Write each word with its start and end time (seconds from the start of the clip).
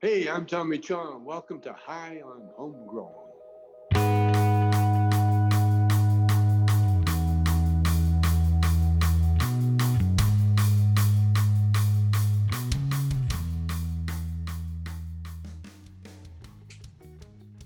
Hey, 0.00 0.28
I'm 0.28 0.46
Tommy 0.46 0.78
Chong. 0.78 1.24
Welcome 1.24 1.60
to 1.62 1.72
High 1.72 2.22
on 2.24 2.48
Homegrown. 2.56 3.10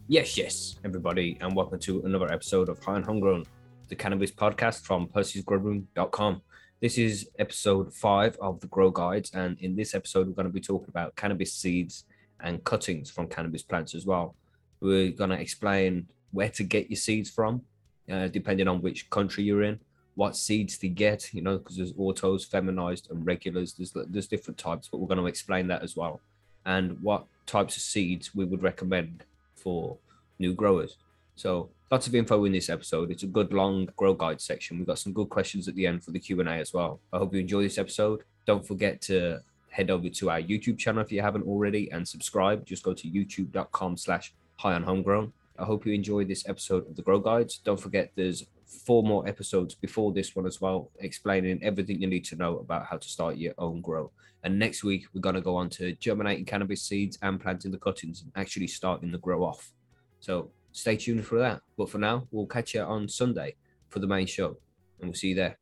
Yes, 0.08 0.38
yes, 0.38 0.76
everybody, 0.86 1.36
and 1.42 1.54
welcome 1.54 1.78
to 1.80 2.00
another 2.06 2.32
episode 2.32 2.70
of 2.70 2.82
High 2.82 2.94
on 2.94 3.02
Homegrown, 3.02 3.44
the 3.88 3.94
cannabis 3.94 4.30
podcast 4.30 4.86
from 4.86 5.06
Percy'sGrowroom.com. 5.08 6.40
This 6.80 6.96
is 6.96 7.28
episode 7.38 7.92
five 7.92 8.38
of 8.40 8.58
the 8.60 8.68
Grow 8.68 8.90
Guides, 8.90 9.32
and 9.34 9.58
in 9.60 9.76
this 9.76 9.94
episode, 9.94 10.28
we're 10.28 10.32
going 10.32 10.46
to 10.46 10.52
be 10.52 10.60
talking 10.62 10.88
about 10.88 11.14
cannabis 11.14 11.52
seeds 11.52 12.06
and 12.42 12.62
cuttings 12.64 13.10
from 13.10 13.28
cannabis 13.28 13.62
plants 13.62 13.94
as 13.94 14.06
well. 14.06 14.34
We're 14.80 15.12
going 15.12 15.30
to 15.30 15.40
explain 15.40 16.08
where 16.32 16.48
to 16.50 16.64
get 16.64 16.90
your 16.90 16.96
seeds 16.96 17.30
from, 17.30 17.62
uh, 18.10 18.28
depending 18.28 18.68
on 18.68 18.82
which 18.82 19.08
country 19.10 19.44
you're 19.44 19.62
in, 19.62 19.78
what 20.14 20.36
seeds 20.36 20.76
to 20.78 20.88
get, 20.88 21.32
you 21.32 21.42
know, 21.42 21.58
because 21.58 21.76
there's 21.76 21.94
autos, 21.96 22.44
feminized, 22.44 23.10
and 23.10 23.24
regulars. 23.24 23.74
There's 23.74 23.92
there's 24.08 24.26
different 24.26 24.58
types, 24.58 24.88
but 24.88 24.98
we're 24.98 25.08
going 25.08 25.18
to 25.18 25.26
explain 25.26 25.68
that 25.68 25.82
as 25.82 25.96
well, 25.96 26.20
and 26.66 27.00
what 27.00 27.26
types 27.46 27.76
of 27.76 27.82
seeds 27.82 28.34
we 28.34 28.44
would 28.44 28.62
recommend 28.62 29.24
for 29.54 29.96
new 30.38 30.52
growers. 30.52 30.96
So 31.36 31.70
lots 31.90 32.06
of 32.06 32.14
info 32.14 32.44
in 32.44 32.52
this 32.52 32.68
episode. 32.68 33.10
It's 33.10 33.22
a 33.22 33.28
good 33.28 33.52
long 33.52 33.88
grow 33.96 34.14
guide 34.14 34.40
section. 34.40 34.78
We've 34.78 34.86
got 34.86 34.98
some 34.98 35.12
good 35.12 35.28
questions 35.28 35.68
at 35.68 35.74
the 35.74 35.86
end 35.86 36.04
for 36.04 36.10
the 36.10 36.18
Q&A 36.18 36.44
as 36.44 36.72
well. 36.74 37.00
I 37.12 37.18
hope 37.18 37.34
you 37.34 37.40
enjoy 37.40 37.62
this 37.62 37.78
episode. 37.78 38.22
Don't 38.46 38.66
forget 38.66 39.00
to 39.02 39.40
head 39.72 39.90
over 39.90 40.08
to 40.08 40.30
our 40.30 40.40
YouTube 40.40 40.78
channel 40.78 41.02
if 41.02 41.10
you 41.10 41.22
haven't 41.22 41.46
already 41.46 41.90
and 41.90 42.06
subscribe. 42.06 42.64
Just 42.66 42.82
go 42.82 42.92
to 42.92 43.08
youtube.com 43.08 43.96
slash 43.96 44.34
high 44.56 44.74
on 44.74 44.82
homegrown. 44.82 45.32
I 45.58 45.64
hope 45.64 45.86
you 45.86 45.92
enjoy 45.92 46.24
this 46.24 46.46
episode 46.48 46.86
of 46.88 46.94
the 46.94 47.02
Grow 47.02 47.18
Guides. 47.18 47.58
Don't 47.58 47.80
forget 47.80 48.12
there's 48.14 48.44
four 48.66 49.02
more 49.02 49.26
episodes 49.26 49.74
before 49.74 50.12
this 50.12 50.36
one 50.36 50.46
as 50.46 50.60
well, 50.60 50.90
explaining 51.00 51.62
everything 51.62 52.00
you 52.00 52.06
need 52.06 52.24
to 52.26 52.36
know 52.36 52.58
about 52.58 52.86
how 52.86 52.98
to 52.98 53.08
start 53.08 53.36
your 53.36 53.54
own 53.58 53.80
grow. 53.80 54.10
And 54.44 54.58
next 54.58 54.84
week, 54.84 55.06
we're 55.14 55.20
going 55.20 55.36
to 55.36 55.40
go 55.40 55.56
on 55.56 55.70
to 55.70 55.94
germinating 55.96 56.44
cannabis 56.44 56.82
seeds 56.82 57.18
and 57.22 57.40
planting 57.40 57.70
the 57.70 57.78
cuttings 57.78 58.22
and 58.22 58.32
actually 58.36 58.66
starting 58.66 59.10
the 59.10 59.18
grow 59.18 59.42
off. 59.42 59.72
So 60.20 60.50
stay 60.72 60.96
tuned 60.96 61.24
for 61.24 61.38
that. 61.38 61.62
But 61.78 61.88
for 61.88 61.98
now, 61.98 62.26
we'll 62.30 62.46
catch 62.46 62.74
you 62.74 62.82
on 62.82 63.08
Sunday 63.08 63.56
for 63.88 64.00
the 64.00 64.06
main 64.06 64.26
show. 64.26 64.56
And 65.00 65.08
we'll 65.08 65.14
see 65.14 65.28
you 65.28 65.34
there. 65.36 65.58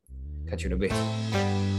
Catch 0.48 0.64
you 0.64 0.66
in 0.68 0.72
a 0.72 0.76
bit. 0.76 1.69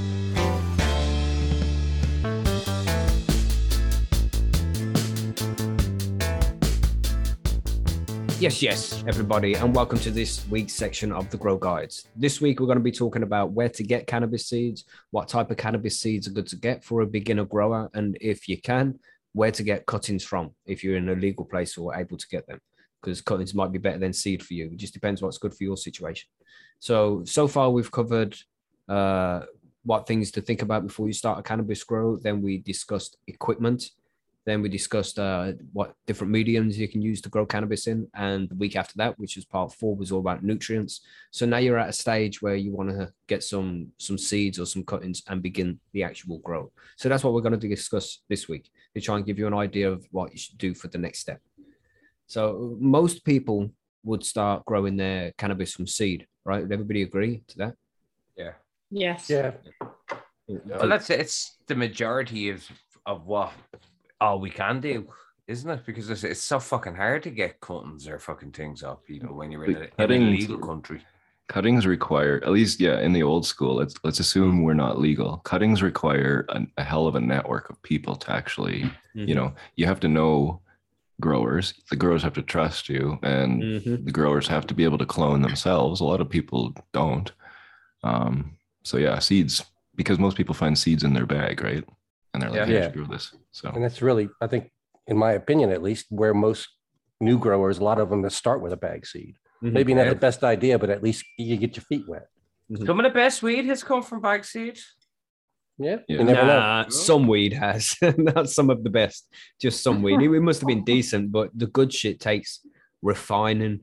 Yes, 8.42 8.60
yes, 8.60 9.04
everybody, 9.06 9.54
and 9.54 9.76
welcome 9.76 10.00
to 10.00 10.10
this 10.10 10.48
week's 10.50 10.74
section 10.74 11.12
of 11.12 11.30
the 11.30 11.38
Grow 11.38 11.58
Guides. 11.58 12.08
This 12.16 12.42
week, 12.42 12.60
we're 12.60 12.66
going 12.66 12.80
to 12.80 12.84
be 12.84 12.92
talking 12.92 13.22
about 13.22 13.52
where 13.52 13.70
to 13.70 13.84
get 13.84 14.08
cannabis 14.08 14.48
seeds, 14.48 14.86
what 15.12 15.28
type 15.28 15.52
of 15.52 15.58
cannabis 15.58 16.00
seeds 16.00 16.28
are 16.28 16.32
good 16.32 16.48
to 16.48 16.56
get 16.56 16.84
for 16.84 17.02
a 17.02 17.06
beginner 17.06 17.46
grower, 17.46 17.88
and 17.94 18.18
if 18.20 18.50
you 18.50 18.60
can, 18.60 18.98
where 19.34 19.52
to 19.52 19.62
get 19.62 19.86
cuttings 19.86 20.24
from 20.24 20.56
if 20.66 20.84
you're 20.84 20.98
in 20.98 21.10
a 21.10 21.14
legal 21.14 21.46
place 21.46 21.78
or 21.78 21.96
able 21.96 22.18
to 22.18 22.28
get 22.30 22.48
them, 22.48 22.60
because 23.00 23.22
cuttings 23.22 23.54
might 23.54 23.72
be 23.72 23.78
better 23.78 24.00
than 24.00 24.12
seed 24.12 24.42
for 24.42 24.56
you. 24.56 24.72
It 24.72 24.78
just 24.78 24.96
depends 24.96 25.22
what's 25.22 25.38
good 25.38 25.54
for 25.54 25.64
your 25.64 25.78
situation. 25.78 26.28
So, 26.80 27.22
so 27.26 27.48
far, 27.48 27.70
we've 27.70 27.92
covered 27.92 28.36
uh, 28.90 29.42
what 29.84 30.08
things 30.08 30.32
to 30.32 30.42
think 30.42 30.64
about 30.64 30.88
before 30.88 31.06
you 31.06 31.14
start 31.14 31.38
a 31.38 31.44
cannabis 31.44 31.84
grow. 31.84 32.18
Then 32.18 32.42
we 32.42 32.58
discussed 32.58 33.18
equipment 33.28 33.92
then 34.46 34.62
we 34.62 34.70
discussed 34.70 35.20
uh, 35.20 35.54
what 35.72 35.94
different 36.08 36.34
mediums 36.34 36.78
you 36.78 36.88
can 36.88 37.02
use 37.02 37.22
to 37.22 37.30
grow 37.30 37.46
cannabis 37.46 37.88
in. 37.88 38.08
And 38.16 38.50
the 38.50 38.56
week 38.56 38.76
after 38.76 38.94
that, 38.98 39.20
which 39.20 39.36
was 39.36 39.46
part 39.46 39.74
four, 39.74 39.96
was 39.96 40.12
all 40.12 40.20
about 40.20 40.44
nutrients. 40.44 41.02
So 41.30 41.46
now 41.46 41.58
you're 41.58 41.78
at 41.78 41.90
a 41.90 41.94
stage 41.94 42.42
where 42.42 42.56
you 42.56 42.72
want 42.72 42.90
to 42.90 43.12
get 43.28 43.44
some 43.44 43.90
some 43.98 44.18
seeds 44.18 44.60
or 44.60 44.66
some 44.66 44.84
cuttings 44.84 45.22
and 45.28 45.44
begin 45.44 45.80
the 45.94 46.04
actual 46.04 46.40
grow. 46.40 46.72
So 46.96 47.08
that's 47.08 47.24
what 47.24 47.34
we're 47.34 47.42
going 47.42 47.60
to 47.60 47.68
discuss 47.68 48.20
this 48.30 48.48
week 48.48 48.72
to 48.96 49.02
try 49.02 49.18
and 49.18 49.26
give 49.26 49.38
you 49.38 49.48
an 49.48 49.54
idea 49.54 49.92
of 49.92 50.06
what 50.12 50.32
you 50.32 50.40
should 50.40 50.58
do 50.58 50.74
for 50.74 50.88
the 50.88 50.98
next 50.98 51.20
step. 51.20 51.40
So 52.26 52.78
most 52.80 53.24
people 53.24 53.72
would 54.04 54.26
start 54.26 54.66
growing 54.66 54.98
their 54.98 55.34
cannabis 55.38 55.74
from 55.74 55.86
seed, 55.86 56.26
right? 56.46 56.64
Would 56.64 56.72
everybody 56.72 57.04
agree 57.04 57.44
to 57.50 57.58
that? 57.60 57.76
Yeah. 58.36 58.54
Yes. 58.90 59.30
Yeah. 59.30 59.52
Well, 60.48 60.90
that's 60.90 61.10
it's 61.12 61.58
the 61.68 61.76
majority 61.76 62.50
of 62.50 62.68
of 63.06 63.26
what 63.26 63.54
all 64.22 64.40
we 64.40 64.50
can 64.50 64.80
do, 64.80 65.08
isn't 65.48 65.70
it? 65.70 65.86
Because 65.86 66.10
it's, 66.10 66.24
it's 66.24 66.42
so 66.42 66.60
fucking 66.60 66.96
hard 66.96 67.24
to 67.24 67.32
get 67.32 67.60
cuttings 67.60 68.08
or 68.08 68.20
fucking 68.20 68.52
things 68.52 68.84
off 68.84 69.04
people 69.04 69.36
when 69.36 69.52
you're 69.52 69.66
in 69.66 69.76
a, 69.76 70.04
in 70.04 70.12
a 70.12 70.30
legal 70.32 70.58
country. 70.60 71.02
Cuttings 71.50 71.86
require, 71.86 72.40
at 72.46 72.52
least, 72.52 72.80
yeah, 72.80 73.00
in 73.02 73.12
the 73.12 73.24
old 73.24 73.46
school, 73.46 73.76
let's 73.76 73.96
let's 74.06 74.22
assume 74.22 74.64
we're 74.64 74.74
not 74.74 75.00
legal. 75.02 75.38
Cuttings 75.40 75.84
require 75.84 76.46
a, 76.50 76.62
a 76.78 76.84
hell 76.84 77.08
of 77.08 77.16
a 77.16 77.20
network 77.20 77.70
of 77.70 77.82
people 77.82 78.16
to 78.16 78.32
actually, 78.32 78.84
Mm-hmm. 79.14 79.28
you 79.28 79.36
know, 79.36 79.54
you 79.76 79.86
have 79.88 80.00
to 80.00 80.08
know 80.08 80.62
growers. 81.20 81.74
The 81.90 81.98
growers 81.98 82.24
have 82.24 82.34
to 82.36 82.42
trust 82.42 82.88
you, 82.88 83.20
and 83.24 83.62
Mhm. 83.62 84.06
the 84.06 84.12
growers 84.12 84.48
have 84.48 84.66
to 84.68 84.74
be 84.74 84.86
able 84.86 84.98
to 85.00 85.06
clone 85.06 85.42
themselves. 85.42 86.00
A 86.00 86.06
lot 86.06 86.22
of 86.22 86.30
people 86.30 86.74
don't. 86.94 87.30
Um, 88.04 88.56
so 88.84 88.96
yeah, 88.98 89.20
seeds 89.20 89.62
because 89.96 90.18
most 90.20 90.38
people 90.38 90.56
find 90.56 90.78
seeds 90.80 91.04
in 91.04 91.14
their 91.14 91.26
bag, 91.26 91.62
right? 91.62 91.84
And 92.34 92.42
they're 92.42 92.50
like, 92.50 92.58
Yeah. 92.60 92.66
"Hey, 92.66 92.76
I 92.76 92.80
Yeah. 92.80 92.86
should 92.86 92.94
grow 92.96 93.06
this." 93.06 93.36
So 93.52 93.70
And 93.70 93.84
that's 93.84 94.02
really, 94.02 94.30
I 94.42 94.48
think, 94.48 94.72
in 95.08 95.18
my 95.18 95.34
opinion, 95.34 95.70
at 95.72 95.82
least, 95.82 96.06
where 96.10 96.34
most 96.34 96.70
new 97.20 97.38
growers, 97.38 97.80
a 97.80 97.84
lot 97.84 98.00
of 98.00 98.10
them 98.10 98.28
start 98.30 98.62
with 98.62 98.74
a 98.74 98.78
bag 98.78 99.06
seed. 99.06 99.36
Mhm. 99.64 99.74
Maybe 99.74 99.94
not 99.94 100.06
Yeah. 100.06 100.10
the 100.14 100.16
best 100.20 100.44
idea, 100.44 100.80
but 100.80 100.90
at 100.90 101.04
least 101.04 101.24
you 101.38 101.58
get 101.58 101.76
your 101.76 101.84
feet 101.84 102.08
wet. 102.08 102.28
Some 102.86 103.00
of 103.00 103.04
the 103.04 103.10
best 103.10 103.44
weed 103.44 103.66
has 103.66 103.84
come 103.84 104.02
from 104.02 104.22
bag 104.22 104.46
seed. 104.46 104.80
Yeah. 105.78 105.98
Yeah. 106.08 106.20
You 106.20 106.24
never 106.24 106.42
know. 106.48 106.60
Nah, 106.60 106.90
some 106.90 107.28
weed 107.28 107.54
has, 107.54 107.96
not 108.18 108.50
some 108.50 108.70
of 108.70 108.84
the 108.84 108.90
best, 108.90 109.28
just 109.60 109.84
some 109.84 110.02
weed. 110.02 110.22
It, 110.22 110.32
it 110.32 110.40
must 110.42 110.62
have 110.62 110.68
been 110.68 110.84
decent, 110.86 111.32
but 111.32 111.50
the 111.54 111.68
good 111.68 111.92
shit 111.94 112.20
takes 112.20 112.66
refining, 113.02 113.82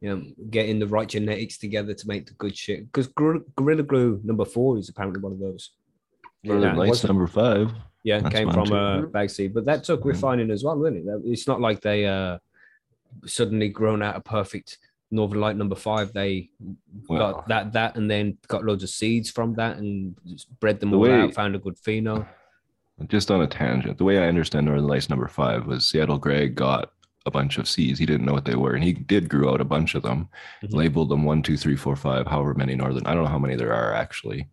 you 0.00 0.08
know, 0.10 0.22
getting 0.50 0.78
the 0.78 0.86
right 0.86 1.08
genetics 1.08 1.58
together 1.58 1.94
to 1.94 2.06
make 2.08 2.26
the 2.26 2.34
good 2.34 2.56
shit. 2.56 2.84
Because 2.86 3.08
Gorilla 3.08 3.82
Glue 3.82 4.20
number 4.24 4.44
four 4.44 4.78
is 4.78 4.88
apparently 4.88 5.20
one 5.20 5.32
of 5.32 5.40
those. 5.40 5.70
Northern 6.44 6.62
Yeah, 6.74 6.76
Lights 6.76 7.02
number 7.04 7.26
five. 7.26 7.72
Yeah, 8.08 8.20
That's 8.20 8.34
came 8.34 8.50
from 8.50 8.72
a 8.72 9.06
bag 9.06 9.28
seed, 9.28 9.52
but 9.52 9.64
that 9.66 9.84
took 9.84 10.04
refining 10.04 10.50
as 10.50 10.64
well, 10.64 10.80
didn't 10.82 11.06
it? 11.08 11.20
It's 11.32 11.46
not 11.46 11.60
like 11.60 11.80
they 11.82 12.06
uh 12.06 12.38
suddenly 13.26 13.68
grown 13.68 14.02
out 14.02 14.16
a 14.16 14.20
perfect 14.20 14.78
Northern 15.10 15.40
Light 15.40 15.56
number 15.56 15.74
five. 15.76 16.12
They 16.14 16.48
got 17.08 17.46
that 17.48 17.72
that 17.74 17.96
and 17.96 18.10
then 18.10 18.38
got 18.46 18.64
loads 18.64 18.82
of 18.82 18.90
seeds 18.90 19.30
from 19.30 19.54
that 19.54 19.76
and 19.76 20.14
just 20.26 20.48
bred 20.60 20.80
them 20.80 20.90
The 20.90 20.96
all 20.96 21.02
way- 21.02 21.20
out, 21.22 21.34
found 21.34 21.54
a 21.54 21.58
good 21.58 21.76
pheno. 21.76 22.26
just 23.08 23.30
on 23.30 23.42
a 23.42 23.46
tangent, 23.46 23.98
the 23.98 24.04
way 24.04 24.18
I 24.18 24.26
understand 24.28 24.66
Northern 24.66 24.86
Lights 24.86 25.08
number 25.10 25.28
five 25.28 25.66
was 25.66 25.86
Seattle 25.86 26.18
Greg 26.18 26.54
got 26.54 26.92
a 27.26 27.30
bunch 27.30 27.58
of 27.58 27.68
seeds. 27.68 27.98
He 27.98 28.06
didn't 28.06 28.24
know 28.26 28.32
what 28.32 28.46
they 28.46 28.54
were, 28.56 28.72
and 28.74 28.82
he 28.82 28.92
did 28.94 29.28
grow 29.28 29.52
out 29.52 29.60
a 29.60 29.64
bunch 29.64 29.94
of 29.94 30.02
them, 30.02 30.28
Mhm. 30.62 30.72
labeled 30.72 31.10
them 31.10 31.24
one, 31.24 31.42
two, 31.42 31.56
three, 31.58 31.76
four, 31.76 31.94
five, 31.94 32.26
however 32.26 32.54
many 32.54 32.74
Northern. 32.74 33.06
I 33.06 33.12
don't 33.14 33.24
know 33.24 33.30
how 33.30 33.38
many 33.38 33.54
there 33.54 33.74
are 33.74 33.92
actually. 33.92 34.48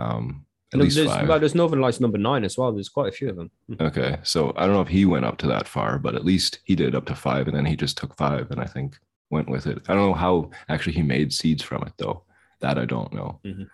Um, 0.00 0.44
at 0.72 0.80
least 0.80 0.96
there's, 0.96 1.08
five. 1.08 1.40
there's 1.40 1.54
Northern 1.54 1.80
Lights 1.80 2.00
number 2.00 2.18
nine 2.18 2.44
as 2.44 2.58
well. 2.58 2.72
There's 2.72 2.88
quite 2.90 3.08
a 3.08 3.12
few 3.12 3.30
of 3.30 3.36
them. 3.36 3.50
Okay, 3.80 4.18
so 4.22 4.52
I 4.56 4.66
don't 4.66 4.74
know 4.74 4.82
if 4.82 4.88
he 4.88 5.04
went 5.06 5.24
up 5.24 5.38
to 5.38 5.46
that 5.46 5.66
far, 5.66 5.98
but 5.98 6.14
at 6.14 6.24
least 6.24 6.58
he 6.64 6.74
did 6.74 6.94
up 6.94 7.06
to 7.06 7.14
five, 7.14 7.48
and 7.48 7.56
then 7.56 7.64
he 7.64 7.76
just 7.76 7.96
took 7.96 8.14
five, 8.16 8.50
and 8.50 8.60
I 8.60 8.66
think 8.66 8.96
went 9.30 9.48
with 9.48 9.66
it. 9.66 9.78
I 9.88 9.94
don't 9.94 10.08
know 10.08 10.14
how 10.14 10.50
actually 10.68 10.94
he 10.94 11.02
made 11.02 11.32
seeds 11.32 11.62
from 11.62 11.82
it 11.84 11.92
though. 11.98 12.22
That 12.60 12.78
I 12.78 12.84
don't 12.84 13.12
know. 13.12 13.40
Mhm. 13.44 13.68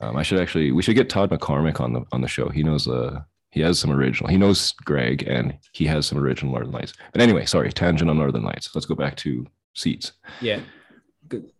Um, 0.00 0.16
I 0.16 0.22
should 0.22 0.40
actually 0.40 0.70
we 0.72 0.82
should 0.82 0.96
get 0.96 1.08
Todd 1.08 1.30
McCormick 1.30 1.80
on 1.80 1.92
the 1.92 2.02
on 2.12 2.20
the 2.20 2.28
show. 2.28 2.48
He 2.48 2.62
knows 2.62 2.86
uh 2.88 3.20
he 3.50 3.60
has 3.60 3.78
some 3.78 3.90
original. 3.90 4.30
He 4.30 4.36
knows 4.36 4.72
Greg, 4.84 5.22
and 5.26 5.58
he 5.72 5.86
has 5.86 6.06
some 6.06 6.18
original 6.18 6.52
Northern 6.52 6.72
Lights. 6.72 6.92
But 7.12 7.22
anyway, 7.22 7.46
sorry, 7.46 7.72
tangent 7.72 8.10
on 8.10 8.18
Northern 8.18 8.42
Lights. 8.44 8.74
Let's 8.74 8.86
go 8.86 8.94
back 8.94 9.16
to 9.16 9.46
seeds. 9.74 10.12
Yeah. 10.42 10.60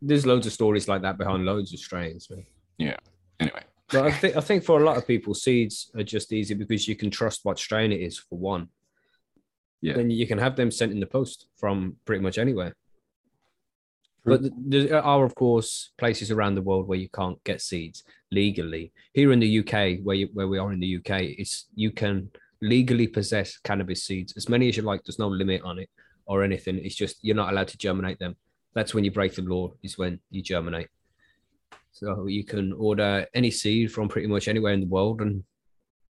There's 0.01 0.27
loads 0.27 0.47
of 0.47 0.53
stories 0.53 0.87
like 0.89 1.03
that 1.03 1.19
behind 1.19 1.45
loads 1.45 1.73
of 1.73 1.79
strains, 1.79 2.29
man. 2.31 2.95
Anyway, 3.41 3.63
But 3.91 4.07
I 4.07 4.11
think 4.11 4.37
I 4.37 4.41
think 4.41 4.65
for 4.65 4.81
a 4.81 4.85
lot 4.85 4.99
of 4.99 5.07
people, 5.07 5.35
seeds 5.35 5.91
are 5.97 6.03
just 6.03 6.33
easy 6.33 6.55
because 6.55 6.87
you 6.87 6.95
can 6.95 7.11
trust 7.11 7.41
what 7.45 7.59
strain 7.59 7.91
it 7.91 8.01
is 8.01 8.19
for 8.19 8.39
one. 8.39 8.69
Yeah. 9.81 9.95
Then 9.95 10.11
you 10.11 10.27
can 10.27 10.39
have 10.39 10.57
them 10.57 10.71
sent 10.71 10.93
in 10.93 11.01
the 11.01 11.07
post 11.07 11.47
from 11.57 11.97
pretty 12.05 12.23
much 12.23 12.39
anywhere. 12.39 12.75
True. 14.25 14.39
But 14.39 14.51
there 14.57 15.03
are, 15.03 15.25
of 15.25 15.35
course, 15.35 15.93
places 15.97 16.31
around 16.31 16.55
the 16.55 16.63
world 16.63 16.89
where 16.89 16.99
you 16.99 17.09
can't 17.09 17.43
get 17.45 17.63
seeds 17.63 18.03
legally. 18.31 18.93
Here 19.15 19.33
in 19.33 19.41
the 19.41 19.59
UK, 19.61 20.01
where 20.03 20.17
you, 20.17 20.29
where 20.33 20.49
we 20.49 20.59
are 20.59 20.73
in 20.73 20.81
the 20.81 20.97
UK, 20.97 21.23
it's 21.39 21.67
you 21.75 21.91
can 21.91 22.31
legally 22.61 23.07
possess 23.07 23.57
cannabis 23.59 24.05
seeds 24.05 24.35
as 24.37 24.49
many 24.49 24.69
as 24.69 24.77
you 24.77 24.83
like. 24.83 25.05
There's 25.05 25.19
no 25.19 25.29
limit 25.29 25.63
on 25.63 25.79
it 25.79 25.89
or 26.27 26.43
anything. 26.43 26.79
It's 26.79 26.97
just 26.97 27.17
you're 27.23 27.37
not 27.37 27.53
allowed 27.53 27.69
to 27.69 27.79
germinate 27.79 28.19
them. 28.19 28.37
That's 28.75 28.93
when 28.93 29.05
you 29.05 29.11
break 29.11 29.35
the 29.35 29.43
law. 29.43 29.73
Is 29.83 29.97
when 29.97 30.21
you 30.31 30.43
germinate. 30.43 30.89
So 31.99 32.27
you 32.27 32.45
can 32.45 32.73
order 32.75 33.27
any 33.35 33.51
seed 33.51 33.93
from 33.93 34.09
pretty 34.09 34.29
much 34.29 34.47
anywhere 34.47 34.73
in 34.73 34.81
the 34.81 34.87
world 34.87 35.21
and 35.21 35.43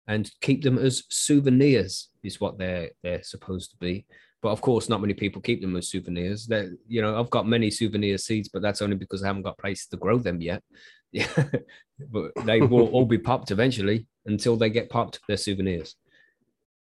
and 0.07 0.29
keep 0.41 0.63
them 0.63 0.77
as 0.77 1.03
souvenirs. 1.09 2.09
is 2.23 2.39
what 2.39 2.57
they're 2.57 2.91
they're 3.01 3.23
supposed 3.23 3.71
to 3.71 3.77
be. 3.77 4.05
But 4.41 4.49
of 4.49 4.61
course, 4.61 4.89
not 4.89 5.01
many 5.01 5.13
people 5.13 5.41
keep 5.41 5.61
them 5.61 5.75
as 5.75 5.89
souvenirs. 5.89 6.47
That 6.47 6.65
you 6.87 7.01
know, 7.01 7.19
I've 7.19 7.29
got 7.31 7.47
many 7.47 7.71
souvenir 7.71 8.17
seeds, 8.17 8.49
but 8.49 8.61
that's 8.61 8.81
only 8.81 8.95
because 8.95 9.23
I 9.23 9.27
haven't 9.27 9.43
got 9.43 9.57
places 9.57 9.87
to 9.87 9.97
grow 9.97 10.19
them 10.19 10.41
yet. 10.41 10.63
Yeah, 11.11 11.27
but 12.11 12.31
they 12.45 12.61
will 12.61 12.87
all 12.89 13.05
be 13.05 13.17
popped 13.17 13.51
eventually. 13.51 14.05
Until 14.25 14.55
they 14.55 14.69
get 14.69 14.89
popped, 14.89 15.19
they're 15.27 15.37
souvenirs. 15.37 15.95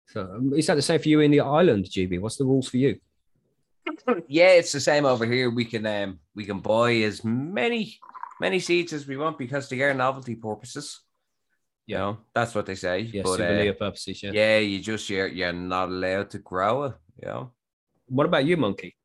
So 0.07 0.21
um, 0.21 0.53
is 0.53 0.67
that 0.67 0.75
the 0.75 0.81
same 0.81 0.99
for 0.99 1.07
you 1.07 1.21
in 1.21 1.31
the 1.31 1.39
island, 1.39 1.85
GB? 1.85 2.19
What's 2.19 2.35
the 2.35 2.45
rules 2.45 2.67
for 2.67 2.77
you? 2.77 2.99
yeah, 4.27 4.49
it's 4.49 4.73
the 4.73 4.81
same 4.81 5.05
over 5.05 5.25
here. 5.25 5.49
We 5.49 5.65
can 5.65 5.85
um 5.85 6.19
we 6.35 6.45
can 6.45 6.59
buy 6.59 6.95
as 6.95 7.23
many 7.23 7.99
many 8.41 8.59
seeds 8.59 8.91
as 8.91 9.07
we 9.07 9.15
want 9.15 9.37
because 9.37 9.69
they 9.69 9.81
are 9.83 9.93
novelty 9.93 10.35
purposes. 10.35 10.99
You 11.85 11.97
know, 11.97 12.17
that's 12.33 12.55
what 12.55 12.65
they 12.65 12.75
say. 12.75 12.99
Yeah, 13.01 13.23
but, 13.23 13.39
uh, 13.39 13.73
purposes. 13.73 14.23
Yeah. 14.23 14.31
yeah, 14.33 14.57
you 14.57 14.79
just 14.79 15.09
you're 15.09 15.27
you're 15.27 15.53
not 15.53 15.89
allowed 15.89 16.29
to 16.31 16.39
grow 16.39 16.83
it. 16.85 16.93
You 17.21 17.27
know. 17.27 17.51
What 18.07 18.25
about 18.25 18.45
you, 18.45 18.57
Monkey? 18.57 18.95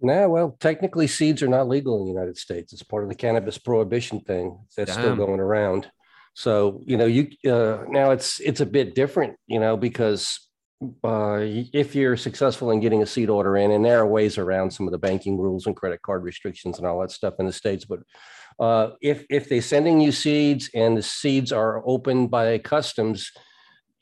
No, 0.00 0.28
well, 0.30 0.56
technically, 0.60 1.06
seeds 1.06 1.42
are 1.42 1.48
not 1.48 1.68
legal 1.68 1.98
in 1.98 2.04
the 2.04 2.12
United 2.12 2.38
States. 2.38 2.72
It's 2.72 2.82
part 2.82 3.02
of 3.02 3.08
the 3.08 3.14
cannabis 3.14 3.58
prohibition 3.58 4.20
thing 4.20 4.58
that's 4.76 4.92
still 4.92 5.16
going 5.16 5.40
around. 5.40 5.90
So 6.34 6.80
you 6.86 6.96
know, 6.96 7.06
you 7.06 7.28
uh, 7.46 7.84
now 7.88 8.10
it's 8.10 8.40
it's 8.40 8.60
a 8.60 8.66
bit 8.66 8.94
different, 8.94 9.36
you 9.46 9.60
know, 9.60 9.76
because 9.76 10.50
uh, 11.04 11.40
if 11.84 11.94
you're 11.94 12.16
successful 12.16 12.70
in 12.70 12.80
getting 12.80 13.02
a 13.02 13.06
seed 13.06 13.28
order 13.28 13.56
in, 13.56 13.70
and 13.72 13.84
there 13.84 13.98
are 13.98 14.06
ways 14.06 14.38
around 14.38 14.70
some 14.70 14.86
of 14.86 14.92
the 14.92 14.98
banking 14.98 15.36
rules 15.38 15.66
and 15.66 15.76
credit 15.76 16.00
card 16.02 16.22
restrictions 16.22 16.78
and 16.78 16.86
all 16.86 17.00
that 17.00 17.10
stuff 17.10 17.34
in 17.38 17.46
the 17.46 17.52
states, 17.52 17.84
but 17.84 18.00
uh, 18.60 18.90
if 19.00 19.24
if 19.30 19.48
they're 19.48 19.62
sending 19.62 20.00
you 20.00 20.12
seeds 20.12 20.70
and 20.74 20.96
the 20.96 21.02
seeds 21.02 21.50
are 21.52 21.82
opened 21.86 22.30
by 22.30 22.58
customs, 22.58 23.32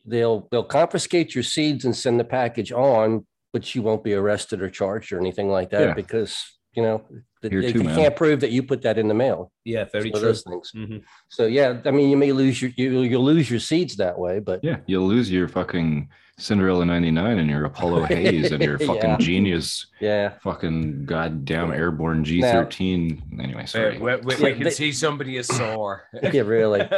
they'll 0.04 0.48
they'll 0.50 0.64
confiscate 0.64 1.34
your 1.34 1.44
seeds 1.44 1.84
and 1.84 1.94
send 1.96 2.18
the 2.20 2.24
package 2.24 2.72
on, 2.72 3.26
but 3.52 3.74
you 3.74 3.82
won't 3.82 4.04
be 4.04 4.14
arrested 4.14 4.60
or 4.60 4.68
charged 4.70 5.12
or 5.12 5.18
anything 5.18 5.48
like 5.48 5.70
that 5.70 5.80
Yeah. 5.88 5.94
because 5.94 6.36
you 6.74 6.82
know 6.82 7.02
that 7.42 7.52
Here 7.52 7.62
they, 7.62 7.72
too, 7.72 7.78
you 7.78 7.84
man. 7.84 7.96
can't 7.96 8.16
prove 8.16 8.40
that 8.40 8.50
you 8.50 8.62
put 8.64 8.82
that 8.82 8.98
in 8.98 9.06
the 9.08 9.14
mail. 9.14 9.52
Yeah, 9.64 9.84
very 9.84 10.10
It's 10.10 10.18
true. 10.18 10.28
those 10.28 10.42
things. 10.42 10.72
Mhm. 10.74 11.02
So 11.28 11.46
yeah, 11.46 11.80
I 11.84 11.90
mean, 11.92 12.10
you 12.10 12.16
may 12.16 12.32
lose 12.32 12.60
your 12.60 12.72
you 12.76 13.00
you'll 13.02 13.24
lose 13.24 13.48
your 13.50 13.60
seeds 13.60 13.96
that 13.96 14.18
way, 14.18 14.40
but 14.40 14.60
Yeah, 14.64 14.78
you'll 14.86 15.06
lose 15.06 15.30
your 15.30 15.46
fucking 15.48 16.08
Cinderella 16.38 16.84
99 16.86 17.38
and 17.38 17.50
your 17.50 17.64
Apollo 17.64 18.04
Hayes 18.04 18.52
and 18.52 18.62
your 18.62 18.78
fucking 18.78 19.10
Yeah. 19.10 19.16
genius 19.18 19.86
yeah, 20.00 20.38
fucking 20.42 21.04
goddamn 21.04 21.72
airborne 21.72 22.24
G13. 22.24 23.40
anyway, 23.42 23.66
sorry. 23.66 23.98
we, 23.98 24.16
we, 24.16 24.36
Yeah, 24.36 24.52
can 24.54 24.62
they- 24.64 24.70
see 24.70 24.92
somebody 24.92 25.36
is 25.36 25.48
sore. 25.48 26.04
yeah, 26.22 26.42
really. 26.42 26.78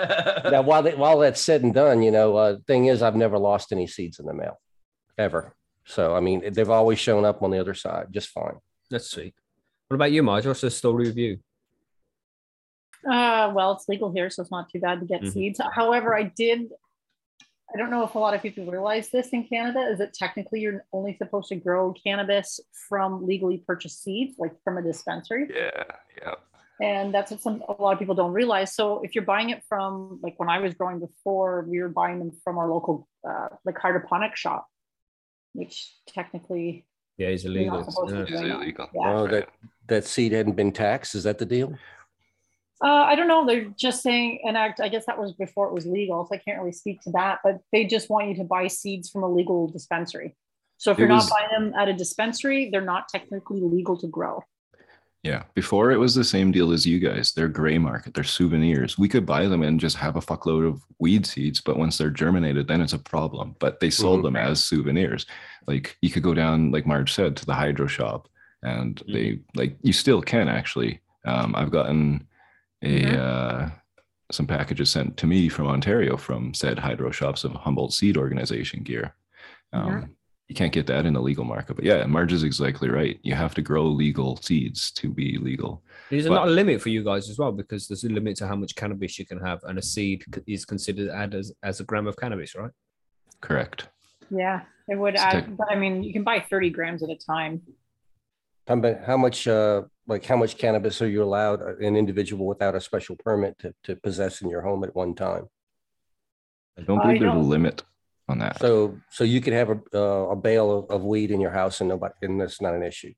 now 0.51 0.61
while 0.63 0.83
they, 0.83 0.95
while 0.95 1.19
that's 1.19 1.41
said 1.41 1.63
and 1.63 1.73
done, 1.73 2.03
you 2.03 2.11
know, 2.11 2.37
uh, 2.37 2.57
thing 2.67 2.87
is, 2.87 3.01
I've 3.03 3.17
never 3.17 3.39
lost 3.39 3.73
any 3.73 3.87
seeds 3.87 4.19
in 4.19 4.27
the 4.27 4.35
mail, 4.35 4.61
ever. 5.17 5.55
So 5.87 6.15
I 6.15 6.21
mean, 6.21 6.53
they've 6.53 6.69
always 6.71 6.99
shown 6.99 7.25
up 7.25 7.43
on 7.43 7.51
the 7.51 7.59
other 7.59 7.75
side 7.75 8.09
just 8.11 8.29
fine. 8.29 8.59
Let's 8.91 9.11
see. 9.11 9.33
What 9.89 9.95
about 9.95 10.13
you, 10.13 10.23
Marge? 10.23 10.47
What's 10.47 10.61
the 10.61 10.71
story 10.71 11.07
with 11.07 11.17
you? 11.17 11.39
Uh, 13.11 13.51
well, 13.55 13.73
it's 13.73 13.89
legal 13.89 14.13
here, 14.13 14.29
so 14.29 14.43
it's 14.43 14.51
not 14.51 14.69
too 14.71 14.79
bad 14.81 15.01
to 15.01 15.07
get 15.07 15.23
Mhm. 15.23 15.33
seeds. 15.33 15.61
However, 15.73 16.15
I 16.15 16.25
did. 16.25 16.71
I 17.73 17.79
don't 17.79 17.91
know 17.91 18.03
if 18.05 18.15
a 18.15 18.19
lot 18.19 18.35
of 18.35 18.43
people 18.43 18.65
realize 18.67 19.11
this 19.11 19.29
in 19.29 19.45
Canada. 19.45 19.81
Is 19.91 19.99
that 19.99 20.13
technically 20.15 20.61
you're 20.61 20.85
only 20.93 21.17
supposed 21.17 21.49
to 21.51 21.57
grow 21.57 21.93
cannabis 21.93 22.59
from 22.89 23.27
legally 23.27 23.59
purchased 23.67 24.03
seeds, 24.03 24.37
like 24.39 24.53
from 24.65 24.79
a 24.79 24.83
dispensary, 24.83 25.49
Yeah, 25.55 25.85
yeah. 26.21 26.35
and 26.81 27.15
that's 27.15 27.31
what 27.31 27.41
some 27.41 27.63
a 27.69 27.81
lot 27.81 27.93
of 27.93 27.99
people 27.99 28.15
don't 28.15 28.33
realize. 28.33 28.75
So 28.75 29.01
if 29.03 29.15
you're 29.15 29.25
buying 29.25 29.51
it 29.51 29.63
from, 29.69 30.19
like 30.23 30.35
when 30.39 30.49
I 30.49 30.59
was 30.59 30.75
growing 30.75 30.99
before, 31.01 31.65
we 31.69 31.81
were 31.81 31.89
buying 31.89 32.19
them 32.19 32.33
from 32.43 32.59
our 32.59 32.69
local 32.69 33.07
uh, 33.29 33.49
like 33.65 33.79
hydroponic 33.79 34.35
shop, 34.37 34.67
which 35.53 35.95
technically 36.09 36.87
Yeah, 37.19 37.29
it's 37.29 37.45
you're 37.45 37.53
illegal. 37.53 37.87
Yeah. 38.09 38.25
to 38.25 38.33
Is 38.33 38.41
illegal. 38.41 38.89
Yeah. 38.95 39.13
Oh, 39.13 39.27
that 39.29 39.49
that 39.87 40.05
seed 40.05 40.33
hadn't 40.33 40.57
been 40.57 40.73
taxed. 40.73 41.15
Is 41.15 41.25
that 41.25 41.39
the 41.39 41.47
deal? 41.47 41.75
Uh, 42.83 42.89
I 43.05 43.15
don't 43.15 43.29
know. 43.29 43.45
They're 43.47 43.67
just 43.77 44.03
saying 44.03 44.41
an 44.45 44.57
act. 44.57 44.81
I 44.81 44.89
guess 44.89 45.05
that 45.07 45.19
was 45.19 45.33
before 45.33 45.69
it 45.69 45.75
was 45.75 45.87
legal, 45.87 46.25
so 46.27 46.35
I 46.35 46.39
can't 46.39 46.59
really 46.59 46.73
speak 46.73 47.03
to 47.03 47.11
that. 47.13 47.41
But 47.45 47.59
they 47.73 47.85
just 47.85 48.09
want 48.09 48.29
you 48.29 48.35
to 48.37 48.45
buy 48.45 48.69
seeds 48.69 49.11
from 49.11 49.23
a 49.23 49.29
legal 49.29 49.69
dispensary. 49.69 50.35
So 50.79 50.91
if 50.93 50.99
It 50.99 51.03
you're 51.03 51.11
was- 51.11 51.29
not 51.29 51.39
buying 51.39 51.51
them 51.71 51.79
at 51.79 51.89
a 51.89 51.93
dispensary, 51.93 52.71
they're 52.71 52.81
not 52.81 53.09
technically 53.09 53.61
legal 53.61 53.99
to 53.99 54.07
grow. 54.07 54.43
Yeah. 55.23 55.43
Before 55.53 55.91
it 55.91 55.99
was 55.99 56.15
the 56.15 56.25
same 56.25 56.51
deal 56.51 56.73
as 56.73 56.87
you 56.87 56.99
guys. 56.99 57.33
They're 57.35 57.49
gray 57.49 57.77
market, 57.77 58.15
they're 58.15 58.25
souvenirs. 58.25 58.97
We 58.99 59.07
could 59.07 59.27
buy 59.27 59.47
them 59.47 59.63
and 59.63 59.79
just 59.79 59.99
have 59.99 60.17
a 60.17 60.21
fuckload 60.21 60.67
of 60.67 60.83
weed 60.99 61.27
seeds, 61.27 61.61
but 61.61 61.77
once 61.77 61.99
they're 61.99 62.09
germinated, 62.09 62.67
then 62.67 62.81
it's 62.81 62.95
a 62.95 62.99
problem. 62.99 63.55
But 63.59 63.81
they 63.81 63.91
sold 63.91 64.21
Mhm. 64.21 64.23
them 64.23 64.37
as 64.37 64.65
souvenirs. 64.65 65.27
Like 65.67 65.99
you 66.01 66.09
could 66.09 66.23
go 66.23 66.33
down, 66.33 66.71
like 66.71 66.87
Marge 66.87 67.13
said, 67.13 67.37
to 67.37 67.45
the 67.45 67.53
hydro 67.53 67.87
shop 67.87 68.29
and 68.63 69.03
they 69.13 69.41
like 69.55 69.77
you 69.83 69.93
still 69.93 70.23
can 70.23 70.49
actually. 70.49 71.01
Um, 71.27 71.55
I've 71.55 71.71
gotten 71.71 72.27
a 72.83 73.03
Mhm. 73.03 73.17
uh 73.17 73.71
some 74.33 74.47
packages 74.47 74.89
sent 74.91 75.17
to 75.17 75.27
me 75.27 75.49
from 75.49 75.67
Ontario 75.67 76.17
from 76.17 76.55
said 76.55 76.79
hydro 76.79 77.11
shops 77.11 77.43
of 77.43 77.51
Humboldt 77.53 77.93
Seed 77.93 78.17
Organization 78.17 78.83
gear. 78.83 79.15
Um. 79.73 80.17
You 80.49 80.57
can't 80.57 80.73
get 80.73 80.89
that 80.89 81.07
in 81.07 81.13
the 81.15 81.21
legal 81.23 81.45
market, 81.45 81.75
but 81.77 81.85
yeah, 81.85 82.05
Marge 82.07 82.33
is 82.33 82.43
exactly 82.43 82.89
right. 82.89 83.21
You 83.23 83.37
have 83.37 83.55
to 83.55 83.63
grow 83.63 83.87
legal 83.87 84.37
seeds 84.39 84.91
to 84.95 85.09
be 85.09 85.39
legal. 85.39 85.81
There's 86.11 86.27
But- 86.27 86.35
not 86.35 86.49
a 86.49 86.51
limit 86.51 86.81
for 86.83 86.89
you 86.89 87.05
guys 87.05 87.31
as 87.31 87.39
well 87.39 87.53
because 87.53 87.87
there's 87.87 88.03
a 88.03 88.09
limit 88.09 88.35
to 88.39 88.49
how 88.49 88.57
much 88.57 88.75
cannabis 88.75 89.17
you 89.17 89.25
can 89.25 89.39
have, 89.39 89.61
and 89.63 89.79
a 89.79 89.83
seed 89.83 90.25
is 90.49 90.65
considered 90.65 91.09
add 91.09 91.37
as, 91.37 91.53
as 91.63 91.79
a 91.79 91.85
gram 91.85 92.09
of 92.09 92.17
cannabis, 92.17 92.57
right? 92.57 92.73
Correct. 93.41 93.91
Yeah, 94.29 94.63
it 94.89 94.97
would 94.99 95.15
It's 95.15 95.23
add. 95.23 95.33
tech- 95.47 95.57
But 95.57 95.71
I 95.71 95.77
mean, 95.77 96.03
you 96.03 96.13
can 96.13 96.25
buy 96.25 96.41
30 96.41 96.71
grams 96.71 97.05
at 97.05 97.11
a 97.11 97.17
time. 97.17 97.63
How 98.67 98.75
about 98.75 99.05
how 99.05 99.17
much 99.17 99.49
uh 99.49 99.83
like 100.07 100.25
how 100.25 100.37
much 100.37 100.57
cannabis 100.59 101.01
are 101.03 101.09
you 101.09 101.23
allowed 101.23 101.61
uh, 101.63 101.77
an 101.79 101.97
individual 101.97 102.47
without 102.47 102.75
a 102.75 102.81
special 102.81 103.17
permit 103.17 103.59
to, 103.61 103.75
to 103.85 103.97
possess 103.97 104.43
in 104.43 104.49
your 104.51 104.63
home 104.63 104.85
at 104.85 104.95
one 104.95 105.15
time? 105.15 105.49
I 106.79 106.83
don't 106.83 106.99
I 107.01 107.03
believe 107.03 107.21
there's 107.21 107.33
a 107.33 107.37
don't- 107.37 107.49
limit 107.49 107.83
on 108.29 108.39
that. 108.39 108.59
So 108.61 108.99
so 109.11 109.25
you 109.25 109.41
could 109.41 109.53
have 109.53 109.71
a 109.71 109.81
uh, 109.95 110.31
a 110.31 110.37
bale 110.37 110.71
of, 110.79 110.91
of 110.91 111.03
weed 111.03 111.31
in 111.31 111.41
your 111.41 111.51
house 111.51 111.81
and 111.81 111.89
nobody 111.89 112.15
and 112.23 112.41
that's 112.41 112.61
not 112.61 112.75
an 112.75 112.83
issue. 112.83 113.13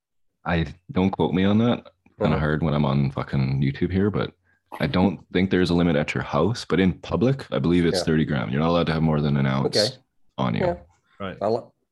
I 0.45 0.67
don't 0.91 1.11
quote 1.11 1.35
me 1.35 1.45
on 1.45 1.59
that. 1.59 1.85
Kind 2.19 2.33
of 2.35 2.37
Uh-huh. 2.37 2.39
hard 2.39 2.63
when 2.63 2.75
I'm 2.75 2.85
on 2.85 3.11
fucking 3.11 3.61
YouTube 3.63 3.91
here, 3.93 4.11
but 4.11 4.33
I 4.81 4.87
don't 4.87 5.21
think 5.33 5.51
there's 5.51 5.71
a 5.71 5.75
limit 5.75 5.97
at 5.97 6.15
your 6.15 6.23
house. 6.23 6.65
But 6.65 6.81
in 6.81 6.95
public, 6.95 7.47
I 7.53 7.59
believe 7.59 7.85
it's 7.85 7.99
Yeah. 7.99 8.05
30 8.05 8.25
gram. 8.25 8.51
You're 8.51 8.61
not 8.61 8.69
allowed 8.71 8.87
to 8.87 8.93
have 8.93 9.03
more 9.03 9.21
than 9.21 9.37
an 9.37 9.47
ounce 9.47 9.77
Okay. 9.77 9.89
on 10.39 10.55
you. 10.55 10.65
Yeah. 10.67 10.77
Right. 11.21 11.37
I 11.43 11.47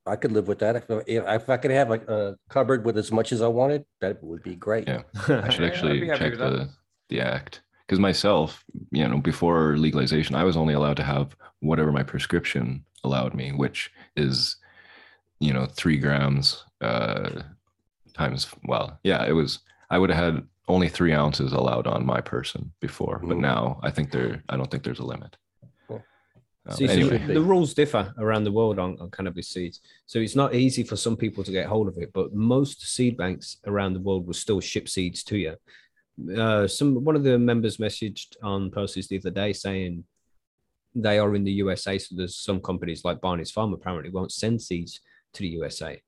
I 0.06 0.16
could 0.16 0.32
live 0.32 0.48
with 0.48 0.58
that 0.60 0.76
if 0.76 0.84
if, 1.06 1.24
if 1.26 1.50
I 1.50 1.56
could 1.56 1.70
have 1.70 1.90
a, 1.90 1.94
a 2.12 2.36
cupboard 2.48 2.84
with 2.84 2.96
as 2.96 3.12
much 3.12 3.32
as 3.32 3.42
I 3.42 3.48
wanted, 3.48 3.84
that 4.00 4.22
would 4.22 4.42
be 4.42 4.54
great. 4.56 4.88
Yeah. 4.88 5.02
I 5.28 5.48
should 5.50 5.64
actually 5.64 6.00
be 6.00 6.06
happy 6.08 6.18
check 6.30 6.38
the 6.38 6.68
the 7.08 7.20
act 7.20 7.62
because 7.86 7.98
myself, 7.98 8.64
you 8.90 9.06
know, 9.06 9.18
before 9.18 9.76
legalization, 9.76 10.34
I 10.36 10.44
was 10.44 10.56
only 10.56 10.74
allowed 10.74 10.96
to 10.98 11.02
have 11.02 11.36
whatever 11.60 11.92
my 11.92 12.02
prescription 12.02 12.84
allowed 13.04 13.34
me, 13.34 13.50
which 13.52 13.90
is, 14.16 14.56
you 15.40 15.52
know, 15.52 15.66
three 15.66 15.98
grams 15.98 16.64
uh, 16.80 17.42
times. 18.14 18.46
Well, 18.64 18.98
yeah, 19.02 19.24
it 19.26 19.32
was. 19.32 19.58
I 19.90 19.98
would 19.98 20.10
have 20.10 20.34
had 20.34 20.46
only 20.68 20.88
three 20.88 21.12
ounces 21.12 21.52
allowed 21.52 21.88
on 21.88 22.06
my 22.06 22.20
person 22.20 22.70
before, 22.80 23.18
but 23.24 23.36
Mhm. 23.36 23.40
now 23.40 23.80
I 23.82 23.90
think 23.90 24.12
there. 24.12 24.42
I 24.48 24.56
don't 24.56 24.70
think 24.70 24.84
there's 24.84 25.00
a 25.00 25.04
limit. 25.04 25.36
Cool. 26.66 26.72
Um, 26.72 26.76
so 26.76 26.84
anyway, 26.84 27.18
should 27.18 27.28
be. 27.28 27.34
the 27.34 27.40
rules 27.40 27.74
differ 27.74 28.12
around 28.18 28.44
the 28.44 28.52
world 28.52 28.78
on, 28.78 28.96
on 29.00 29.10
cannabis 29.10 29.48
seeds. 29.48 29.80
So 30.06 30.18
it's 30.18 30.36
not 30.36 30.54
easy 30.54 30.82
for 30.82 30.96
some 30.96 31.16
people 31.16 31.42
to 31.44 31.52
get 31.52 31.66
hold 31.66 31.88
of 31.88 31.96
it, 31.98 32.12
but 32.12 32.34
most 32.34 32.94
seed 32.94 33.16
banks 33.16 33.58
around 33.66 33.94
the 33.94 34.00
world 34.00 34.26
will 34.26 34.34
still 34.34 34.60
ship 34.60 34.88
seeds 34.88 35.22
to 35.24 35.38
you. 35.38 35.56
Uh, 36.36 36.68
some 36.68 37.02
one 37.02 37.16
of 37.16 37.24
the 37.24 37.38
members 37.38 37.78
messaged 37.78 38.36
on 38.42 38.70
Percy's 38.70 39.08
the 39.08 39.18
other 39.18 39.30
day 39.30 39.54
saying 39.54 40.04
they 40.94 41.18
are 41.18 41.34
in 41.34 41.44
the 41.44 41.52
USA. 41.52 41.98
So 41.98 42.14
there's 42.16 42.36
some 42.36 42.60
companies 42.60 43.04
like 43.04 43.20
Barney's 43.20 43.50
Farm 43.50 43.72
apparently 43.72 44.10
won't 44.10 44.32
send 44.32 44.60
seeds 44.60 45.00
to 45.32 45.42
the 45.42 45.48
USA. 45.48 46.00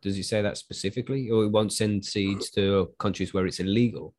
Does 0.00 0.16
he 0.16 0.22
say 0.22 0.42
that 0.42 0.56
specifically, 0.56 1.30
or 1.30 1.44
it 1.44 1.48
won't 1.50 1.72
send 1.72 2.04
seeds 2.04 2.50
to 2.50 2.92
countries 2.98 3.34
where 3.34 3.46
it's 3.46 3.60
illegal? 3.60 4.14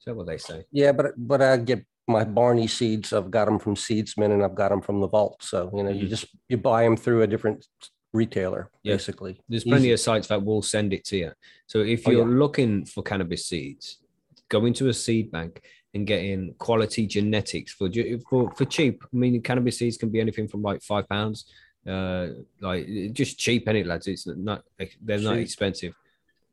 Is 0.00 0.06
that 0.06 0.16
what 0.16 0.26
they 0.26 0.38
say? 0.38 0.64
Yeah, 0.72 0.92
but 0.92 1.12
but 1.16 1.42
I 1.42 1.56
get 1.58 1.84
my 2.10 2.24
Barney 2.24 2.66
seeds. 2.66 3.12
I've 3.12 3.30
got 3.30 3.46
them 3.46 3.58
from 3.58 3.74
Seedsman 3.74 4.32
and 4.32 4.42
I've 4.42 4.54
got 4.54 4.70
them 4.70 4.80
from 4.82 5.00
the 5.00 5.08
vault. 5.08 5.42
So 5.42 5.70
you 5.74 5.82
know, 5.82 5.90
you 5.90 6.06
Mhm. 6.06 6.10
just 6.10 6.26
you 6.48 6.56
buy 6.58 6.82
them 6.84 6.96
through 6.96 7.22
a 7.22 7.26
different 7.26 7.66
retailer, 8.12 8.70
Yeah. 8.82 8.94
basically. 8.94 9.40
There's 9.48 9.64
plenty 9.64 9.84
Easy. 9.86 9.92
of 9.92 10.00
sites 10.00 10.28
that 10.28 10.44
will 10.44 10.62
send 10.62 10.92
it 10.92 11.04
to 11.06 11.16
you. 11.16 11.30
So 11.66 11.80
if 11.80 12.06
Oh, 12.06 12.10
you're 12.10 12.28
yeah. 12.28 12.38
looking 12.42 12.84
for 12.84 13.02
cannabis 13.02 13.46
seeds, 13.46 13.98
go 14.48 14.64
into 14.66 14.88
a 14.88 14.92
seed 14.92 15.30
bank 15.30 15.62
and 15.94 16.06
get 16.06 16.24
in 16.24 16.54
quality 16.58 17.06
genetics 17.06 17.72
for 17.72 17.88
for 18.28 18.50
for 18.56 18.64
cheap. 18.64 19.02
I 19.12 19.16
mean, 19.16 19.40
cannabis 19.42 19.78
seeds 19.78 19.96
can 19.96 20.10
be 20.10 20.20
anything 20.20 20.48
from 20.48 20.62
like 20.62 20.82
five 20.82 21.08
pounds, 21.08 21.46
uh, 21.86 22.28
like 22.60 22.86
just 23.12 23.38
cheap, 23.38 23.68
any 23.68 23.84
lads. 23.84 24.06
It's 24.08 24.26
not 24.26 24.64
they're 25.06 25.18
not 25.28 25.34
Cheap. 25.36 25.42
expensive. 25.42 25.94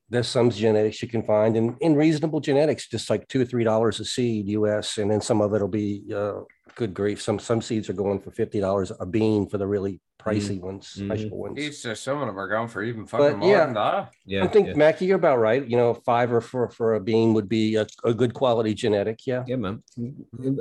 There's 0.09 0.27
some 0.27 0.49
genetics 0.49 1.01
you 1.01 1.07
can 1.09 1.23
find 1.23 1.57
in, 1.57 1.75
in 1.81 1.95
reasonable 1.95 2.39
genetics, 2.39 2.87
just 2.87 3.09
like 3.09 3.27
two 3.27 3.41
or 3.41 3.45
three 3.45 3.63
dollars 3.63 3.99
a 3.99 4.05
seed 4.05 4.47
US, 4.49 4.97
and 4.97 5.11
then 5.11 5.21
some 5.21 5.41
of 5.41 5.53
it'll 5.53 5.67
be 5.67 6.03
uh, 6.15 6.41
good 6.75 6.93
grief, 6.93 7.21
some 7.21 7.39
some 7.39 7.61
seeds 7.61 7.89
are 7.89 7.93
going 7.93 8.19
for 8.21 8.31
fifty 8.31 8.59
dollars 8.59 8.91
a 8.99 9.05
bean 9.05 9.47
for 9.49 9.57
the 9.57 9.67
really 9.67 9.99
pricey 10.21 10.59
ones, 10.59 10.93
Mhm. 10.97 11.05
special 11.05 11.37
ones. 11.37 11.55
These 11.55 11.85
are 11.85 11.95
some 11.95 12.21
of 12.21 12.27
them 12.27 12.37
are 12.39 12.47
going 12.47 12.67
for 12.67 12.83
even 12.83 13.05
fucking 13.05 13.25
But 13.31 13.37
more 13.37 13.49
yeah. 13.49 13.65
than 13.65 13.73
that. 13.75 14.11
Yeah. 14.25 14.43
I 14.43 14.47
think 14.47 14.67
yeah. 14.67 14.73
Mackie, 14.75 15.05
you're 15.05 15.17
about 15.17 15.39
right. 15.39 15.65
You 15.65 15.77
know, 15.77 15.93
five 15.93 16.31
or 16.33 16.41
for 16.41 16.69
for 16.69 16.95
a 16.95 16.99
bean 16.99 17.33
would 17.33 17.47
be 17.49 17.75
a, 17.75 17.85
a 18.03 18.13
good 18.13 18.33
quality 18.33 18.73
genetic. 18.73 19.19
Yeah. 19.27 19.43
yeah, 19.47 19.55
man, 19.57 19.83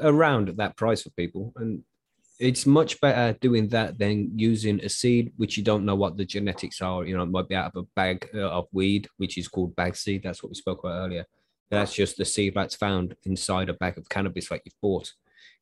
around 0.02 0.48
that 0.58 0.76
price 0.76 1.02
for 1.02 1.10
people, 1.10 1.52
and 1.56 1.82
it's 2.38 2.66
much 2.66 3.00
better 3.00 3.36
doing 3.40 3.68
that 3.68 3.98
than 3.98 4.30
using 4.38 4.80
a 4.80 4.88
seed 4.88 5.32
which 5.36 5.56
you 5.56 5.64
don't 5.64 5.84
know 5.84 5.94
what 5.94 6.16
the 6.16 6.24
genetics 6.24 6.82
are. 6.82 7.04
You 7.04 7.16
know, 7.16 7.22
it 7.22 7.30
might 7.30 7.48
be 7.48 7.54
out 7.54 7.72
of 7.74 7.84
a 7.84 7.86
bag 7.96 8.28
uh, 8.34 8.50
of 8.50 8.66
weed, 8.72 9.08
which 9.16 9.38
is 9.38 9.48
called 9.48 9.76
bag 9.76 9.96
seed. 9.96 10.22
That's 10.22 10.42
what 10.42 10.50
we 10.50 10.54
spoke 10.54 10.80
about 10.80 11.06
earlier. 11.06 11.24
That's 11.70 11.94
just 11.94 12.16
the 12.16 12.24
seed 12.24 12.54
that's 12.54 12.76
found 12.76 13.14
inside 13.24 13.68
a 13.68 13.74
bag 13.74 13.98
of 13.98 14.08
cannabis 14.08 14.50
like 14.50 14.62
you've 14.64 14.80
bought. 14.82 15.12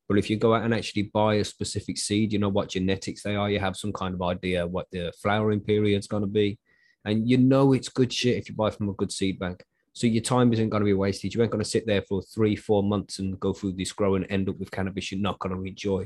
But 0.07 0.19
if 0.19 0.29
you 0.29 0.37
go 0.37 0.53
out 0.53 0.63
and 0.63 0.73
actually 0.73 1.03
buy 1.03 1.35
a 1.35 1.43
specific 1.43 1.97
seed, 1.97 2.31
you 2.31 2.39
know 2.39 2.49
what 2.49 2.69
genetics 2.69 3.23
they 3.23 3.35
are. 3.35 3.49
You 3.49 3.59
have 3.59 3.75
some 3.75 3.91
kind 3.91 4.13
of 4.13 4.21
idea 4.21 4.67
what 4.67 4.87
the 4.91 5.11
flowering 5.21 5.61
period's 5.61 6.07
going 6.07 6.21
to 6.21 6.27
be, 6.27 6.59
and 7.05 7.27
you 7.27 7.37
know 7.37 7.73
it's 7.73 7.89
good 7.89 8.13
shit 8.13 8.37
if 8.37 8.47
you 8.47 8.55
buy 8.55 8.69
from 8.69 8.89
a 8.89 8.93
good 8.93 9.11
seed 9.11 9.39
bank. 9.39 9.63
So 9.93 10.07
your 10.07 10.21
time 10.21 10.51
isn't 10.51 10.69
going 10.69 10.81
to 10.81 10.85
be 10.85 10.93
wasted. 10.93 11.33
You 11.33 11.41
ain't 11.41 11.51
going 11.51 11.63
to 11.63 11.69
sit 11.69 11.87
there 11.87 12.01
for 12.01 12.21
three, 12.21 12.55
four 12.55 12.83
months 12.83 13.19
and 13.19 13.39
go 13.39 13.53
through 13.53 13.73
this 13.73 13.93
grow 13.93 14.15
and 14.15 14.27
end 14.29 14.49
up 14.49 14.59
with 14.59 14.69
cannabis 14.69 15.11
you're 15.11 15.21
not 15.21 15.39
going 15.39 15.55
to 15.55 15.63
enjoy. 15.63 16.05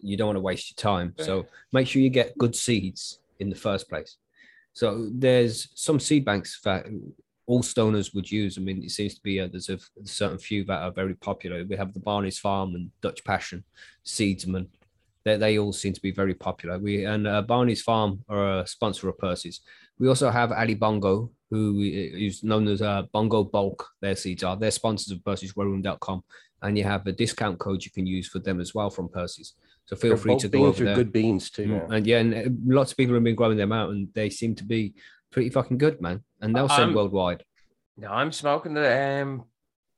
You 0.00 0.16
don't 0.16 0.28
want 0.28 0.36
to 0.36 0.40
waste 0.40 0.70
your 0.70 0.82
time. 0.82 1.14
So 1.18 1.46
make 1.72 1.88
sure 1.88 2.02
you 2.02 2.10
get 2.10 2.36
good 2.38 2.54
seeds 2.54 3.20
in 3.40 3.50
the 3.50 3.56
first 3.56 3.88
place. 3.88 4.16
So 4.72 5.08
there's 5.12 5.68
some 5.74 6.00
seed 6.00 6.24
banks 6.24 6.60
that 6.64 6.86
all 7.46 7.62
stoners 7.62 8.14
would 8.14 8.30
use. 8.30 8.58
I 8.58 8.60
mean, 8.60 8.82
it 8.82 8.90
seems 8.90 9.14
to 9.14 9.22
be 9.22 9.40
uh, 9.40 9.48
there's 9.48 9.68
a, 9.68 9.78
certain 10.04 10.38
few 10.38 10.64
that 10.64 10.82
are 10.82 10.90
very 10.90 11.14
popular. 11.14 11.64
We 11.64 11.76
have 11.76 11.92
the 11.92 12.00
Barney's 12.00 12.38
Farm 12.38 12.74
and 12.74 12.90
Dutch 13.00 13.24
Passion, 13.24 13.64
Seedsman. 14.04 14.66
They, 15.24 15.36
they 15.36 15.58
all 15.58 15.72
seem 15.72 15.92
to 15.92 16.00
be 16.00 16.10
very 16.10 16.34
popular. 16.34 16.78
We 16.78 17.04
and 17.04 17.26
uh, 17.26 17.42
Barney's 17.42 17.82
Farm 17.82 18.24
are 18.28 18.60
a 18.60 18.66
sponsor 18.66 19.08
of 19.08 19.18
Percy's. 19.18 19.60
We 19.98 20.08
also 20.08 20.30
have 20.30 20.52
Ali 20.52 20.74
Bongo, 20.74 21.30
who 21.50 21.80
is 21.80 22.42
known 22.42 22.66
as 22.68 22.82
uh, 22.82 23.02
Bongo 23.12 23.44
Bulk. 23.44 23.86
Their 24.00 24.16
seeds 24.16 24.42
are. 24.42 24.56
They're 24.56 24.70
sponsors 24.70 25.12
of 25.12 25.18
Percy'sGrowroom.com. 25.18 26.24
And 26.64 26.76
you 26.78 26.84
have 26.84 27.06
a 27.06 27.12
discount 27.12 27.58
code 27.58 27.84
you 27.84 27.90
can 27.90 28.06
use 28.06 28.26
for 28.26 28.38
them 28.40 28.58
as 28.60 28.74
well 28.74 28.90
from 28.90 29.08
Percy's. 29.08 29.54
So 29.86 29.94
feel 29.96 30.10
Their 30.12 30.16
free 30.16 30.30
bulk 30.32 30.40
to 30.40 30.48
go 30.48 30.58
beans 30.58 30.68
over 30.74 30.82
are 30.82 30.86
there. 30.86 30.94
good 30.96 31.12
beans 31.12 31.50
too. 31.50 31.66
Mm, 31.66 31.70
yeah. 31.90 31.96
And 31.96 32.06
yeah, 32.06 32.18
and 32.20 32.34
uh, 32.34 32.74
lots 32.78 32.90
of 32.92 32.96
people 32.96 33.14
have 33.14 33.22
been 33.24 33.34
growing 33.34 33.58
them 33.58 33.70
out, 33.72 33.90
and 33.90 34.08
they 34.14 34.30
seem 34.30 34.54
to 34.56 34.64
be 34.64 34.94
pretty 35.30 35.50
fucking 35.50 35.78
good, 35.78 36.00
man. 36.00 36.24
And 36.40 36.56
they'll 36.56 36.68
send 36.68 36.90
Um, 36.90 36.94
worldwide. 36.94 37.44
Now 37.96 38.14
I'm 38.14 38.32
smoking 38.32 38.74
the 38.74 39.22
um 39.22 39.44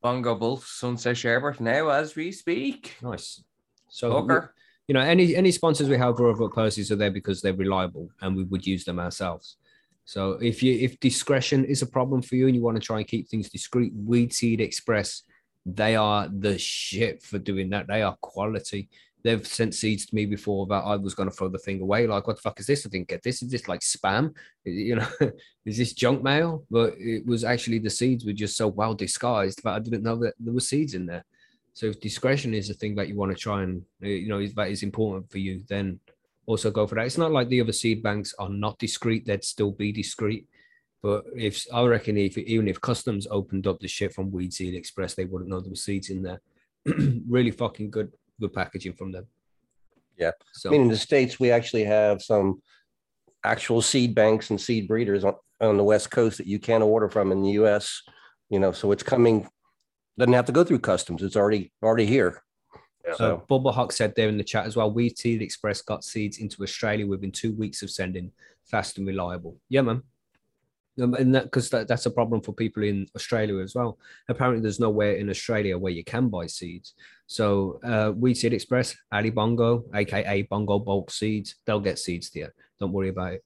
Bongo 0.02 0.34
Bulk 0.34 0.64
Sunset 0.66 1.16
Sherbert 1.16 1.60
now 1.60 1.88
as 1.88 2.14
we 2.16 2.32
speak. 2.32 2.96
Nice. 3.00 3.42
So 3.88 4.10
Hooker. 4.12 4.52
you 4.88 4.94
know, 4.94 5.00
any 5.00 5.36
any 5.36 5.52
sponsors 5.52 5.88
we 5.88 5.96
have 5.98 6.18
over 6.20 6.44
at 6.46 6.52
Percy's 6.52 6.90
are 6.90 6.96
there 6.96 7.12
because 7.12 7.40
they're 7.40 7.54
reliable, 7.54 8.10
and 8.20 8.36
we 8.36 8.42
would 8.44 8.66
use 8.66 8.84
them 8.84 8.98
ourselves. 8.98 9.56
So 10.04 10.32
if 10.50 10.62
you 10.64 10.72
if 10.86 10.98
discretion 11.00 11.64
is 11.64 11.82
a 11.82 11.86
problem 11.86 12.22
for 12.22 12.34
you 12.36 12.46
and 12.48 12.54
you 12.56 12.62
want 12.62 12.76
to 12.76 12.86
try 12.88 12.98
and 12.98 13.06
keep 13.06 13.28
things 13.28 13.48
discreet, 13.50 13.92
Weed 13.94 14.32
Seed 14.32 14.60
Express, 14.60 15.22
they 15.66 15.96
are 15.96 16.28
the 16.28 16.56
shit 16.56 17.22
for 17.22 17.38
doing 17.38 17.68
that. 17.70 17.88
They 17.88 18.02
are 18.02 18.16
quality. 18.20 18.88
They've 19.24 19.44
sent 19.44 19.74
seeds 19.74 20.06
to 20.06 20.14
me 20.14 20.24
before 20.24 20.66
that 20.68 20.84
I 20.84 20.94
was 20.94 21.14
going 21.14 21.28
to 21.28 21.34
throw 21.34 21.48
the 21.48 21.58
thing 21.58 21.80
away. 21.80 22.06
Like, 22.06 22.28
what 22.28 22.36
the 22.36 22.42
fuck 22.42 22.60
is 22.60 22.68
this? 22.68 22.86
I 22.86 22.88
didn't 22.88 23.08
get 23.08 23.24
this. 23.24 23.42
Is 23.42 23.50
this 23.50 23.66
like 23.66 23.80
spam? 23.80 24.32
You 24.64 24.96
know, 24.96 25.08
is 25.66 25.76
this 25.76 25.92
junk 25.92 26.22
mail? 26.22 26.64
But 26.70 26.94
it 26.98 27.26
was 27.26 27.42
actually 27.42 27.80
the 27.80 27.90
seeds 27.90 28.24
were 28.24 28.32
just 28.32 28.56
so 28.56 28.68
well 28.68 28.94
disguised 28.94 29.64
that 29.64 29.72
I 29.72 29.80
didn't 29.80 30.04
know 30.04 30.14
that 30.16 30.34
there 30.38 30.54
were 30.54 30.60
seeds 30.60 30.94
in 30.94 31.04
there. 31.04 31.24
So 31.74 31.86
if 31.86 32.00
discretion 32.00 32.54
is 32.54 32.70
a 32.70 32.74
thing 32.74 32.94
that 32.94 33.08
you 33.08 33.16
want 33.16 33.32
to 33.32 33.38
try 33.38 33.64
and 33.64 33.82
uh, 34.02 34.06
you 34.06 34.28
know 34.28 34.46
that 34.46 34.70
is 34.70 34.84
important 34.84 35.28
for 35.30 35.38
you, 35.38 35.64
then 35.68 35.98
also 36.46 36.70
go 36.70 36.86
for 36.86 36.94
that. 36.94 37.06
It's 37.06 37.18
not 37.18 37.32
like 37.32 37.48
the 37.48 37.60
other 37.60 37.72
seed 37.72 38.04
banks 38.04 38.32
are 38.38 38.48
not 38.48 38.78
discreet; 38.78 39.26
they'd 39.26 39.42
still 39.42 39.72
be 39.72 39.90
discreet. 39.90 40.46
But 41.02 41.24
if 41.36 41.64
I 41.72 41.84
reckon 41.84 42.16
if 42.16 42.36
even 42.38 42.68
if 42.68 42.80
customs 42.80 43.26
opened 43.30 43.66
up 43.66 43.80
the 43.80 43.88
shit 43.88 44.14
from 44.14 44.30
Weed 44.30 44.52
Seed 44.52 44.74
Express, 44.74 45.14
they 45.14 45.24
wouldn't 45.24 45.50
know 45.50 45.60
there 45.60 45.70
were 45.70 45.76
seeds 45.76 46.10
in 46.10 46.22
there. 46.22 46.40
really 47.28 47.50
fucking 47.50 47.90
good, 47.90 48.12
good 48.40 48.52
packaging 48.52 48.94
from 48.94 49.12
them. 49.12 49.26
Yeah. 50.16 50.32
So 50.52 50.70
I 50.70 50.72
mean, 50.72 50.82
in 50.82 50.88
the 50.88 50.96
States, 50.96 51.38
we 51.38 51.50
actually 51.50 51.84
have 51.84 52.22
some 52.22 52.62
actual 53.44 53.82
seed 53.82 54.14
banks 54.14 54.50
and 54.50 54.60
seed 54.60 54.88
breeders 54.88 55.24
on, 55.24 55.34
on 55.60 55.76
the 55.76 55.84
West 55.84 56.10
Coast 56.10 56.38
that 56.38 56.46
you 56.46 56.58
can 56.58 56.82
order 56.82 57.08
from 57.08 57.32
in 57.32 57.42
the 57.42 57.50
US. 57.50 58.02
You 58.48 58.58
know, 58.58 58.72
so 58.72 58.92
it's 58.92 59.02
coming, 59.02 59.48
doesn't 60.18 60.32
have 60.32 60.46
to 60.46 60.52
go 60.52 60.64
through 60.64 60.78
customs. 60.78 61.22
It's 61.22 61.36
already 61.36 61.72
already 61.82 62.06
here. 62.06 62.42
So 63.06 63.14
So 63.16 63.44
Bubba 63.48 63.72
Hawk 63.72 63.92
said 63.92 64.14
there 64.16 64.28
in 64.28 64.38
the 64.38 64.44
chat 64.44 64.66
as 64.66 64.76
well, 64.76 64.90
Weed 64.90 65.16
Seed 65.16 65.42
Express 65.42 65.82
got 65.82 66.04
seeds 66.04 66.38
into 66.38 66.62
Australia 66.62 67.06
within 67.06 67.30
two 67.30 67.52
weeks 67.54 67.82
of 67.82 67.90
sending, 67.90 68.32
fast 68.64 68.98
and 68.98 69.06
reliable. 69.06 69.58
Yeah, 69.68 69.82
man. 69.82 70.02
Um, 71.00 71.14
and 71.14 71.34
that 71.34 71.44
because 71.44 71.68
that, 71.70 71.88
that's 71.88 72.06
a 72.06 72.10
problem 72.10 72.40
for 72.40 72.52
people 72.52 72.82
in 72.82 73.06
Australia 73.14 73.58
as 73.58 73.74
well. 73.74 73.98
Apparently, 74.28 74.62
there's 74.62 74.80
nowhere 74.80 75.16
in 75.16 75.28
Australia 75.28 75.76
where 75.76 75.92
you 75.92 76.04
can 76.04 76.28
buy 76.28 76.46
seeds. 76.46 76.94
So, 77.26 77.80
uh, 77.84 78.12
Weed 78.16 78.34
Seed 78.34 78.54
Express, 78.54 78.96
Ali 79.12 79.30
Bongo, 79.30 79.84
aka 79.94 80.42
Bongo 80.42 80.78
Bulk 80.78 81.10
Seeds, 81.10 81.56
they'll 81.66 81.80
get 81.80 81.98
seeds 81.98 82.30
there. 82.30 82.54
Don't 82.80 82.92
worry 82.92 83.10
about 83.10 83.34
it. 83.34 83.44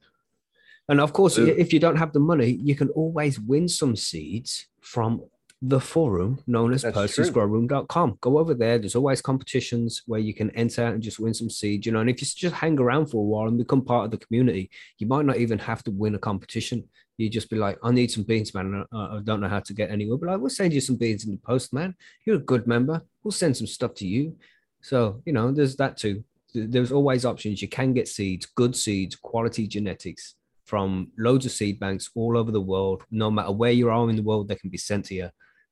And 0.89 1.01
of 1.01 1.13
course, 1.13 1.39
if 1.39 1.73
you 1.73 1.79
don't 1.79 1.97
have 1.97 2.13
the 2.13 2.19
money, 2.19 2.59
you 2.63 2.75
can 2.75 2.89
always 2.91 3.39
win 3.39 3.69
some 3.69 3.95
seeds 3.95 4.67
from 4.81 5.23
the 5.63 5.81
forum 5.81 6.43
known 6.47 6.73
as. 6.73 6.85
Percy'sGrowroom.com. 6.85 8.19
Go 8.21 8.39
over 8.39 8.55
there. 8.55 8.79
There's 8.79 8.95
always 8.95 9.21
competitions 9.21 10.03
where 10.07 10.21
you 10.21 10.33
can 10.33 10.51
enter 10.53 10.85
and 10.85 11.03
just 11.03 11.21
win 11.21 11.35
some 11.35 11.51
seeds, 11.51 11.87
you 11.87 11.93
know. 11.93 12.01
And 12.01 12.09
if 12.09 12.21
you 12.21 12.27
just 12.27 12.55
hang 12.55 12.79
around 12.79 13.07
for 13.07 13.19
a 13.19 13.25
while 13.25 13.49
and 13.49 13.59
become 13.59 13.85
part 13.85 14.07
of 14.07 14.11
the 14.11 14.25
community, 14.25 14.71
you 14.99 15.07
might 15.07 15.27
not 15.27 15.37
even 15.37 15.59
have 15.59 15.85
to 15.85 15.91
win 15.91 16.15
a 16.15 16.19
competition. 16.19 16.89
You 17.19 17.29
just 17.29 17.51
be 17.51 17.57
like, 17.57 17.79
I 17.83 17.93
need 17.93 18.11
some 18.11 18.25
beans, 18.25 18.55
man. 18.55 18.87
I, 18.91 18.97
I 18.97 19.21
don't 19.23 19.41
know 19.41 19.49
how 19.49 19.61
to 19.61 19.75
get 19.75 19.91
anywhere. 19.91 20.17
But 20.17 20.31
like, 20.31 20.41
we'll 20.41 20.51
send 20.51 20.73
you 20.73 20.81
some 20.81 20.97
beans 20.97 21.27
in 21.27 21.33
the 21.33 21.37
post, 21.39 21.75
man. 21.75 21.95
You're 22.25 22.37
a 22.37 22.41
good 22.41 22.67
member. 22.67 23.03
We'll 23.23 23.33
send 23.33 23.57
some 23.57 23.67
stuff 23.67 23.95
to 23.97 24.07
you. 24.07 24.37
So, 24.81 25.21
you 25.27 25.35
know, 25.35 25.53
there's 25.53 25.77
that 25.77 25.99
too. 25.99 26.25
There's 26.55 26.91
always 26.91 27.27
options. 27.27 27.61
You 27.61 27.69
can 27.69 27.93
get 27.93 28.09
seeds, 28.09 28.47
good 28.47 28.75
seeds, 28.75 29.15
quality 29.17 29.67
genetics 29.67 30.35
from 30.65 31.09
loads 31.19 31.45
of 31.45 31.53
seed 31.53 31.79
banks 31.79 32.11
all 32.15 32.39
over 32.39 32.51
the 32.51 32.61
world. 32.61 33.03
No 33.11 33.31
matter 33.31 33.53
where 33.53 33.73
you 33.73 33.91
are 33.91 34.09
in 34.09 34.17
the 34.17 34.23
world, 34.23 34.49
they 34.49 34.55
can 34.55 34.71
be 34.71 34.79
sent 34.79 35.05
to 35.07 35.15
you. 35.15 35.31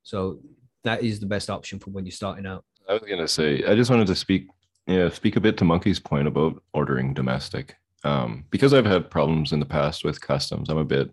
So 0.09 0.39
that 0.85 1.03
is 1.03 1.19
the 1.19 1.27
best 1.27 1.51
option 1.51 1.77
for 1.77 1.91
when 1.91 2.03
you're 2.03 2.11
starting 2.11 2.47
out. 2.47 2.65
I 2.89 2.93
was 2.93 3.03
gonna 3.07 3.27
say, 3.27 3.63
I 3.63 3.75
just 3.75 3.91
wanted 3.91 4.07
to 4.07 4.15
speak, 4.15 4.47
yeah, 4.87 5.09
speak 5.09 5.35
a 5.35 5.39
bit 5.39 5.55
to 5.57 5.65
Monkey's 5.65 5.99
point 5.99 6.27
about 6.27 6.63
ordering 6.73 7.13
domestic. 7.13 7.75
Um, 8.03 8.45
because 8.49 8.73
I've 8.73 8.87
had 8.87 9.11
problems 9.11 9.51
in 9.51 9.59
the 9.59 9.67
past 9.67 10.03
with 10.03 10.19
customs, 10.19 10.69
I'm 10.69 10.79
a 10.79 10.83
bit, 10.83 11.11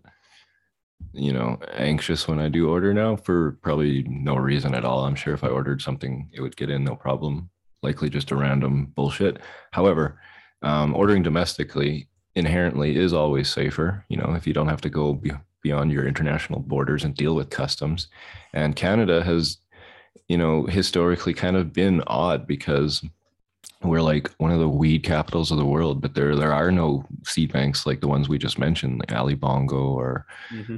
you 1.13 1.31
know, 1.31 1.59
anxious 1.73 2.27
when 2.27 2.39
I 2.39 2.49
do 2.49 2.69
order 2.71 2.91
now 2.91 3.17
for 3.17 3.59
probably 3.61 4.03
no 4.07 4.35
reason 4.35 4.73
at 4.73 4.83
all. 4.83 5.05
I'm 5.05 5.13
sure 5.13 5.35
if 5.35 5.43
I 5.43 5.49
ordered 5.49 5.83
something, 5.83 6.31
it 6.33 6.41
would 6.41 6.57
get 6.57 6.71
in 6.71 6.83
no 6.83 6.95
problem. 6.95 7.51
Likely 7.83 8.09
just 8.09 8.31
a 8.31 8.35
random 8.35 8.93
bullshit. 8.95 9.37
However, 9.73 10.19
um, 10.63 10.95
ordering 10.95 11.21
domestically 11.21 12.07
inherently 12.33 12.97
is 12.97 13.13
always 13.13 13.47
safer. 13.47 14.05
You 14.09 14.17
know, 14.17 14.33
if 14.33 14.47
you 14.47 14.53
don't 14.53 14.69
have 14.69 14.81
to 14.81 14.89
go 14.89 15.13
be- 15.13 15.33
beyond 15.61 15.91
your 15.91 16.07
international 16.07 16.59
borders 16.59 17.03
and 17.03 17.15
deal 17.15 17.35
with 17.35 17.49
customs. 17.49 18.07
And 18.53 18.75
Canada 18.75 19.23
has 19.23 19.57
you 20.27 20.37
know, 20.37 20.65
historically 20.65 21.33
kind 21.33 21.55
of 21.55 21.73
been 21.73 22.03
odd 22.07 22.47
because 22.47 23.03
we're 23.83 24.01
like 24.01 24.29
one 24.37 24.51
of 24.51 24.59
the 24.59 24.67
weed 24.67 25.03
capitals 25.03 25.51
of 25.51 25.57
the 25.57 25.65
world, 25.65 26.01
but 26.01 26.15
there 26.15 26.35
there 26.35 26.53
are 26.53 26.71
no 26.71 27.05
seed 27.23 27.53
banks 27.53 27.85
like 27.85 28.01
the 28.01 28.07
ones 28.07 28.27
we 28.27 28.37
just 28.37 28.57
mentioned, 28.57 28.99
like 28.99 29.13
Ali 29.13 29.35
Bongo 29.35 29.77
or 29.77 30.25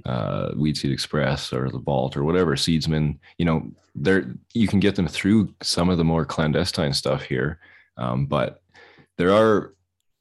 uh, 0.06 0.52
Weed 0.56 0.78
Seed 0.78 0.92
Express 0.92 1.54
or 1.54 1.70
the 1.70 1.80
Vault 1.80 2.18
or 2.18 2.24
whatever 2.24 2.56
Seedsman. 2.56 3.18
You 3.38 3.46
know, 3.46 3.72
there 3.96 4.36
you 4.54 4.68
can 4.68 4.80
get 4.80 4.96
them 4.96 5.08
through 5.08 5.54
some 5.62 5.90
of 5.90 5.98
the 5.98 6.04
more 6.04 6.26
clandestine 6.26 6.94
stuff 6.94 7.24
here, 7.24 7.60
um, 7.98 8.26
but 8.26 8.62
there 9.18 9.32
are 9.32 9.74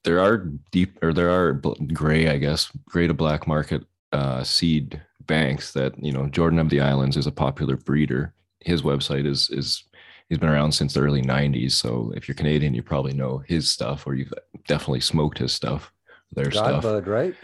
there 0.05 0.21
are 0.21 0.39
deep 0.71 1.03
or 1.03 1.13
there 1.13 1.31
are 1.31 1.55
gray, 1.93 2.29
I 2.29 2.39
guess, 2.39 2.71
gray 2.87 3.09
to 3.09 3.15
black 3.15 3.47
market 3.47 3.85
uh, 4.13 4.43
seed 4.43 5.01
banks 5.27 5.73
that 5.73 5.93
you 6.03 6.13
know 6.13 6.27
Jordan 6.29 6.59
of 6.59 6.71
the 6.71 6.81
Islands 6.81 7.17
is 7.17 7.27
a 7.27 7.33
popular 7.33 7.77
breeder. 7.77 8.35
His 8.61 8.83
website 8.83 9.27
is 9.27 9.51
is 9.51 9.85
he's 10.29 10.39
been 10.39 10.49
around 10.49 10.73
since 10.73 10.93
the 10.93 11.01
early 11.01 11.23
90s 11.23 11.73
so 11.73 12.13
if 12.15 12.29
you're 12.29 12.35
canadian 12.35 12.75
you 12.75 12.83
probably 12.83 13.15
know 13.15 13.39
his 13.47 13.73
stuff 13.73 14.07
or 14.07 14.15
you've 14.15 14.35
definitely 14.67 15.01
smoked 15.01 15.39
his 15.39 15.55
stuff 15.55 15.91
their 16.33 16.51
stuff 16.51 16.85
Godbud, 16.85 17.07
right? 17.07 17.35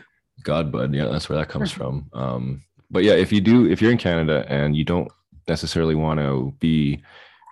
Godbud, 0.43 0.95
yeah, 0.95 1.07
that's 1.07 1.29
where 1.29 1.39
that 1.39 1.49
comes 1.49 1.71
from. 1.71 2.11
Um, 2.13 2.63
but 2.91 3.05
yeah, 3.05 3.15
if 3.15 3.33
you 3.33 3.41
do, 3.41 3.69
if 3.69 3.81
you're 3.81 3.93
in 3.93 3.99
Canada 3.99 4.45
and 4.49 4.77
you 4.77 4.85
don't 4.85 5.11
necessarily 5.49 5.95
want 5.95 6.21
to 6.21 6.55
be 6.61 7.03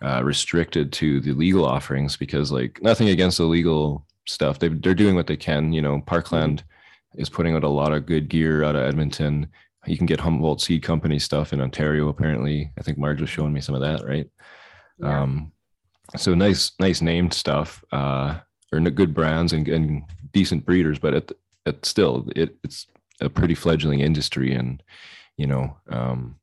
uh, 0.02 0.22
restricted 0.22 0.92
to 0.92 1.20
the 1.20 1.32
legal 1.32 1.64
offerings, 1.64 2.16
because 2.16 2.52
like 2.52 2.80
nothing 2.82 3.08
against 3.08 3.38
the 3.38 3.44
legal 3.44 4.06
stuff, 4.26 4.58
they 4.58 4.68
they're 4.68 4.94
doing 4.94 5.14
what 5.14 5.26
they 5.26 5.36
can. 5.36 5.72
You 5.72 5.82
know, 5.82 6.00
Parkland 6.06 6.64
is 7.16 7.28
putting 7.28 7.54
out 7.54 7.64
a 7.64 7.68
lot 7.68 7.92
of 7.92 8.06
good 8.06 8.28
gear 8.28 8.64
out 8.64 8.76
of 8.76 8.82
Edmonton. 8.82 9.48
You 9.86 9.96
can 9.96 10.06
get 10.06 10.20
Humboldt 10.20 10.60
Seed 10.60 10.82
Company 10.82 11.18
stuff 11.18 11.52
in 11.52 11.60
Ontario. 11.60 12.08
Apparently, 12.08 12.70
I 12.78 12.82
think 12.82 12.98
Marge 12.98 13.20
was 13.20 13.30
showing 13.30 13.52
me 13.52 13.60
some 13.60 13.74
of 13.74 13.80
that, 13.80 14.06
right? 14.06 14.28
Yeah. 14.98 15.22
Um, 15.22 15.52
so 16.16 16.34
nice, 16.34 16.72
nice 16.78 17.00
named 17.00 17.32
stuff, 17.32 17.82
uh, 17.92 18.38
or 18.72 18.80
good 18.80 19.14
brands 19.14 19.52
and, 19.52 19.68
and 19.68 20.02
decent 20.32 20.64
breeders, 20.64 20.98
but 20.98 21.14
it, 21.14 21.32
it 21.66 21.84
still, 21.84 22.28
it, 22.36 22.56
it's 22.64 22.86
a 23.20 23.28
pretty 23.28 23.54
fledgling 23.54 24.00
industry 24.00 24.54
and, 24.54 24.82
you 25.36 25.46
know, 25.46 25.76
um, 25.90 26.36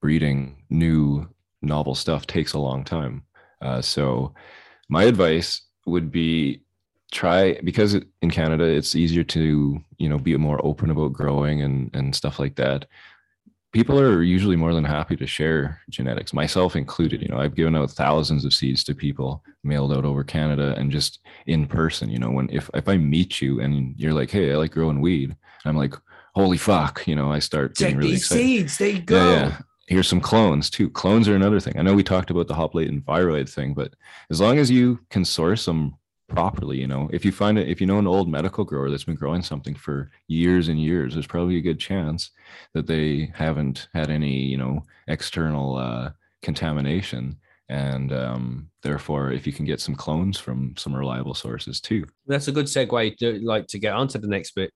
breeding 0.00 0.62
new 0.70 1.28
novel 1.62 1.94
stuff 1.94 2.26
takes 2.26 2.52
a 2.52 2.58
long 2.58 2.84
time. 2.84 3.22
Uh, 3.60 3.80
so 3.80 4.34
my 4.88 5.04
advice 5.04 5.62
would 5.86 6.10
be 6.10 6.62
try 7.12 7.58
because 7.62 7.94
in 8.22 8.30
Canada 8.30 8.64
it's 8.64 8.96
easier 8.96 9.24
to 9.24 9.78
you 9.98 10.08
know 10.08 10.18
be 10.18 10.36
more 10.36 10.64
open 10.64 10.90
about 10.90 11.12
growing 11.12 11.62
and 11.62 11.90
and 11.94 12.14
stuff 12.14 12.38
like 12.38 12.56
that. 12.56 12.86
People 13.72 14.00
are 14.00 14.22
usually 14.22 14.56
more 14.56 14.72
than 14.72 14.84
happy 14.84 15.16
to 15.16 15.26
share 15.26 15.82
genetics, 15.90 16.32
myself 16.32 16.76
included. 16.76 17.20
You 17.20 17.28
know, 17.28 17.36
I've 17.36 17.54
given 17.54 17.76
out 17.76 17.90
thousands 17.90 18.46
of 18.46 18.54
seeds 18.54 18.82
to 18.84 18.94
people, 18.94 19.44
mailed 19.64 19.92
out 19.92 20.06
over 20.06 20.24
Canada, 20.24 20.74
and 20.78 20.90
just 20.90 21.18
in 21.46 21.66
person. 21.66 22.08
You 22.08 22.18
know, 22.18 22.30
when 22.30 22.48
if 22.50 22.70
if 22.74 22.88
I 22.88 22.96
meet 22.96 23.40
you 23.42 23.60
and 23.60 23.94
you're 23.98 24.14
like, 24.14 24.30
"Hey, 24.30 24.52
I 24.52 24.56
like 24.56 24.70
growing 24.72 25.00
weed," 25.00 25.36
I'm 25.66 25.76
like, 25.76 25.94
"Holy 26.34 26.56
fuck!" 26.56 27.06
You 27.06 27.16
know, 27.16 27.30
I 27.30 27.38
start 27.38 27.76
getting 27.76 27.98
really 27.98 28.12
these 28.12 28.22
excited. 28.22 28.44
seeds. 28.44 28.78
They 28.78 28.98
go. 28.98 29.16
Yeah, 29.16 29.48
yeah. 29.48 29.58
Here's 29.88 30.08
some 30.08 30.20
clones 30.20 30.70
too. 30.70 30.88
Clones 30.90 31.28
are 31.28 31.36
another 31.36 31.60
thing. 31.60 31.78
I 31.78 31.82
know 31.82 31.94
we 31.94 32.02
talked 32.02 32.30
about 32.30 32.48
the 32.48 32.54
hop 32.54 32.74
latent 32.74 32.94
and 32.96 33.06
viroid 33.06 33.48
thing, 33.48 33.74
but 33.74 33.94
as 34.30 34.40
long 34.40 34.58
as 34.58 34.70
you 34.70 34.98
can 35.10 35.24
source 35.24 35.66
them 35.66 35.96
properly, 36.28 36.78
you 36.78 36.86
know, 36.86 37.08
if 37.12 37.24
you 37.24 37.32
find 37.32 37.58
it, 37.58 37.68
if 37.68 37.80
you 37.80 37.86
know 37.86 37.98
an 37.98 38.06
old 38.06 38.28
medical 38.28 38.64
grower 38.64 38.90
that's 38.90 39.04
been 39.04 39.14
growing 39.14 39.42
something 39.42 39.74
for 39.74 40.10
years 40.28 40.68
and 40.68 40.80
years, 40.80 41.14
there's 41.14 41.26
probably 41.26 41.56
a 41.56 41.62
good 41.62 41.78
chance 41.78 42.30
that 42.74 42.86
they 42.86 43.30
haven't 43.34 43.88
had 43.94 44.10
any, 44.10 44.40
you 44.42 44.56
know, 44.56 44.84
external 45.08 45.76
uh, 45.76 46.10
contamination. 46.42 47.36
And 47.68 48.12
um, 48.12 48.70
therefore, 48.82 49.32
if 49.32 49.46
you 49.46 49.52
can 49.52 49.64
get 49.64 49.80
some 49.80 49.94
clones 49.94 50.38
from 50.38 50.74
some 50.76 50.94
reliable 50.94 51.34
sources 51.34 51.80
too, 51.80 52.06
That's 52.26 52.48
a 52.48 52.52
good 52.52 52.66
segue 52.66 53.16
to 53.18 53.40
like 53.40 53.66
to 53.68 53.78
get 53.78 53.94
onto 53.94 54.18
the 54.18 54.28
next 54.28 54.54
bit 54.54 54.70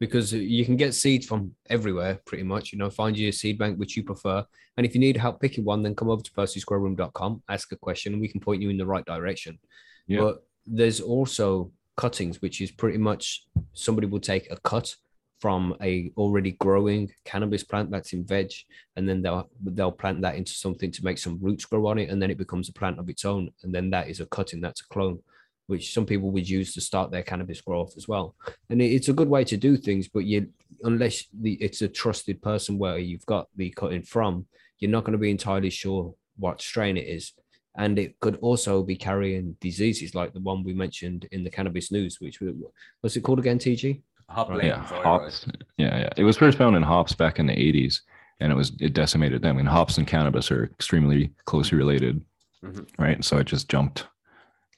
because 0.00 0.32
you 0.32 0.64
can 0.64 0.76
get 0.76 0.94
seeds 0.94 1.26
from 1.26 1.54
everywhere 1.70 2.20
pretty 2.26 2.44
much. 2.44 2.72
You 2.72 2.78
know, 2.78 2.90
find 2.90 3.16
your 3.16 3.32
seed 3.32 3.58
bank 3.58 3.78
which 3.78 3.96
you 3.96 4.04
prefer. 4.04 4.44
And 4.76 4.86
if 4.86 4.94
you 4.94 5.00
need 5.00 5.16
help 5.16 5.40
picking 5.40 5.64
one, 5.64 5.82
then 5.82 5.94
come 5.94 6.10
over 6.10 6.22
to 6.22 6.30
percysgrowroom.com, 6.32 7.42
ask 7.48 7.72
a 7.72 7.76
question, 7.76 8.12
and 8.12 8.22
we 8.22 8.28
can 8.28 8.40
point 8.40 8.62
you 8.62 8.70
in 8.70 8.76
the 8.76 8.86
right 8.86 9.04
direction. 9.04 9.58
Yeah. 10.06 10.20
But 10.20 10.44
there's 10.70 11.00
also 11.00 11.72
cuttings, 11.96 12.40
which 12.40 12.60
is 12.60 12.70
pretty 12.70 12.98
much 12.98 13.46
somebody 13.72 14.06
will 14.06 14.20
take 14.20 14.50
a 14.50 14.56
cut 14.58 14.94
from 15.40 15.76
a 15.82 16.10
already 16.16 16.52
growing 16.52 17.10
cannabis 17.24 17.62
plant 17.62 17.90
that's 17.90 18.12
in 18.12 18.24
veg, 18.24 18.50
and 18.96 19.08
then 19.08 19.22
they'll 19.22 19.48
they'll 19.62 19.92
plant 19.92 20.20
that 20.22 20.34
into 20.34 20.52
something 20.52 20.90
to 20.90 21.04
make 21.04 21.18
some 21.18 21.38
roots 21.40 21.64
grow 21.64 21.86
on 21.86 21.98
it, 21.98 22.10
and 22.10 22.20
then 22.20 22.30
it 22.30 22.38
becomes 22.38 22.68
a 22.68 22.72
plant 22.72 22.98
of 22.98 23.08
its 23.08 23.24
own, 23.24 23.50
and 23.62 23.74
then 23.74 23.90
that 23.90 24.08
is 24.08 24.20
a 24.20 24.26
cutting, 24.26 24.60
that's 24.60 24.80
a 24.80 24.88
clone, 24.88 25.18
which 25.66 25.92
some 25.92 26.06
people 26.06 26.30
would 26.30 26.48
use 26.48 26.74
to 26.74 26.80
start 26.80 27.10
their 27.10 27.22
cannabis 27.22 27.60
growth 27.60 27.94
as 27.96 28.08
well. 28.08 28.34
And 28.68 28.82
it's 28.82 29.08
a 29.08 29.12
good 29.12 29.28
way 29.28 29.44
to 29.44 29.56
do 29.56 29.76
things, 29.76 30.08
but 30.08 30.24
you 30.24 30.48
unless 30.82 31.24
the 31.32 31.54
it's 31.54 31.82
a 31.82 31.88
trusted 31.88 32.42
person 32.42 32.78
where 32.78 32.98
you've 32.98 33.26
got 33.26 33.48
the 33.56 33.70
cutting 33.70 34.02
from, 34.02 34.46
you're 34.78 34.90
not 34.90 35.04
going 35.04 35.12
to 35.12 35.18
be 35.18 35.30
entirely 35.30 35.70
sure 35.70 36.14
what 36.36 36.60
strain 36.60 36.96
it 36.96 37.06
is. 37.06 37.32
And 37.78 37.96
it 37.96 38.18
could 38.18 38.36
also 38.42 38.82
be 38.82 38.96
carrying 38.96 39.56
diseases 39.60 40.12
like 40.14 40.32
the 40.34 40.40
one 40.40 40.64
we 40.64 40.74
mentioned 40.74 41.28
in 41.30 41.44
the 41.44 41.50
cannabis 41.50 41.92
news, 41.92 42.20
which 42.20 42.40
was 42.40 42.52
what's 43.00 43.16
it 43.16 43.22
called 43.22 43.38
again, 43.38 43.58
TG? 43.58 44.02
Hop 44.28 44.48
latent 44.50 44.64
yeah, 44.66 45.02
hops. 45.02 45.46
Yeah, 45.78 45.98
yeah. 46.00 46.08
It 46.16 46.24
was 46.24 46.36
first 46.36 46.58
found 46.58 46.76
in 46.76 46.82
hops 46.82 47.14
back 47.14 47.38
in 47.38 47.46
the 47.46 47.54
80s, 47.54 48.00
and 48.40 48.52
it 48.52 48.56
was 48.56 48.72
it 48.80 48.92
decimated 48.94 49.42
them. 49.42 49.58
And 49.58 49.68
hops 49.68 49.96
and 49.96 50.06
cannabis 50.06 50.50
are 50.50 50.64
extremely 50.64 51.32
closely 51.46 51.78
related, 51.78 52.20
Mhm. 52.64 52.86
right? 52.98 53.24
So 53.24 53.38
it 53.38 53.46
just 53.46 53.68
jumped 53.70 54.06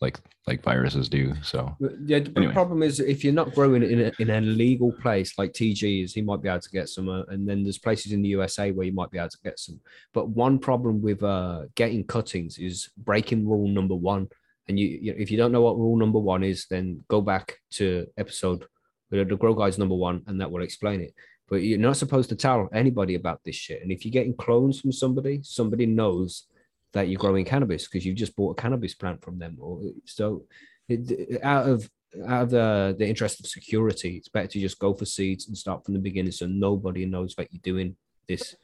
like 0.00 0.19
like 0.47 0.62
viruses 0.62 1.09
do. 1.09 1.35
So 1.42 1.76
Yeah, 2.07 2.21
the 2.21 2.33
Anyway. 2.37 2.52
problem 2.52 2.83
is 2.83 2.99
if 3.00 3.23
you're 3.23 3.33
not 3.35 3.54
growing 3.54 3.83
it 3.83 3.90
in 3.90 4.00
a, 4.00 4.12
in 4.19 4.30
a 4.30 4.40
legal 4.40 4.92
place 4.92 5.38
like 5.38 5.52
TG 5.52 6.02
is, 6.04 6.14
he 6.14 6.23
might 6.23 6.42
be 6.42 6.49
able 6.49 6.61
to 6.61 6.71
get 6.71 6.88
some, 6.88 7.09
uh, 7.09 7.23
and 7.28 7.47
then 7.49 7.62
there's 7.62 7.78
places 7.78 8.12
in 8.12 8.23
the 8.23 8.30
USA 8.30 8.73
where 8.73 8.87
you 8.87 8.92
might 8.92 9.11
be 9.11 9.19
able 9.19 9.28
to 9.28 9.39
get 9.45 9.58
some. 9.58 9.78
But 10.15 10.30
one 10.30 10.58
problem 10.58 11.02
with 11.02 11.23
uh, 11.23 11.65
getting 11.75 12.04
cuttings 12.04 12.58
is 12.58 12.91
breaking 12.97 13.47
rule 13.47 13.69
number 13.69 13.95
one. 13.95 14.28
And 14.69 14.78
you, 14.78 14.86
you, 15.02 15.15
if 15.19 15.30
you 15.30 15.36
don't 15.36 15.52
know 15.52 15.63
what 15.63 15.76
rule 15.78 15.97
number 15.97 16.19
one 16.19 16.43
is, 16.43 16.67
then 16.71 17.04
go 17.08 17.21
back 17.21 17.58
to 17.73 18.06
episode 18.17 18.65
the 19.10 19.25
Grow 19.25 19.54
Guides 19.54 19.78
number 19.78 19.97
one, 19.97 20.23
and 20.26 20.41
that 20.41 20.50
will 20.50 20.63
explain 20.63 21.00
it. 21.00 21.13
But 21.49 21.56
you're 21.63 21.78
not 21.78 21.97
supposed 21.97 22.28
to 22.30 22.36
tell 22.36 22.69
anybody 22.73 23.17
about 23.17 23.41
this 23.45 23.56
shit. 23.56 23.82
And 23.82 23.91
if 23.91 24.04
you're 24.04 24.13
getting 24.13 24.36
clones 24.36 24.80
from 24.80 24.93
somebody, 24.93 25.41
somebody 25.43 25.84
knows 25.84 26.47
that 26.92 27.08
you're 27.08 27.18
growing 27.18 27.44
cannabis 27.44 27.86
because 27.86 28.04
you've 28.04 28.16
just 28.16 28.36
bought 28.36 28.58
a 28.58 28.60
cannabis 28.60 28.94
plant 28.94 29.22
from 29.22 29.38
them. 29.38 29.56
Or 29.60 29.80
so 30.04 30.44
it, 30.88 31.40
out 31.42 31.68
of 31.68 31.90
out 32.26 32.42
of 32.44 32.50
the, 32.50 32.96
the 32.98 33.06
interest 33.08 33.38
of 33.40 33.46
security, 33.46 34.16
it's 34.16 34.28
better 34.28 34.48
to 34.48 34.60
just 34.60 34.78
go 34.80 34.92
for 34.94 35.04
seeds 35.04 35.46
and 35.46 35.56
start 35.56 35.84
from 35.84 35.94
the 35.94 36.00
beginning 36.00 36.32
so 36.32 36.46
nobody 36.46 37.06
knows 37.06 37.34
that 37.36 37.48
you're 37.52 37.60
doing 37.62 37.96
this 38.28 38.56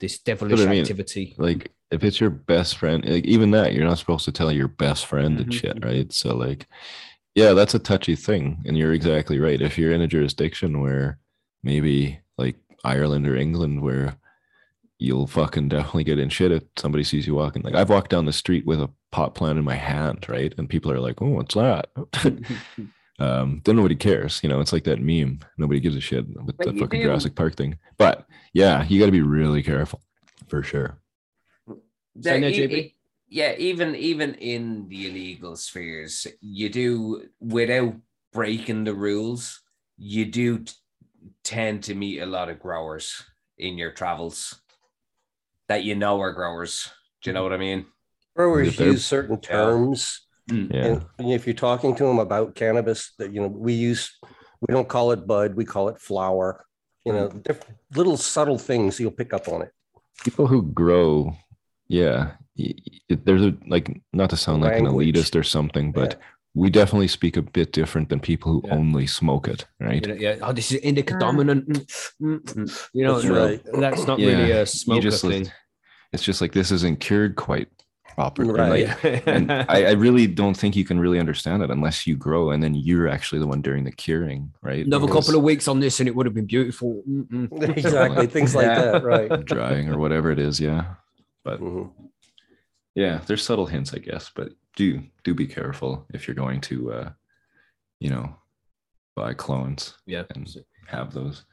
this 0.00 0.18
devilish 0.18 0.60
I 0.60 0.66
mean. 0.66 0.80
activity. 0.80 1.34
like 1.38 1.70
if 1.90 2.02
it's 2.02 2.20
your 2.20 2.30
best 2.30 2.76
friend, 2.78 3.04
like 3.06 3.24
even 3.24 3.52
that, 3.52 3.72
you're 3.72 3.86
not 3.86 3.98
supposed 3.98 4.24
to 4.24 4.32
tell 4.32 4.50
your 4.50 4.66
best 4.68 5.06
friend 5.06 5.38
and 5.38 5.50
Mhm. 5.50 5.52
shit, 5.52 5.84
right? 5.84 6.12
So 6.12 6.34
like, 6.36 6.66
yeah, 7.36 7.52
that's 7.52 7.74
a 7.74 7.78
touchy 7.78 8.16
thing, 8.16 8.62
and 8.66 8.76
you're 8.76 8.92
exactly 8.94 9.38
right. 9.38 9.60
If 9.60 9.78
you're 9.78 9.92
in 9.92 10.00
a 10.00 10.06
jurisdiction 10.08 10.80
where 10.80 11.18
maybe 11.62 12.18
like 12.38 12.56
Ireland 12.82 13.28
or 13.28 13.36
England, 13.36 13.82
where 13.82 14.16
you'll 14.98 15.26
fucking 15.26 15.68
definitely 15.68 16.04
get 16.04 16.18
in 16.18 16.28
shit 16.28 16.52
if 16.52 16.62
somebody 16.76 17.04
sees 17.04 17.26
you 17.26 17.34
walking. 17.34 17.62
Like 17.62 17.74
I've 17.74 17.90
walked 17.90 18.10
down 18.10 18.26
the 18.26 18.32
street 18.32 18.64
with 18.66 18.80
a 18.80 18.90
pot 19.12 19.34
plant 19.34 19.58
in 19.58 19.64
my 19.64 19.74
hand, 19.74 20.26
right? 20.28 20.54
And 20.58 20.68
people 20.68 20.90
are 20.92 21.00
like, 21.00 21.20
"Oh, 21.20 21.28
what's 21.30 21.54
that?" 21.54 21.88
um, 23.18 23.62
then 23.64 23.76
nobody 23.76 23.94
cares. 23.96 24.40
You 24.42 24.48
know, 24.48 24.60
it's 24.60 24.72
like 24.72 24.84
that 24.84 25.00
meme. 25.00 25.40
Nobody 25.58 25.80
gives 25.80 25.96
a 25.96 26.00
shit 26.00 26.26
with 26.44 26.56
But 26.56 26.66
the 26.66 26.72
fucking 26.80 27.00
do. 27.00 27.06
Jurassic 27.06 27.34
Park 27.34 27.56
thing. 27.56 27.78
But 27.98 28.26
yeah, 28.52 28.84
you 28.88 28.98
got 28.98 29.06
to 29.06 29.12
be 29.12 29.22
really 29.22 29.62
careful 29.62 30.00
for 30.48 30.62
sure. 30.62 30.98
Say 32.20 32.40
no, 32.40 32.48
Yeah, 32.48 32.56
e- 32.64 32.68
JB? 32.68 32.72
e- 32.72 32.94
yeah, 33.28 33.54
even 33.58 33.94
even 33.96 34.34
in 34.34 34.88
the 34.88 35.08
illegal 35.08 35.56
spheres, 35.56 36.26
you 36.40 36.68
do 36.68 37.28
without 37.40 37.94
breaking 38.32 38.84
the 38.84 38.94
rules, 38.94 39.60
you 39.96 40.24
do 40.24 40.58
t- 40.58 40.72
tend 41.42 41.82
to 41.84 41.94
meet 41.94 42.20
a 42.20 42.26
lot 42.26 42.48
of 42.48 42.60
growers 42.60 43.22
in 43.58 43.78
your 43.78 43.90
travels 43.92 44.60
that 45.68 45.84
you 45.84 45.94
know 45.94 46.20
are 46.20 46.32
growers. 46.32 46.90
Do 47.22 47.30
you 47.30 47.34
know 47.34 47.40
mm-hmm. 47.40 47.50
what 47.50 47.52
I 47.54 47.58
mean? 47.58 47.86
Growers 48.36 48.68
If 48.68 48.76
they're- 48.76 48.92
use 48.92 49.04
certain 49.04 49.40
terms, 49.40 50.26
mm. 50.50 50.72
Yeah. 50.72 51.00
and 51.18 51.30
if 51.32 51.46
you're 51.46 51.54
talking 51.54 51.94
to 51.96 52.04
them 52.04 52.18
about 52.18 52.54
cannabis, 52.54 53.12
that 53.18 53.32
you 53.32 53.40
know, 53.40 53.48
we 53.48 53.72
use 53.72 54.10
we 54.60 54.72
don't 54.74 54.88
call 54.88 55.12
it 55.12 55.26
bud, 55.26 55.54
we 55.54 55.64
call 55.64 55.88
it 55.88 56.00
flower. 56.00 56.64
You 57.04 57.12
know, 57.12 57.28
mm. 57.28 57.42
different 57.42 57.76
little 57.94 58.16
subtle 58.16 58.58
things 58.58 58.98
you'll 58.98 59.10
pick 59.10 59.32
up 59.34 59.48
on 59.48 59.62
it. 59.62 59.70
people 60.24 60.46
who 60.46 60.62
grow 60.62 61.36
yeah 61.88 62.32
y- 62.56 62.72
y- 63.10 63.18
there's 63.24 63.42
a 63.42 63.52
like 63.66 64.00
not 64.12 64.30
to 64.30 64.36
sound 64.36 64.62
like 64.62 64.72
Language. 64.80 65.08
an 65.08 65.12
elitist 65.14 65.34
or 65.38 65.42
something 65.42 65.92
but 65.92 66.12
Yeah. 66.12 66.18
We 66.54 66.70
definitely 66.70 67.08
speak 67.08 67.36
a 67.36 67.42
bit 67.42 67.72
different 67.72 68.08
than 68.08 68.20
people 68.20 68.52
who 68.52 68.62
Yeah. 68.64 68.74
only 68.74 69.06
smoke 69.06 69.48
it 69.48 69.66
right 69.80 70.06
You 70.06 70.14
know, 70.14 70.20
yeah, 70.20 70.36
oh, 70.42 70.52
this 70.52 70.70
is 70.72 70.78
indica 70.80 71.18
dominant. 71.18 71.68
mm, 71.68 71.84
mm, 72.22 72.40
mm. 72.40 72.88
You 72.92 73.04
know, 73.04 73.20
That's 73.20 73.26
right. 73.26 73.60
that's 73.80 74.06
not 74.06 74.18
Yeah, 74.20 74.28
really 74.28 74.50
a 74.52 74.66
smoker 74.66 75.02
just 75.02 75.22
thing. 75.22 75.50
it's 76.12 76.22
just 76.22 76.40
like 76.40 76.52
this 76.52 76.70
isn't 76.70 77.00
cured 77.00 77.34
quite 77.36 77.68
properly 78.14 78.52
Right. 78.52 78.86
like, 79.02 79.26
and 79.26 79.50
I, 79.50 79.86
I 79.86 79.92
really 79.92 80.28
don't 80.28 80.56
think 80.56 80.76
you 80.76 80.84
can 80.84 81.00
really 81.00 81.18
understand 81.18 81.64
it 81.64 81.70
unless 81.72 82.06
you 82.06 82.14
grow 82.14 82.52
and 82.52 82.62
then 82.62 82.74
you're 82.76 83.08
actually 83.08 83.40
the 83.40 83.48
one 83.48 83.60
doing 83.60 83.82
the 83.82 83.90
curing 83.90 84.52
right 84.62 84.86
Another 84.86 85.06
Because 85.08 85.26
couple 85.26 85.38
of 85.38 85.44
weeks 85.44 85.66
on 85.66 85.80
this 85.80 85.98
and 85.98 86.08
it 86.08 86.14
would 86.14 86.26
have 86.26 86.34
been 86.34 86.46
beautiful. 86.46 87.02
Mm, 87.10 87.26
mm. 87.50 87.76
exactly, 87.76 88.28
things 88.28 88.54
like 88.54 88.66
Yeah. 88.66 88.92
that, 88.92 89.02
right? 89.02 89.44
drying 89.44 89.88
or 89.88 89.98
whatever 89.98 90.30
it 90.30 90.38
is 90.38 90.60
yeah 90.60 90.94
but 91.44 91.60
Mhm. 91.60 91.90
Yeah 92.94 93.20
there's 93.26 93.42
subtle 93.42 93.66
hints 93.66 93.92
i 93.94 93.98
guess 93.98 94.30
but 94.34 94.50
do 94.76 95.02
do 95.24 95.34
be 95.34 95.46
careful 95.46 96.06
if 96.14 96.26
you're 96.26 96.34
going 96.34 96.60
to 96.60 96.92
uh 96.92 97.10
you 98.00 98.10
know 98.10 98.34
buy 99.16 99.32
clones 99.34 99.94
Yeah. 100.06 100.24
and 100.34 100.46
have 100.86 101.12
those 101.12 101.44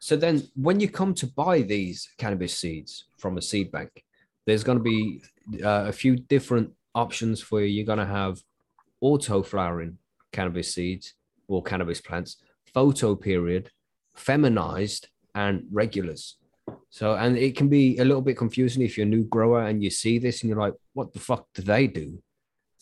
So 0.00 0.16
then, 0.16 0.42
when 0.54 0.80
you 0.80 0.88
come 0.90 1.14
to 1.14 1.26
buy 1.26 1.62
these 1.62 1.98
cannabis 2.18 2.54
seeds 2.60 3.06
from 3.16 3.38
a 3.38 3.42
seed 3.42 3.70
bank, 3.72 3.90
there's 4.46 4.64
going 4.68 4.76
to 4.76 4.84
be 4.84 5.22
uh, 5.64 5.84
a 5.88 5.92
few 5.92 6.16
different 6.34 6.68
options 6.94 7.40
for 7.40 7.60
you. 7.62 7.68
You're 7.74 7.86
going 7.94 8.06
to 8.06 8.14
have 8.20 8.34
auto 9.00 9.42
flowering 9.42 9.96
cannabis 10.36 10.74
seeds 10.74 11.14
or 11.48 11.62
cannabis 11.62 12.00
plants, 12.02 12.36
photo 12.74 13.14
period, 13.16 13.70
feminized, 14.14 15.08
and 15.34 15.54
regulars. 15.72 16.36
So, 16.94 17.16
and 17.16 17.36
it 17.36 17.56
can 17.56 17.68
be 17.68 17.98
a 17.98 18.04
little 18.04 18.22
bit 18.22 18.36
confusing 18.36 18.80
if 18.80 18.96
you're 18.96 19.04
a 19.04 19.10
new 19.10 19.24
grower 19.24 19.64
and 19.66 19.82
you 19.82 19.90
see 19.90 20.20
this 20.20 20.42
and 20.42 20.48
you're 20.48 20.60
like, 20.60 20.74
what 20.92 21.12
the 21.12 21.18
fuck 21.18 21.48
do 21.52 21.60
they 21.60 21.88
do? 21.88 22.22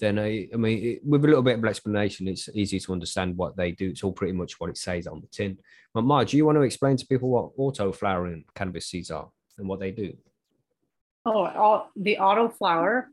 Then, 0.01 0.18
I, 0.18 0.48
I 0.53 0.57
mean, 0.59 0.85
it, 0.85 1.01
with 1.03 1.25
a 1.25 1.29
little 1.29 1.42
bit 1.42 1.57
of 1.57 1.64
explanation, 1.64 2.29
it's 2.29 2.46
easy 2.53 2.79
to 2.79 2.92
understand 2.92 3.38
what 3.38 3.57
they 3.57 3.72
do. 3.72 3.88
It's 3.88 4.05
all 4.05 4.12
pretty 4.12 4.35
much 4.35 4.61
what 4.61 4.68
it 4.68 4.77
says 4.77 5.07
on 5.07 5.22
the 5.22 5.29
tin. 5.29 5.57
But 5.94 6.05
Marge, 6.05 6.33
do 6.33 6.37
you 6.37 6.44
want 6.44 6.57
to 6.57 6.61
explain 6.62 6.98
to 6.98 7.07
people 7.07 7.31
what 7.31 7.53
auto 7.57 7.90
flowering 7.90 8.44
cannabis 8.55 8.85
seeds 8.85 9.11
are 9.11 9.31
and 9.57 9.66
what 9.66 9.81
they 9.81 9.92
do? 9.92 10.14
Oh, 11.25 11.46
all, 11.46 11.90
the 11.96 12.18
auto 12.18 12.51
flower 12.51 13.09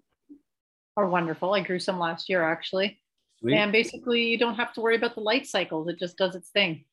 are 0.97 1.07
wonderful. 1.07 1.53
I 1.53 1.61
grew 1.61 1.79
some 1.79 1.97
last 1.97 2.27
year 2.27 2.43
actually. 2.43 2.99
Sweet. 3.39 3.55
And 3.55 3.71
basically, 3.71 4.23
you 4.23 4.37
don't 4.37 4.55
have 4.55 4.73
to 4.73 4.81
worry 4.81 4.97
about 4.97 5.15
the 5.15 5.21
light 5.21 5.47
cycles. 5.47 5.87
It 5.87 5.97
just 5.97 6.17
does 6.17 6.35
its 6.35 6.49
thing. 6.49 6.83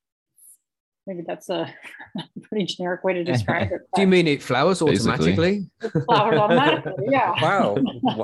Maybe 1.07 1.23
that's 1.27 1.49
a 1.51 1.73
pretty 2.43 2.67
generic 2.67 3.05
way 3.05 3.13
to 3.15 3.25
describe 3.33 3.71
it. 3.73 3.81
Do 3.95 4.01
you 4.01 4.07
mean 4.09 4.27
it 4.27 4.43
flowers 4.43 4.83
automatically? 4.83 5.69
but 5.81 5.93
flowers 6.05 6.39
automatically? 6.39 7.07
Yeah. 7.09 7.35
Wow. 7.43 7.77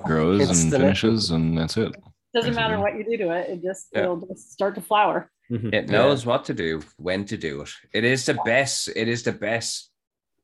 Grows 0.05 0.41
and 0.41 0.51
Instant- 0.51 0.83
finishes, 0.83 1.31
and 1.31 1.57
that's 1.57 1.77
it. 1.77 1.93
Doesn't 2.35 2.55
matter 2.55 2.79
what 2.81 2.97
you 2.97 3.05
do 3.05 3.17
to 3.19 3.31
it. 3.31 3.51
It 3.51 3.63
just 3.63 3.89
Yeah. 3.93 4.03
it'll 4.05 4.27
just 4.27 4.53
start 4.53 4.75
to 4.77 4.81
flower. 4.81 5.31
Mhm. 5.51 5.73
It 5.75 5.89
knows 5.91 6.25
what 6.25 6.45
to 6.47 6.55
do, 6.55 6.81
when 6.97 7.25
to 7.27 7.37
do 7.37 7.61
it. 7.63 7.71
It 7.93 8.05
is 8.05 8.25
the 8.27 8.39
best. 8.45 8.89
It 8.97 9.07
is 9.07 9.23
the 9.23 9.33
best 9.33 9.91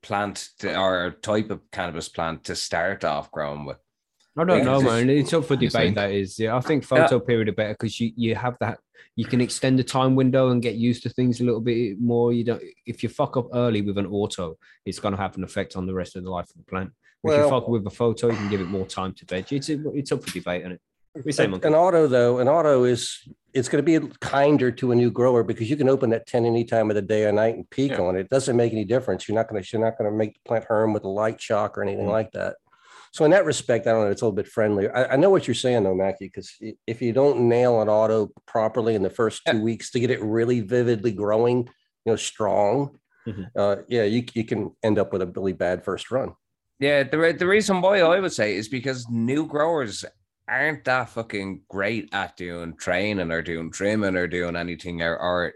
plant 0.02 0.48
to, 0.60 0.78
or 0.78 1.12
type 1.22 1.50
of 1.50 1.60
cannabis 1.72 2.08
plant 2.08 2.44
to 2.44 2.54
start 2.54 3.04
off 3.04 3.30
growing 3.32 3.64
with. 3.64 3.78
I 4.36 4.44
don't 4.44 4.64
know, 4.64 4.80
man. 4.82 5.08
It's 5.10 5.32
up 5.32 5.46
for 5.46 5.56
debate. 5.56 5.94
That 5.96 6.12
is, 6.12 6.38
yeah. 6.38 6.56
I 6.56 6.60
think 6.60 6.84
photo 6.84 7.18
period 7.18 7.48
are 7.48 7.52
better 7.52 7.72
because 7.72 7.98
you 7.98 8.12
you 8.16 8.34
have 8.36 8.56
that. 8.60 8.78
You 9.16 9.24
can 9.24 9.40
extend 9.40 9.78
the 9.78 9.84
time 9.84 10.14
window 10.14 10.50
and 10.50 10.62
get 10.62 10.74
used 10.76 11.02
to 11.04 11.08
things 11.08 11.40
a 11.40 11.44
little 11.44 11.60
bit 11.60 12.00
more. 12.00 12.32
You 12.32 12.44
don't. 12.44 12.62
If 12.86 13.02
you 13.02 13.08
fuck 13.08 13.36
up 13.36 13.48
early 13.54 13.82
with 13.82 13.98
an 13.98 14.06
auto, 14.06 14.56
it's 14.84 14.98
going 15.00 15.14
to 15.14 15.20
have 15.20 15.36
an 15.36 15.44
effect 15.44 15.76
on 15.76 15.86
the 15.86 15.94
rest 15.94 16.16
of 16.16 16.24
the 16.24 16.30
life 16.30 16.48
of 16.50 16.56
the 16.56 16.64
plant. 16.64 16.90
If 17.24 17.36
you 17.36 17.48
fuck 17.48 17.66
with 17.68 17.86
a 17.86 17.90
photo, 17.90 18.28
you 18.28 18.36
can 18.36 18.48
give 18.48 18.60
it 18.60 18.68
more 18.68 18.86
time 18.86 19.12
to 19.14 19.24
veg. 19.26 19.52
It's 19.52 19.68
it's 19.68 20.12
up 20.12 20.22
for 20.22 20.30
debate, 20.30 20.62
isn't 20.62 20.72
it? 20.72 20.80
An 21.64 21.74
auto 21.74 22.06
though, 22.06 22.38
an 22.38 22.48
auto 22.48 22.84
is 22.84 23.18
it's 23.52 23.68
going 23.68 23.84
to 23.84 24.00
be 24.00 24.08
kinder 24.20 24.70
to 24.70 24.92
a 24.92 24.94
new 24.94 25.10
grower 25.10 25.42
because 25.42 25.68
you 25.68 25.76
can 25.76 25.88
open 25.88 26.10
that 26.10 26.26
tent 26.26 26.46
any 26.46 26.64
time 26.64 26.90
of 26.90 26.94
the 26.94 27.02
day 27.02 27.24
or 27.24 27.32
night 27.32 27.56
and 27.56 27.68
peek 27.70 27.92
Yeah. 27.92 28.02
on 28.02 28.14
it. 28.16 28.20
It 28.20 28.28
doesn't 28.28 28.56
make 28.56 28.72
any 28.72 28.84
difference. 28.84 29.26
You're 29.26 29.34
not 29.34 29.48
going 29.48 29.60
to 29.60 29.68
you're 29.72 29.84
not 29.84 29.98
going 29.98 30.08
to 30.08 30.16
make 30.16 30.34
the 30.34 30.40
plant 30.46 30.66
harm 30.66 30.92
with 30.92 31.02
a 31.04 31.08
light 31.08 31.40
shock 31.40 31.76
or 31.76 31.82
anything 31.82 32.06
Mhm. 32.06 32.10
like 32.10 32.30
that. 32.32 32.56
So 33.12 33.24
in 33.24 33.30
that 33.32 33.44
respect, 33.44 33.86
I 33.86 33.92
don't 33.92 34.04
know. 34.04 34.10
It's 34.10 34.22
a 34.22 34.24
little 34.26 34.36
bit 34.36 34.48
friendlier. 34.48 34.94
I, 34.96 35.14
I 35.14 35.16
know 35.16 35.30
what 35.30 35.46
you're 35.48 35.54
saying 35.54 35.84
though, 35.84 35.94
Mackie, 35.94 36.26
because 36.26 36.52
if 36.86 37.00
you 37.02 37.12
don't 37.12 37.48
nail 37.48 37.80
an 37.80 37.88
auto 37.88 38.30
properly 38.46 38.94
in 38.94 39.02
the 39.02 39.10
first 39.10 39.42
two 39.46 39.60
weeks 39.60 39.90
to 39.92 40.00
get 40.00 40.10
it 40.10 40.22
really 40.22 40.60
vividly 40.60 41.12
growing, 41.12 41.58
you 42.04 42.12
know, 42.12 42.16
strong, 42.16 42.98
Mhm. 43.26 43.50
uh, 43.56 43.76
yeah, 43.88 44.04
you 44.04 44.24
you 44.34 44.44
can 44.44 44.74
end 44.82 44.98
up 44.98 45.12
with 45.12 45.20
a 45.22 45.26
really 45.26 45.52
bad 45.52 45.84
first 45.84 46.10
run. 46.10 46.32
Yeah, 46.78 47.02
the 47.02 47.18
re- 47.18 47.32
the 47.32 47.46
reason 47.46 47.80
why 47.80 48.00
I 48.00 48.20
would 48.20 48.32
say 48.32 48.54
is 48.56 48.68
because 48.68 49.06
new 49.10 49.46
growers 49.46 50.04
aren't 50.48 50.84
that 50.84 51.10
fucking 51.10 51.62
great 51.68 52.08
at 52.14 52.36
doing 52.38 52.74
training 52.76 53.30
or 53.30 53.42
doing 53.42 53.70
trimming 53.70 54.16
or 54.16 54.26
doing 54.28 54.56
anything 54.56 55.02
or. 55.02 55.16
or 55.18 55.52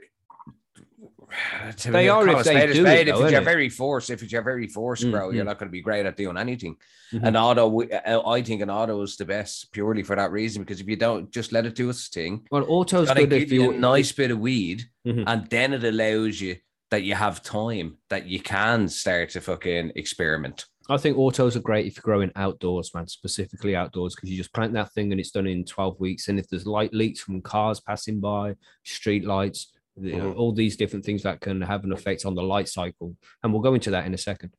They 1.87 2.09
are 2.09 2.29
if 2.29 2.45
they 2.45 2.73
do 2.73 2.85
it 2.85 2.85
though, 2.85 2.91
if 2.91 3.09
it's 3.09 3.33
your 3.33 3.41
innit? 3.41 3.45
very 3.45 3.69
force, 3.69 4.11
if 4.11 4.23
it's 4.23 4.33
your 4.33 4.43
very 4.43 4.67
force 4.69 5.03
grow, 5.05 5.31
you're 5.31 5.43
Mhm. 5.45 5.47
not 5.49 5.59
going 5.59 5.69
to 5.69 5.73
be 5.73 5.81
great 5.81 6.07
at 6.07 6.17
doing 6.17 6.37
anything. 6.37 6.77
Mhm. 7.13 7.27
An 7.29 7.37
auto, 7.37 7.83
uh, 7.83 8.23
I 8.29 8.43
think 8.43 8.63
an 8.63 8.71
auto 8.71 9.01
is 9.03 9.17
the 9.17 9.25
best 9.25 9.73
purely 9.73 10.03
for 10.03 10.17
that 10.17 10.31
reason 10.31 10.63
because 10.63 10.81
if 10.81 10.89
you 10.89 10.97
don't 10.97 11.31
just 11.31 11.53
let 11.53 11.67
it 11.67 11.75
do 11.75 11.89
its 11.91 12.09
thing, 12.09 12.47
Well, 12.51 12.65
auto's 12.69 13.09
it's 13.11 13.19
good 13.19 13.33
if 13.33 13.53
you 13.53 13.73
a 13.73 13.79
nice 13.79 14.13
bit 14.13 14.31
of 14.31 14.39
weed, 14.41 14.85
Mhm. 15.07 15.25
and 15.27 15.47
then 15.49 15.73
it 15.73 15.85
allows 15.85 16.41
you 16.41 16.57
that 16.91 17.03
you 17.03 17.15
have 17.15 17.43
time 17.43 17.97
that 18.11 18.27
you 18.27 18.39
can 18.41 18.89
start 18.89 19.31
to 19.31 19.41
fucking 19.41 19.93
experiment. 19.97 20.67
I 20.91 20.97
think 20.99 21.17
autos 21.17 21.57
are 21.57 21.61
great 21.61 21.87
if 21.87 21.97
you're 21.97 22.03
growing 22.03 22.33
outdoors, 22.37 22.93
man, 22.93 23.07
specifically 23.07 23.75
outdoors, 23.77 24.15
because 24.15 24.29
you 24.31 24.37
just 24.37 24.53
plant 24.53 24.73
that 24.75 24.93
thing 24.93 25.11
and 25.13 25.21
it's 25.21 25.31
done 25.31 25.47
in 25.47 25.65
12 25.65 25.99
weeks. 26.01 26.29
And 26.29 26.39
if 26.39 26.49
there's 26.49 26.67
light 26.67 26.93
leaks 26.93 27.21
from 27.21 27.41
cars 27.41 27.81
passing 27.81 28.21
by, 28.21 28.57
street 28.85 29.25
lights, 29.25 29.73
the- 29.97 30.13
Mhm. 30.13 30.37
all 30.37 30.53
these 30.53 30.77
different 30.77 31.05
things 31.05 31.23
that 31.23 31.41
can 31.41 31.61
have 31.61 31.85
an 31.85 31.93
effect 31.93 32.25
on 32.25 32.35
the 32.35 32.43
light 32.43 32.69
cycle, 32.69 33.17
and 33.43 33.53
we'll 33.53 33.63
go 33.63 33.75
into 33.75 33.91
that 33.91 34.07
in 34.07 34.15
a 34.15 34.19
second. 34.19 34.53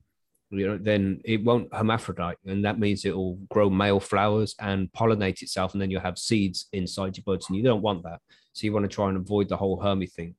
You 0.51 0.67
know, 0.67 0.77
then 0.77 1.19
it 1.25 1.43
won't 1.43 1.73
hermaphrodite, 1.73 2.37
and 2.45 2.63
that 2.65 2.77
means 2.79 3.05
it 3.05 3.15
will 3.15 3.37
grow 3.49 3.69
male 3.71 3.99
flowers 3.99 4.53
and 4.59 4.91
pollinate 4.91 5.41
itself, 5.41 5.73
and 5.73 5.81
then 5.81 5.89
you'll 5.89 6.01
have 6.01 6.19
seeds 6.19 6.67
inside 6.71 7.17
your 7.17 7.23
buds, 7.23 7.49
and 7.49 7.57
you 7.57 7.63
don't 7.63 7.81
want 7.81 8.03
that. 8.03 8.21
So 8.53 8.67
you 8.67 8.73
want 8.73 8.83
to 8.83 8.95
try 8.95 9.09
and 9.09 9.17
avoid 9.17 9.49
the 9.49 9.57
whole 9.57 9.81
hermy 9.81 10.05
thing. 10.05 10.35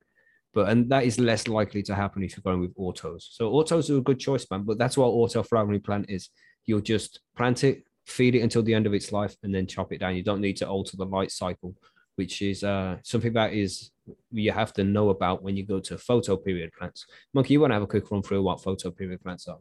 But 0.53 0.69
and 0.69 0.89
that 0.89 1.03
is 1.03 1.19
less 1.19 1.49
likely 1.49 1.83
to 1.83 1.95
happen 1.95 2.23
if 2.23 2.37
you're 2.37 2.41
going 2.43 2.61
with 2.61 2.71
autos. 2.77 3.27
So 3.33 3.51
autos 3.51 3.89
are 3.89 3.97
a 3.97 4.01
good 4.01 4.19
choice, 4.19 4.49
man. 4.49 4.63
But 4.63 4.77
that's 4.77 4.97
what 4.97 5.07
auto 5.07 5.43
flowering 5.43 5.81
plant 5.81 6.09
is. 6.09 6.29
You'll 6.65 6.79
just 6.79 7.19
plant 7.35 7.65
it, 7.65 7.83
feed 8.05 8.35
it 8.35 8.39
until 8.39 8.63
the 8.63 8.73
end 8.73 8.87
of 8.87 8.93
its 8.93 9.11
life, 9.11 9.35
and 9.43 9.53
then 9.53 9.67
chop 9.67 9.91
it 9.91 9.97
down. 9.99 10.15
You 10.15 10.23
don't 10.23 10.39
need 10.39 10.55
to 10.57 10.69
alter 10.69 10.95
the 10.95 11.05
light 11.05 11.31
cycle, 11.31 11.75
which 12.15 12.41
is 12.41 12.63
uh, 12.63 12.99
something 13.03 13.33
that 13.33 13.51
is 13.51 13.91
you 14.31 14.51
have 14.51 14.73
to 14.73 14.83
know 14.83 15.09
about 15.09 15.43
when 15.43 15.55
you 15.55 15.65
go 15.65 15.79
to 15.79 15.97
photo 15.97 16.37
period 16.37 16.71
plants. 16.77 17.05
Monkey, 17.33 17.53
you 17.53 17.59
want 17.59 17.71
to 17.71 17.75
have 17.75 17.83
a 17.83 17.87
quick 17.87 18.09
run 18.11 18.21
through 18.21 18.43
what 18.43 18.61
photo 18.61 18.91
period 18.91 19.21
plants 19.21 19.47
are? 19.47 19.59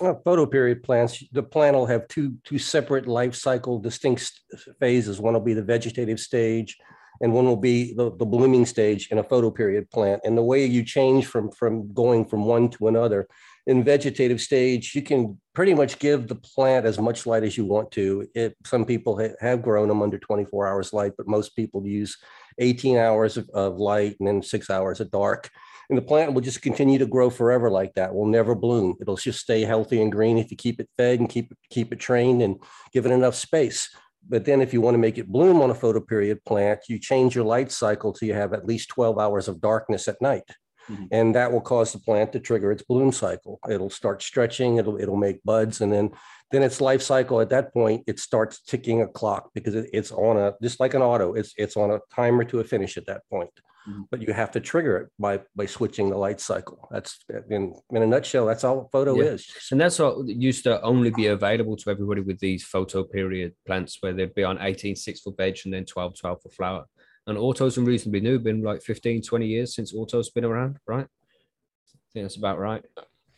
Uh, 0.00 0.14
photo 0.24 0.46
period 0.46 0.82
plants, 0.82 1.22
the 1.32 1.42
plant 1.42 1.76
will 1.76 1.86
have 1.86 2.08
two 2.08 2.34
two 2.44 2.58
separate 2.58 3.06
life 3.06 3.34
cycle 3.34 3.78
distinct 3.78 4.32
phases. 4.80 5.20
One 5.20 5.34
will 5.34 5.40
be 5.40 5.54
the 5.54 5.62
vegetative 5.62 6.18
stage, 6.18 6.78
and 7.20 7.32
one 7.32 7.44
will 7.44 7.56
be 7.56 7.94
the, 7.94 8.10
the 8.16 8.24
blooming 8.24 8.66
stage 8.66 9.08
in 9.10 9.18
a 9.18 9.22
photo 9.24 9.50
period 9.50 9.90
plant. 9.90 10.22
And 10.24 10.36
the 10.36 10.42
way 10.42 10.64
you 10.64 10.82
change 10.82 11.26
from 11.26 11.50
from 11.50 11.92
going 11.92 12.24
from 12.24 12.46
one 12.46 12.70
to 12.70 12.88
another 12.88 13.28
in 13.66 13.84
vegetative 13.84 14.40
stage, 14.40 14.94
you 14.94 15.02
can 15.02 15.38
pretty 15.54 15.74
much 15.74 15.98
give 15.98 16.26
the 16.26 16.34
plant 16.34 16.84
as 16.84 16.98
much 16.98 17.26
light 17.26 17.44
as 17.44 17.56
you 17.56 17.64
want 17.64 17.90
to. 17.92 18.26
It 18.34 18.56
some 18.64 18.84
people 18.84 19.20
ha- 19.20 19.36
have 19.40 19.62
grown 19.62 19.88
them 19.88 20.02
under 20.02 20.18
24 20.18 20.66
hours 20.66 20.92
light, 20.92 21.12
but 21.16 21.28
most 21.28 21.54
people 21.54 21.86
use 21.86 22.16
18 22.58 22.96
hours 22.96 23.36
of, 23.36 23.48
of 23.50 23.78
light 23.78 24.16
and 24.18 24.28
then 24.28 24.42
six 24.42 24.70
hours 24.70 25.00
of 25.00 25.10
dark. 25.10 25.50
And 25.88 25.98
the 25.98 26.02
plant 26.02 26.32
will 26.32 26.40
just 26.40 26.62
continue 26.62 26.98
to 26.98 27.06
grow 27.06 27.28
forever 27.28 27.70
like 27.70 27.94
that. 27.94 28.14
Will 28.14 28.26
never 28.26 28.54
bloom. 28.54 28.96
It'll 29.00 29.16
just 29.16 29.40
stay 29.40 29.62
healthy 29.62 30.00
and 30.00 30.10
green 30.10 30.38
if 30.38 30.50
you 30.50 30.56
keep 30.56 30.80
it 30.80 30.88
fed 30.96 31.20
and 31.20 31.28
keep 31.28 31.52
it 31.52 31.58
keep 31.70 31.92
it 31.92 32.00
trained 32.00 32.40
and 32.40 32.56
give 32.92 33.04
it 33.04 33.12
enough 33.12 33.34
space. 33.34 33.94
But 34.28 34.44
then 34.44 34.60
if 34.60 34.72
you 34.72 34.80
want 34.80 34.94
to 34.94 34.98
make 34.98 35.18
it 35.18 35.28
bloom 35.28 35.60
on 35.60 35.70
a 35.70 35.74
photoperiod 35.74 36.44
plant, 36.46 36.80
you 36.88 36.98
change 36.98 37.34
your 37.34 37.44
light 37.44 37.72
cycle 37.72 38.12
till 38.12 38.28
you 38.28 38.34
have 38.34 38.52
at 38.52 38.66
least 38.66 38.88
12 38.90 39.18
hours 39.18 39.48
of 39.48 39.60
darkness 39.60 40.08
at 40.08 40.22
night. 40.22 40.44
Mhm. 40.88 41.08
And 41.10 41.34
that 41.34 41.52
will 41.52 41.60
cause 41.60 41.92
the 41.92 41.98
plant 41.98 42.32
to 42.32 42.40
trigger 42.40 42.72
its 42.72 42.82
bloom 42.82 43.12
cycle. 43.12 43.58
It'll 43.68 43.90
start 43.90 44.22
stretching, 44.22 44.76
it'll 44.76 45.00
it'll 45.00 45.16
make 45.16 45.42
buds, 45.44 45.80
and 45.80 45.92
then 45.92 46.10
then 46.52 46.62
its 46.62 46.80
life 46.80 47.02
cycle 47.02 47.40
at 47.40 47.50
that 47.50 47.72
point, 47.72 48.04
it 48.06 48.18
starts 48.18 48.60
ticking 48.62 49.02
a 49.02 49.08
clock 49.08 49.50
because 49.54 49.74
it- 49.74 49.90
it's 49.92 50.12
on 50.12 50.36
a 50.36 50.54
just 50.62 50.78
like 50.80 50.94
an 50.94 51.02
auto, 51.02 51.32
it's 51.34 51.52
it's 51.56 51.76
on 51.76 51.90
a 51.90 51.98
timer 52.14 52.44
to 52.44 52.60
a 52.60 52.64
finish 52.64 52.96
at 52.96 53.06
that 53.06 53.22
point 53.30 53.50
Mhm. 53.88 54.04
but 54.12 54.22
you 54.22 54.32
have 54.32 54.52
to 54.52 54.60
trigger 54.60 54.94
it 55.00 55.06
by 55.18 55.34
by 55.56 55.66
switching 55.66 56.08
the 56.10 56.16
light 56.26 56.40
cycle. 56.40 56.78
That's 56.92 57.12
in 57.50 57.62
in 57.90 58.02
a 58.02 58.06
nutshell. 58.06 58.46
That's 58.46 58.62
all 58.62 58.78
a 58.86 58.88
photo 58.96 59.12
Yeah. 59.16 59.32
is. 59.34 59.42
And 59.72 59.80
that's 59.80 59.98
what 59.98 60.28
used 60.28 60.62
to 60.68 60.80
only 60.82 61.10
be 61.10 61.26
available 61.26 61.76
to 61.78 61.90
everybody 61.90 62.20
with 62.20 62.38
these 62.38 62.62
photo 62.74 63.02
period 63.02 63.50
plants 63.66 63.92
where 64.00 64.12
they'd 64.12 64.34
be 64.40 64.44
on 64.44 64.58
18, 64.60 64.94
6 64.94 65.20
for 65.22 65.32
veg 65.36 65.56
and 65.64 65.74
then 65.74 65.84
12, 65.84 66.14
12 66.20 66.38
for 66.42 66.50
flower. 66.50 66.84
And 67.26 67.36
autos 67.36 67.76
are 67.76 67.82
reasonably 67.92 68.20
new, 68.20 68.38
been 68.38 68.62
like 68.62 68.82
15, 68.82 69.20
20 69.20 69.46
years 69.46 69.74
since 69.74 69.92
autos 69.92 70.30
been 70.30 70.44
around, 70.44 70.78
right? 70.86 71.06
I 71.08 72.08
think 72.12 72.24
that's 72.24 72.36
about 72.36 72.58
right. 72.60 72.84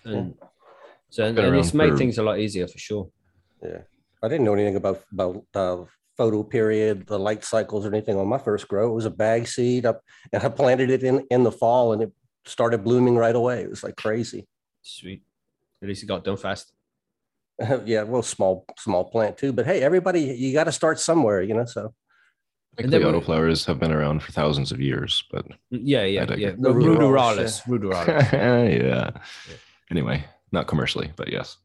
And 0.05 0.35
so 1.15 1.25
and, 1.25 1.39
and 1.39 1.57
it's 1.57 1.69
around 1.75 1.79
made 1.83 1.91
for- 1.93 1.99
things 1.99 2.19
a 2.19 2.23
lot 2.23 2.39
easier 2.45 2.67
for 2.67 2.79
sure. 2.89 3.05
Yeah, 3.63 3.83
I 4.23 4.29
didn't 4.29 4.45
know 4.47 4.55
anything 4.59 4.77
about 4.83 4.99
about 5.13 5.45
uh, 5.55 5.79
photo 6.17 6.43
period, 6.43 7.07
the 7.07 7.19
light 7.29 7.45
cycles, 7.45 7.85
or 7.87 7.89
anything 7.95 8.17
on 8.19 8.27
my 8.29 8.39
first 8.39 8.67
grow. 8.69 8.91
It 8.91 8.95
was 9.01 9.07
a 9.07 9.11
bag 9.25 9.47
seed 9.55 9.87
up, 9.87 9.99
and 10.33 10.43
I 10.43 10.49
planted 10.49 10.91
it 10.91 11.03
in 11.03 11.17
in 11.31 11.45
the 11.45 11.53
fall, 11.63 11.93
and 11.93 12.03
it 12.03 12.13
started 12.47 12.79
blooming 12.85 13.17
right 13.17 13.37
away. 13.43 13.63
It 13.63 13.71
was 13.71 13.83
like 13.87 13.97
crazy. 13.97 14.47
Sweet. 14.83 15.23
At 15.83 15.89
least 15.89 16.03
it 16.03 16.07
got 16.07 16.25
done 16.25 16.37
fast. 16.37 16.73
yeah, 17.85 18.03
well, 18.03 18.23
small 18.23 18.65
small 18.79 19.05
plant 19.05 19.39
too. 19.39 19.53
But 19.53 19.67
hey, 19.67 19.81
everybody, 19.83 20.21
you 20.21 20.53
got 20.53 20.65
to 20.65 20.73
start 20.73 20.99
somewhere, 21.01 21.41
you 21.43 21.55
know. 21.55 21.65
So 21.67 21.95
And 22.77 22.91
Likely 22.91 22.99
then 23.05 23.13
we- 23.13 23.21
autoflowers 23.21 23.65
have 23.67 23.79
been 23.79 23.93
around 23.93 24.23
for 24.25 24.33
thousands 24.33 24.73
of 24.73 24.81
years, 24.81 25.23
but 25.31 25.45
Mm, 25.47 25.81
Yeah, 25.93 26.05
yeah, 26.05 26.27
I 26.29 26.35
yeah. 26.35 26.49
it. 26.49 26.61
The 26.63 26.71
Ruderalis. 26.73 27.63
ruderalis, 27.63 27.63
Ruderalis. 27.71 28.83
yeah. 28.83 29.11
Anyway, 29.91 30.25
not 30.55 30.67
commercially, 30.67 31.13
but 31.17 31.31
yes. 31.31 31.59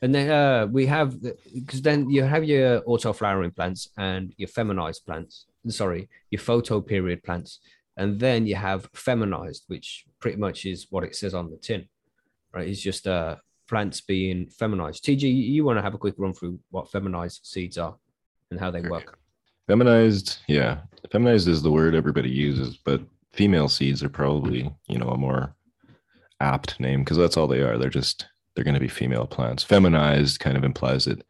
And 0.00 0.14
then 0.14 0.30
uh, 0.30 0.66
we 0.66 0.86
have 0.86 1.20
because 1.52 1.82
then 1.82 2.08
you 2.08 2.22
have 2.22 2.44
your 2.44 2.82
auto 2.86 3.12
flowering 3.12 3.50
plants 3.50 3.90
and 3.98 4.32
your 4.36 4.48
feminized 4.48 5.04
plants. 5.04 5.46
Sorry, 5.68 6.08
your 6.30 6.40
photo 6.40 6.80
period 6.80 7.22
plants, 7.22 7.58
and 7.96 8.18
then 8.18 8.46
you 8.46 8.54
have 8.54 8.88
feminized, 8.94 9.64
which 9.66 10.06
pretty 10.20 10.38
much 10.38 10.64
is 10.64 10.86
what 10.90 11.04
it 11.04 11.16
says 11.16 11.34
on 11.34 11.50
the 11.50 11.56
tin, 11.56 11.88
right? 12.54 12.68
It's 12.68 12.80
just 12.80 13.06
uh, 13.06 13.36
plants 13.68 14.00
being 14.00 14.46
feminized. 14.46 15.04
TG, 15.04 15.22
you 15.22 15.64
want 15.64 15.78
to 15.78 15.82
have 15.82 15.94
a 15.94 15.98
quick 15.98 16.14
run 16.16 16.32
through 16.32 16.58
what 16.70 16.90
feminized 16.90 17.40
seeds 17.44 17.76
are 17.76 17.96
and 18.50 18.58
how 18.58 18.70
they 18.70 18.80
work? 18.80 19.18
Feminized, 19.66 20.38
yeah. 20.48 20.78
Feminized 21.12 21.48
is 21.48 21.62
the 21.62 21.70
word 21.70 21.94
everybody 21.94 22.30
uses, 22.30 22.76
but 22.76 23.02
female 23.32 23.68
seeds 23.68 24.02
are 24.02 24.08
probably, 24.08 24.72
you 24.88 24.98
know, 24.98 25.10
a 25.10 25.18
more 25.18 25.54
apt 26.40 26.78
name 26.80 27.00
because 27.04 27.16
that's 27.16 27.36
all 27.36 27.46
they 27.46 27.60
are. 27.62 27.78
They're 27.78 27.90
just 27.90 28.26
they're 28.54 28.64
going 28.64 28.74
to 28.74 28.80
be 28.80 28.88
female 28.88 29.26
plants. 29.26 29.62
Feminized 29.62 30.40
kind 30.40 30.56
of 30.56 30.64
implies 30.64 31.04
that 31.04 31.24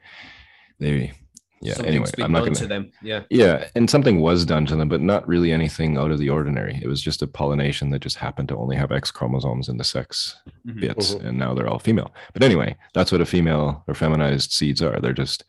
they, 0.78 1.12
yeah. 1.60 1.74
Something's 1.74 2.12
anyway, 2.14 2.24
I'm 2.24 2.32
not 2.32 2.40
going 2.44 2.54
to 2.54 2.66
them. 2.66 2.92
Yeah. 3.02 3.24
Yeah, 3.30 3.68
and 3.74 3.90
something 3.90 4.20
was 4.20 4.44
done 4.46 4.64
to 4.66 4.76
them, 4.76 4.88
but 4.88 5.00
not 5.00 5.26
really 5.28 5.52
anything 5.52 5.98
out 5.98 6.10
of 6.12 6.18
the 6.20 6.30
ordinary. 6.30 6.78
It 6.82 6.86
was 6.86 7.02
just 7.02 7.20
a 7.20 7.26
pollination 7.26 7.90
that 7.90 7.98
just 7.98 8.16
happened 8.16 8.48
to 8.50 8.56
only 8.56 8.76
have 8.76 8.92
X 8.92 9.10
chromosomes 9.10 9.68
in 9.68 9.76
the 9.76 9.84
sex 9.84 10.36
Mhm. 10.66 10.80
bits, 10.80 11.14
Mhm. 11.16 11.24
and 11.26 11.38
now 11.38 11.52
they're 11.54 11.68
all 11.68 11.80
female. 11.80 12.14
But 12.32 12.42
anyway, 12.44 12.76
that's 12.94 13.10
what 13.12 13.20
a 13.20 13.26
female 13.26 13.82
or 13.88 13.94
feminized 13.94 14.52
seeds 14.52 14.80
are. 14.82 15.00
They're 15.00 15.12
just 15.12 15.44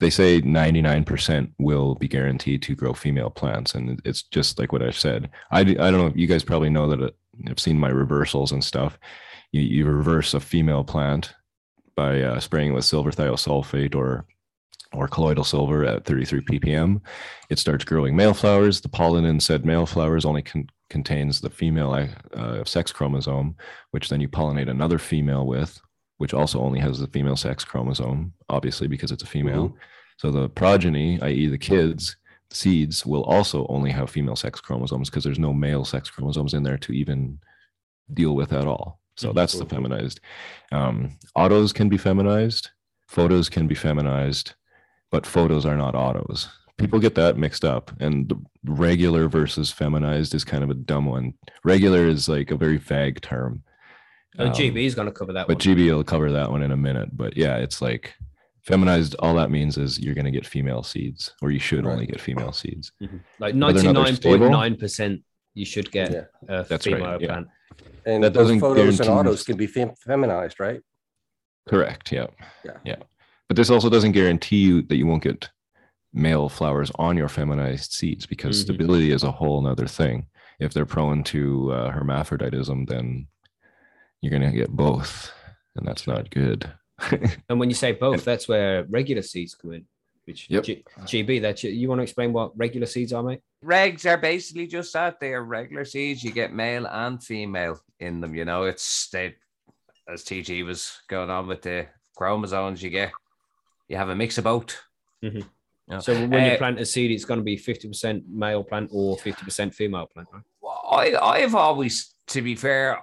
they 0.00 0.10
say 0.10 0.40
99% 0.40 1.52
will 1.58 1.94
be 1.94 2.08
guaranteed 2.08 2.62
to 2.62 2.74
grow 2.74 2.92
female 2.92 3.30
plants 3.30 3.74
and 3.74 4.02
it's 4.04 4.22
just 4.24 4.58
like 4.58 4.72
what 4.72 4.82
i 4.82 4.90
said 4.90 5.30
i, 5.52 5.60
I 5.60 5.64
don't 5.64 5.92
know 5.98 6.12
you 6.16 6.26
guys 6.26 6.42
probably 6.44 6.68
know 6.68 6.88
that 6.94 7.14
i've 7.48 7.60
seen 7.60 7.78
my 7.78 7.88
reversals 7.88 8.52
and 8.52 8.62
stuff 8.64 8.98
you, 9.52 9.62
you 9.62 9.86
reverse 9.86 10.34
a 10.34 10.40
female 10.40 10.84
plant 10.84 11.34
by 11.96 12.20
uh, 12.20 12.40
spraying 12.40 12.72
with 12.74 12.84
silver 12.84 13.10
thiosulfate 13.10 13.94
or 13.94 14.26
or 14.92 15.08
colloidal 15.08 15.44
silver 15.44 15.84
at 15.84 16.04
33 16.04 16.40
ppm 16.42 17.00
it 17.50 17.58
starts 17.58 17.84
growing 17.84 18.14
male 18.14 18.34
flowers 18.34 18.80
the 18.80 18.88
pollen 18.88 19.24
in 19.24 19.40
said 19.40 19.64
male 19.64 19.86
flowers 19.86 20.24
only 20.24 20.42
con- 20.42 20.68
contains 20.90 21.40
the 21.40 21.50
female 21.50 22.08
uh, 22.34 22.64
sex 22.64 22.92
chromosome 22.92 23.56
which 23.90 24.08
then 24.08 24.20
you 24.20 24.28
pollinate 24.28 24.70
another 24.70 24.98
female 24.98 25.46
with 25.46 25.80
which 26.18 26.34
also 26.34 26.60
only 26.60 26.80
has 26.80 26.98
the 26.98 27.06
female 27.08 27.36
sex 27.36 27.64
chromosome, 27.64 28.32
obviously 28.48 28.86
because 28.86 29.10
it's 29.10 29.22
a 29.22 29.26
female. 29.26 29.76
So 30.16 30.30
the 30.30 30.48
progeny, 30.48 31.20
i.e., 31.20 31.48
the 31.48 31.58
kids, 31.58 32.16
seeds, 32.54 33.04
will 33.04 33.24
also 33.24 33.66
only 33.68 33.90
have 33.90 34.10
female 34.10 34.36
sex 34.36 34.60
chromosomes 34.60 35.10
because 35.10 35.24
there's 35.24 35.38
no 35.38 35.52
male 35.52 35.84
sex 35.84 36.10
chromosomes 36.10 36.54
in 36.54 36.62
there 36.62 36.78
to 36.78 36.92
even 36.92 37.38
deal 38.12 38.34
with 38.34 38.52
at 38.52 38.66
all. 38.66 39.00
So 39.16 39.32
that's 39.32 39.56
the 39.58 39.64
feminized. 39.66 40.20
Um, 40.72 41.18
autos 41.36 41.72
can 41.72 41.88
be 41.88 41.96
feminized, 41.98 42.70
photos 43.06 43.48
can 43.48 43.68
be 43.68 43.74
feminized, 43.74 44.54
but 45.10 45.24
photos 45.26 45.64
are 45.64 45.76
not 45.76 45.94
autos. 45.94 46.48
People 46.76 46.98
get 46.98 47.14
that 47.14 47.36
mixed 47.36 47.64
up, 47.64 47.92
and 48.00 48.44
regular 48.64 49.28
versus 49.28 49.70
feminized 49.70 50.34
is 50.34 50.42
kind 50.44 50.64
of 50.64 50.70
a 50.70 50.74
dumb 50.74 51.06
one. 51.06 51.34
Regular 51.64 52.06
is 52.06 52.28
like 52.28 52.50
a 52.50 52.56
very 52.56 52.78
vague 52.78 53.20
term 53.20 53.62
Oh, 54.38 54.46
Um, 54.46 54.52
GB 54.52 54.84
is 54.84 54.94
going 54.94 55.06
to 55.06 55.12
cover 55.12 55.32
that 55.32 55.46
but 55.46 55.64
one. 55.64 55.76
GB 55.76 55.94
will 55.94 56.04
cover 56.04 56.32
that 56.32 56.50
one 56.50 56.62
in 56.62 56.72
a 56.72 56.76
minute. 56.76 57.16
But 57.16 57.36
yeah, 57.36 57.56
it's 57.58 57.80
like 57.80 58.14
feminized. 58.64 59.14
All 59.18 59.34
that 59.34 59.50
means 59.50 59.76
is 59.78 59.98
you're 60.00 60.14
going 60.14 60.24
to 60.24 60.30
get 60.30 60.46
female 60.46 60.82
seeds, 60.82 61.32
or 61.42 61.50
you 61.50 61.58
should 61.58 61.86
only 61.86 62.06
get 62.06 62.20
female 62.20 62.52
seeds. 62.52 62.92
Mhm. 63.02 63.20
Like 63.38 63.54
Whether 63.54 63.88
or 63.88 63.92
not 63.92 64.20
they're 64.20 64.38
99.9% 64.38 65.22
you 65.54 65.64
should 65.64 65.90
get 65.90 66.10
Yeah. 66.12 66.24
a 66.48 66.64
That's 66.64 66.86
right, 66.86 66.96
female 66.96 67.20
yeah. 67.22 67.42
And 68.06 68.22
That 68.24 68.34
those 68.34 68.44
doesn't 68.48 68.60
photos 68.60 69.00
and 69.00 69.08
autos 69.08 69.44
can 69.44 69.56
be 69.56 69.66
fem- 69.66 69.94
feminized, 69.96 70.58
right? 70.60 70.80
Correct. 71.68 72.10
Yeah. 72.12 72.26
Yeah. 72.64 72.78
Yeah. 72.84 72.96
But 73.48 73.56
this 73.56 73.70
also 73.70 73.88
doesn't 73.88 74.12
guarantee 74.12 74.58
you 74.64 74.82
that 74.82 74.96
you 74.96 75.06
won't 75.06 75.22
get 75.22 75.48
male 76.12 76.48
flowers 76.48 76.90
on 76.96 77.16
your 77.16 77.28
feminized 77.28 77.92
seeds 77.92 78.26
because 78.26 78.56
Mhm. 78.58 78.62
stability 78.64 79.10
is 79.10 79.22
a 79.22 79.30
whole 79.32 79.60
nother 79.62 79.86
thing. 79.86 80.26
If 80.60 80.72
they're 80.72 80.86
prone 80.86 81.24
to 81.24 81.72
uh, 81.72 81.90
hermaphroditism, 81.90 82.86
then 82.86 83.26
you're 84.20 84.30
going 84.30 84.50
to 84.50 84.56
get 84.56 84.70
both, 84.70 85.32
and 85.76 85.86
that's 85.86 86.06
not 86.06 86.30
good. 86.30 86.70
And 87.48 87.58
when 87.60 87.68
you 87.68 87.74
say 87.74 87.92
both, 87.92 88.24
that's 88.24 88.48
where 88.48 88.84
regular 88.84 89.22
seeds 89.22 89.54
come 89.54 89.72
in. 89.72 89.84
Which 90.24 90.48
Yep. 90.48 90.64
G- 90.64 90.84
GB, 91.00 91.42
that 91.42 91.62
you, 91.62 91.70
you 91.70 91.88
want 91.88 91.98
to 91.98 92.02
explain 92.02 92.32
what 92.32 92.56
regular 92.56 92.86
seeds 92.86 93.12
are, 93.12 93.22
mate? 93.22 93.40
Regs 93.62 94.06
are 94.06 94.16
basically 94.16 94.66
just 94.66 94.92
that. 94.94 95.20
They 95.20 95.34
are 95.34 95.42
regular 95.44 95.84
seeds. 95.84 96.24
You 96.24 96.32
get 96.32 96.52
male 96.52 96.86
and 96.86 97.22
female 97.22 97.78
in 98.00 98.20
them. 98.20 98.34
You 98.34 98.44
know, 98.46 98.64
it's 98.64 99.08
they 99.10 99.34
as 100.08 100.24
TG 100.24 100.64
was 100.64 101.00
going 101.08 101.30
on 101.30 101.46
with 101.46 101.62
the 101.62 101.86
chromosomes, 102.16 102.82
you 102.82 102.90
get 102.90 103.12
you 103.88 103.96
have 103.96 104.08
a 104.08 104.14
mix 104.16 104.38
of 104.38 104.44
both. 104.44 104.80
Mhm. 105.22 105.36
You 105.36 105.44
know, 105.88 106.00
So 106.00 106.14
when 106.26 106.42
uh, 106.44 106.52
you 106.52 106.56
plant 106.58 106.80
a 106.80 106.86
seed, 106.86 107.10
it's 107.10 107.26
going 107.26 107.40
to 107.40 107.44
be 107.44 107.58
50% 107.58 108.26
male 108.26 108.64
plant 108.64 108.88
or 108.92 109.16
50% 109.18 109.74
female 109.74 110.06
plant, 110.06 110.28
right? 110.32 110.42
I 110.90 111.14
I've 111.16 111.54
always, 111.54 112.14
to 112.28 112.40
be 112.40 112.54
fair, 112.54 112.98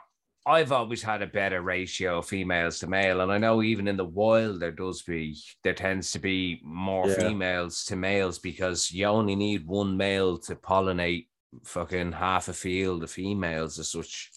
I've 0.45 0.71
always 0.71 1.03
had 1.03 1.21
a 1.21 1.27
better 1.27 1.61
ratio 1.61 2.17
of 2.17 2.25
females 2.27 2.79
to 2.79 2.87
male, 2.87 3.21
and 3.21 3.31
I 3.31 3.37
know 3.37 3.61
even 3.61 3.87
in 3.87 3.95
the 3.97 4.05
wild 4.05 4.59
there 4.59 4.71
does 4.71 5.03
be 5.03 5.37
there 5.63 5.73
tends 5.73 6.11
to 6.13 6.19
be 6.19 6.59
more 6.63 7.07
Yeah. 7.07 7.15
females 7.27 7.85
to 7.85 7.95
males 7.95 8.39
because 8.39 8.91
you 8.91 9.05
only 9.05 9.35
need 9.35 9.67
one 9.67 9.95
male 9.97 10.37
to 10.39 10.55
pollinate 10.55 11.27
fucking 11.63 12.13
half 12.13 12.47
a 12.47 12.53
field 12.53 13.03
of 13.03 13.11
females 13.11 13.77
as 13.77 13.89
such, 13.91 14.31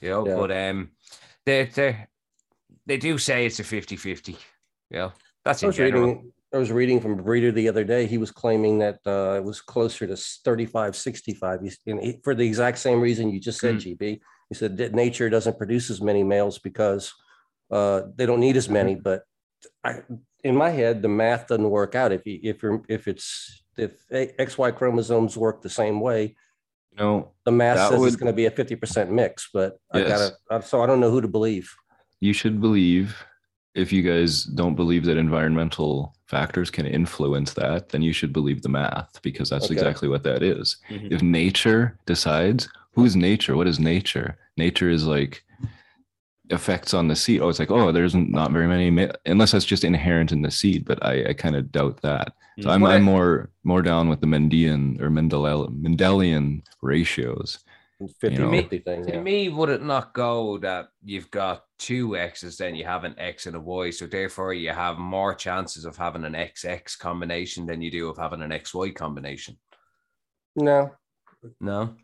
you 0.00 0.10
know. 0.10 0.26
Yeah. 0.26 0.36
But 0.36 0.50
um, 0.52 0.90
they 1.44 1.64
they 1.64 2.06
they 2.86 2.96
do 2.96 3.18
say 3.18 3.46
it's 3.46 3.58
a 3.60 3.64
50-50, 3.64 4.28
you 4.28 4.36
know. 4.98 5.12
That's 5.44 5.62
I 5.64 5.66
was 5.66 5.76
general. 5.76 6.02
reading, 6.06 6.32
I 6.54 6.58
was 6.58 6.70
reading 6.70 7.00
from 7.00 7.18
a 7.18 7.22
breeder 7.22 7.50
the 7.50 7.68
other 7.68 7.82
day. 7.84 8.06
He 8.06 8.18
was 8.18 8.30
claiming 8.30 8.78
that 8.80 8.98
uh, 9.06 9.34
it 9.36 9.44
was 9.44 9.60
closer 9.60 10.06
to 10.06 10.16
35, 10.16 10.94
65. 10.96 11.60
And 11.86 12.00
he, 12.00 12.20
for 12.22 12.34
the 12.34 12.46
exact 12.46 12.78
same 12.78 13.00
reason 13.00 13.30
you 13.30 13.40
just 13.40 13.58
said, 13.60 13.76
Mm. 13.76 13.96
GB. 13.98 14.20
He 14.50 14.56
said 14.56 14.76
that 14.78 14.92
nature 14.94 15.30
doesn't 15.30 15.56
produce 15.58 15.90
as 15.90 16.02
many 16.02 16.24
males 16.24 16.58
because 16.58 17.14
uh, 17.70 18.02
they 18.16 18.26
don't 18.26 18.40
need 18.40 18.56
as 18.56 18.68
many. 18.68 18.96
But 18.96 19.22
I, 19.84 20.02
in 20.42 20.56
my 20.56 20.70
head, 20.70 21.02
the 21.02 21.08
math 21.08 21.46
doesn't 21.46 21.70
work 21.70 21.94
out. 21.94 22.10
If 22.12 22.26
you, 22.26 22.40
if 22.42 22.62
you're, 22.62 22.82
if 22.88 23.06
it's, 23.06 23.62
if 23.78 23.92
XY 24.10 24.74
chromosomes 24.76 25.36
work 25.36 25.62
the 25.62 25.70
same 25.70 26.00
way, 26.00 26.34
no, 26.98 27.30
the 27.44 27.52
math 27.52 27.76
That 27.76 27.88
says 27.90 28.04
it's 28.04 28.16
going 28.16 28.32
to 28.32 28.36
be 28.36 28.46
a 28.46 28.50
50% 28.50 29.10
mix, 29.10 29.48
but 29.54 29.78
I 29.92 30.00
Yes. 30.00 30.08
gotta, 30.08 30.36
uh, 30.50 30.60
so 30.60 30.82
I 30.82 30.86
don't 30.86 30.98
know 31.00 31.10
who 31.12 31.20
to 31.20 31.28
believe. 31.28 31.70
you 32.18 32.32
should 32.32 32.60
believe 32.60 33.16
if 33.74 33.92
you 33.92 34.02
guys 34.02 34.42
don't 34.42 34.74
believe 34.74 35.04
that 35.04 35.16
environmental 35.16 36.12
factors 36.26 36.70
can 36.70 36.84
influence 36.86 37.54
that 37.54 37.88
then 37.90 38.02
you 38.02 38.12
should 38.12 38.32
believe 38.32 38.60
the 38.62 38.68
math 38.68 39.22
because 39.22 39.48
that's 39.48 39.66
Okay. 39.66 39.74
exactly 39.74 40.08
what 40.08 40.24
that 40.24 40.42
is 40.42 40.76
Mhm. 40.90 41.12
if 41.12 41.22
nature 41.22 41.96
decides 42.04 42.68
who's 42.94 43.16
nature? 43.16 43.56
What 43.56 43.66
is 43.68 43.78
nature? 43.78 44.36
Nature 44.56 44.90
is 44.90 45.06
like 45.06 45.42
effects 46.50 46.92
on 46.94 47.06
the 47.08 47.14
seed. 47.16 47.40
Oh 47.40 47.48
it's 47.48 47.58
like 47.60 47.70
oh 47.70 47.92
there's 47.92 48.14
not 48.14 48.50
very 48.50 48.66
many 48.66 48.90
ma- 48.90 49.12
unless 49.26 49.52
that's 49.52 49.64
just 49.64 49.84
inherent 49.84 50.32
in 50.32 50.42
the 50.42 50.50
seed 50.50 50.84
but 50.84 50.98
i, 51.04 51.26
I 51.28 51.32
kind 51.32 51.54
of 51.54 51.70
doubt 51.70 52.00
that. 52.02 52.32
So 52.60 52.68
Mm. 52.68 52.72
i'm, 52.72 52.84
I- 52.84 52.94
I'm 52.96 53.02
more 53.04 53.50
more 53.62 53.82
down 53.82 54.08
with 54.08 54.20
the 54.20 54.26
mendelian 54.26 55.00
or 55.00 55.10
mendel 55.10 55.44
mendelian 55.68 56.62
ratios 56.82 57.60
50 58.20 58.38
know, 58.38 58.50
50 58.50 58.78
thing. 58.78 59.06
To 59.06 59.20
me, 59.20 59.50
would 59.50 59.68
it 59.68 59.82
not 59.82 60.14
go 60.14 60.56
that 60.58 60.88
you've 61.04 61.30
got 61.30 61.64
two 61.78 62.16
X's, 62.16 62.56
then 62.56 62.74
you 62.74 62.82
have 62.86 63.04
an 63.04 63.14
X 63.18 63.44
and 63.44 63.54
a 63.54 63.60
Y, 63.60 63.90
so 63.90 64.06
therefore 64.06 64.54
you 64.54 64.70
have 64.70 64.96
more 64.96 65.34
chances 65.34 65.84
of 65.84 65.98
having 65.98 66.24
an 66.24 66.32
XX 66.32 66.98
combination 66.98 67.66
than 67.66 67.82
you 67.82 67.90
do 67.90 68.08
of 68.08 68.16
having 68.16 68.40
an 68.40 68.52
XY 68.52 68.94
combination? 68.94 69.58
No, 70.56 70.92
No, 71.60 71.94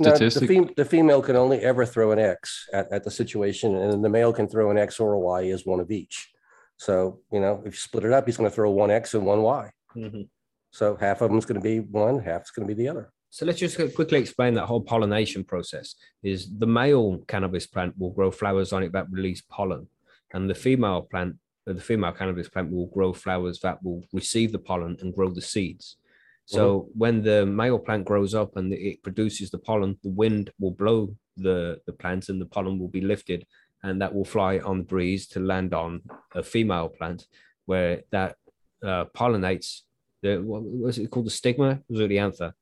No, 0.00 0.16
the, 0.16 0.46
fem- 0.46 0.70
the 0.76 0.84
female 0.84 1.22
can 1.22 1.36
only 1.36 1.60
ever 1.60 1.84
throw 1.86 2.12
an 2.12 2.18
X 2.18 2.68
at, 2.72 2.90
at 2.92 3.04
the 3.04 3.10
situation, 3.10 3.74
and 3.76 4.04
the 4.04 4.08
male 4.08 4.32
can 4.32 4.48
throw 4.48 4.70
an 4.70 4.78
X 4.78 5.00
or 5.00 5.12
a 5.14 5.18
Y 5.18 5.48
as 5.48 5.64
one 5.66 5.80
of 5.80 5.90
each. 5.90 6.30
So, 6.76 7.20
you 7.32 7.40
know, 7.40 7.62
if 7.64 7.74
you 7.74 7.78
split 7.78 8.04
it 8.04 8.12
up, 8.12 8.26
he's 8.26 8.36
going 8.36 8.50
to 8.50 8.54
throw 8.54 8.70
one 8.70 8.90
X 8.90 9.14
and 9.14 9.24
one 9.24 9.42
Y. 9.42 9.70
Mhm. 9.96 10.28
So 10.70 10.96
half 10.96 11.20
of 11.20 11.30
them 11.30 11.38
is 11.38 11.46
going 11.46 11.60
to 11.60 11.64
be 11.64 11.78
one, 11.80 12.18
half 12.18 12.42
is 12.42 12.50
going 12.50 12.66
to 12.68 12.74
be 12.74 12.82
the 12.82 12.88
other. 12.88 13.12
So 13.30 13.46
let's 13.46 13.58
just 13.60 13.76
quickly 13.94 14.18
explain 14.18 14.54
that 14.54 14.66
whole 14.66 14.80
pollination 14.80 15.44
process. 15.44 15.94
Is 16.22 16.56
the 16.58 16.66
male 16.66 17.18
cannabis 17.28 17.66
plant 17.66 17.94
will 17.98 18.10
grow 18.12 18.30
flowers 18.30 18.72
on 18.72 18.82
it 18.82 18.92
that 18.92 19.10
release 19.10 19.42
pollen, 19.48 19.88
and 20.32 20.48
the 20.50 20.54
female 20.54 21.02
plant, 21.02 21.36
the 21.66 21.80
female 21.80 22.12
cannabis 22.12 22.48
plant 22.48 22.70
will 22.72 22.86
grow 22.86 23.12
flowers 23.12 23.60
that 23.60 23.82
will 23.82 24.02
receive 24.12 24.52
the 24.52 24.58
pollen 24.58 24.96
and 25.00 25.14
grow 25.14 25.30
the 25.30 25.40
seeds. 25.40 25.96
So 26.46 26.88
when 26.94 27.22
the 27.22 27.46
male 27.46 27.78
plant 27.78 28.04
grows 28.04 28.34
up 28.34 28.56
and 28.56 28.72
it 28.72 29.02
produces 29.02 29.50
the 29.50 29.58
pollen, 29.58 29.98
the 30.02 30.10
wind 30.10 30.50
will 30.58 30.72
blow 30.72 31.16
the 31.36 31.80
the 31.86 31.92
plant 31.92 32.28
and 32.28 32.40
the 32.40 32.46
pollen 32.46 32.78
will 32.78 32.88
be 32.88 33.00
lifted, 33.00 33.46
and 33.82 34.00
that 34.00 34.14
will 34.14 34.24
fly 34.24 34.58
on 34.58 34.78
the 34.78 34.84
breeze 34.84 35.26
to 35.28 35.40
land 35.40 35.72
on 35.74 36.02
a 36.34 36.42
female 36.42 36.88
plant, 36.88 37.26
where 37.66 38.02
that 38.12 38.36
uh, 38.84 39.06
pollinates 39.16 39.80
the 40.22 40.36
what 40.38 40.62
was 40.62 40.98
it 40.98 41.10
called? 41.10 41.26
The 41.26 41.30
stigma? 41.30 41.80
Was 41.88 42.00
it 42.00 42.08
the 42.08 42.18
anther? 42.18 42.54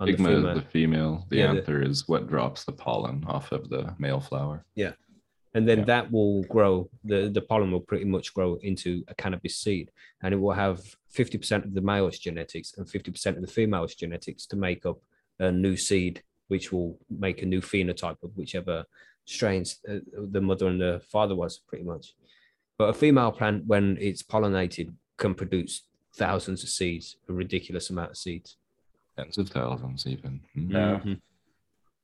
On 0.00 0.06
the 0.08 0.14
stigma 0.14 0.50
is 0.56 0.62
the 0.64 0.68
female 0.70 1.24
the 1.30 1.36
Yeah, 1.36 1.52
the- 1.52 1.58
anther 1.60 1.82
is 1.82 2.08
what 2.08 2.26
drops 2.28 2.64
the 2.64 2.72
pollen 2.72 3.24
off 3.26 3.52
of 3.52 3.68
the 3.68 3.94
male 3.98 4.20
flower 4.20 4.64
and 5.54 5.68
then 5.68 5.80
Yeah. 5.80 5.84
that 5.84 6.10
will 6.12 6.42
grow 6.44 6.88
the 7.04 7.28
the 7.28 7.42
pollen 7.42 7.70
will 7.72 7.80
pretty 7.80 8.04
much 8.04 8.32
grow 8.34 8.56
into 8.62 9.04
a 9.08 9.14
cannabis 9.14 9.56
seed 9.58 9.90
and 10.22 10.32
it 10.34 10.38
will 10.38 10.52
have 10.54 10.78
50% 11.14 11.64
of 11.64 11.74
the 11.74 11.80
male's 11.80 12.18
genetics 12.18 12.74
and 12.76 12.86
50% 12.86 13.36
of 13.36 13.42
the 13.42 13.46
female's 13.58 13.94
genetics 13.94 14.46
to 14.46 14.56
make 14.56 14.86
up 14.86 14.98
a 15.38 15.50
new 15.52 15.76
seed 15.76 16.22
which 16.48 16.72
will 16.72 16.98
make 17.10 17.42
a 17.42 17.46
new 17.46 17.60
phenotype 17.60 18.22
of 18.22 18.30
whichever 18.36 18.84
strains 19.24 19.78
uh, 19.88 19.98
the 20.30 20.40
mother 20.40 20.66
and 20.68 20.80
the 20.80 21.00
father 21.10 21.34
was 21.34 21.58
pretty 21.68 21.84
much 21.84 22.14
but 22.78 22.88
a 22.88 22.92
female 22.94 23.32
plant 23.32 23.64
when 23.66 23.96
it's 24.00 24.22
pollinated 24.22 24.92
can 25.18 25.34
produce 25.34 25.82
thousands 26.14 26.62
of 26.62 26.68
seeds 26.68 27.16
a 27.28 27.32
ridiculous 27.32 27.90
amount 27.90 28.10
of 28.10 28.16
seeds 28.16 28.56
tens 29.16 29.36
of 29.38 29.48
thousands 29.48 30.06
even 30.06 30.40
Mhm. 30.56 30.70
Yeah. 30.72 31.00
Mhm. 31.04 31.20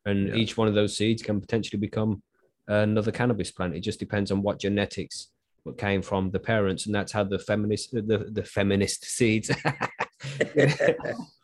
And 0.04 0.28
Yeah. 0.28 0.34
each 0.36 0.56
one 0.56 0.68
of 0.68 0.74
those 0.74 0.96
seeds 0.96 1.22
can 1.22 1.40
potentially 1.40 1.80
become 1.80 2.22
another 2.68 3.10
cannabis 3.10 3.50
plant. 3.50 3.74
It 3.74 3.80
just 3.80 3.98
depends 3.98 4.30
on 4.30 4.42
what 4.42 4.60
genetics 4.60 5.28
came 5.76 6.02
from 6.02 6.30
the 6.30 6.38
parents, 6.38 6.86
and 6.86 6.94
that's 6.94 7.12
how 7.12 7.24
the 7.24 7.38
feminist 7.38 7.92
the, 7.92 8.28
the 8.30 8.44
feminist 8.44 9.04
seeds. 9.16 9.48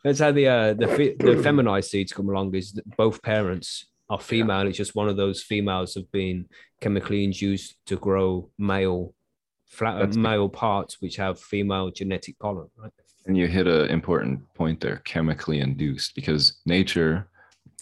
that's 0.03 0.19
how 0.19 0.31
the 0.31 0.47
uh, 0.47 0.73
the 0.73 1.15
the 1.19 1.39
feminized 1.43 1.89
seeds 1.89 2.13
come 2.13 2.29
along. 2.29 2.55
Is 2.55 2.73
that 2.73 2.97
both 2.97 3.21
parents 3.21 3.85
are 4.09 4.19
female. 4.19 4.67
It's 4.67 4.77
just 4.77 4.95
one 4.95 5.09
of 5.09 5.17
those 5.17 5.41
females 5.43 5.95
have 5.95 6.11
been 6.11 6.47
chemically 6.79 7.23
induced 7.23 7.75
to 7.87 7.97
grow 7.97 8.49
male 8.57 9.13
flat 9.67 10.11
the- 10.11 10.19
male 10.19 10.49
parts 10.49 11.01
which 11.01 11.15
have 11.17 11.39
female 11.39 11.91
genetic 11.91 12.37
pollen, 12.39 12.69
right? 12.77 12.91
And 13.27 13.35
you 13.35 13.47
hit 13.47 13.65
an 13.65 13.89
important 13.89 14.53
point 14.53 14.79
there, 14.81 14.97
chemically 14.97 15.59
induced, 15.59 16.13
because 16.13 16.61
nature, 16.67 17.27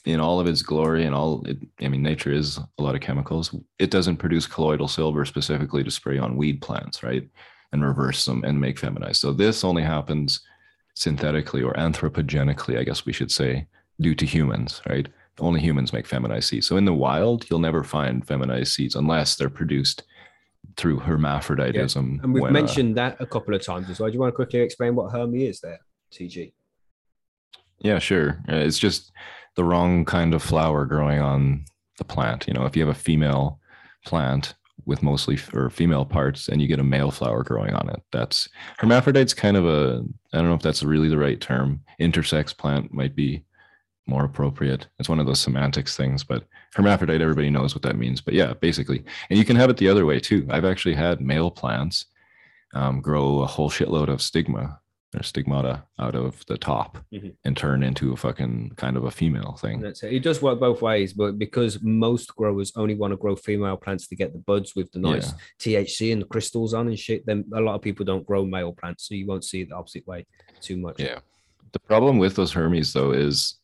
in 0.06 0.20
all 0.20 0.40
of 0.40 0.48
its 0.48 0.62
glory 0.62 1.06
and 1.06 1.16
all 1.16 1.44
it, 1.46 1.58
I 1.82 1.88
mean, 1.88 2.04
nature 2.04 2.32
is 2.32 2.58
a 2.58 2.84
lot 2.84 2.96
of 2.96 3.02
chemicals. 3.02 3.56
It 3.80 3.90
doesn't 3.92 4.18
produce 4.18 4.46
colloidal 4.46 4.88
silver 4.88 5.26
specifically 5.26 5.84
to 5.84 5.92
spray 5.92 6.18
on 6.18 6.36
weed 6.36 6.62
plants, 6.62 7.04
right? 7.04 7.28
And 7.72 7.86
reverse 7.86 8.26
them 8.26 8.44
and 8.44 8.60
make 8.60 8.78
feminized. 8.78 9.22
So 9.22 9.32
this 9.32 9.64
only 9.64 9.82
happens 9.84 10.42
synthetically 10.96 11.64
or 11.64 11.74
anthropogenically, 11.74 12.78
I 12.78 12.84
guess 12.84 13.06
we 13.06 13.14
should 13.14 13.32
say, 13.32 13.68
due 14.00 14.14
to 14.16 14.26
humans, 14.26 14.82
right? 14.88 15.08
Only 15.40 15.62
humans 15.62 15.94
make 15.94 16.06
feminized 16.06 16.50
seeds. 16.50 16.68
So 16.68 16.78
in 16.78 16.86
the 16.86 16.94
wild, 16.94 17.50
you'll 17.50 17.60
never 17.60 17.84
find 17.84 18.28
feminized 18.28 18.74
seeds 18.74 18.96
unless 18.96 19.36
they're 19.36 19.50
produced 19.50 20.04
through 20.78 21.00
hermaphroditism. 21.00 22.20
And 22.24 22.34
we've 22.34 22.44
when, 22.44 22.52
uh, 22.52 22.54
mentioned 22.54 22.98
that 22.98 23.20
a 23.20 23.26
couple 23.26 23.56
of 23.56 23.64
times 23.64 23.90
as 23.90 24.00
well. 24.00 24.10
Do 24.10 24.14
you 24.14 24.20
want 24.20 24.34
to 24.34 24.36
quickly 24.36 24.60
explain 24.60 24.96
what 24.96 25.12
Hermy 25.12 25.46
is 25.46 25.60
there, 25.60 25.80
TG? 26.12 26.54
Yeah, 27.80 28.00
sure. 28.00 28.40
Uh, 28.48 28.56
It's 28.56 28.80
just 28.80 29.12
the 29.56 29.64
wrong 29.64 30.06
kind 30.06 30.34
of 30.34 30.42
flower 30.42 30.86
growing 30.86 31.20
on 31.20 31.66
the 31.98 32.04
plant. 32.04 32.48
You 32.48 32.54
know, 32.54 32.66
if 32.66 32.76
you 32.76 32.86
have 32.86 32.96
a 32.96 33.00
female 33.00 33.60
plant 34.06 34.56
with 34.86 35.04
mostly 35.04 35.36
f- 35.36 35.54
or 35.54 35.70
female 35.70 36.06
parts 36.06 36.50
and 36.50 36.62
you 36.62 36.68
get 36.68 36.80
a 36.80 36.84
male 36.84 37.12
flower 37.12 37.44
growing 37.44 37.74
on 37.74 37.90
it, 37.90 38.02
that's 38.12 38.50
hermaphrodite's 38.80 39.34
kind 39.34 39.58
of 39.58 39.66
a 39.66 40.04
I 40.34 40.38
don't 40.38 40.48
know 40.48 40.56
if 40.56 40.62
that's 40.62 40.84
really 40.84 41.10
the 41.10 41.18
right 41.18 41.40
term. 41.40 41.82
Intersex 42.00 42.56
plant 42.56 42.94
might 42.94 43.16
be 43.16 43.44
more 44.06 44.26
appropriate. 44.26 44.88
It's 45.00 45.08
one 45.08 45.20
of 45.20 45.26
those 45.26 45.40
semantics 45.40 45.96
things, 45.96 46.24
but 46.24 46.46
hermaphrodite 46.74 47.22
everybody 47.22 47.50
knows 47.50 47.74
what 47.74 47.84
that 47.84 47.98
means. 47.98 48.20
But 48.20 48.34
yeah, 48.34 48.54
basically, 48.54 49.04
and 49.30 49.40
you 49.40 49.46
can 49.46 49.56
have 49.56 49.70
it 49.70 49.78
the 49.78 49.88
other 49.88 50.06
way 50.06 50.20
too. 50.20 50.46
I've 50.50 50.66
actually 50.66 50.96
had 50.96 51.22
male 51.22 51.52
plants 51.52 52.06
um, 52.74 53.02
grow 53.02 53.42
a 53.42 53.46
whole 53.46 53.70
shitload 53.70 54.10
of 54.10 54.22
stigma 54.22 54.80
or 55.16 55.24
stigmata 55.24 55.84
out 56.00 56.16
of 56.16 56.46
the 56.48 56.58
top 56.58 56.98
Mhm. 57.14 57.36
and 57.46 57.56
turn 57.56 57.84
into 57.84 58.14
a 58.14 58.16
fucking 58.18 58.72
kind 58.78 58.98
of 58.98 59.04
a 59.06 59.12
female 59.12 59.54
thing. 59.60 59.80
that's 59.80 60.04
it. 60.04 60.14
It 60.14 60.24
does 60.24 60.42
work 60.42 60.60
both 60.60 60.82
ways, 60.82 61.14
but 61.14 61.38
because 61.38 61.82
most 61.82 62.36
growers 62.36 62.72
only 62.76 62.96
want 62.96 63.12
to 63.12 63.18
grow 63.18 63.36
female 63.36 63.78
plants 63.78 64.08
to 64.08 64.16
get 64.16 64.34
the 64.34 64.40
buds 64.40 64.76
with 64.76 64.92
the 64.92 65.00
nice 65.00 65.34
THC 65.60 66.12
and 66.12 66.22
the 66.22 66.26
crystals 66.28 66.74
on 66.74 66.88
and 66.88 66.98
shit, 66.98 67.26
then 67.26 67.46
a 67.54 67.62
lot 67.62 67.76
of 67.76 67.82
people 67.82 68.06
don't 68.06 68.26
grow 68.26 68.46
male 68.46 68.74
plants, 68.74 69.08
so 69.08 69.16
you 69.16 69.26
won't 69.28 69.44
see 69.46 69.62
it 69.62 69.70
the 69.70 69.76
opposite 69.76 70.06
way 70.08 70.26
too 70.62 70.78
much. 70.78 71.00
Yeah. 71.00 71.20
The 71.72 71.80
problem 71.80 72.18
with 72.18 72.36
those 72.36 72.52
Hermes 72.54 72.94
though 72.94 73.12
is 73.12 73.60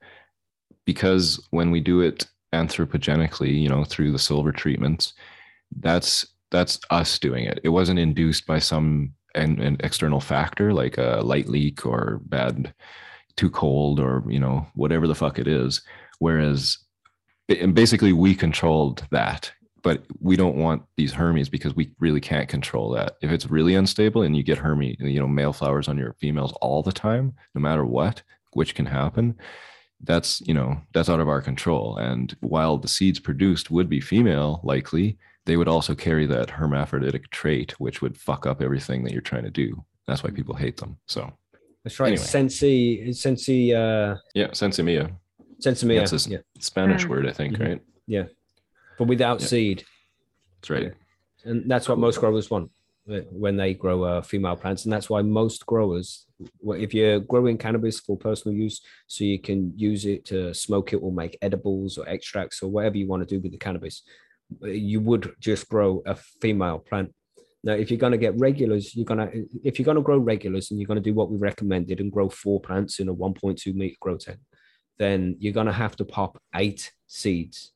because 0.85 1.45
when 1.51 1.71
we 1.71 1.79
do 1.79 2.01
it 2.01 2.27
anthropogenically, 2.53 3.59
you 3.59 3.69
know, 3.69 3.83
through 3.83 4.11
the 4.11 4.19
silver 4.19 4.51
treatments, 4.51 5.13
that's 5.79 6.25
that's 6.51 6.79
us 6.89 7.19
doing 7.19 7.45
it. 7.45 7.59
It 7.63 7.69
wasn't 7.69 7.99
induced 7.99 8.47
by 8.47 8.57
some 8.57 9.13
an, 9.35 9.59
an 9.59 9.77
external 9.81 10.19
factor 10.19 10.73
like 10.73 10.97
a 10.97 11.21
light 11.23 11.47
leak 11.47 11.85
or 11.85 12.19
bad 12.25 12.73
too 13.37 13.49
cold 13.49 13.99
or 13.99 14.23
you 14.27 14.39
know 14.39 14.67
whatever 14.75 15.07
the 15.07 15.15
fuck 15.15 15.39
it 15.39 15.47
is. 15.47 15.81
Whereas 16.19 16.77
and 17.47 17.73
basically 17.73 18.13
we 18.13 18.35
controlled 18.35 19.05
that 19.11 19.51
but 19.81 20.03
we 20.19 20.35
don't 20.35 20.57
want 20.57 20.83
these 20.97 21.13
hermes 21.13 21.49
because 21.49 21.75
we 21.75 21.91
really 21.99 22.19
can't 22.19 22.49
control 22.49 22.91
that 22.91 23.15
if 23.21 23.31
it's 23.31 23.49
really 23.49 23.75
unstable 23.75 24.21
and 24.21 24.35
you 24.35 24.43
get 24.43 24.57
hermes 24.57 24.95
you 24.99 25.19
know 25.19 25.27
male 25.27 25.53
flowers 25.53 25.87
on 25.87 25.97
your 25.97 26.13
females 26.13 26.53
all 26.61 26.83
the 26.83 26.91
time 26.91 27.33
no 27.55 27.61
matter 27.61 27.85
what 27.85 28.21
which 28.53 28.75
can 28.75 28.85
happen 28.85 29.35
that's 30.03 30.41
you 30.41 30.53
know 30.53 30.79
that's 30.93 31.09
out 31.09 31.19
of 31.19 31.29
our 31.29 31.41
control 31.41 31.97
and 31.97 32.35
while 32.41 32.77
the 32.77 32.87
seeds 32.87 33.19
produced 33.19 33.71
would 33.71 33.89
be 33.89 33.99
female 33.99 34.61
likely 34.63 35.17
they 35.45 35.57
would 35.57 35.67
also 35.67 35.95
carry 35.95 36.25
that 36.25 36.49
hermaphroditic 36.49 37.29
trait 37.31 37.79
which 37.79 38.01
would 38.01 38.17
fuck 38.17 38.45
up 38.45 38.61
everything 38.61 39.03
that 39.03 39.11
you're 39.13 39.21
trying 39.21 39.43
to 39.43 39.49
do 39.51 39.83
that's 40.07 40.23
why 40.23 40.29
people 40.29 40.55
hate 40.55 40.77
them 40.77 40.97
so 41.07 41.31
That's 41.83 41.99
right. 41.99 42.09
Anyway. 42.13 42.23
Sensi, 42.23 43.13
Sensi, 43.13 43.73
uh, 43.73 44.15
yeah 44.35 44.47
sensimilla 44.49 45.11
Sensimilla. 45.61 45.99
That's 46.09 46.27
a 46.27 46.29
yeah, 46.29 46.37
spanish 46.59 47.05
Mm. 47.05 47.09
word 47.09 47.27
i 47.27 47.31
think 47.33 47.57
Mhm. 47.57 47.67
right 47.67 47.81
Yeah, 48.07 48.25
but 48.97 49.07
without 49.07 49.39
Yeah. 49.41 49.47
seed. 49.47 49.83
that's 50.61 50.69
right 50.69 50.93
and 51.45 51.69
that's 51.71 51.87
what 51.87 51.97
most 51.99 52.19
growers 52.19 52.49
want 52.51 52.69
uh, 53.09 53.21
when 53.31 53.55
they 53.55 53.73
grow 53.73 54.03
uh, 54.03 54.21
female 54.21 54.55
plants 54.55 54.83
and 54.85 54.91
that's 54.93 55.09
why 55.09 55.21
most 55.21 55.65
growers 55.65 56.25
if 56.85 56.93
you're 56.93 57.19
growing 57.19 57.57
cannabis 57.57 57.99
for 57.99 58.17
personal 58.17 58.55
use 58.57 58.81
so 59.07 59.23
you 59.23 59.39
can 59.39 59.59
use 59.77 60.05
it 60.05 60.25
to 60.25 60.53
smoke 60.53 60.93
it 60.93 60.97
or 60.97 61.11
make 61.11 61.37
edibles 61.41 61.97
or 61.97 62.07
extracts 62.07 62.61
or 62.63 62.67
whatever 62.69 62.97
you 62.97 63.07
want 63.07 63.21
to 63.27 63.35
do 63.35 63.41
with 63.41 63.51
the 63.51 63.57
cannabis 63.57 64.03
you 64.61 64.99
would 64.99 65.33
just 65.39 65.69
grow 65.69 66.01
a 66.05 66.15
female 66.41 66.79
plant 66.79 67.13
now 67.63 67.73
if 67.73 67.91
you're 67.91 67.99
going 67.99 68.11
to 68.11 68.17
get 68.17 68.37
regulars 68.37 68.95
you're 68.95 69.05
going 69.05 69.19
to 69.19 69.45
if 69.63 69.77
you're 69.77 69.85
going 69.85 69.95
to 69.95 70.01
grow 70.01 70.17
regulars 70.17 70.71
and 70.71 70.79
you're 70.79 70.87
going 70.87 71.01
to 71.01 71.09
do 71.09 71.13
what 71.13 71.29
we 71.29 71.37
recommended 71.37 71.99
and 71.99 72.11
grow 72.11 72.29
four 72.29 72.59
plants 72.59 72.99
in 72.99 73.09
a 73.09 73.13
1.2 73.13 73.73
meter 73.75 73.95
grow 73.99 74.17
tent 74.17 74.39
then 74.97 75.35
you're 75.39 75.53
going 75.53 75.65
to 75.65 75.73
have 75.73 75.95
to 75.95 76.05
pop 76.05 76.41
eight 76.55 76.91
seeds 77.07 77.71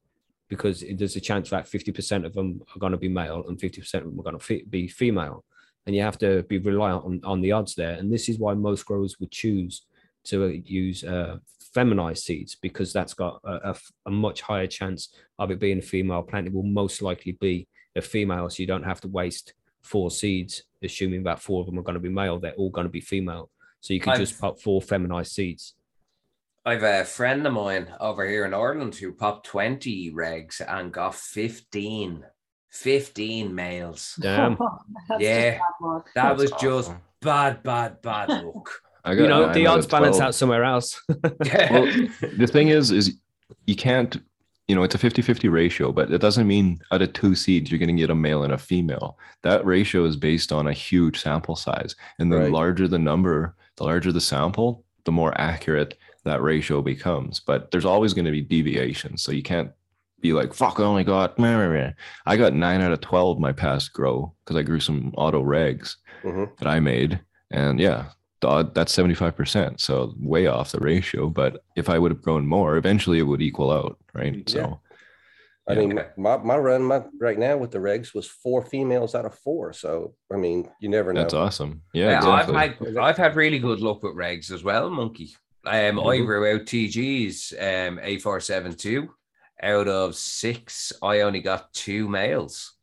because 0.50 0.84
there's 0.96 1.16
a 1.16 1.22
chance 1.22 1.50
that 1.50 1.66
50% 1.66 2.26
of 2.26 2.34
them 2.34 2.62
are 2.76 2.80
going 2.80 2.92
to 2.92 2.98
be 2.98 3.10
male 3.10 3.44
and 3.48 3.58
50% 3.58 3.94
of 3.96 4.04
them 4.04 4.20
are 4.20 4.24
going 4.24 4.38
to 4.38 4.66
be 4.70 4.88
female. 4.88 5.44
And 5.86 5.96
you 5.96 6.02
have 6.04 6.18
to 6.20 6.44
be 6.44 6.60
reliant 6.60 7.04
on, 7.06 7.22
on 7.24 7.42
the 7.42 7.52
odds 7.52 7.76
there. 7.76 7.94
And 7.94 8.14
this 8.14 8.30
is 8.30 8.40
why 8.40 8.54
most 8.54 8.86
growers 8.86 9.20
would 9.20 9.32
choose 9.32 9.86
to 10.26 10.62
use 10.66 11.04
uh, 11.04 11.38
feminized 11.74 12.24
seeds 12.24 12.56
because 12.62 12.94
that's 12.94 13.14
got 13.14 13.40
a 13.44 13.76
much 14.10 14.42
higher 14.42 14.68
chance 14.68 15.10
of 15.40 15.52
it 15.52 15.60
being 15.60 15.80
a 15.80 15.82
female 15.82 16.22
plant. 16.24 16.48
It 16.48 16.54
will 16.54 16.64
most 16.64 17.02
likely 17.02 17.34
be 17.34 17.68
a 17.96 18.02
female, 18.02 18.50
so 18.50 18.62
you 18.62 18.68
don't 18.68 18.84
have 18.84 19.02
to 19.02 19.08
waste 19.08 19.54
four 19.82 20.12
seeds, 20.12 20.64
assuming 20.82 21.24
that 21.24 21.40
four 21.40 21.62
of 21.62 21.66
them 21.68 21.78
are 21.80 21.84
going 21.84 21.96
to 21.96 22.00
be 22.00 22.10
male. 22.10 22.40
They're 22.40 22.54
all 22.54 22.70
going 22.70 22.86
to 22.86 22.92
be 22.92 23.02
female. 23.02 23.50
So 23.82 23.94
you 23.94 24.00
can 24.00 24.16
just 24.18 24.34
I've- 24.36 24.42
pop 24.42 24.60
four 24.60 24.82
feminized 24.82 25.32
seeds. 25.34 25.74
I've 26.66 26.84
a 26.84 27.04
friend 27.04 27.46
of 27.46 27.52
mine 27.52 27.94
over 28.00 28.26
here 28.26 28.46
in 28.46 28.54
Ireland 28.54 28.96
who 28.96 29.12
popped 29.12 29.46
20 29.48 30.12
regs 30.14 30.62
and 30.66 30.94
got 30.94 31.14
15, 31.14 32.24
15 32.72 33.54
males. 33.54 34.18
Damn. 34.22 34.58
That's 35.10 35.22
Yeah. 35.22 35.52
just 35.52 35.60
bad 35.60 35.86
luck. 35.88 36.10
That 36.16 36.24
That's 36.38 36.42
was 36.42 36.52
just 36.62 36.94
bad, 37.22 37.64
bad, 37.64 38.02
bad 38.02 38.30
luck. 38.30 38.70
I 39.06 39.14
You 39.14 39.28
know, 39.28 39.46
nine 39.48 39.54
the 39.54 39.68
out 39.68 39.78
odds 39.78 39.88
balance 39.88 40.18
12. 40.18 40.28
out 40.28 40.36
somewhere 40.36 40.64
else. 40.64 41.02
well, 41.10 41.86
the 42.38 42.50
thing 42.52 42.70
is, 42.70 42.92
is 42.92 43.18
you 43.66 43.76
can't, 43.76 44.18
you 44.68 44.76
know, 44.76 44.84
it's 44.84 44.96
a 44.96 44.98
50 44.98 45.22
50 45.22 45.50
ratio, 45.50 45.92
but 45.92 46.12
it 46.12 46.20
doesn't 46.22 46.48
mean 46.48 46.80
out 46.92 47.02
of 47.02 47.12
two 47.14 47.36
seeds, 47.36 47.70
you're 47.70 47.80
going 47.80 47.94
to 47.96 48.02
get 48.02 48.10
a 48.10 48.16
male 48.16 48.44
and 48.44 48.54
a 48.54 48.58
female. 48.58 49.18
That 49.42 49.66
ratio 49.66 50.06
is 50.06 50.16
based 50.16 50.52
on 50.54 50.68
a 50.68 50.74
huge 50.74 51.20
sample 51.22 51.56
size. 51.56 51.96
And 52.20 52.32
the 52.32 52.38
Right. 52.40 52.52
larger 52.52 52.88
the 52.88 53.00
number, 53.00 53.56
the 53.76 53.84
larger 53.84 54.12
the 54.14 54.22
sample, 54.22 54.86
the 55.04 55.12
more 55.12 55.34
accurate 55.40 55.98
that 56.24 56.42
ratio 56.42 56.82
becomes. 56.82 57.42
But 57.42 57.72
there's 57.72 57.84
always 57.86 58.14
going 58.14 58.26
to 58.26 58.32
be 58.32 58.42
deviations. 58.42 59.22
So 59.22 59.34
you 59.34 59.44
can't 59.44 59.72
be 60.22 60.32
like, 60.32 60.54
fuck, 60.54 60.80
I 60.80 60.84
only 60.84 61.04
got, 61.04 61.38
meh, 61.38 61.58
meh, 61.58 61.68
meh." 61.68 61.92
I 62.26 62.38
got 62.38 62.54
nine 62.54 62.80
out 62.80 62.94
of 62.94 63.02
12 63.02 63.40
my 63.42 63.52
past 63.52 63.92
grow 63.92 64.34
because 64.46 64.56
I 64.56 64.64
grew 64.64 64.80
some 64.80 65.14
auto 65.18 65.44
regs 65.44 65.98
Mhm. 66.24 66.58
that 66.60 66.68
I 66.70 66.80
made. 66.80 67.20
And 67.52 67.78
yeah, 67.82 68.06
the 68.06 68.06
odd, 68.06 68.14
that's 68.44 68.96
75%. 68.96 69.80
So 69.80 70.14
way 70.20 70.48
off 70.48 70.72
the 70.72 70.80
ratio. 70.80 71.30
But 71.30 71.64
if 71.76 71.90
I 71.90 71.98
would 72.00 72.12
have 72.12 72.22
grown 72.22 72.46
more, 72.46 72.78
eventually 72.78 73.20
it 73.20 73.24
would 73.24 73.42
equal 73.42 73.72
out. 73.72 73.98
Right. 74.14 74.48
So 74.50 74.80
I 75.68 75.74
Yeah. 75.74 75.80
mean, 75.80 76.00
my, 76.18 76.38
my 76.38 76.58
run 76.58 76.84
my, 76.84 77.04
right 77.20 77.40
now 77.40 77.56
with 77.58 77.72
the 77.72 77.78
regs 77.80 78.14
was 78.14 78.28
four 78.28 78.64
females 78.66 79.16
out 79.16 79.26
of 79.26 79.34
four. 79.40 79.72
So, 79.74 80.16
I 80.32 80.36
mean, 80.36 80.70
you 80.80 80.90
never 80.90 81.14
know. 81.14 81.22
that's 81.22 81.34
awesome. 81.34 81.82
Yeah. 81.94 82.12
Yeah, 82.12 82.18
exactly. 82.40 82.56
I've 82.58 82.78
had 82.78 82.98
I've 82.98 83.18
had 83.18 83.36
really 83.36 83.60
good 83.60 83.80
luck 83.80 84.04
with 84.04 84.16
regs 84.16 84.52
as 84.52 84.64
well, 84.64 84.90
monkey. 84.90 85.36
Um, 85.66 86.00
I 86.00 86.18
Mhm. 86.18 86.26
grew 86.26 86.54
out 86.54 86.66
TGs 86.66 87.54
um 87.88 88.00
A 88.04 88.20
four 88.20 88.40
seven 88.42 88.74
two. 88.76 89.14
Out 89.62 89.88
of 89.88 90.16
six, 90.16 90.92
I 91.02 91.22
only 91.22 91.40
got 91.40 91.72
two 91.74 92.10
males. 92.10 92.74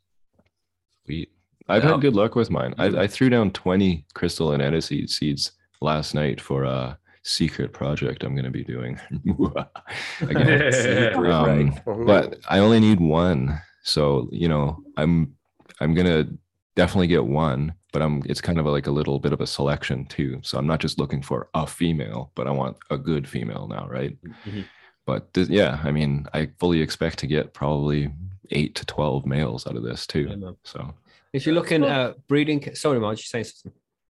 Sweet. 1.04 1.30
I've 1.68 1.84
Yeah. 1.84 1.92
had 1.92 2.00
good 2.00 2.14
luck 2.16 2.34
with 2.34 2.50
mine. 2.50 2.74
I, 2.78 2.86
I 2.86 3.06
threw 3.06 3.28
down 3.30 3.50
20 3.52 4.04
crystal 4.14 4.52
and 4.52 4.62
aniseed 4.62 5.08
seeds 5.10 5.52
last 5.80 6.14
night 6.14 6.40
for 6.40 6.64
a 6.64 6.98
secret 7.22 7.72
project 7.72 8.22
I'm 8.24 8.34
going 8.34 8.44
to 8.44 8.50
be 8.50 8.64
doing. 8.64 8.98
Again. 10.20 11.14
Um, 11.14 11.22
right. 11.22 11.84
Mhm. 11.86 12.06
but 12.06 12.38
I 12.48 12.58
only 12.58 12.80
need 12.80 13.00
one. 13.00 13.60
So, 13.82 14.28
you 14.32 14.48
know, 14.48 14.82
I'm 14.96 15.34
I'm 15.80 15.94
gonna 15.94 16.28
definitely 16.76 17.06
get 17.06 17.24
one, 17.24 17.72
but 17.92 18.02
I'm 18.02 18.22
it's 18.26 18.40
kind 18.40 18.58
of 18.58 18.66
like 18.66 18.86
a 18.86 18.90
little 18.90 19.18
bit 19.18 19.32
of 19.32 19.40
a 19.40 19.46
selection 19.46 20.06
too. 20.06 20.40
So 20.42 20.58
I'm 20.58 20.66
not 20.66 20.80
just 20.80 20.98
looking 20.98 21.22
for 21.22 21.48
a 21.54 21.66
female, 21.66 22.30
but 22.34 22.46
I 22.46 22.50
want 22.50 22.76
a 22.90 22.98
good 22.98 23.26
female 23.28 23.66
now, 23.68 23.86
right? 23.88 24.16
Mhm. 24.46 24.64
But 25.06 25.32
th- 25.34 25.48
yeah, 25.48 25.80
I 25.82 25.90
mean, 25.90 26.26
I 26.34 26.50
fully 26.58 26.80
expect 26.82 27.18
to 27.20 27.26
get 27.26 27.54
probably 27.54 28.10
eight 28.50 28.74
to 28.76 28.84
twelve 28.86 29.24
males 29.26 29.66
out 29.66 29.76
of 29.76 29.82
this 29.82 30.06
too. 30.06 30.28
Yeah. 30.38 30.50
So 30.64 30.94
If 31.32 31.46
you're 31.46 31.54
looking 31.54 31.82
Well- 31.82 32.10
at 32.10 32.26
breeding, 32.26 32.60
ca- 32.60 32.74
sorry, 32.74 32.98
Marge, 33.00 33.18
you're 33.20 33.24
saying 33.24 33.44
something. 33.44 33.72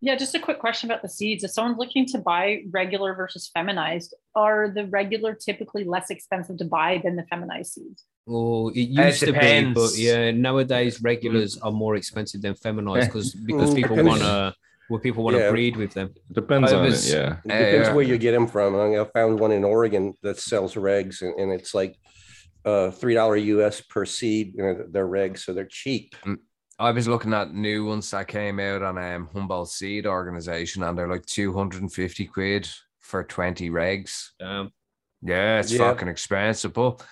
Yeah, 0.02 0.16
just 0.16 0.34
a 0.34 0.38
quick 0.38 0.58
question 0.60 0.90
about 0.90 1.02
the 1.02 1.10
seeds. 1.10 1.44
If 1.44 1.50
someone's 1.50 1.76
looking 1.76 2.06
to 2.06 2.18
buy 2.18 2.62
regular 2.70 3.14
versus 3.14 3.50
feminized, 3.52 4.14
are 4.34 4.70
the 4.74 4.86
regular 4.86 5.34
typically 5.34 5.84
less 5.84 6.08
expensive 6.08 6.56
to 6.56 6.64
buy 6.64 7.02
than 7.04 7.16
the 7.16 7.24
feminized 7.24 7.74
seeds? 7.74 8.06
Oh, 8.26 8.70
it 8.70 8.78
Uh, 8.78 9.02
it 9.02 9.06
used 9.06 9.20
to 9.20 9.32
be, 9.34 9.72
but 9.74 9.90
yeah, 9.98 10.30
nowadays 10.30 11.02
regulars 11.02 11.58
are 11.58 11.72
more 11.72 11.96
expensive 11.96 12.40
than 12.40 12.54
feminized 12.54 13.08
because 13.08 13.34
because 13.34 13.70
Mm, 13.72 13.76
people 13.76 13.96
want 14.02 14.20
to 14.22 14.54
well, 14.88 15.00
people 15.00 15.22
want 15.22 15.36
to 15.36 15.42
Yeah. 15.42 15.50
breed 15.50 15.76
with 15.76 15.92
them. 15.92 16.14
Depends 16.32 16.72
I 16.72 16.76
on 16.76 16.86
it. 16.86 17.04
Yeah. 17.06 17.36
It 17.44 17.48
depends 17.48 17.88
yeah. 17.88 17.94
where 17.94 18.02
you 18.04 18.16
get 18.18 18.32
them 18.32 18.46
from. 18.48 18.74
I, 18.74 18.88
mean, 18.88 18.98
I 18.98 19.04
found 19.04 19.38
one 19.38 19.52
in 19.52 19.62
Oregon 19.64 20.14
that 20.22 20.38
sells 20.38 20.74
regs, 20.74 21.20
and, 21.22 21.32
and 21.38 21.52
it's 21.52 21.74
like 21.74 21.94
uh, 22.64 22.90
three 22.90 23.14
dollar 23.14 23.36
US 23.36 23.82
per 23.82 24.04
seed. 24.06 24.54
You 24.56 24.62
know, 24.64 24.84
they're 24.90 25.06
regs, 25.06 25.40
so 25.40 25.52
they're 25.52 25.68
cheap. 25.82 26.16
I 26.80 26.90
was 26.92 27.06
looking 27.06 27.34
at 27.34 27.52
new 27.52 27.84
ones 27.84 28.10
that 28.10 28.26
came 28.26 28.58
out 28.58 28.82
on 28.82 28.96
um, 28.96 29.28
Humboldt 29.34 29.68
Seed 29.68 30.06
Organization, 30.06 30.82
and 30.82 30.96
they're 30.96 31.06
like 31.10 31.26
250 31.26 32.24
quid 32.26 32.66
for 32.98 33.22
20 33.22 33.68
regs. 33.70 34.30
Um, 34.40 34.72
Yeah, 35.22 35.60
it's 35.60 35.70
Yeah. 35.72 35.78
fucking 35.92 36.08
expensive, 36.08 36.72
but 36.72 37.04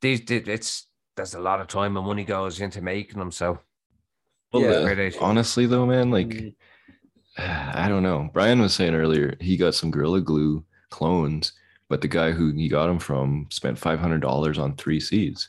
these 0.00 0.24
th- 0.24 0.46
it's 0.46 0.86
there's 1.16 1.34
a 1.34 1.40
lot 1.40 1.60
of 1.60 1.66
time 1.66 1.96
and 1.96 2.06
money 2.06 2.24
goes 2.24 2.60
into 2.60 2.80
making 2.80 3.18
them. 3.18 3.32
So 3.32 3.58
Well, 4.52 4.62
Yeah. 4.62 5.10
honestly 5.20 5.66
though, 5.66 5.86
man, 5.86 6.12
like 6.12 6.28
Mm. 6.28 6.54
I 7.38 7.88
don't 7.88 8.04
know. 8.04 8.30
Brian 8.32 8.60
was 8.60 8.74
saying 8.74 8.94
earlier 8.94 9.34
he 9.40 9.56
got 9.56 9.74
some 9.74 9.90
Gorilla 9.90 10.20
Glue 10.20 10.64
clones, 10.90 11.52
but 11.88 12.00
the 12.00 12.06
guy 12.08 12.30
who 12.30 12.52
he 12.52 12.68
got 12.68 12.86
them 12.86 13.00
from 13.00 13.48
spent 13.50 13.76
five 13.78 13.98
hundred 13.98 14.20
dollars 14.20 14.56
on 14.58 14.76
three 14.76 15.00
seeds. 15.00 15.48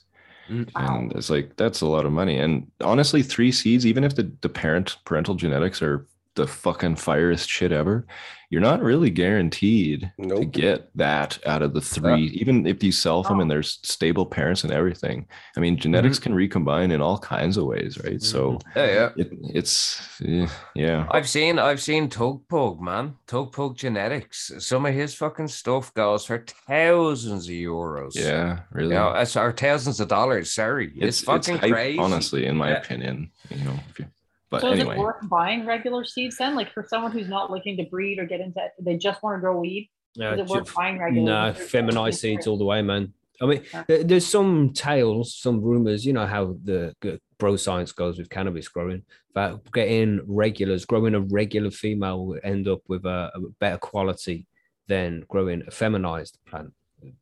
Mm. 0.50 0.70
And 0.76 1.12
it's 1.14 1.30
like 1.30 1.56
that's 1.58 1.82
a 1.82 1.88
lot 1.88 2.06
of 2.06 2.12
money. 2.12 2.38
And 2.38 2.70
honestly, 2.82 3.22
three 3.22 3.52
seeds, 3.52 3.86
even 3.86 4.04
if 4.04 4.16
the, 4.16 4.32
the 4.42 4.50
parent 4.50 4.98
parental 5.06 5.36
genetics 5.36 5.82
are 5.82 6.08
the 6.38 6.48
fucking 6.48 6.96
firest 6.96 7.50
shit 7.50 7.74
ever, 7.74 8.08
you're 8.50 8.62
not 8.62 8.82
really 8.82 9.10
guaranteed 9.10 10.10
to 10.30 10.46
get 10.46 10.90
that 10.96 11.38
out 11.46 11.62
of 11.62 11.74
the 11.74 11.82
three, 11.82 12.28
even 12.28 12.66
if 12.66 12.82
you 12.82 12.94
sell 12.94 13.22
them 13.22 13.40
Oh. 13.40 13.42
and 13.42 13.52
there's 13.52 13.80
stable 13.84 14.26
parents 14.26 14.64
and 14.64 14.72
everything. 14.72 15.28
I 15.58 15.60
mean, 15.60 15.76
genetics 15.78 16.18
can 16.18 16.34
recombine 16.34 16.92
in 16.92 17.02
all 17.02 17.18
kinds 17.18 17.58
of 17.58 17.66
ways, 17.66 18.00
right? 18.06 18.22
So 18.22 18.60
yeah, 18.74 18.86
yeah. 18.86 19.10
it, 19.18 19.30
it's 19.54 20.00
eh, 20.24 20.48
yeah. 20.76 21.08
I've 21.12 21.28
seen 21.28 21.60
I've 21.60 21.82
seen 21.82 22.08
Thug 22.10 22.48
Pug, 22.48 22.80
man. 22.80 23.16
Thug 23.28 23.52
Pug 23.52 23.76
genetics. 23.76 24.54
Some 24.60 24.86
of 24.86 24.94
his 24.94 25.14
fucking 25.14 25.50
stuff 25.50 25.94
goes 25.94 26.24
for 26.24 26.46
thousands 26.68 27.48
of 27.48 27.52
euros. 27.54 28.16
Yeah, 28.16 28.60
really. 28.72 28.94
You 28.94 29.00
know, 29.02 29.12
it's 29.12 29.36
or 29.36 29.52
thousands 29.52 30.00
of 30.00 30.08
dollars. 30.08 30.52
Sorry. 30.52 30.94
It's, 30.96 31.20
fucking 31.22 31.58
hype, 31.58 31.72
crazy. 31.74 32.00
honestly, 32.00 32.46
in 32.46 32.56
my 32.56 32.70
Yeah. 32.70 32.78
opinion. 32.78 33.32
You 33.50 33.64
know, 33.66 33.80
if 33.90 34.00
you, 34.00 34.06
but 34.50 34.62
so 34.62 34.70
anyway, 34.70 34.94
is 34.94 34.98
it 35.00 35.02
worth 35.02 35.30
buying 35.30 35.66
regular 35.66 36.04
seeds 36.06 36.38
then? 36.38 36.56
Like 36.56 36.72
for 36.74 36.86
someone 36.88 37.12
who's 37.12 37.28
not 37.28 37.52
looking 37.52 37.78
to 37.78 37.84
breed 37.84 38.20
or 38.20 38.26
get 38.26 38.40
into, 38.40 38.60
it, 38.64 38.72
they 38.80 38.98
just 38.98 39.22
want 39.24 39.36
to 39.38 39.40
grow 39.42 39.60
weed. 39.60 39.90
yeah, 40.16 40.34
Is 40.34 40.40
it 40.40 40.48
worth 40.48 40.74
buying 40.74 41.00
regular? 41.00 41.26
no, 41.26 41.54
feminized 41.54 42.20
seeds 42.20 42.48
all 42.48 42.58
the 42.58 42.66
way, 42.66 42.82
man. 42.82 43.14
I 43.42 43.46
mean, 43.46 43.64
Yeah. 43.72 43.84
there's 44.04 44.26
some 44.26 44.72
tales, 44.74 45.36
some 45.36 45.62
rumors. 45.62 46.06
You 46.06 46.14
know 46.14 46.26
how 46.26 46.56
the 46.64 46.96
bro 47.38 47.56
science 47.56 47.92
goes 47.92 48.18
with 48.18 48.30
cannabis 48.30 48.68
growing. 48.68 49.04
That 49.36 49.72
getting 49.72 50.22
regulars, 50.26 50.86
growing 50.86 51.14
a 51.14 51.20
regular 51.20 51.70
female 51.70 52.26
will 52.26 52.40
end 52.44 52.68
up 52.68 52.82
with 52.88 53.06
a, 53.06 53.32
a 53.36 53.40
better 53.60 53.78
quality 53.78 54.48
than 54.88 55.24
growing 55.28 55.62
a 55.68 55.72
feminized 55.72 56.40
plant. 56.48 56.74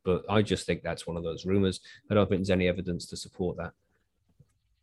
But 0.04 0.24
I 0.30 0.40
just 0.40 0.64
think 0.64 0.82
that's 0.82 1.06
one 1.06 1.18
of 1.18 1.22
those 1.22 1.44
rumors. 1.44 1.80
I 2.10 2.14
don't 2.14 2.26
think 2.28 2.38
there's 2.40 2.50
any 2.50 2.66
evidence 2.68 3.04
to 3.08 3.16
support 3.16 3.58
that. 3.58 3.72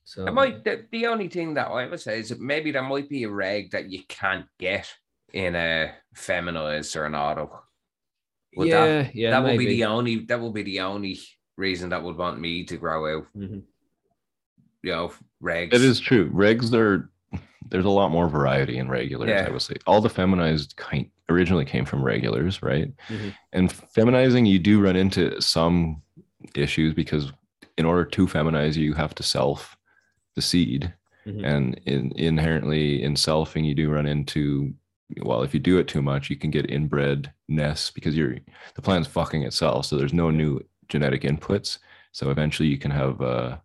So 0.05 0.25
It 0.27 0.33
might 0.33 0.63
the, 0.63 0.85
the 0.91 1.07
only 1.07 1.29
thing 1.29 1.53
that 1.53 1.67
I 1.69 1.87
would 1.87 1.99
say 1.99 2.19
is 2.19 2.29
that 2.29 2.39
maybe 2.41 2.71
there 2.71 2.83
might 2.83 3.07
be 3.09 3.23
a 3.23 3.29
reg 3.29 3.71
that 3.71 3.89
you 3.89 4.03
can't 4.09 4.45
get 4.59 4.87
in 5.31 5.55
a 5.55 5.93
feminized 6.13 6.95
or 6.95 7.05
an 7.05 7.15
auto. 7.15 7.63
Would 8.55 8.71
that- 8.71 8.87
yeah, 8.87 9.09
yeah, 9.13 9.29
that 9.31 9.43
would 9.43 9.57
be 9.57 9.65
the 9.67 9.85
only 9.85 10.25
that 10.25 10.39
would 10.39 10.53
be 10.53 10.63
the 10.63 10.81
only 10.81 11.19
reason 11.57 11.89
that 11.89 12.03
would 12.03 12.17
want 12.17 12.39
me 12.39 12.63
to 12.65 12.77
grow 12.77 13.17
out, 13.17 13.27
Mhm. 13.35 13.63
you 14.83 14.91
know, 14.91 15.13
regs. 15.41 15.73
it 15.73 15.81
is 15.81 15.99
true. 15.99 16.29
Regs 16.31 16.73
are 16.73 17.09
there's 17.69 17.85
a 17.85 17.89
lot 17.89 18.11
more 18.11 18.27
variety 18.27 18.77
in 18.77 18.89
regulars. 18.89 19.29
Yeah. 19.29 19.45
I 19.47 19.49
would 19.49 19.61
say 19.61 19.75
all 19.87 20.01
the 20.01 20.09
feminized 20.09 20.75
kind 20.75 21.09
originally 21.29 21.65
came 21.65 21.85
from 21.85 22.03
regulars, 22.03 22.61
right? 22.61 22.91
Mhm. 23.07 23.33
And 23.53 23.69
feminizing, 23.71 24.45
you 24.47 24.59
do 24.59 24.81
run 24.81 24.95
into 24.97 25.41
some 25.41 26.01
issues 26.55 26.93
because 26.93 27.31
in 27.77 27.85
order 27.85 28.03
to 28.05 28.27
feminize, 28.27 28.75
you 28.75 28.93
have 28.93 29.15
to 29.15 29.23
self 29.23 29.77
the 30.35 30.41
seed. 30.41 30.93
Mhm. 31.25 31.45
and 31.45 31.79
in, 31.85 32.11
inherently 32.17 33.01
in 33.01 33.13
selfing 33.13 33.63
you 33.65 33.73
do 33.73 33.89
run 33.89 34.05
into 34.05 34.73
well 35.21 35.41
if 35.41 35.53
you 35.53 35.59
do 35.61 35.77
it 35.77 35.87
too 35.87 36.01
much 36.01 36.29
you 36.29 36.35
can 36.35 36.51
get 36.51 36.69
inbred 36.69 37.31
nests 37.47 37.89
because 37.91 38.17
you're 38.17 38.35
the 38.75 38.81
plant's 38.81 39.07
fucking 39.07 39.43
itself 39.43 39.85
so 39.85 39.95
there's 39.95 40.11
no 40.13 40.29
new 40.29 40.59
genetic 40.89 41.21
inputs 41.21 41.77
so 42.11 42.29
eventually 42.29 42.67
you 42.67 42.77
can 42.77 42.91
have 42.91 43.21
uh, 43.21 43.55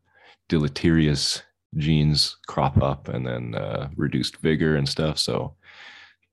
deleterious 0.48 1.42
genes 1.76 2.36
crop 2.46 2.80
up 2.80 3.08
and 3.08 3.26
then 3.26 3.54
uh, 3.56 3.88
reduced 3.96 4.36
vigor 4.36 4.76
and 4.76 4.88
stuff 4.88 5.18
so 5.18 5.54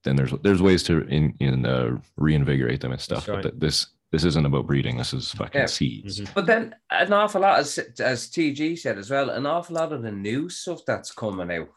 then 0.03 0.15
there's 0.15 0.31
there's 0.43 0.61
ways 0.61 0.83
to 0.83 1.01
in, 1.07 1.33
in 1.39 1.65
uh, 1.65 1.97
reinvigorate 2.17 2.81
them 2.81 2.91
and 2.91 3.01
stuff 3.01 3.27
right. 3.27 3.41
but 3.41 3.49
th- 3.49 3.59
this 3.59 3.87
this 4.11 4.23
isn't 4.23 4.45
about 4.45 4.67
breeding 4.67 4.97
this 4.97 5.13
is 5.13 5.31
fucking 5.31 5.61
Yeah. 5.61 5.65
seeds 5.67 6.19
Mhm. 6.21 6.33
But 6.33 6.45
then 6.45 6.75
an 6.91 7.11
awful 7.13 7.41
lot, 7.41 7.59
as 7.59 7.77
as 7.99 8.29
TG 8.29 8.75
said 8.77 8.97
as 8.97 9.09
well, 9.09 9.29
an 9.29 9.45
awful 9.45 9.75
lot 9.75 9.91
of 9.91 10.01
the 10.03 10.11
new 10.11 10.49
stuff 10.49 10.81
that's 10.85 11.11
coming 11.11 11.51
out 11.51 11.69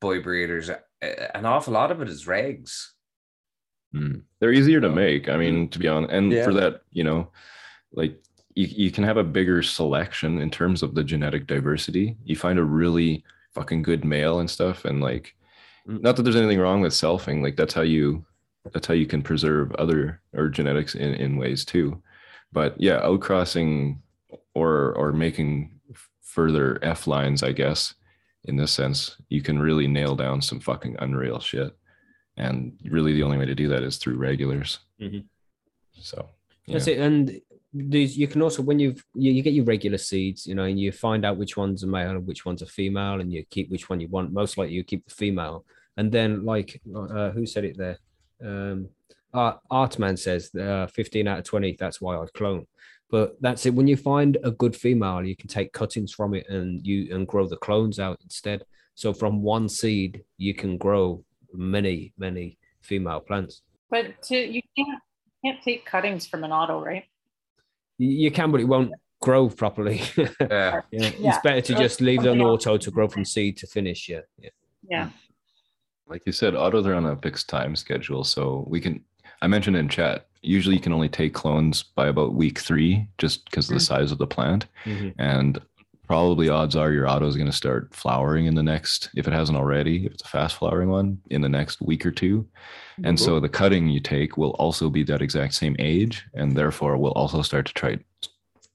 by 0.00 0.18
breeders, 0.18 0.70
an 1.00 1.44
awful 1.46 1.74
lot 1.74 1.90
of 1.90 2.00
it 2.02 2.08
is 2.08 2.26
regs. 2.26 2.90
Mm. 3.94 4.22
They're 4.40 4.52
easier 4.52 4.80
to 4.80 4.88
make. 4.90 5.28
I 5.28 5.36
mean, 5.36 5.68
to 5.70 5.78
be 5.78 5.88
honest, 5.88 6.12
and 6.12 6.32
Yeah. 6.32 6.44
for 6.44 6.52
that, 6.54 6.82
you 6.92 7.04
know, 7.04 7.30
like 7.92 8.20
you, 8.54 8.66
you 8.66 8.90
can 8.90 9.04
have 9.04 9.16
a 9.16 9.24
bigger 9.24 9.62
selection 9.62 10.38
in 10.40 10.50
terms 10.50 10.82
of 10.82 10.94
the 10.94 11.04
genetic 11.04 11.46
diversity. 11.46 12.16
You 12.24 12.36
find 12.36 12.58
a 12.58 12.64
really 12.64 13.24
fucking 13.54 13.82
good 13.82 14.04
male 14.04 14.40
and 14.40 14.50
stuff, 14.50 14.84
and 14.84 15.00
like, 15.00 15.34
Mm. 15.88 16.00
not 16.02 16.16
that 16.16 16.22
there's 16.24 16.36
anything 16.36 16.58
wrong 16.58 16.80
with 16.80 16.92
selfing. 16.92 17.42
Like 17.42 17.56
that's 17.56 17.74
how 17.74 17.82
you, 17.82 18.24
that's 18.72 18.86
how 18.86 18.94
you 18.94 19.06
can 19.06 19.22
preserve 19.22 19.74
other 19.74 20.20
or 20.34 20.48
genetics 20.48 20.94
in 20.94 21.14
in 21.14 21.36
ways 21.36 21.64
too. 21.64 22.02
But 22.52 22.80
yeah, 22.80 23.00
outcrossing 23.00 23.98
or 24.54 24.92
or 24.94 25.12
making 25.12 25.80
further 26.22 26.78
F 26.82 27.06
lines, 27.06 27.42
I 27.42 27.52
guess, 27.52 27.94
in 28.44 28.56
this 28.56 28.72
sense, 28.72 29.16
you 29.28 29.42
can 29.42 29.58
really 29.58 29.86
nail 29.88 30.14
down 30.14 30.42
some 30.42 30.60
fucking 30.60 30.96
unreal 30.98 31.40
shit. 31.40 31.76
And 32.36 32.78
really, 32.84 33.12
the 33.14 33.22
only 33.22 33.38
way 33.38 33.46
to 33.46 33.54
do 33.54 33.68
that 33.68 33.82
is 33.82 33.96
through 33.96 34.16
regulars. 34.16 34.80
Mhm. 35.00 35.24
So 35.94 36.28
That's 36.68 36.86
it. 36.88 36.98
And 36.98 37.40
these 37.72 38.16
you 38.16 38.26
can 38.26 38.42
also 38.42 38.62
when 38.62 38.78
you've 38.78 39.04
you, 39.14 39.32
you 39.32 39.42
get 39.42 39.54
your 39.54 39.64
regular 39.64 39.98
seeds, 39.98 40.46
you 40.46 40.54
know, 40.54 40.64
and 40.64 40.78
you 40.78 40.92
find 40.92 41.24
out 41.24 41.36
which 41.36 41.56
one's 41.56 41.82
a 41.82 41.86
male 41.86 42.10
and 42.10 42.26
which 42.26 42.44
one's 42.44 42.62
a 42.62 42.66
female, 42.66 43.20
and 43.20 43.32
you 43.32 43.44
keep 43.50 43.70
which 43.70 43.88
one 43.90 44.00
you 44.00 44.08
want. 44.08 44.32
Most 44.32 44.56
likely 44.58 44.74
you 44.74 44.84
keep 44.84 45.06
the 45.06 45.14
female. 45.14 45.64
And 45.96 46.12
then 46.12 46.44
like 46.44 46.80
uh, 46.94 47.30
who 47.30 47.46
said 47.46 47.64
it 47.64 47.76
there? 47.78 47.98
Um 48.44 48.88
Art, 49.34 49.60
Artman 49.70 50.18
says 50.18 50.54
uh, 50.54 50.86
15 50.86 51.28
out 51.28 51.40
of 51.40 51.44
20, 51.44 51.76
that's 51.78 52.00
why 52.00 52.16
I'd 52.16 52.32
clone. 52.32 52.66
But 53.10 53.36
that's 53.42 53.66
it. 53.66 53.74
When 53.74 53.86
you 53.86 53.96
find 53.96 54.38
a 54.42 54.50
good 54.50 54.74
female, 54.74 55.22
you 55.22 55.36
can 55.36 55.48
take 55.48 55.72
cuttings 55.74 56.12
from 56.12 56.32
it 56.34 56.48
and 56.48 56.84
you 56.86 57.14
and 57.14 57.26
grow 57.26 57.46
the 57.46 57.58
clones 57.58 57.98
out 57.98 58.18
instead. 58.22 58.64
So 58.94 59.12
from 59.12 59.42
one 59.42 59.68
seed, 59.68 60.24
you 60.38 60.54
can 60.54 60.78
grow 60.78 61.22
many, 61.52 62.14
many 62.16 62.56
female 62.80 63.20
plants. 63.20 63.60
But 63.90 64.22
to, 64.24 64.36
you 64.36 64.62
can't 64.76 65.00
can't 65.44 65.62
take 65.62 65.84
cuttings 65.84 66.26
from 66.26 66.42
an 66.42 66.50
auto, 66.50 66.82
right? 66.82 67.04
You, 67.98 68.08
you 68.08 68.30
can, 68.30 68.50
but 68.50 68.60
it 68.60 68.64
won't 68.64 68.92
grow 69.20 69.48
properly. 69.50 70.00
Yeah. 70.16 70.80
Yeah, 70.90 71.10
Yeah. 71.18 71.28
it's 71.28 71.38
better 71.42 71.60
to 71.60 71.74
just 71.74 72.00
leave 72.00 72.20
it 72.20 72.28
on 72.28 72.38
something 72.38 72.46
auto 72.46 72.78
to 72.78 72.90
grow 72.90 73.06
from 73.08 73.24
seed 73.24 73.58
to 73.58 73.66
finish. 73.66 74.08
Yeah, 74.08 74.20
yeah. 74.38 74.50
Yeah. 74.88 75.10
Like 76.08 76.22
you 76.26 76.32
said, 76.32 76.54
autos 76.54 76.86
are 76.86 76.94
on 76.94 77.06
a 77.06 77.16
fixed 77.16 77.48
time 77.48 77.76
schedule. 77.76 78.24
So 78.24 78.64
we 78.68 78.80
can, 78.80 79.02
I 79.42 79.46
mentioned 79.46 79.76
in 79.76 79.88
chat, 79.88 80.26
usually 80.42 80.76
you 80.76 80.80
can 80.82 80.92
only 80.92 81.08
take 81.08 81.34
clones 81.34 81.82
by 81.82 82.06
about 82.08 82.34
week 82.34 82.60
three, 82.60 83.06
just 83.18 83.44
because 83.44 83.68
of 83.68 83.74
the 83.74 83.80
size 83.80 84.12
of 84.12 84.18
the 84.18 84.26
plant. 84.26 84.66
Mhm. 84.84 85.14
And 85.18 85.60
probably 86.06 86.48
odds 86.48 86.76
are 86.76 86.92
your 86.92 87.08
auto 87.08 87.26
is 87.26 87.34
going 87.36 87.50
to 87.50 87.56
start 87.56 87.92
flowering 87.92 88.46
in 88.46 88.54
the 88.54 88.62
next, 88.62 89.10
if 89.16 89.26
it 89.26 89.32
hasn't 89.32 89.58
already, 89.58 90.06
if 90.06 90.12
it's 90.12 90.22
a 90.22 90.28
fast 90.28 90.54
flowering 90.56 90.88
one, 90.88 91.18
in 91.30 91.40
the 91.40 91.48
next 91.48 91.80
week 91.82 92.06
or 92.06 92.12
two. 92.12 92.46
And 93.02 93.18
so 93.18 93.40
the 93.40 93.48
cutting 93.48 93.88
you 93.88 94.00
take 94.00 94.36
will 94.38 94.50
also 94.52 94.88
be 94.88 95.02
that 95.02 95.20
exact 95.20 95.54
same 95.54 95.74
age, 95.80 96.24
and 96.34 96.56
therefore 96.56 96.96
will 96.96 97.10
also 97.12 97.42
start 97.42 97.66
to 97.66 97.74
try 97.74 97.98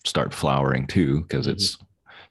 start 0.03 0.33
flowering 0.33 0.87
too, 0.87 1.21
because 1.21 1.47
Mhm. 1.47 1.51
it's 1.51 1.77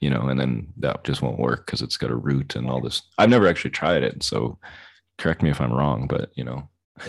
you 0.01 0.09
know, 0.09 0.29
and 0.29 0.41
then 0.41 0.67
that 0.79 1.05
just 1.05 1.21
won't 1.21 1.39
work 1.39 1.67
because 1.67 1.83
it's 1.83 1.99
got 1.99 2.11
a 2.11 2.17
root 2.17 2.57
and 2.57 2.71
all 2.71 2.81
this. 2.81 3.03
I've 3.19 3.29
never 3.29 3.47
actually 3.47 3.73
tried 3.73 4.03
it, 4.03 4.23
so 4.23 4.59
correct 5.21 5.43
me 5.43 5.51
if 5.51 5.61
I'm 5.61 5.73
wrong, 5.73 6.07
but 6.09 6.31
you 6.35 6.45
know, 6.45 6.69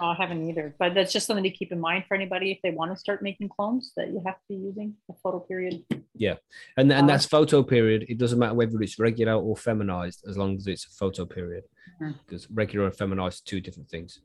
No, 0.00 0.06
I 0.06 0.14
haven't 0.14 0.48
either. 0.48 0.74
But 0.78 0.94
that's 0.94 1.12
just 1.12 1.26
something 1.26 1.44
to 1.44 1.50
keep 1.50 1.72
in 1.72 1.80
mind 1.80 2.04
for 2.06 2.14
anybody 2.14 2.50
if 2.50 2.58
they 2.62 2.70
want 2.70 2.92
to 2.92 2.96
start 2.96 3.22
making 3.22 3.48
clones 3.48 3.92
that 3.96 4.08
you 4.08 4.22
have 4.26 4.36
to 4.36 4.42
be 4.48 4.54
using 4.54 4.94
a 5.10 5.14
photo 5.22 5.40
period. 5.40 5.84
Yeah, 6.14 6.34
and 6.76 6.92
and 6.92 7.04
Uh, 7.04 7.06
that's 7.06 7.26
photo 7.26 7.62
period. 7.62 8.06
It 8.08 8.18
doesn't 8.18 8.38
matter 8.38 8.54
whether 8.54 8.80
it's 8.82 8.98
regular 8.98 9.34
or 9.34 9.56
feminized, 9.56 10.24
as 10.28 10.36
long 10.36 10.56
as 10.56 10.66
it's 10.66 10.86
a 10.86 10.90
photo 10.90 11.24
period. 11.24 11.64
Because 11.98 12.50
regular 12.50 12.86
and 12.86 12.96
feminized 12.96 13.42
are 13.42 13.50
two 13.50 13.60
different 13.60 13.88
things. 13.88 14.20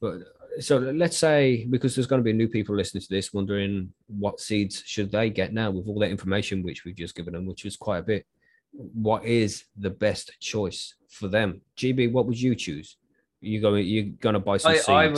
But 0.00 0.20
so 0.60 0.78
let's 0.78 1.16
say 1.18 1.66
because 1.68 1.94
there's 1.94 2.06
going 2.06 2.20
to 2.20 2.24
be 2.24 2.32
new 2.32 2.48
people 2.48 2.74
listening 2.74 3.02
to 3.02 3.08
this 3.10 3.32
wondering 3.32 3.92
what 4.06 4.40
seeds 4.40 4.82
should 4.86 5.10
they 5.10 5.28
get 5.30 5.52
now 5.52 5.70
with 5.70 5.86
all 5.86 5.98
that 5.98 6.10
information 6.10 6.62
which 6.62 6.84
we've 6.84 6.96
just 6.96 7.14
given 7.14 7.34
them 7.34 7.46
which 7.46 7.66
is 7.66 7.76
quite 7.76 7.98
a 7.98 8.02
bit 8.02 8.26
what 8.72 9.24
is 9.24 9.64
the 9.76 9.90
best 9.90 10.32
choice 10.40 10.94
for 11.10 11.28
them 11.28 11.60
gb 11.76 12.10
what 12.12 12.26
would 12.26 12.40
you 12.40 12.54
choose 12.54 12.96
you 13.40 13.60
going 13.60 13.86
you're 13.86 14.04
going 14.20 14.34
to 14.34 14.40
buy 14.40 14.56
some 14.56 14.72
I, 14.72 14.76
seeds 14.76 14.88
I 14.88 15.06
would 15.08 15.14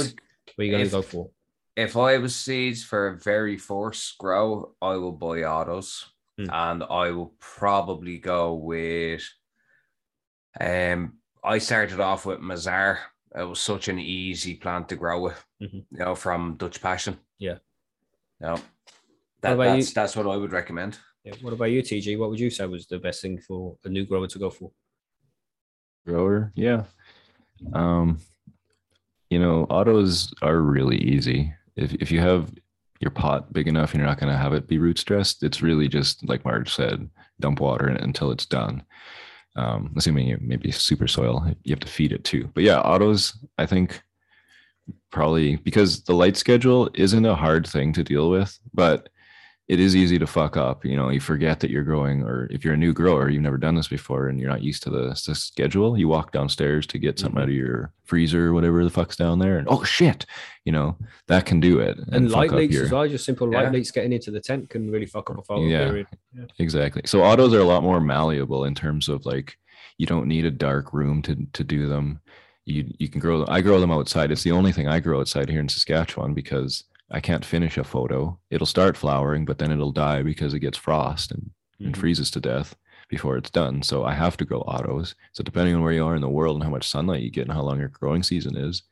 what 0.54 0.58
are 0.58 0.64
you 0.64 0.70
going 0.70 0.82
to 0.82 0.86
if- 0.86 0.92
go 0.92 1.02
for 1.02 1.30
if 1.76 1.96
I 1.96 2.18
was 2.18 2.34
seeds 2.34 2.82
for 2.82 3.06
a 3.06 3.16
very 3.18 3.56
first 3.56 4.18
grow, 4.18 4.74
I 4.82 4.96
will 4.96 5.12
buy 5.12 5.44
autos, 5.44 6.10
Hmm. 6.36 6.50
and 6.50 6.82
I 6.82 7.12
will 7.12 7.34
probably 7.38 8.18
go 8.18 8.54
with. 8.54 9.22
Um, 10.60 11.18
I 11.44 11.58
started 11.58 12.00
off 12.00 12.26
with 12.26 12.40
Mazar. 12.40 12.98
It 13.38 13.44
was 13.44 13.60
such 13.60 13.86
an 13.86 14.00
easy 14.00 14.54
plant 14.56 14.88
to 14.88 14.96
grow 14.96 15.20
with, 15.22 15.44
Mhm. 15.62 15.84
you 15.92 15.98
know, 15.98 16.14
from 16.16 16.56
Dutch 16.56 16.80
Passion. 16.82 17.16
Yeah. 17.38 17.58
No, 18.40 18.56
that, 19.42 19.52
about 19.52 19.76
you? 19.76 19.82
that's 19.82 19.92
that's 19.92 20.16
what 20.16 20.26
I 20.26 20.36
would 20.36 20.50
recommend. 20.52 20.98
yeah. 21.24 21.34
what 21.42 21.52
about 21.52 21.66
you 21.70 21.82
tg 21.82 22.18
what 22.18 22.30
would 22.30 22.40
you 22.40 22.50
say 22.50 22.66
was 22.66 22.86
the 22.86 22.98
best 22.98 23.20
thing 23.22 23.38
for 23.40 23.76
a 23.84 23.88
new 23.88 24.04
grower 24.04 24.26
to 24.28 24.38
go 24.38 24.50
for 24.50 24.70
grower. 26.08 26.52
Yeah. 26.54 26.84
Um 27.72 28.18
you 29.30 29.38
know 29.38 29.64
autos 29.64 30.32
are 30.40 30.60
really 30.60 30.96
easy. 30.96 31.52
If, 31.76 31.92
if 31.94 32.10
you 32.10 32.20
have 32.20 32.50
your 33.00 33.10
pot 33.10 33.52
big 33.52 33.68
enough 33.68 33.92
and 33.92 34.00
you're 34.00 34.08
not 34.08 34.18
going 34.18 34.32
to 34.32 34.36
have 34.38 34.52
it 34.54 34.66
be 34.66 34.78
root 34.78 34.98
stressed 34.98 35.44
it's 35.44 35.62
really 35.62 35.86
just 35.86 36.28
like 36.28 36.44
marge 36.44 36.74
said 36.74 37.08
dump 37.38 37.60
water 37.60 37.88
in 37.88 37.96
it 37.96 38.02
until 38.02 38.30
it's 38.32 38.46
done. 38.46 38.82
Um 39.56 39.92
assuming 39.96 40.28
you 40.28 40.38
maybe 40.40 40.70
super 40.70 41.06
soil 41.06 41.46
you 41.64 41.72
have 41.72 41.80
to 41.80 41.96
feed 41.96 42.12
it 42.12 42.24
too. 42.24 42.50
But 42.54 42.64
yeah 42.64 42.80
autos 42.80 43.36
i 43.58 43.66
think 43.66 44.02
probably 45.10 45.56
because 45.56 46.02
the 46.04 46.14
light 46.14 46.36
schedule 46.36 46.88
isn't 46.94 47.26
a 47.26 47.34
hard 47.34 47.66
thing 47.66 47.92
to 47.92 48.02
deal 48.02 48.30
with 48.30 48.58
but 48.72 49.10
it 49.68 49.80
is 49.80 49.94
easy 49.94 50.18
to 50.18 50.26
fuck 50.26 50.56
up. 50.56 50.82
You 50.84 50.96
know, 50.96 51.10
you 51.10 51.20
forget 51.20 51.60
that 51.60 51.70
you're 51.70 51.84
growing, 51.84 52.22
or 52.22 52.48
if 52.50 52.64
you're 52.64 52.74
a 52.74 52.78
new 52.78 52.94
grower, 52.94 53.28
you've 53.28 53.42
never 53.42 53.58
done 53.58 53.74
this 53.74 53.88
before 53.88 54.28
and 54.28 54.40
you're 54.40 54.48
not 54.48 54.62
used 54.62 54.82
to 54.84 54.90
the, 54.90 55.08
the 55.26 55.34
schedule. 55.34 55.98
You 55.98 56.08
walk 56.08 56.32
downstairs 56.32 56.86
to 56.86 56.98
get 56.98 57.18
something 57.18 57.38
out 57.38 57.48
mm-hmm. 57.48 57.50
of 57.50 57.56
your 57.56 57.92
freezer, 58.04 58.46
or 58.46 58.54
whatever 58.54 58.82
the 58.82 58.90
fuck's 58.90 59.16
down 59.16 59.38
there, 59.38 59.58
and 59.58 59.68
oh 59.70 59.84
shit, 59.84 60.24
you 60.64 60.72
know, 60.72 60.96
that 61.26 61.44
can 61.44 61.60
do 61.60 61.80
it. 61.80 61.98
and, 62.10 62.30
fuck 62.30 62.36
light 62.36 62.52
leaks 62.52 62.74
your- 62.74 62.84
as 62.84 62.90
well 62.90 63.06
just 63.06 63.26
simple 63.26 63.52
Yeah. 63.52 63.62
light 63.62 63.72
leaks 63.72 63.90
getting 63.90 64.12
into 64.12 64.30
the 64.30 64.40
tent 64.40 64.70
can 64.70 64.90
really 64.90 65.06
fuck 65.06 65.30
up 65.30 65.38
a 65.38 65.42
photo 65.42 65.66
Yeah. 65.66 65.84
period 65.84 66.06
Exactly. 66.58 67.02
So 67.04 67.22
autos 67.22 67.52
are 67.52 67.60
a 67.60 67.64
lot 67.64 67.82
more 67.82 68.00
malleable 68.00 68.64
in 68.64 68.74
terms 68.74 69.08
of 69.08 69.26
like 69.26 69.58
you 69.98 70.06
don't 70.06 70.28
need 70.28 70.46
a 70.46 70.50
dark 70.50 70.94
room 70.94 71.20
to 71.22 71.36
to 71.52 71.62
do 71.62 71.88
them. 71.88 72.20
You 72.64 72.90
you 72.98 73.08
can 73.08 73.20
grow 73.20 73.40
them. 73.40 73.48
I 73.50 73.60
grow 73.60 73.80
them 73.80 73.90
outside. 73.90 74.30
It's 74.30 74.44
the 74.44 74.52
only 74.52 74.72
thing 74.72 74.88
I 74.88 75.00
grow 75.00 75.20
outside 75.20 75.50
here 75.50 75.60
in 75.60 75.68
Saskatchewan 75.68 76.32
because 76.32 76.84
I 77.10 77.20
can't 77.20 77.44
finish 77.44 77.78
a 77.78 77.84
photo. 77.84 78.38
It'll 78.50 78.66
start 78.66 78.96
flowering, 78.96 79.44
but 79.44 79.58
then 79.58 79.70
it'll 79.72 79.92
die 79.92 80.22
because 80.22 80.52
it 80.54 80.60
gets 80.60 80.76
frost 80.76 81.30
and, 81.32 81.50
and 81.80 81.94
Mhm. 81.94 81.98
freezes 81.98 82.30
to 82.32 82.40
death 82.40 82.76
before 83.08 83.36
it's 83.38 83.50
done. 83.50 83.82
So 83.82 84.04
I 84.04 84.12
have 84.14 84.36
to 84.36 84.44
grow 84.44 84.60
autos. 84.60 85.14
So 85.32 85.42
depending 85.42 85.74
on 85.74 85.82
where 85.82 85.92
you 85.92 86.04
are 86.04 86.14
in 86.14 86.20
the 86.20 86.28
world 86.28 86.56
and 86.56 86.64
how 86.64 86.70
much 86.70 86.86
sunlight 86.88 87.22
you 87.22 87.30
get 87.30 87.44
and 87.44 87.52
how 87.52 87.62
long 87.62 87.78
your 87.78 87.88
growing 87.88 88.22
season 88.22 88.56
is, 88.56 88.82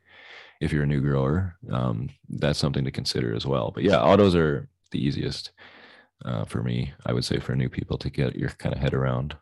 if 0.61 0.73
you're 0.73 0.85
a 0.85 0.87
new 0.87 1.03
grower, 1.03 1.57
um, 1.71 2.09
that's 2.31 2.59
something 2.59 2.85
to 2.85 2.91
consider 2.91 3.35
as 3.35 3.45
well. 3.45 3.71
But 3.73 3.83
yeah, 3.85 4.01
autos 4.01 4.35
are 4.35 4.69
the 4.91 5.05
easiest 5.05 5.53
uh, 6.25 6.47
for 6.47 6.63
me. 6.63 6.95
I 7.05 7.13
would 7.13 7.27
say 7.27 7.39
for 7.39 7.55
new 7.55 7.69
people 7.69 7.99
to 7.99 8.09
get 8.09 8.37
your 8.37 8.49
kind 8.49 8.75
of 8.75 8.81
head 8.81 8.95
around. 8.95 9.37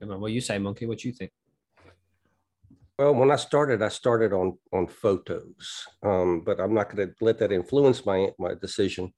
What 0.00 0.32
you 0.32 0.40
say 0.40 0.58
monkey 0.58 0.84
what 0.84 0.98
do 0.98 1.08
you 1.08 1.14
think 1.14 1.30
Well, 2.98 3.14
when 3.14 3.30
I 3.30 3.36
started, 3.36 3.82
I 3.82 3.88
started 3.88 4.32
on 4.32 4.58
on 4.72 4.86
photos, 4.86 5.86
um, 6.02 6.42
but 6.44 6.60
I'm 6.60 6.74
not 6.74 6.94
going 6.94 7.08
to 7.08 7.14
let 7.20 7.38
that 7.38 7.52
influence 7.52 8.04
my 8.04 8.30
my 8.38 8.54
decision. 8.54 9.12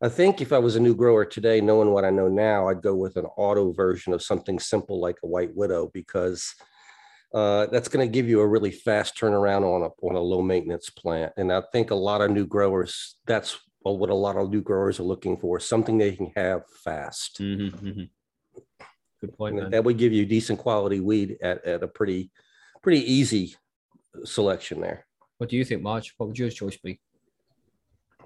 I 0.00 0.08
think 0.08 0.40
if 0.40 0.52
I 0.52 0.58
was 0.58 0.76
a 0.76 0.80
new 0.80 0.94
grower 0.94 1.24
today, 1.24 1.60
knowing 1.60 1.90
what 1.90 2.04
I 2.04 2.10
know 2.10 2.28
now, 2.28 2.68
I'd 2.68 2.82
go 2.82 2.94
with 2.94 3.16
an 3.16 3.26
auto 3.36 3.72
version 3.72 4.12
of 4.12 4.22
something 4.22 4.60
simple 4.60 5.00
like 5.00 5.16
a 5.24 5.26
White 5.26 5.54
Widow 5.56 5.90
because 5.92 6.54
uh, 7.34 7.66
that's 7.66 7.88
going 7.88 8.06
to 8.06 8.12
give 8.12 8.28
you 8.28 8.40
a 8.40 8.46
really 8.46 8.70
fast 8.70 9.16
turnaround 9.16 9.64
on 9.64 9.82
a 9.82 10.06
on 10.06 10.14
a 10.14 10.20
low 10.20 10.40
maintenance 10.40 10.88
plant. 10.88 11.32
And 11.36 11.52
I 11.52 11.62
think 11.72 11.90
a 11.90 11.96
lot 11.96 12.20
of 12.20 12.30
new 12.30 12.46
growers, 12.46 13.16
that's 13.26 13.58
what 13.82 14.10
a 14.10 14.14
lot 14.14 14.36
of 14.36 14.50
new 14.50 14.62
growers 14.62 15.00
are 15.00 15.04
looking 15.04 15.36
for, 15.36 15.58
something 15.58 15.98
they 15.98 16.12
can 16.12 16.30
have 16.36 16.62
fast. 16.84 17.40
Mm-hmm, 17.40 18.02
Good 19.20 19.36
point, 19.36 19.58
point. 19.58 19.70
that 19.72 19.82
would 19.82 19.98
give 19.98 20.12
you 20.12 20.24
decent 20.26 20.58
quality 20.60 21.00
weed 21.00 21.38
at, 21.42 21.64
at 21.64 21.82
a 21.82 21.88
pretty 21.88 22.30
pretty 22.82 23.10
easy 23.12 23.56
selection 24.24 24.80
there. 24.80 25.06
What 25.38 25.50
do 25.50 25.56
you 25.56 25.64
think, 25.64 25.82
Marge? 25.82 26.14
What 26.16 26.26
would 26.28 26.38
your 26.38 26.50
choice 26.50 26.76
be? 26.76 27.00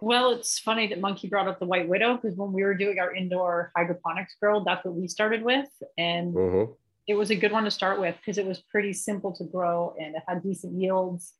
Well, 0.00 0.32
it's 0.32 0.58
funny 0.58 0.88
that 0.88 1.00
Monkey 1.00 1.28
brought 1.28 1.46
up 1.46 1.60
the 1.60 1.66
White 1.66 1.88
Widow 1.88 2.16
because 2.16 2.36
when 2.36 2.52
we 2.52 2.64
were 2.64 2.74
doing 2.74 2.98
our 2.98 3.14
indoor 3.14 3.70
hydroponics 3.76 4.34
grow, 4.40 4.64
that's 4.64 4.84
what 4.84 4.94
we 4.94 5.06
started 5.06 5.42
with. 5.42 5.68
And 5.96 6.34
Mhm. 6.34 6.76
it 7.06 7.14
was 7.14 7.30
a 7.30 7.36
good 7.36 7.52
one 7.52 7.64
to 7.64 7.70
start 7.70 8.00
with 8.00 8.16
because 8.16 8.38
it 8.38 8.46
was 8.46 8.60
pretty 8.62 8.92
simple 8.92 9.32
to 9.36 9.44
grow 9.44 9.94
and 10.00 10.16
it 10.16 10.22
had 10.26 10.42
decent 10.42 10.72
yields 10.74 11.34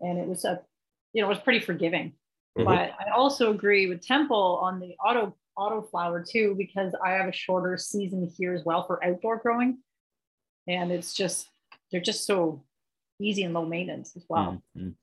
and 0.00 0.18
it 0.18 0.26
was 0.28 0.44
a 0.44 0.64
you 1.12 1.20
know 1.20 1.26
it 1.26 1.30
was 1.30 1.40
pretty 1.40 1.58
forgiving 1.58 2.12
Mhm. 2.56 2.64
but 2.64 2.92
i 3.00 3.10
also 3.10 3.50
agree 3.50 3.88
with 3.88 4.00
temple 4.00 4.58
on 4.62 4.78
the 4.78 4.94
auto 5.04 5.36
auto 5.56 5.82
flower 5.82 6.22
too 6.24 6.54
because 6.56 6.94
i 7.04 7.10
have 7.10 7.26
a 7.26 7.32
shorter 7.32 7.76
season 7.76 8.28
here 8.38 8.54
as 8.54 8.64
well 8.64 8.86
for 8.86 9.04
outdoor 9.04 9.38
growing 9.38 9.82
and 10.68 10.92
it's 10.92 11.14
just 11.14 11.48
they're 11.90 12.00
just 12.00 12.24
so 12.26 12.62
easy 13.20 13.42
and 13.42 13.54
low 13.54 13.64
maintenance 13.64 14.14
as 14.16 14.24
well 14.28 14.62
Mhm. 14.76 14.94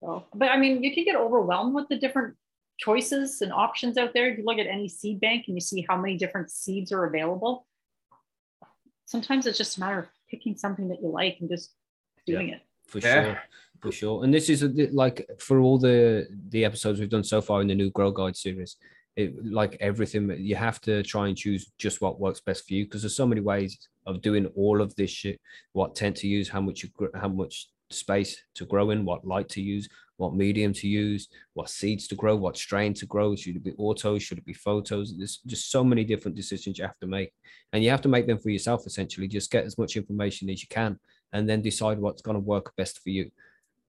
so 0.00 0.24
but 0.34 0.50
i 0.50 0.56
mean 0.56 0.82
you 0.82 0.94
can 0.94 1.04
get 1.04 1.16
overwhelmed 1.16 1.74
with 1.74 1.88
the 1.88 1.96
different 1.98 2.36
choices 2.78 3.42
and 3.42 3.52
options 3.52 3.98
out 3.98 4.14
there 4.14 4.28
if 4.30 4.38
you 4.38 4.44
look 4.44 4.58
at 4.58 4.66
any 4.66 4.88
seed 4.88 5.20
bank 5.20 5.44
and 5.46 5.56
you 5.56 5.60
see 5.60 5.84
how 5.88 5.96
many 5.96 6.16
different 6.16 6.50
seeds 6.50 6.92
are 6.92 7.04
available 7.04 7.66
sometimes 9.06 9.46
it's 9.46 9.58
just 9.58 9.76
a 9.76 9.80
matter 9.80 9.98
of 9.98 10.06
picking 10.30 10.56
something 10.56 10.88
that 10.88 11.02
you 11.02 11.08
like 11.08 11.36
and 11.40 11.48
just 11.50 11.74
doing 12.26 12.50
it. 12.50 12.62
For 12.86 13.00
Yeah. 13.00 13.24
sure. 13.24 13.42
For 13.82 13.92
sure. 13.92 14.24
And 14.24 14.32
this 14.32 14.48
is 14.48 14.62
a, 14.62 14.68
like 14.92 15.28
for 15.38 15.58
all 15.58 15.78
the 15.78 16.28
the 16.50 16.64
episodes 16.64 17.00
we've 17.00 17.08
done 17.08 17.24
so 17.24 17.40
far 17.40 17.60
in 17.62 17.68
the 17.68 17.74
new 17.74 17.90
Grow 17.90 18.10
Guide 18.12 18.36
series, 18.36 18.76
it 19.20 19.44
like 19.44 19.76
everything 19.80 20.30
you 20.38 20.56
have 20.56 20.80
to 20.82 21.02
try 21.02 21.28
and 21.28 21.36
choose 21.36 21.70
just 21.78 22.00
what 22.00 22.20
works 22.20 22.40
best 22.40 22.66
for 22.66 22.74
you 22.74 22.84
because 22.84 23.02
there's 23.02 23.16
so 23.16 23.26
many 23.26 23.40
ways 23.40 23.88
of 24.06 24.22
doing 24.22 24.46
all 24.56 24.80
of 24.80 24.94
this 24.96 25.10
shit. 25.10 25.40
What 25.72 25.94
tent 25.94 26.16
to 26.18 26.28
use, 26.28 26.48
how 26.48 26.60
much 26.60 26.82
you 26.82 26.90
how 27.14 27.28
much 27.28 27.68
space 27.90 28.36
to 28.54 28.64
grow 28.64 28.90
in, 28.90 29.04
what 29.04 29.26
light 29.26 29.48
to 29.50 29.60
use, 29.60 29.88
what 30.16 30.34
medium 30.34 30.72
to 30.74 30.86
use, 30.86 31.28
what 31.54 31.70
seeds 31.70 32.06
to 32.08 32.14
grow, 32.14 32.36
what 32.36 32.56
strain 32.56 32.94
to 32.94 33.06
grow. 33.06 33.34
Should 33.34 33.56
it 33.56 33.64
be 33.64 33.72
autos? 33.78 34.22
Should 34.22 34.38
it 34.38 34.44
be 34.44 34.54
photos? 34.54 35.16
There's 35.16 35.38
just 35.46 35.70
so 35.70 35.82
many 35.82 36.04
different 36.04 36.36
decisions 36.36 36.78
you 36.78 36.84
have 36.84 36.98
to 37.00 37.06
make, 37.06 37.32
and 37.72 37.82
you 37.82 37.90
have 37.90 38.02
to 38.02 38.08
make 38.08 38.26
them 38.26 38.38
for 38.38 38.50
yourself. 38.50 38.86
Essentially, 38.86 39.28
just 39.28 39.50
get 39.50 39.64
as 39.64 39.78
much 39.78 39.96
information 39.96 40.50
as 40.50 40.62
you 40.62 40.68
can, 40.68 40.98
and 41.32 41.48
then 41.48 41.62
decide 41.62 41.98
what's 41.98 42.22
going 42.22 42.36
to 42.36 42.40
work 42.40 42.72
best 42.76 43.00
for 43.02 43.10
you. 43.10 43.30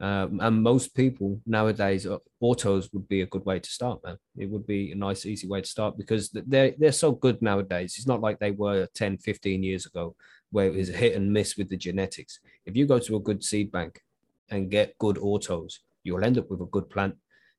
Um, 0.02 0.40
and 0.42 0.64
most 0.64 0.96
people 0.96 1.40
nowadays, 1.46 2.08
uh, 2.08 2.18
autos 2.40 2.92
would 2.92 3.08
be 3.08 3.22
a 3.22 3.28
good 3.28 3.46
way 3.46 3.60
to 3.60 3.70
start, 3.70 4.04
man. 4.04 4.18
It 4.36 4.50
would 4.50 4.66
be 4.66 4.92
a 4.92 4.96
nice, 4.96 5.28
easy 5.28 5.48
way 5.48 5.62
to 5.62 5.68
start 5.68 5.96
because 5.96 6.32
they're 6.32 6.74
they're 6.76 6.92
so 6.92 7.12
good 7.12 7.40
nowadays. 7.40 7.96
It's 7.98 8.08
not 8.08 8.20
like 8.20 8.40
they 8.40 8.50
were 8.50 8.88
10, 8.96 9.20
15 9.20 9.62
years 9.62 9.86
ago, 9.86 10.16
where 10.50 10.66
it 10.66 10.74
was 10.74 10.90
a 10.90 10.94
hit 10.94 11.16
and 11.16 11.32
miss 11.32 11.56
with 11.56 11.70
the 11.70 11.78
genetics. 11.78 12.40
If 12.66 12.76
you 12.76 12.88
go 12.88 12.98
to 12.98 13.16
a 13.16 13.20
good 13.20 13.44
seed 13.44 13.72
bank 13.72 14.02
and 14.50 14.72
get 14.72 14.98
good 14.98 15.20
autos, 15.20 15.80
you'll 16.04 16.24
end 16.24 16.40
up 16.40 16.50
with 16.50 16.62
a 16.62 16.66
good 16.66 16.90
plant. 16.90 17.16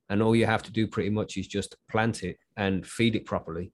And 0.08 0.20
all 0.20 0.34
you 0.34 0.46
have 0.46 0.64
to 0.64 0.72
do 0.72 0.88
pretty 0.88 1.10
much 1.10 1.36
is 1.36 1.46
just 1.46 1.76
plant 1.88 2.24
it 2.24 2.38
and 2.56 2.84
feed 2.84 3.14
it 3.14 3.24
properly. 3.24 3.72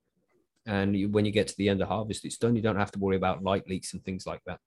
And 0.67 0.95
you, 0.95 1.09
when 1.09 1.25
you 1.25 1.33
get 1.33 1.49
to 1.49 1.57
the 1.57 1.71
end 1.71 1.81
of 1.81 1.89
harvest, 1.89 2.27
it's 2.27 2.37
done. 2.37 2.55
You 2.55 2.61
don't 2.61 2.77
have 2.77 2.93
to 2.93 2.99
worry 2.99 3.17
about 3.17 3.43
light 3.43 3.67
leaks 3.67 3.95
and 3.95 4.05
things 4.05 4.27
like 4.27 4.43
that. 4.45 4.61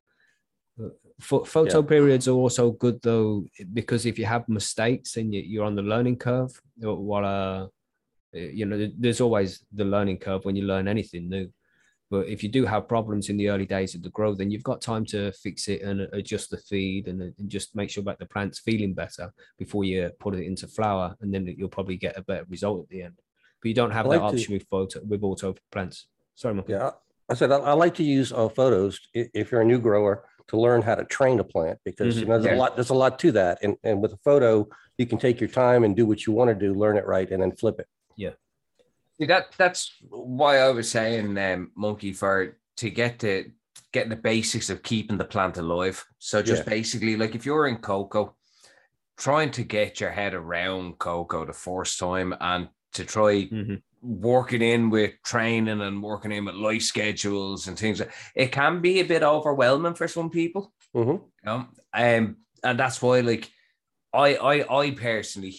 Pho- 1.19 1.43
photo 1.43 1.83
periods 1.83 2.27
are 2.27 2.31
also 2.35 2.71
good 2.71 2.99
though 3.03 3.45
because 3.73 4.07
if 4.07 4.17
you 4.17 4.25
have 4.25 4.49
mistakes 4.49 5.17
and 5.17 5.31
you, 5.33 5.41
you're 5.41 5.65
on 5.65 5.75
the 5.75 5.83
learning 5.83 6.17
curve 6.17 6.59
uh, 6.83 6.95
while 6.95 7.25
uh, 7.25 7.67
you 8.33 8.65
know 8.65 8.89
there's 8.97 9.21
always 9.21 9.63
the 9.71 9.85
learning 9.85 10.17
curve 10.17 10.45
when 10.45 10.55
you 10.55 10.63
learn 10.65 10.87
anything 10.87 11.29
new. 11.29 11.47
But 12.09 12.27
if 12.27 12.43
you 12.43 12.49
do 12.49 12.65
have 12.65 12.89
problems 12.89 13.29
in 13.29 13.37
the 13.37 13.49
early 13.49 13.65
days 13.65 13.93
of 13.93 14.01
the 14.01 14.09
growth 14.09 14.39
then 14.39 14.49
you've 14.49 14.63
got 14.63 14.81
time 14.81 15.05
to 15.07 15.31
fix 15.31 15.67
it 15.67 15.81
and 15.83 16.01
adjust 16.11 16.49
the 16.49 16.57
feed 16.57 17.07
and, 17.07 17.21
and 17.21 17.49
just 17.49 17.75
make 17.75 17.91
sure 17.91 18.03
that 18.05 18.17
the 18.17 18.25
plant's 18.25 18.59
feeling 18.59 18.93
better 18.95 19.31
before 19.59 19.83
you 19.83 20.09
put 20.19 20.33
it 20.33 20.45
into 20.45 20.67
flower 20.67 21.15
and 21.21 21.31
then 21.31 21.45
you'll 21.57 21.69
probably 21.69 21.97
get 21.97 22.17
a 22.17 22.23
better 22.23 22.45
result 22.49 22.81
at 22.81 22.89
the 22.89 23.03
end. 23.03 23.13
But 23.61 23.69
you 23.69 23.75
don't 23.75 23.91
have 23.91 24.07
I 24.07 24.15
that 24.17 24.23
like 24.23 24.31
to- 24.31 24.37
option 24.39 24.53
with 24.55 24.67
photo 24.69 25.01
with 25.07 25.23
auto 25.23 25.53
plants. 25.71 26.07
Sorry 26.33 26.55
Mark. 26.55 26.67
Yeah, 26.67 26.91
I 27.29 27.35
said 27.35 27.51
I, 27.51 27.57
I 27.57 27.73
like 27.73 27.93
to 27.95 28.03
use 28.03 28.33
uh, 28.33 28.49
photos 28.49 28.99
if 29.13 29.51
you're 29.51 29.61
a 29.61 29.65
new 29.65 29.79
grower 29.79 30.25
to 30.47 30.59
learn 30.59 30.81
how 30.81 30.95
to 30.95 31.03
train 31.05 31.39
a 31.39 31.43
plant 31.43 31.79
because 31.85 32.17
you 32.17 32.25
Mhm. 32.25 32.29
know 32.29 32.33
there's 32.39 32.45
Yeah. 32.45 32.55
a 32.55 32.61
lot 32.63 32.75
there's 32.75 32.89
a 32.89 32.93
lot 32.95 33.19
to 33.19 33.31
that, 33.33 33.59
and 33.61 33.77
and 33.83 34.01
with 34.01 34.13
a 34.13 34.17
photo 34.17 34.67
you 34.97 35.05
can 35.07 35.17
take 35.17 35.39
your 35.39 35.49
time 35.49 35.83
and 35.83 35.95
do 35.95 36.05
what 36.05 36.25
you 36.25 36.33
want 36.33 36.49
to 36.49 36.55
do, 36.55 36.73
learn 36.73 36.97
it 36.97 37.05
right, 37.07 37.29
and 37.31 37.41
then 37.41 37.55
flip 37.55 37.79
it. 37.79 37.87
Yeah. 38.15 38.31
See, 39.17 39.25
that 39.25 39.53
that's 39.57 39.95
why 40.09 40.57
I 40.59 40.69
was 40.69 40.89
saying, 40.91 41.37
um, 41.37 41.71
monkey, 41.75 42.13
for 42.13 42.57
to 42.77 42.89
get 42.89 43.19
to 43.19 43.51
get 43.93 44.09
the 44.09 44.15
basics 44.15 44.69
of 44.69 44.83
keeping 44.83 45.17
the 45.17 45.25
plant 45.25 45.57
alive. 45.57 46.05
So 46.19 46.41
just 46.41 46.63
Yeah. 46.63 46.69
basically, 46.69 47.15
like 47.17 47.35
if 47.35 47.45
you're 47.45 47.67
in 47.67 47.77
cocoa, 47.77 48.35
trying 49.17 49.51
to 49.51 49.63
get 49.63 49.99
your 49.99 50.11
head 50.11 50.33
around 50.33 50.97
cocoa 50.97 51.45
the 51.45 51.53
first 51.53 51.99
time 51.99 52.33
and 52.39 52.69
to 52.93 53.05
try 53.05 53.47
Mhm. 53.47 53.81
Working 54.01 54.61
in 54.61 54.89
with 54.89 55.13
training 55.23 55.81
and 55.81 56.01
working 56.01 56.31
in 56.31 56.45
with 56.45 56.55
life 56.55 56.81
schedules 56.81 57.67
and 57.67 57.77
things. 57.77 58.01
It 58.35 58.51
can 58.51 58.81
be 58.81 58.99
a 58.99 59.05
bit 59.05 59.23
overwhelming 59.23 59.93
for 59.93 60.07
some 60.07 60.29
people. 60.29 60.73
Mhm. 60.95 61.21
You 61.21 61.29
know? 61.45 61.67
Um, 61.93 62.37
and 62.63 62.79
that's 62.79 63.01
why, 63.01 63.21
like, 63.21 63.49
I, 64.13 64.35
I, 64.35 64.79
I 64.79 64.91
personally 64.91 65.55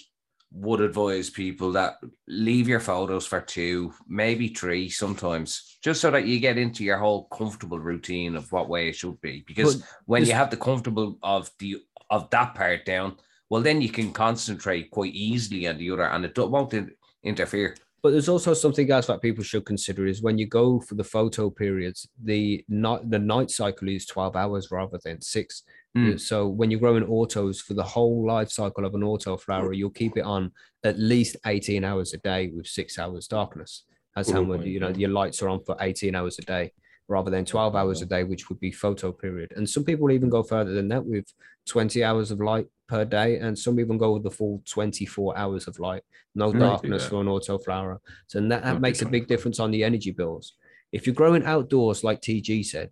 would 0.54 0.80
advise 0.80 1.30
people 1.30 1.72
that 1.72 1.94
leave 2.28 2.68
your 2.68 2.80
photos 2.80 3.26
for 3.26 3.40
two, 3.40 3.94
maybe 4.06 4.48
three, 4.48 4.88
sometimes, 4.90 5.78
just 5.82 6.00
so 6.00 6.10
that 6.10 6.26
you 6.26 6.38
get 6.40 6.58
into 6.58 6.84
your 6.84 6.98
whole 6.98 7.24
comfortable 7.28 7.78
routine 7.78 8.36
of 8.36 8.52
what 8.52 8.68
way 8.68 8.88
it 8.88 8.96
should 8.96 9.18
be. 9.22 9.42
Because 9.46 9.76
But 9.76 9.88
when 10.04 10.26
you 10.26 10.32
have 10.32 10.50
the 10.50 10.58
comfortable 10.58 11.18
of 11.22 11.50
the 11.58 11.78
of 12.10 12.28
that 12.30 12.54
part 12.54 12.84
down, 12.84 13.16
well, 13.48 13.62
then 13.62 13.80
you 13.80 13.88
can 13.88 14.12
concentrate 14.12 14.90
quite 14.90 15.14
easily 15.14 15.66
on 15.66 15.78
the 15.78 15.90
other, 15.90 16.04
and 16.04 16.24
it 16.26 16.36
won't 16.36 16.74
interfere. 17.22 17.74
But 18.02 18.10
there's 18.10 18.28
also 18.28 18.52
something 18.52 18.90
else 18.90 19.06
that 19.06 19.22
people 19.22 19.44
should 19.44 19.64
consider 19.64 20.06
is 20.06 20.22
when 20.22 20.36
you 20.36 20.46
go 20.46 20.80
for 20.80 20.96
the 20.96 21.04
photo 21.04 21.50
periods, 21.50 22.08
the 22.22 22.64
night 22.68 23.08
the 23.08 23.18
night 23.18 23.50
cycle 23.50 23.88
is 23.88 24.06
12 24.06 24.34
hours 24.34 24.70
rather 24.72 24.98
than 25.04 25.20
six. 25.20 25.62
Mm. 25.96 26.18
So 26.18 26.48
when 26.48 26.70
you're 26.70 26.80
growing 26.80 27.04
autos 27.04 27.60
for 27.60 27.74
the 27.74 27.82
whole 27.84 28.26
life 28.26 28.50
cycle 28.50 28.84
of 28.84 28.94
an 28.94 29.04
auto 29.04 29.36
flower, 29.36 29.72
you'll 29.72 29.90
keep 29.90 30.16
it 30.16 30.24
on 30.24 30.50
at 30.82 30.98
least 30.98 31.36
18 31.46 31.84
hours 31.84 32.12
a 32.12 32.18
day 32.18 32.48
with 32.48 32.66
six 32.66 32.98
hours 32.98 33.28
darkness. 33.28 33.84
That's 34.16 34.30
how 34.30 34.42
much 34.42 34.64
you 34.64 34.80
know 34.80 34.90
your 34.90 35.10
lights 35.10 35.40
are 35.40 35.48
on 35.48 35.62
for 35.64 35.76
18 35.80 36.14
hours 36.14 36.38
a 36.38 36.42
day 36.42 36.72
rather 37.08 37.30
than 37.30 37.44
12 37.44 37.76
hours 37.76 38.02
a 38.02 38.06
day, 38.06 38.24
which 38.24 38.48
would 38.48 38.58
be 38.58 38.72
photo 38.72 39.12
period. 39.12 39.52
And 39.56 39.68
some 39.68 39.84
people 39.84 40.10
even 40.10 40.28
go 40.28 40.42
further 40.42 40.72
than 40.72 40.88
that 40.88 41.04
with 41.04 41.26
20 41.66 42.02
hours 42.02 42.30
of 42.30 42.40
light 42.40 42.66
per 42.92 43.04
day, 43.06 43.38
and 43.38 43.58
some 43.58 43.80
even 43.80 43.96
go 43.96 44.12
with 44.12 44.22
the 44.22 44.30
full 44.30 44.62
24 44.66 45.38
hours 45.38 45.66
of 45.66 45.78
light, 45.78 46.02
no 46.34 46.52
darkness 46.52 47.08
for 47.08 47.22
an 47.22 47.28
auto 47.28 47.56
flower. 47.56 48.00
So 48.26 48.38
and 48.38 48.52
that, 48.52 48.62
that 48.64 48.80
makes 48.82 49.00
a 49.00 49.06
big 49.06 49.26
difference 49.26 49.58
on 49.58 49.70
the 49.70 49.82
energy 49.82 50.10
bills. 50.10 50.52
If 50.92 51.06
you're 51.06 51.14
growing 51.22 51.42
outdoors, 51.44 52.04
like 52.04 52.20
TG 52.20 52.66
said, 52.66 52.90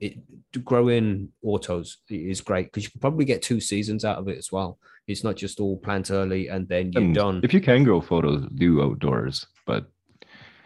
it 0.00 0.14
growing 0.64 1.28
autos 1.44 1.98
is 2.08 2.40
great 2.40 2.66
because 2.66 2.82
you 2.84 2.90
can 2.90 3.00
probably 3.00 3.24
get 3.24 3.40
two 3.40 3.60
seasons 3.60 4.04
out 4.04 4.18
of 4.18 4.26
it 4.26 4.36
as 4.38 4.50
well. 4.50 4.78
It's 5.06 5.22
not 5.22 5.36
just 5.36 5.60
all 5.60 5.76
plant 5.76 6.10
early 6.10 6.48
and 6.48 6.66
then 6.68 6.90
you're 6.92 7.04
And 7.04 7.14
done. 7.14 7.40
If 7.44 7.54
you 7.54 7.60
can 7.60 7.84
grow 7.84 8.00
photos, 8.00 8.46
do 8.56 8.82
outdoors, 8.82 9.46
but 9.66 9.82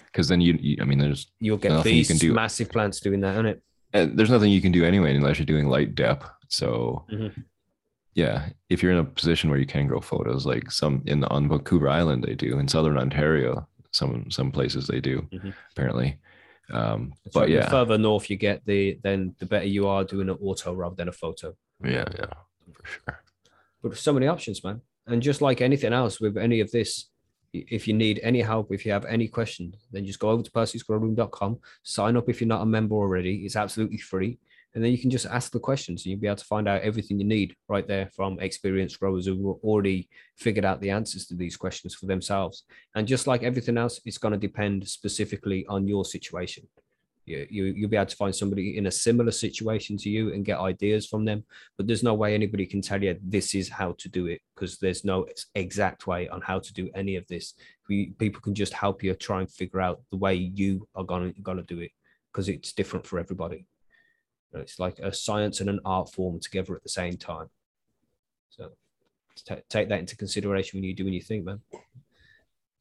because 0.06 0.28
then 0.28 0.40
you, 0.40 0.56
you, 0.60 0.76
I 0.80 0.84
mean, 0.84 0.98
there's 1.00 1.26
You'll 1.40 1.58
get 1.58 1.72
nothing 1.72 1.92
you 1.92 1.98
these 1.98 2.08
can 2.08 2.16
do. 2.16 2.32
massive 2.32 2.70
plants 2.70 3.00
doing 3.00 3.20
that, 3.20 3.32
isn't 3.34 3.46
it? 3.46 3.62
and 3.92 4.16
there's 4.18 4.30
nothing 4.30 4.50
you 4.50 4.60
can 4.62 4.72
do 4.72 4.84
anyway 4.84 5.14
unless 5.14 5.38
you're 5.38 5.46
doing 5.54 5.68
light 5.68 5.94
dep. 5.94 6.24
So 6.48 7.04
Mhm. 7.12 7.32
Yeah, 8.14 8.48
if 8.68 8.82
you're 8.82 8.92
in 8.92 8.98
a 8.98 9.04
position 9.04 9.50
where 9.50 9.58
you 9.58 9.66
can 9.66 9.86
grow 9.86 10.00
photos, 10.00 10.46
like 10.46 10.70
some 10.70 11.02
in 11.06 11.24
on 11.24 11.48
Vancouver 11.48 11.88
Island, 11.88 12.24
they 12.24 12.34
do 12.34 12.58
in 12.58 12.68
Southern 12.68 12.96
Ontario, 12.98 13.66
some 13.92 14.30
some 14.30 14.50
places 14.52 14.86
they 14.86 15.00
do 15.00 15.22
Mhm. 15.32 15.54
apparently. 15.72 16.18
Um, 16.70 17.12
but 17.32 17.40
right. 17.40 17.46
The 17.48 17.52
yeah, 17.54 17.68
further 17.68 17.98
north 17.98 18.30
you 18.30 18.36
get, 18.36 18.64
the 18.64 18.98
then 19.02 19.34
the 19.38 19.46
better 19.46 19.66
you 19.66 19.86
are 19.86 20.04
doing 20.04 20.28
an 20.30 20.38
auto 20.40 20.72
rather 20.74 20.94
than 20.96 21.08
a 21.08 21.12
photo. 21.12 21.54
yeah, 21.84 22.04
yeah, 22.18 22.32
for 22.72 22.86
sure. 22.86 23.22
But 23.82 23.96
so 23.98 24.12
many 24.12 24.26
options, 24.28 24.64
man. 24.64 24.80
And 25.06 25.20
just 25.22 25.42
like 25.42 25.60
anything 25.60 25.92
else 25.92 26.18
with 26.20 26.38
any 26.38 26.60
of 26.60 26.70
this, 26.70 27.10
if 27.52 27.86
you 27.86 27.92
need 27.92 28.18
any 28.22 28.40
help, 28.40 28.72
if 28.72 28.86
you 28.86 28.92
have 28.92 29.04
any 29.04 29.28
questions, 29.28 29.74
then 29.92 30.06
just 30.06 30.18
go 30.18 30.30
over 30.30 30.42
to 30.42 30.50
percysgrowroom.com, 30.50 31.58
sign 31.82 32.16
up 32.16 32.28
if 32.30 32.40
you're 32.40 32.48
not 32.48 32.62
a 32.62 32.66
member 32.66 32.94
already. 32.94 33.44
It's 33.44 33.56
absolutely 33.56 33.98
free. 33.98 34.38
And 34.74 34.82
then 34.82 34.90
you 34.90 34.98
can 34.98 35.10
just 35.10 35.26
ask 35.26 35.52
the 35.52 35.60
questions 35.60 36.02
and 36.02 36.10
you'll 36.10 36.20
be 36.20 36.26
able 36.26 36.36
to 36.36 36.44
find 36.44 36.68
out 36.68 36.82
everything 36.82 37.18
you 37.18 37.24
need 37.24 37.54
right 37.68 37.86
there 37.86 38.10
from 38.14 38.40
experienced 38.40 38.98
growers 38.98 39.26
who 39.26 39.32
have 39.52 39.62
already 39.62 40.08
figured 40.36 40.64
out 40.64 40.80
the 40.80 40.90
answers 40.90 41.26
to 41.26 41.34
these 41.34 41.56
questions 41.56 41.94
for 41.94 42.06
themselves. 42.06 42.64
And 42.96 43.06
just 43.06 43.26
like 43.26 43.44
everything 43.44 43.78
else, 43.78 44.00
it's 44.04 44.18
going 44.18 44.32
to 44.32 44.38
depend 44.38 44.88
specifically 44.88 45.64
on 45.68 45.86
your 45.86 46.04
situation. 46.04 46.66
You, 47.26 47.46
you, 47.48 47.64
you'll 47.64 47.90
be 47.90 47.96
able 47.96 48.06
to 48.06 48.16
find 48.16 48.34
somebody 48.34 48.76
in 48.76 48.86
a 48.86 48.90
similar 48.90 49.30
situation 49.30 49.96
to 49.98 50.10
you 50.10 50.34
and 50.34 50.44
get 50.44 50.58
ideas 50.58 51.06
from 51.06 51.24
them 51.24 51.44
but 51.78 51.86
there's 51.86 52.02
no 52.02 52.12
way 52.12 52.34
anybody 52.34 52.66
can 52.66 52.82
tell 52.82 53.02
you 53.02 53.18
this 53.22 53.54
is 53.54 53.68
how 53.68 53.92
to 53.98 54.10
do 54.10 54.26
it 54.26 54.42
because 54.54 54.78
there's 54.78 55.04
no 55.04 55.26
exact 55.54 56.06
way 56.06 56.28
on 56.28 56.42
how 56.42 56.58
to 56.58 56.72
do 56.74 56.90
any 56.94 57.16
of 57.16 57.26
this. 57.26 57.54
We, 57.88 58.10
people 58.18 58.42
can 58.42 58.54
just 58.54 58.74
help 58.74 59.02
you 59.02 59.14
try 59.14 59.40
and 59.40 59.50
figure 59.50 59.80
out 59.80 60.02
the 60.10 60.18
way 60.18 60.34
you 60.34 60.86
are 60.94 61.04
gonna 61.04 61.32
gonna 61.42 61.62
do 61.62 61.78
it 61.80 61.92
because 62.30 62.50
it's 62.50 62.74
different 62.74 63.06
for 63.06 63.18
everybody. 63.18 63.66
You 64.54 64.58
know, 64.58 64.62
It's 64.62 64.78
like 64.78 64.98
a 65.00 65.12
science 65.12 65.60
and 65.60 65.68
an 65.68 65.80
art 65.84 66.12
form 66.12 66.38
together 66.38 66.74
at 66.76 66.82
the 66.84 66.88
same 66.88 67.16
time. 67.16 67.48
So 68.50 68.70
ta- 69.44 69.56
take 69.68 69.88
that 69.88 69.98
into 69.98 70.16
consideration 70.16 70.78
when 70.78 70.84
you're 70.84 70.94
doing 70.94 71.12
your 71.12 71.24
thing, 71.24 71.44
man. 71.44 71.60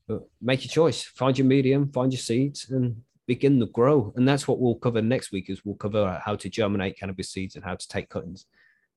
But 0.08 0.22
make 0.42 0.64
your 0.64 0.72
choice. 0.72 1.04
Find 1.04 1.38
your 1.38 1.48
medium, 1.48 1.92
find 1.92 2.12
your 2.12 2.20
seeds, 2.20 2.70
and 2.70 3.02
begin 3.26 3.60
to 3.60 3.66
grow. 3.66 4.14
And 4.16 4.28
that's 4.28 4.48
what 4.48 4.60
we'll 4.60 4.76
cover 4.76 5.02
next 5.02 5.32
week. 5.32 5.50
Is 5.50 5.66
we'll 5.66 5.76
cover 5.76 6.22
how 6.24 6.36
to 6.36 6.50
germinate 6.50 7.00
cannabis 7.00 7.32
seeds 7.32 7.56
and 7.56 7.64
how 7.64 7.76
to 7.76 7.88
take 7.88 8.10
cuttings. 8.10 8.46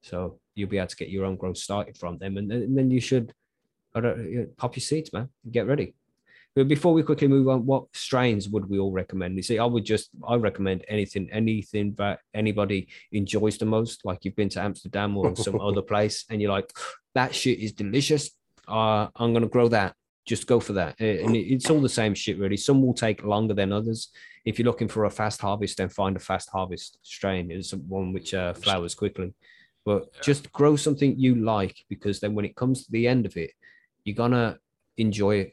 So 0.03 0.39
you'll 0.55 0.69
be 0.69 0.79
able 0.79 0.89
to 0.89 0.97
get 0.97 1.09
your 1.09 1.25
own 1.25 1.37
growth 1.37 1.57
started 1.57 1.97
from 1.97 2.19
them, 2.19 2.37
and, 2.37 2.51
then- 2.51 2.63
and 2.63 2.77
then 2.77 2.91
you 2.91 3.01
should 3.01 3.33
you 3.95 4.53
pop 4.59 4.77
your 4.77 4.83
seeds, 4.83 5.11
man. 5.15 5.31
Get 5.51 5.67
ready. 5.67 5.95
But 6.57 6.69
before 6.69 6.95
we 6.95 7.03
quickly 7.03 7.29
move 7.29 7.49
on, 7.49 7.67
what 7.67 7.85
strains 7.93 8.49
would 8.49 8.67
we 8.71 8.79
all 8.79 8.91
recommend? 8.91 9.37
You 9.37 9.43
see, 9.43 9.59
I 9.59 9.67
would 9.67 9.85
just 9.85 10.09
I 10.27 10.37
recommend 10.37 10.87
anything, 10.89 11.29
anything 11.31 11.95
that 11.99 12.21
anybody 12.33 12.89
enjoys 13.13 13.59
the 13.59 13.67
most. 13.67 14.07
Like 14.07 14.25
you've 14.25 14.37
been 14.37 14.49
to 14.51 14.63
Amsterdam 14.63 15.19
or 15.19 15.37
some 15.37 15.61
other 15.69 15.83
place, 15.83 16.25
and 16.31 16.41
you're 16.41 16.51
like, 16.51 16.73
that 17.15 17.35
shit 17.35 17.59
is 17.59 17.73
delicious. 17.73 18.31
Uh, 18.67 19.09
I'm 19.17 19.35
gonna 19.35 19.49
grow 19.49 19.69
that. 19.69 19.95
Just 20.25 20.47
go 20.47 20.59
for 20.59 20.73
that, 20.73 20.99
and 20.99 21.37
it's 21.37 21.69
all 21.69 21.81
the 21.81 21.91
same 21.91 22.15
shit, 22.15 22.39
really. 22.39 22.57
Some 22.57 22.81
will 22.83 22.95
take 22.95 23.23
longer 23.23 23.53
than 23.53 23.71
others. 23.71 24.09
If 24.47 24.59
you're 24.59 24.67
looking 24.67 24.89
for 24.89 25.05
a 25.05 25.11
fast 25.11 25.43
harvest, 25.43 25.77
then 25.77 25.91
find 25.91 26.17
a 26.17 26.21
fast 26.21 26.49
harvest 26.49 26.99
strain. 27.03 27.51
It's 27.51 27.75
one 27.75 28.15
which 28.15 28.33
uh, 28.33 28.55
flowers 28.55 28.95
quickly. 28.95 29.35
But 29.85 30.21
just 30.23 30.51
grow 30.53 30.75
something 30.75 31.19
you 31.19 31.35
like 31.35 31.77
because 31.91 32.19
then 32.19 32.35
when 32.35 32.47
it 32.47 32.57
comes 32.57 32.87
to 32.87 32.91
the 32.91 33.07
end 33.07 33.27
of 33.27 33.37
it, 33.37 33.51
you're 34.05 34.17
gonna 34.17 34.59
enjoy 34.97 35.37
it 35.37 35.53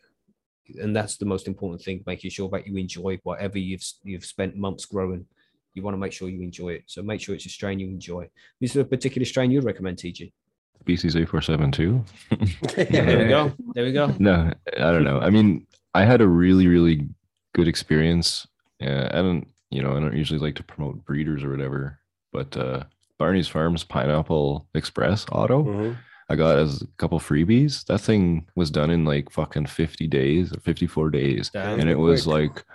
and 0.82 0.96
that's 0.96 1.18
the 1.18 1.26
most 1.26 1.48
important 1.48 1.82
thing 1.82 2.04
making 2.06 2.30
sure 2.32 2.50
that 2.50 2.66
you 2.68 2.76
enjoy 2.78 3.18
whatever 3.24 3.58
you've 3.58 3.84
you've 4.04 4.26
spent 4.26 4.56
months 4.56 4.86
growing 4.86 5.26
you 5.74 5.82
want 5.84 5.94
to 5.94 6.00
make 6.00 6.12
sure 6.12 6.30
you 6.30 6.42
enjoy 6.42 6.70
it 6.70 6.84
so 6.88 7.02
make 7.02 7.20
sure 7.22 7.34
it's 7.36 7.46
a 7.46 7.50
strain 7.50 7.80
you 7.80 7.88
enjoy 7.88 8.28
is 8.62 8.74
there 8.74 8.84
a 8.84 8.86
particular 8.86 9.26
strain 9.26 9.52
you'd 9.52 9.64
recommend 9.64 9.98
tg 9.98 10.32
Species 10.82 11.16
A472. 11.16 12.06
there 12.76 13.18
we 13.20 13.26
go 13.30 13.54
there 13.74 13.86
we 13.86 13.94
go 13.94 14.14
No, 14.20 14.52
I 14.68 14.92
don't 14.92 15.06
know. 15.06 15.20
I 15.20 15.30
mean, 15.30 15.66
I 15.94 16.04
had 16.04 16.20
a 16.20 16.28
really, 16.28 16.68
really 16.68 17.08
good 17.54 17.70
experience. 17.70 18.46
Uh, 18.82 19.08
I 19.12 19.22
don't, 19.22 19.48
you 19.70 19.82
know, 19.82 19.96
I 19.96 20.02
don't 20.02 20.18
usually 20.18 20.40
like 20.40 20.56
to 20.56 20.64
promote 20.64 21.06
breeders 21.06 21.42
or 21.44 21.52
whatever, 21.52 22.00
but 22.34 22.58
uh, 22.58 22.84
Barney's 23.18 23.48
Farms 23.48 23.86
Pineapple 23.86 24.68
Express 24.74 25.26
Auto, 25.32 25.64
Mhm. 25.64 25.98
I 26.34 26.36
got 26.36 26.58
as 26.58 26.82
a 26.82 26.88
couple 26.98 27.20
freebies. 27.20 27.86
That 27.86 28.00
thing 28.00 28.48
was 28.56 28.72
done 28.72 28.90
in 28.90 29.06
like 29.06 29.32
fucking 29.32 29.68
50 29.68 30.08
days 30.08 30.52
or 30.52 30.60
54 30.60 31.10
days. 31.12 31.50
Damn. 31.50 31.80
and 31.80 31.90
it 31.90 32.00
was 32.00 32.26
quick. 32.26 32.56
like, 32.56 32.66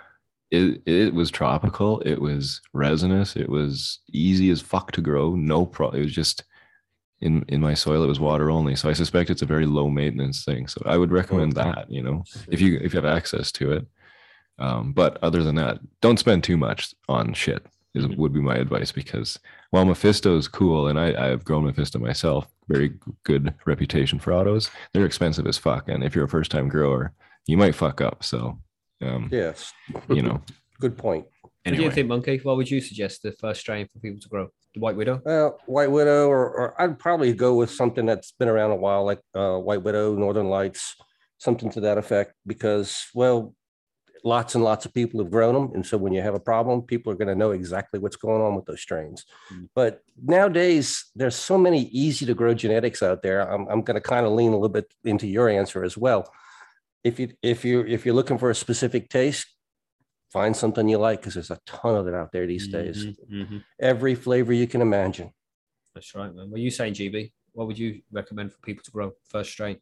it, 0.51 0.81
it 0.85 1.13
was 1.13 1.29
tropical. 1.29 1.99
It 2.01 2.19
was 2.21 2.61
resinous. 2.73 3.35
It 3.35 3.49
was 3.49 3.99
easy 4.11 4.49
as 4.49 4.61
fuck 4.61 4.91
to 4.93 5.01
grow. 5.01 5.35
No 5.35 5.65
problem. 5.65 6.01
It 6.01 6.05
was 6.05 6.13
just 6.13 6.43
in 7.21 7.43
in 7.49 7.61
my 7.61 7.73
soil. 7.73 8.03
It 8.03 8.07
was 8.07 8.19
water 8.19 8.49
only. 8.49 8.75
So 8.75 8.89
I 8.89 8.93
suspect 8.93 9.29
it's 9.29 9.41
a 9.41 9.45
very 9.45 9.65
low 9.65 9.89
maintenance 9.89 10.43
thing. 10.45 10.67
So 10.67 10.81
I 10.85 10.97
would 10.97 11.11
recommend 11.11 11.53
that. 11.53 11.91
You 11.91 12.01
know, 12.01 12.23
if 12.49 12.61
you 12.61 12.79
if 12.81 12.93
you 12.93 13.01
have 13.01 13.17
access 13.17 13.51
to 13.53 13.73
it. 13.73 13.85
Um, 14.57 14.91
but 14.91 15.17
other 15.23 15.43
than 15.43 15.55
that, 15.55 15.79
don't 16.01 16.19
spend 16.19 16.43
too 16.43 16.57
much 16.57 16.93
on 17.07 17.33
shit. 17.33 17.65
Is 17.95 18.05
Mhm. 18.05 18.17
would 18.17 18.33
be 18.33 18.41
my 18.41 18.55
advice 18.55 18.91
because 18.91 19.39
while 19.71 19.83
Mephisto 19.83 20.37
is 20.37 20.47
cool 20.47 20.87
and 20.89 20.99
I 20.99 21.31
I've 21.31 21.43
grown 21.43 21.65
Mephisto 21.65 21.97
myself, 21.97 22.47
very 22.67 22.93
good 23.23 23.55
reputation 23.65 24.19
for 24.19 24.31
autos. 24.31 24.69
They're 24.93 25.07
expensive 25.07 25.47
as 25.47 25.57
fuck, 25.57 25.89
and 25.89 26.03
if 26.03 26.13
you're 26.15 26.25
a 26.25 26.29
first 26.29 26.51
time 26.51 26.69
grower, 26.69 27.13
you 27.47 27.57
might 27.57 27.73
fuck 27.73 27.99
up. 27.99 28.23
So, 28.23 28.59
um, 29.01 29.29
Yes. 29.31 29.73
you 30.07 30.21
know, 30.21 30.39
Good 30.79 30.97
point. 30.99 31.25
what 31.65 31.75
do 31.75 31.81
you 31.81 31.89
think 31.91 32.07
monkey 32.07 32.37
what 32.43 32.57
would 32.57 32.69
you 32.69 32.79
suggest 32.79 33.21
the 33.23 33.31
first 33.33 33.59
strain 33.61 33.87
for 33.87 33.99
people 33.99 34.19
to 34.19 34.29
grow 34.29 34.47
the 34.75 34.79
white 34.79 34.95
widow 34.95 35.19
Well, 35.25 35.59
White 35.65 35.89
Widow, 35.91 36.27
or, 36.29 36.47
or 36.59 36.79
I'd 36.81 36.99
probably 36.99 37.33
go 37.33 37.55
with 37.55 37.71
something 37.71 38.05
that's 38.05 38.31
been 38.33 38.47
around 38.49 38.69
a 38.71 38.75
while, 38.75 39.03
like 39.03 39.19
uh, 39.33 39.57
White 39.57 39.81
Widow, 39.81 40.15
Northern 40.15 40.47
Lights, 40.49 40.95
something 41.39 41.71
to 41.71 41.81
that 41.81 41.97
effect, 41.97 42.33
because, 42.45 43.07
well, 43.15 43.55
lots 44.23 44.55
and 44.55 44.63
lots 44.63 44.85
of 44.85 44.93
people 44.93 45.19
have 45.21 45.31
grown 45.31 45.53
them. 45.53 45.71
And 45.73 45.85
so 45.85 45.97
when 45.97 46.13
you 46.13 46.21
have 46.21 46.35
a 46.35 46.39
problem, 46.39 46.81
people 46.81 47.11
are 47.11 47.15
going 47.15 47.27
to 47.27 47.35
know 47.35 47.51
exactly 47.51 47.99
what's 47.99 48.15
going 48.15 48.41
on 48.41 48.55
with 48.55 48.65
those 48.65 48.81
strains. 48.81 49.25
Mm. 49.53 49.69
But 49.75 50.01
nowadays, 50.21 51.05
there's 51.15 51.35
so 51.35 51.57
many 51.57 51.83
easy 51.83 52.25
to 52.25 52.33
grow 52.33 52.53
genetics 52.53 53.01
out 53.03 53.21
there. 53.21 53.41
I'm, 53.41 53.67
I'm 53.67 53.81
going 53.81 53.95
to 53.95 54.01
kind 54.01 54.25
of 54.25 54.33
lean 54.33 54.51
a 54.51 54.55
little 54.55 54.69
bit 54.69 54.93
into 55.03 55.27
your 55.27 55.49
answer 55.49 55.83
as 55.83 55.97
well. 55.97 56.31
If 57.03 57.19
you 57.19 57.31
if 57.41 57.63
you 57.63 57.85
if 57.87 58.05
you're 58.05 58.15
looking 58.15 58.37
for 58.37 58.49
a 58.49 58.55
specific 58.55 59.09
taste, 59.09 59.47
find 60.33 60.55
something 60.55 60.87
you 60.89 60.97
like 60.97 61.21
because 61.21 61.35
there's 61.35 61.51
a 61.51 61.59
ton 61.65 61.95
of 61.95 62.07
it 62.07 62.13
out 62.13 62.31
there 62.33 62.45
these 62.45 62.67
days. 62.67 63.05
Mhm, 63.05 63.15
mhm. 63.31 63.63
Every 63.79 64.15
flavor 64.15 64.51
you 64.53 64.67
can 64.67 64.81
imagine. 64.81 65.31
that's 65.95 66.13
right 66.13 66.33
man 66.35 66.49
what 66.51 66.59
are 66.59 66.61
you 66.61 66.69
saying 66.69 66.93
gb 66.93 67.31
what 67.53 67.67
would 67.67 67.79
you 67.79 68.01
recommend 68.11 68.53
for 68.53 68.59
people 68.59 68.83
to 68.83 68.91
grow 68.91 69.11
first 69.27 69.51
strain? 69.51 69.77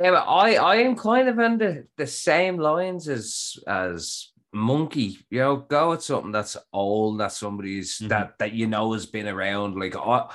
Yeah, 0.00 0.10
but 0.12 0.24
I 0.28 0.54
I 0.54 0.76
am 0.76 0.96
kind 0.96 1.28
of 1.28 1.38
in 1.38 1.58
the, 1.58 1.86
the 1.96 2.06
same 2.06 2.56
lines 2.58 3.08
as 3.08 3.56
as 3.66 4.30
monkey. 4.52 5.18
You 5.30 5.40
know, 5.40 5.56
go 5.56 5.90
with 5.90 6.02
something 6.02 6.32
that's 6.32 6.56
old, 6.72 7.20
that 7.20 7.32
somebody's 7.32 7.98
Mhm. 7.98 8.08
that 8.08 8.38
that 8.38 8.52
you 8.52 8.66
know 8.66 8.92
has 8.92 9.06
been 9.06 9.28
around. 9.28 9.78
Like 9.78 9.96
I 9.96 10.28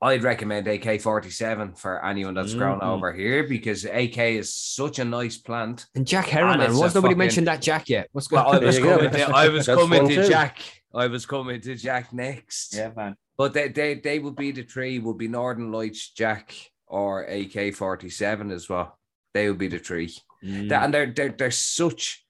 I'd 0.00 0.22
recommend 0.22 0.68
AK 0.68 1.00
forty 1.00 1.30
seven 1.30 1.74
for 1.74 2.04
anyone 2.04 2.34
that's 2.34 2.54
grown 2.54 2.78
Mhm. 2.80 2.84
over 2.86 3.12
here 3.12 3.42
because 3.48 3.84
AK 3.84 4.36
is 4.38 4.54
such 4.54 5.00
a 5.00 5.04
nice 5.04 5.36
plant. 5.38 5.86
And 5.96 6.06
Jack 6.06 6.26
And 6.26 6.34
Harriman, 6.34 6.70
it's 6.70 6.78
what's 6.78 6.94
nobody 6.94 7.12
fucking- 7.14 7.18
mentioned 7.18 7.46
that 7.48 7.60
Jack 7.60 7.88
yet? 7.88 8.08
What's 8.12 8.28
going 8.28 8.44
Well, 8.44 8.54
I 8.54 8.56
on? 8.58 8.64
was 8.66 8.76
There 8.76 8.84
you 8.84 8.90
go. 8.90 8.96
coming 8.98 9.10
to 9.12 9.34
I 9.36 9.48
was 9.48 9.66
coming 9.66 10.08
to. 10.08 10.28
Jack. 10.28 10.58
I 10.94 11.06
was 11.08 11.26
coming 11.26 11.60
to 11.60 11.74
Jack 11.74 12.12
next. 12.12 12.74
Yeah 12.76 12.90
man. 12.96 13.16
But 13.36 13.52
they, 13.54 13.68
they 13.68 13.94
they 13.94 14.18
would 14.20 14.36
be 14.36 14.52
the 14.52 14.62
three, 14.62 14.98
would 14.98 15.18
be 15.18 15.28
Northern 15.28 15.70
Lights, 15.72 16.10
Jack, 16.10 16.54
or 16.86 17.22
AK 17.24 17.72
forty 17.74 18.08
seven 18.10 18.50
as 18.50 18.68
well. 18.68 18.97
They 19.38 19.48
would 19.48 19.58
be 19.58 19.68
the 19.68 19.78
three. 19.78 20.12
Mm. 20.44 20.72
And 20.72 20.92
they're 20.92 21.06
they're 21.12 21.28
they're 21.38 21.50
such 21.52 22.24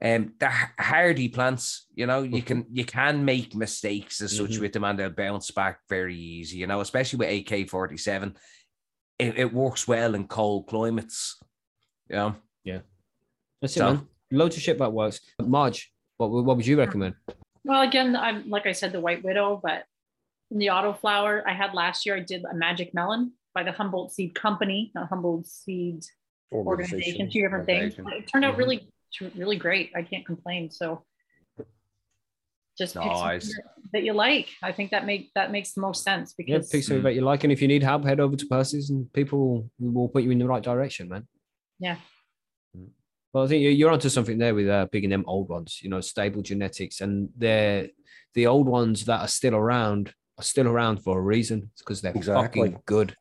um 0.00 0.34
they're 0.38 0.72
hardy 0.78 1.28
plants. 1.28 1.86
You 1.96 2.06
know, 2.06 2.22
you 2.22 2.42
can 2.48 2.66
you 2.70 2.84
can 2.84 3.24
make 3.24 3.56
mistakes 3.56 4.20
as 4.20 4.36
such 4.36 4.52
Mhm. 4.52 4.60
with 4.60 4.72
them, 4.72 4.84
and 4.84 4.96
they'll 4.96 5.10
bounce 5.10 5.50
back 5.50 5.80
very 5.88 6.16
easy. 6.16 6.58
You 6.58 6.68
know, 6.68 6.80
especially 6.80 7.18
with 7.18 7.50
AK 7.52 7.68
forty 7.68 7.96
seven, 7.96 8.36
it, 9.18 9.36
it 9.36 9.52
works 9.52 9.88
well 9.88 10.14
in 10.14 10.28
cold 10.28 10.68
climates. 10.68 11.38
Yeah, 12.08 12.34
know, 12.64 12.82
That's 13.60 13.76
it, 13.76 13.80
So- 13.80 13.94
man. 13.94 14.08
Loads 14.30 14.56
of 14.56 14.62
shit 14.62 14.78
that 14.78 14.92
works. 14.92 15.20
Marge, 15.40 15.92
what, 16.16 16.30
would- 16.30 16.44
what 16.46 16.56
would 16.56 16.66
you 16.66 16.78
recommend? 16.78 17.14
Well, 17.64 17.82
again, 17.82 18.14
I'm 18.14 18.48
like 18.48 18.66
I 18.66 18.72
said, 18.72 18.92
the 18.92 19.00
White 19.00 19.24
Widow, 19.24 19.60
but 19.62 19.84
in 20.52 20.58
the 20.58 20.70
auto 20.70 20.92
flower 20.92 21.42
I 21.48 21.52
had 21.52 21.74
last 21.74 22.06
year, 22.06 22.14
I 22.16 22.20
did 22.20 22.44
a 22.44 22.54
Magic 22.54 22.94
Melon 22.94 23.32
by 23.54 23.62
the 23.64 23.72
Humboldt 23.72 24.12
Seed 24.12 24.34
Company, 24.34 24.92
not 24.94 25.08
Humboldt 25.08 25.46
Seed 25.46 26.04
Organization, 26.52 27.30
two 27.30 27.42
different 27.42 27.66
things. 27.66 27.94
But 27.96 28.12
It 28.14 28.28
turned 28.28 28.44
out 28.44 28.54
Mhm. 28.54 28.58
really, 28.58 28.88
really 29.36 29.56
great. 29.56 29.90
I 29.94 30.02
can't 30.02 30.24
complain. 30.24 30.70
So 30.70 31.04
just 32.78 32.94
pick 32.94 33.02
something 33.12 33.50
that 33.92 34.02
you 34.02 34.12
like. 34.12 34.48
I 34.62 34.72
think 34.72 34.90
that 34.90 35.06
make 35.06 35.30
that 35.34 35.50
makes 35.52 35.72
the 35.72 35.80
most 35.80 36.02
sense 36.02 36.34
Yeah, 36.36 36.44
because 36.58 36.70
pick 36.70 36.82
something 36.84 37.04
that 37.04 37.14
you 37.14 37.20
like, 37.22 37.44
and 37.44 37.52
if 37.52 37.62
you 37.62 37.68
need 37.68 37.82
help, 37.82 38.04
head 38.04 38.20
over 38.20 38.36
to 38.36 38.46
Percy's, 38.46 38.90
and 38.90 39.12
people 39.12 39.38
will, 39.78 39.92
will 39.92 40.08
put 40.08 40.22
you 40.24 40.30
in 40.30 40.38
the 40.38 40.46
right 40.46 40.62
direction, 40.62 41.08
man. 41.08 41.26
Yeah. 41.78 41.98
Well, 43.32 43.44
I 43.44 43.46
think 43.48 43.62
you- 43.62 43.70
you're 43.70 43.90
onto 43.90 44.08
something 44.08 44.38
there 44.38 44.54
with 44.54 44.68
uh, 44.68 44.86
picking 44.86 45.10
them 45.10 45.24
old 45.26 45.48
ones. 45.48 45.80
You 45.82 45.90
know, 45.90 46.00
stable 46.00 46.42
genetics, 46.42 47.00
and 47.00 47.30
they're 47.36 47.88
the 48.34 48.46
old 48.46 48.66
ones 48.68 49.04
that 49.06 49.20
are 49.20 49.28
still 49.28 49.54
around 49.54 50.12
are 50.38 50.42
still 50.44 50.66
around 50.66 50.98
for 50.98 51.18
a 51.18 51.22
reason. 51.22 51.70
It's 51.72 51.82
because 51.82 52.02
they're 52.02 52.14
Exactly. 52.14 52.60
fucking 52.70 52.82
good. 52.86 53.16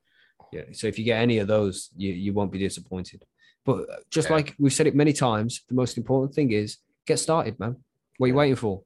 Yeah. 0.53 0.63
So 0.73 0.87
if 0.87 0.97
you 0.99 1.05
get 1.05 1.19
any 1.21 1.37
of 1.39 1.47
those, 1.47 1.89
you 1.95 2.11
you 2.25 2.31
won't 2.37 2.51
be 2.51 2.59
disappointed. 2.59 3.19
But 3.65 3.77
uh, 3.89 3.95
just 4.15 4.27
Yeah. 4.29 4.35
like 4.37 4.47
we've 4.59 4.73
said 4.77 4.87
it 4.87 4.95
many 5.03 5.13
times, 5.13 5.51
the 5.69 5.75
most 5.75 5.97
important 5.97 6.31
thing 6.35 6.51
is 6.51 6.77
get 7.09 7.17
started, 7.19 7.59
man. 7.59 7.73
What 8.17 8.25
are 8.25 8.27
you 8.27 8.33
Yeah. 8.33 8.39
waiting 8.43 8.55
for? 8.65 8.83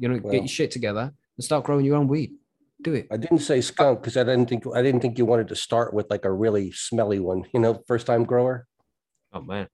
You 0.00 0.08
know, 0.08 0.18
Well- 0.22 0.32
get 0.32 0.42
your 0.46 0.48
shit 0.58 0.70
together 0.78 1.06
and 1.36 1.44
start 1.44 1.64
growing 1.64 1.84
your 1.86 1.96
own 2.00 2.08
weed. 2.08 2.30
Do 2.82 2.94
it. 2.94 3.06
I 3.10 3.16
didn't 3.18 3.40
say 3.50 3.60
skunk 3.60 4.00
because 4.00 4.16
I 4.16 4.24
didn't 4.24 4.48
think 4.50 4.62
I 4.78 4.82
didn't 4.86 5.00
think 5.02 5.18
you 5.18 5.26
wanted 5.32 5.48
to 5.48 5.56
start 5.66 5.88
with 5.96 6.06
like 6.14 6.24
a 6.24 6.32
really 6.44 6.66
smelly 6.88 7.20
one. 7.30 7.40
You 7.54 7.60
know, 7.60 7.72
first 7.86 8.06
time 8.06 8.24
grower. 8.24 8.66
Oh 9.34 9.42
man, 9.52 9.66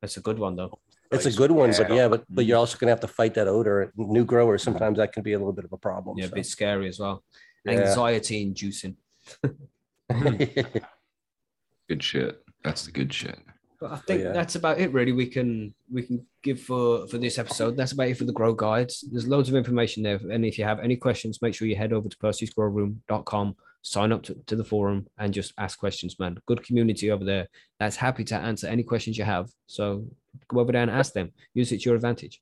that's 0.00 0.16
a 0.16 0.22
good 0.28 0.38
one 0.46 0.56
though. 0.56 0.72
It's 1.12 1.26
a 1.26 1.32
good 1.40 1.50
one, 1.62 1.70
but 1.80 1.88
Yeah. 1.90 1.96
yeah, 1.98 2.08
but 2.12 2.24
but 2.36 2.44
you're 2.46 2.60
also 2.62 2.78
gonna 2.78 2.92
have 2.96 3.00
to 3.06 3.12
fight 3.18 3.34
that 3.34 3.46
odor. 3.56 3.92
New 3.96 4.24
growers 4.24 4.62
sometimes 4.62 4.96
that 4.98 5.12
can 5.12 5.22
be 5.22 5.32
a 5.34 5.38
little 5.38 5.52
bit 5.60 5.64
of 5.68 5.72
a 5.72 5.76
problem. 5.88 6.12
Yeah, 6.18 6.26
a 6.26 6.34
bit 6.40 6.46
scary 6.46 6.86
as 6.88 6.98
well. 6.98 7.16
Yeah. 7.64 7.72
Anxiety 7.80 8.36
inducing. 8.42 8.96
Good 11.88 12.02
shit. 12.02 12.42
That's 12.62 12.86
the 12.86 12.92
good 12.92 13.12
shit. 13.12 13.38
But 13.80 13.92
I 13.92 13.96
think 13.96 14.22
yeah. 14.22 14.32
that's 14.32 14.54
about 14.54 14.78
it. 14.78 14.92
Really, 14.92 15.10
we 15.10 15.26
can 15.26 15.74
we 15.90 16.02
can 16.02 16.24
give 16.42 16.60
for 16.60 17.08
for 17.08 17.18
this 17.18 17.38
episode. 17.38 17.76
That's 17.76 17.92
about 17.92 18.08
it 18.08 18.16
for 18.16 18.24
the 18.24 18.32
grow 18.32 18.52
guides. 18.52 19.04
There's 19.10 19.26
loads 19.26 19.48
of 19.48 19.56
information 19.56 20.02
there, 20.04 20.20
and 20.30 20.44
if 20.44 20.56
you 20.56 20.64
have 20.64 20.78
any 20.78 20.94
questions, 20.94 21.42
make 21.42 21.54
sure 21.54 21.66
you 21.66 21.74
head 21.74 21.92
over 21.92 22.08
to 22.08 22.16
percysgrowroom.com, 22.18 23.56
sign 23.82 24.12
up 24.12 24.22
to, 24.24 24.34
to 24.46 24.54
the 24.54 24.64
forum, 24.64 25.08
and 25.18 25.34
just 25.34 25.52
ask 25.58 25.78
questions. 25.80 26.18
Man, 26.20 26.38
good 26.46 26.62
community 26.62 27.10
over 27.10 27.24
there 27.24 27.48
that's 27.80 27.96
happy 27.96 28.22
to 28.24 28.36
answer 28.36 28.68
any 28.68 28.82
questions 28.82 29.18
you 29.18 29.24
have. 29.24 29.50
So 29.66 30.06
go 30.46 30.60
over 30.60 30.70
there 30.70 30.82
and 30.82 30.90
ask 30.90 31.14
them. 31.14 31.32
Use 31.54 31.72
it 31.72 31.80
to 31.80 31.88
your 31.88 31.96
advantage. 31.96 32.40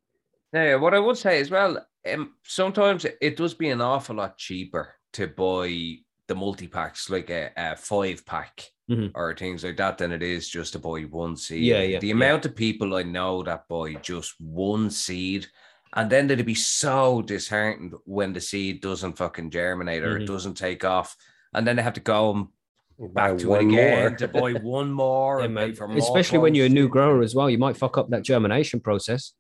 Yeah, 0.52 0.74
what 0.74 0.94
I 0.94 0.98
would 0.98 1.16
say 1.16 1.40
as 1.40 1.50
well, 1.50 1.86
um, 2.12 2.34
sometimes 2.42 3.06
it 3.20 3.36
does 3.36 3.54
be 3.54 3.70
an 3.70 3.80
awful 3.80 4.16
lot 4.16 4.36
cheaper 4.36 4.94
to 5.12 5.28
buy 5.28 5.98
the 6.28 6.34
multi 6.34 6.68
packs, 6.68 7.10
like 7.10 7.30
a, 7.30 7.50
a 7.56 7.76
five 7.76 8.24
pack 8.24 8.70
Mhm. 8.90 9.10
or 9.14 9.34
things 9.34 9.64
like 9.64 9.76
that, 9.78 9.98
than 9.98 10.12
it 10.12 10.22
is 10.22 10.48
just 10.48 10.72
to 10.74 10.78
buy 10.78 11.02
one 11.02 11.36
seed. 11.36 11.62
Yeah, 11.62 11.82
yeah, 11.82 11.98
The 11.98 12.06
yeah. 12.08 12.14
amount 12.14 12.46
of 12.46 12.54
people 12.54 12.94
I 12.96 13.02
know 13.02 13.42
that 13.42 13.66
buy 13.68 13.94
just 13.94 14.34
one 14.40 14.88
seed, 14.90 15.46
and 15.94 16.08
then 16.10 16.26
they'd 16.26 16.44
be 16.46 16.54
so 16.54 17.20
disheartened 17.22 17.94
when 18.04 18.32
the 18.32 18.40
seed 18.40 18.80
doesn't 18.80 19.18
fucking 19.18 19.50
germinate 19.50 20.04
or 20.04 20.18
Mhm. 20.18 20.22
it 20.22 20.26
doesn't 20.26 20.54
take 20.54 20.84
off, 20.84 21.16
and 21.54 21.66
then 21.66 21.76
they 21.76 21.82
have 21.82 21.94
to 21.94 22.00
go 22.00 22.30
and 22.34 22.48
Buy 23.14 23.28
back 23.30 23.38
to 23.38 23.44
it 23.46 23.48
one 23.58 23.68
again 23.70 24.08
more. 24.10 24.16
to 24.18 24.28
buy 24.28 24.52
one 24.78 24.90
more. 24.92 25.38
Yeah, 25.40 25.44
and 25.46 25.56
pay 25.56 25.66
man. 25.72 25.88
more 25.90 25.98
Especially 25.98 26.38
when 26.38 26.54
you're 26.54 26.66
a 26.66 26.70
new 26.70 26.88
grower 26.88 27.22
as 27.22 27.34
well, 27.34 27.48
you 27.50 27.58
might 27.58 27.76
fuck 27.76 27.96
up 27.98 28.08
that 28.10 28.22
germination 28.22 28.80
process. 28.80 29.32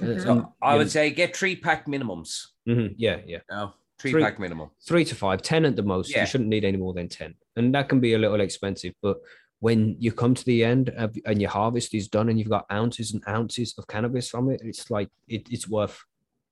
Mhm. 0.00 0.22
So 0.22 0.54
I 0.60 0.76
would 0.76 0.90
say 0.90 1.10
get 1.10 1.36
three 1.36 1.56
pack 1.56 1.86
minimums. 1.86 2.48
know- 2.66 2.74
Mhm, 2.74 2.94
yeah, 2.96 3.18
yeah. 3.26 3.38
No, 3.50 3.74
three, 3.98 4.10
Three- 4.12 4.22
pack 4.22 4.38
minimum. 4.38 4.70
three 4.86 5.04
to 5.04 5.14
five, 5.14 5.42
ten 5.42 5.64
at 5.64 5.76
the 5.76 5.82
most. 5.82 6.10
Yeah. 6.10 6.20
You 6.20 6.26
shouldn't 6.26 6.50
need 6.50 6.64
any 6.64 6.76
more 6.78 6.92
than 6.94 7.08
10. 7.08 7.34
And 7.56 7.74
that 7.74 7.88
can 7.88 8.00
be 8.00 8.14
a 8.14 8.18
little 8.18 8.40
expensive. 8.40 8.92
But 9.02 9.18
when 9.60 9.96
you 9.98 10.12
come 10.12 10.34
to 10.34 10.44
the 10.44 10.64
end 10.64 10.90
of, 10.90 11.16
and 11.26 11.40
your 11.40 11.50
harvest 11.50 11.94
is 11.94 12.08
done 12.08 12.28
and 12.28 12.38
you've 12.38 12.50
got 12.50 12.66
ounces 12.72 13.12
and 13.14 13.22
ounces 13.28 13.74
of 13.78 13.86
cannabis 13.86 14.28
from 14.28 14.50
it, 14.50 14.60
it's 14.64 14.90
like 14.90 15.08
it, 15.28 15.48
it's 15.50 15.68
worth 15.68 15.98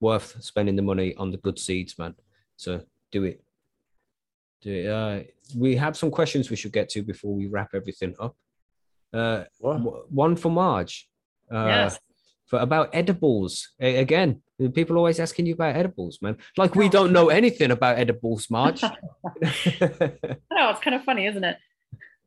worth 0.01 0.37
spending 0.43 0.77
the 0.77 0.83
money 0.83 1.15
on 1.17 1.31
the 1.31 1.37
good 1.39 1.59
seeds, 1.59 1.99
man. 1.99 2.15
So 2.57 2.81
do 3.11 3.25
it. 3.25 3.43
Do 4.63 4.73
it. 4.73 4.87
Uh, 4.89 5.23
we 5.57 5.77
have 5.77 5.97
some 5.97 6.11
questions 6.11 6.51
we 6.51 6.57
should 6.57 6.73
get 6.73 6.89
to 6.91 7.03
before 7.03 7.35
we 7.35 7.47
wrap 7.47 7.71
everything 7.75 8.15
up. 8.19 8.37
Uh, 9.13 9.45
What? 9.59 9.79
w- 9.79 10.05
one 10.09 10.35
for 10.37 10.51
Marge. 10.51 11.09
Uh, 11.53 11.67
Yes. 11.67 12.01
For 12.53 12.59
about 12.59 12.91
edibles. 12.93 13.71
A- 13.81 13.97
again, 13.97 14.43
people 14.75 14.99
always 14.99 15.19
asking 15.19 15.47
you 15.47 15.55
about 15.55 15.75
edibles, 15.75 16.19
man. 16.21 16.37
Like 16.59 16.75
we 16.75 16.91
don't 16.91 17.11
know 17.11 17.31
anything 17.31 17.71
about 17.71 17.99
edibles, 17.99 18.51
Marge. 18.51 18.85
I 18.85 18.91
I 19.43 20.55
know 20.55 20.69
it's 20.69 20.81
kind 20.81 20.95
of 20.95 21.03
funny, 21.03 21.25
isn't 21.25 21.43
it? 21.43 21.57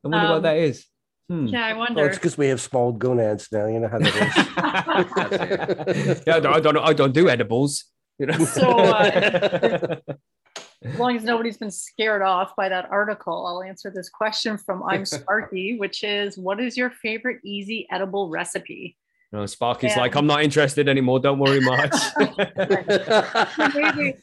I 0.04 0.08
wonder 0.08 0.18
Um, 0.26 0.30
what 0.34 0.42
that 0.42 0.58
is. 0.58 0.88
Hmm. 1.30 1.46
Yeah, 1.46 1.64
I 1.68 1.74
wonder. 1.74 2.00
Oh, 2.00 2.02
wonder. 2.02 2.06
it's 2.10 2.18
because 2.18 2.40
we 2.40 2.48
have 2.48 2.60
small 2.60 2.92
gonads 2.92 3.50
now. 3.52 3.68
You 3.68 3.80
know 3.82 3.88
how 3.88 4.00
that 4.00 4.16
is. 6.08 6.24
yeah, 6.28 6.38
I 6.38 6.40
don't, 6.40 6.56
I 6.56 6.60
don't, 6.60 6.78
I 6.80 6.94
don't 6.94 7.14
do 7.14 7.30
edibles. 7.30 7.86
You 8.18 8.26
know. 8.26 8.46
So, 8.46 8.68
uh, 8.80 9.98
as 10.84 10.98
long 10.98 11.16
as 11.18 11.24
nobody's 11.24 11.58
been 11.58 11.70
scared 11.70 12.24
off 12.24 12.56
by 12.56 12.68
that 12.70 12.86
article, 12.90 13.46
I'll 13.46 13.62
answer 13.62 13.92
this 13.92 14.10
question 14.10 14.58
from 14.58 14.82
I'm 14.82 15.06
Sparky, 15.06 15.78
which 15.78 16.04
is 16.04 16.36
what 16.36 16.60
is 16.60 16.76
your 16.78 16.90
favorite 16.90 17.42
easy 17.44 17.86
edible 17.92 18.30
recipe? 18.32 18.98
No, 19.32 19.46
Sparky's 19.46 19.92
Yeah. 19.96 20.02
like, 20.02 20.16
I'm 20.16 20.28
not 20.28 20.44
interested 20.44 20.88
anymore. 20.88 21.20
Don't 21.20 21.40
worry, 21.40 21.60
much. 21.60 21.92
Maybe 23.76 24.14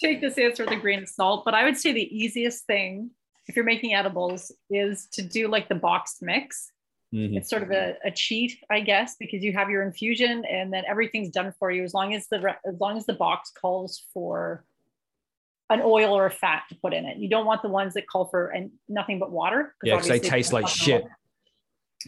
take 0.00 0.20
this 0.20 0.38
answer 0.38 0.64
with 0.64 0.72
a 0.72 0.76
grain 0.80 1.02
of 1.02 1.08
salt, 1.08 1.44
but 1.44 1.54
I 1.54 1.64
would 1.64 1.76
say 1.76 1.92
the 1.92 2.16
easiest 2.16 2.64
thing 2.66 3.10
if 3.48 3.56
you're 3.56 3.64
making 3.64 3.92
edibles 3.94 4.52
is 4.70 5.06
to 5.12 5.22
do 5.22 5.48
like 5.48 5.68
the 5.68 5.74
boxed 5.74 6.22
mix. 6.22 6.70
Mhm. 7.12 7.36
It's 7.36 7.50
sort 7.50 7.62
of 7.62 7.70
a, 7.70 7.96
a 8.04 8.10
cheat, 8.10 8.58
I 8.70 8.80
guess, 8.80 9.16
because 9.18 9.42
you 9.42 9.52
have 9.52 9.68
your 9.68 9.82
infusion 9.82 10.44
and 10.46 10.72
then 10.72 10.84
everything's 10.88 11.28
done 11.30 11.52
for 11.58 11.70
you 11.70 11.82
as 11.84 11.92
long 11.92 12.14
as 12.14 12.26
the 12.28 12.40
re- 12.40 12.54
as 12.66 12.80
long 12.80 12.96
as 12.96 13.04
the 13.04 13.12
box 13.12 13.50
calls 13.50 14.06
for 14.14 14.64
an 15.68 15.82
oil 15.84 16.14
or 16.16 16.24
a 16.26 16.30
fat 16.30 16.62
to 16.70 16.74
put 16.76 16.94
in 16.94 17.04
it. 17.04 17.18
You 17.18 17.28
don't 17.28 17.44
want 17.44 17.60
the 17.62 17.68
ones 17.68 17.94
that 17.94 18.06
call 18.06 18.26
for 18.26 18.48
and 18.48 18.70
nothing 18.88 19.18
but 19.18 19.30
water. 19.30 19.74
'cause 19.80 19.88
Yeah, 19.88 19.96
'cause 19.96 20.08
they 20.08 20.18
taste 20.20 20.52
like 20.54 20.66
shit. 20.68 21.02
gonna- 21.02 21.14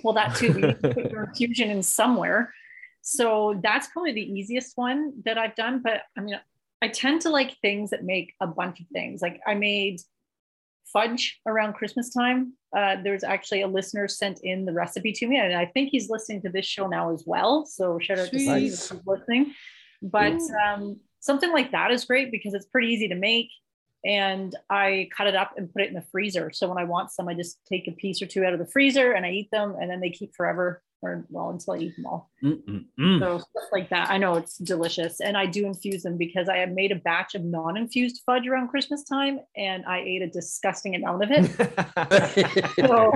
Well, 0.02 0.14
that 0.14 0.36
too. 0.36 0.46
You 0.46 0.54
need 0.54 0.80
to 0.82 0.94
put 0.94 1.10
your 1.10 1.24
infusion 1.24 1.70
in 1.70 1.82
somewhere. 1.82 2.52
So 3.02 3.60
that's 3.62 3.88
probably 3.88 4.12
the 4.12 4.22
easiest 4.22 4.76
one 4.76 5.12
that 5.24 5.36
I've 5.36 5.54
done. 5.54 5.82
But 5.82 6.02
I 6.16 6.20
mean, 6.20 6.40
I 6.80 6.88
tend 6.88 7.22
to 7.22 7.30
like 7.30 7.56
things 7.60 7.90
that 7.90 8.04
make 8.04 8.34
a 8.40 8.46
bunch 8.46 8.80
of 8.80 8.86
things. 8.88 9.22
Like 9.22 9.40
I 9.46 9.54
made 9.54 10.00
fudge 10.92 11.40
around 11.46 11.74
Christmas 11.74 12.12
time. 12.12 12.54
Uh, 12.74 12.96
there's 13.02 13.24
actually 13.24 13.62
a 13.62 13.66
listener 13.66 14.08
sent 14.08 14.40
in 14.42 14.64
the 14.64 14.72
recipe 14.72 15.12
to 15.12 15.26
me, 15.26 15.38
and 15.38 15.54
I 15.54 15.66
think 15.66 15.90
he's 15.90 16.08
listening 16.08 16.42
to 16.42 16.48
this 16.48 16.66
show 16.66 16.86
now 16.86 17.12
as 17.12 17.24
well. 17.26 17.66
So 17.66 17.98
shout 17.98 18.18
out 18.18 18.30
to 18.30 18.38
Steve 18.38 18.72
if 18.72 19.06
listening. 19.06 19.54
But 20.02 20.40
um, 20.66 20.98
something 21.20 21.52
like 21.52 21.72
that 21.72 21.90
is 21.90 22.04
great 22.04 22.30
because 22.30 22.54
it's 22.54 22.66
pretty 22.66 22.88
easy 22.88 23.08
to 23.08 23.14
make. 23.14 23.48
And 24.04 24.54
I 24.68 25.08
cut 25.16 25.26
it 25.26 25.34
up 25.34 25.52
and 25.56 25.72
put 25.72 25.82
it 25.82 25.88
in 25.88 25.94
the 25.94 26.04
freezer. 26.12 26.50
So 26.52 26.68
when 26.68 26.78
I 26.78 26.84
want 26.84 27.10
some, 27.10 27.28
I 27.28 27.34
just 27.34 27.58
take 27.66 27.88
a 27.88 27.92
piece 27.92 28.20
or 28.20 28.26
two 28.26 28.44
out 28.44 28.52
of 28.52 28.58
the 28.58 28.66
freezer 28.66 29.12
and 29.12 29.24
I 29.24 29.30
eat 29.30 29.50
them, 29.50 29.76
and 29.80 29.90
then 29.90 30.00
they 30.00 30.10
keep 30.10 30.34
forever. 30.36 30.82
or 31.02 31.26
well 31.28 31.50
until 31.50 31.74
I 31.74 31.78
eat 31.78 31.96
them 31.96 32.06
all. 32.06 32.30
Mm-mm-mm. 32.42 33.20
So 33.20 33.38
stuff 33.38 33.68
like 33.72 33.90
that. 33.90 34.10
I 34.10 34.16
know 34.16 34.34
it's 34.36 34.56
delicious. 34.56 35.20
And 35.20 35.36
I 35.36 35.44
do 35.46 35.66
infuse 35.66 36.02
them 36.02 36.16
because 36.16 36.48
I 36.48 36.56
have 36.58 36.70
made 36.70 36.92
a 36.92 36.96
batch 36.96 37.34
of 37.34 37.44
non-infused 37.44 38.22
fudge 38.24 38.46
around 38.46 38.68
Christmas 38.68 39.04
time 39.04 39.40
and 39.54 39.84
I 39.84 39.98
ate 40.00 40.22
a 40.22 40.28
disgusting 40.28 40.94
amount 40.94 41.22
of 41.24 41.30
it. 41.30 41.44
So 42.86 43.12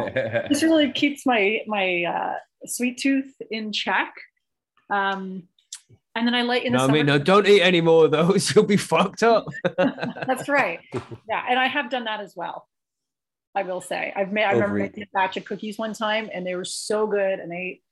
this 0.49 0.63
really 0.63 0.93
keeps 0.93 1.25
my 1.25 1.61
my 1.67 2.05
uh, 2.05 2.35
sweet 2.67 2.99
tooth 2.99 3.33
in 3.51 3.73
check. 3.73 4.13
Um, 4.91 5.45
and 6.15 6.27
then 6.27 6.35
I 6.35 6.43
like 6.43 6.65
in 6.65 6.73
the 6.73 6.79
no, 6.79 6.85
I 6.85 6.89
mean, 6.89 7.07
no, 7.07 7.19
don't 7.19 7.47
eat 7.47 7.63
any 7.63 7.81
more 7.81 8.07
of 8.07 8.11
those. 8.11 8.53
You'll 8.55 8.65
be 8.65 8.77
fucked 8.77 9.23
up. 9.23 9.47
That's 9.77 10.49
right. 10.49 10.81
Yeah, 11.29 11.45
and 11.49 11.59
I 11.59 11.67
have 11.67 11.91
done 11.91 12.05
that 12.05 12.21
as 12.21 12.35
well. 12.35 12.67
I 13.55 13.63
will 13.63 13.81
say 13.81 14.13
I've 14.15 14.33
made. 14.33 14.45
I 14.45 14.53
remember 14.53 14.79
making 14.79 15.05
a 15.05 15.07
batch 15.13 15.37
of 15.37 15.45
cookies 15.45 15.79
one 15.79 15.93
time, 15.93 16.29
and 16.33 16.47
they 16.47 16.55
were 16.55 16.65
so 16.65 17.07
good, 17.07 17.39
and 17.39 17.53
I 17.53 17.57
ate 17.57 17.83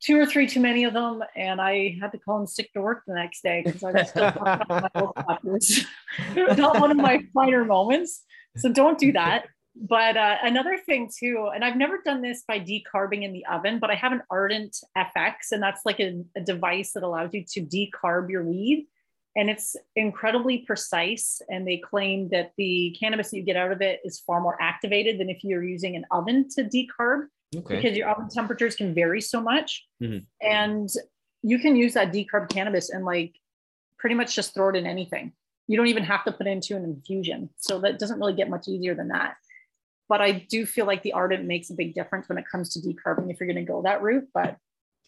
two 0.00 0.18
or 0.18 0.26
three 0.26 0.46
too 0.46 0.60
many 0.60 0.84
of 0.84 0.92
them, 0.92 1.22
and 1.34 1.60
I 1.60 1.96
had 2.00 2.12
to 2.12 2.18
call 2.18 2.38
and 2.38 2.48
sick 2.48 2.72
to 2.74 2.80
work 2.80 3.02
the 3.06 3.14
next 3.14 3.42
day 3.42 3.62
because 3.64 3.82
I 3.82 3.92
was 3.92 4.08
still 4.08 4.30
fucked 4.32 4.46
up 4.46 4.68
my 4.68 4.90
whole 4.94 5.12
clock. 5.12 5.40
It 5.44 6.48
was 6.48 6.58
not 6.58 6.80
one 6.80 6.90
of 6.90 6.96
my 6.96 7.24
finer 7.34 7.64
moments. 7.64 8.24
So 8.56 8.72
don't 8.72 8.98
do 8.98 9.12
that. 9.12 9.46
But 9.78 10.16
uh, 10.16 10.36
another 10.42 10.78
thing 10.78 11.10
too, 11.14 11.50
and 11.54 11.62
I've 11.64 11.76
never 11.76 12.00
done 12.02 12.22
this 12.22 12.44
by 12.48 12.58
decarbing 12.58 13.22
in 13.22 13.32
the 13.32 13.44
oven, 13.46 13.78
but 13.78 13.90
I 13.90 13.94
have 13.94 14.12
an 14.12 14.22
Ardent 14.30 14.76
FX, 14.96 15.52
and 15.52 15.62
that's 15.62 15.82
like 15.84 16.00
a, 16.00 16.24
a 16.34 16.40
device 16.40 16.92
that 16.92 17.02
allows 17.02 17.30
you 17.34 17.44
to 17.52 17.60
decarb 17.60 18.30
your 18.30 18.42
weed. 18.42 18.86
And 19.36 19.50
it's 19.50 19.76
incredibly 19.94 20.58
precise. 20.58 21.42
And 21.50 21.68
they 21.68 21.76
claim 21.76 22.30
that 22.30 22.52
the 22.56 22.96
cannabis 22.98 23.30
that 23.30 23.36
you 23.36 23.42
get 23.42 23.56
out 23.56 23.70
of 23.70 23.82
it 23.82 24.00
is 24.02 24.18
far 24.20 24.40
more 24.40 24.56
activated 24.62 25.20
than 25.20 25.28
if 25.28 25.44
you're 25.44 25.62
using 25.62 25.94
an 25.94 26.06
oven 26.10 26.48
to 26.54 26.64
decarb 26.64 27.26
okay. 27.54 27.76
because 27.76 27.96
your 27.98 28.08
oven 28.08 28.30
temperatures 28.30 28.76
can 28.76 28.94
vary 28.94 29.20
so 29.20 29.42
much. 29.42 29.86
Mhm. 30.02 30.24
And 30.40 30.88
you 31.42 31.58
can 31.58 31.76
use 31.76 31.92
that 31.94 32.14
decarb 32.14 32.48
cannabis 32.48 32.88
and 32.88 33.04
like 33.04 33.34
pretty 33.98 34.14
much 34.14 34.34
just 34.34 34.54
throw 34.54 34.70
it 34.70 34.76
in 34.76 34.86
anything. 34.86 35.32
You 35.68 35.76
don't 35.76 35.88
even 35.88 36.04
have 36.04 36.24
to 36.24 36.32
put 36.32 36.46
it 36.46 36.50
into 36.50 36.74
an 36.74 36.84
infusion. 36.84 37.50
So 37.58 37.78
that 37.80 37.98
doesn't 37.98 38.18
really 38.18 38.34
get 38.34 38.48
much 38.48 38.68
easier 38.68 38.94
than 38.94 39.08
that. 39.08 39.36
But 40.08 40.20
I 40.20 40.32
do 40.32 40.66
feel 40.66 40.86
like 40.86 41.02
the 41.02 41.12
ardent 41.12 41.44
makes 41.46 41.70
a 41.70 41.74
big 41.74 41.94
difference 41.94 42.28
when 42.28 42.38
it 42.38 42.44
comes 42.50 42.70
to 42.70 42.80
decarbing 42.80 43.30
if 43.30 43.40
you're 43.40 43.48
going 43.52 43.64
to 43.64 43.70
go 43.70 43.82
that 43.82 44.02
route. 44.02 44.28
But 44.32 44.56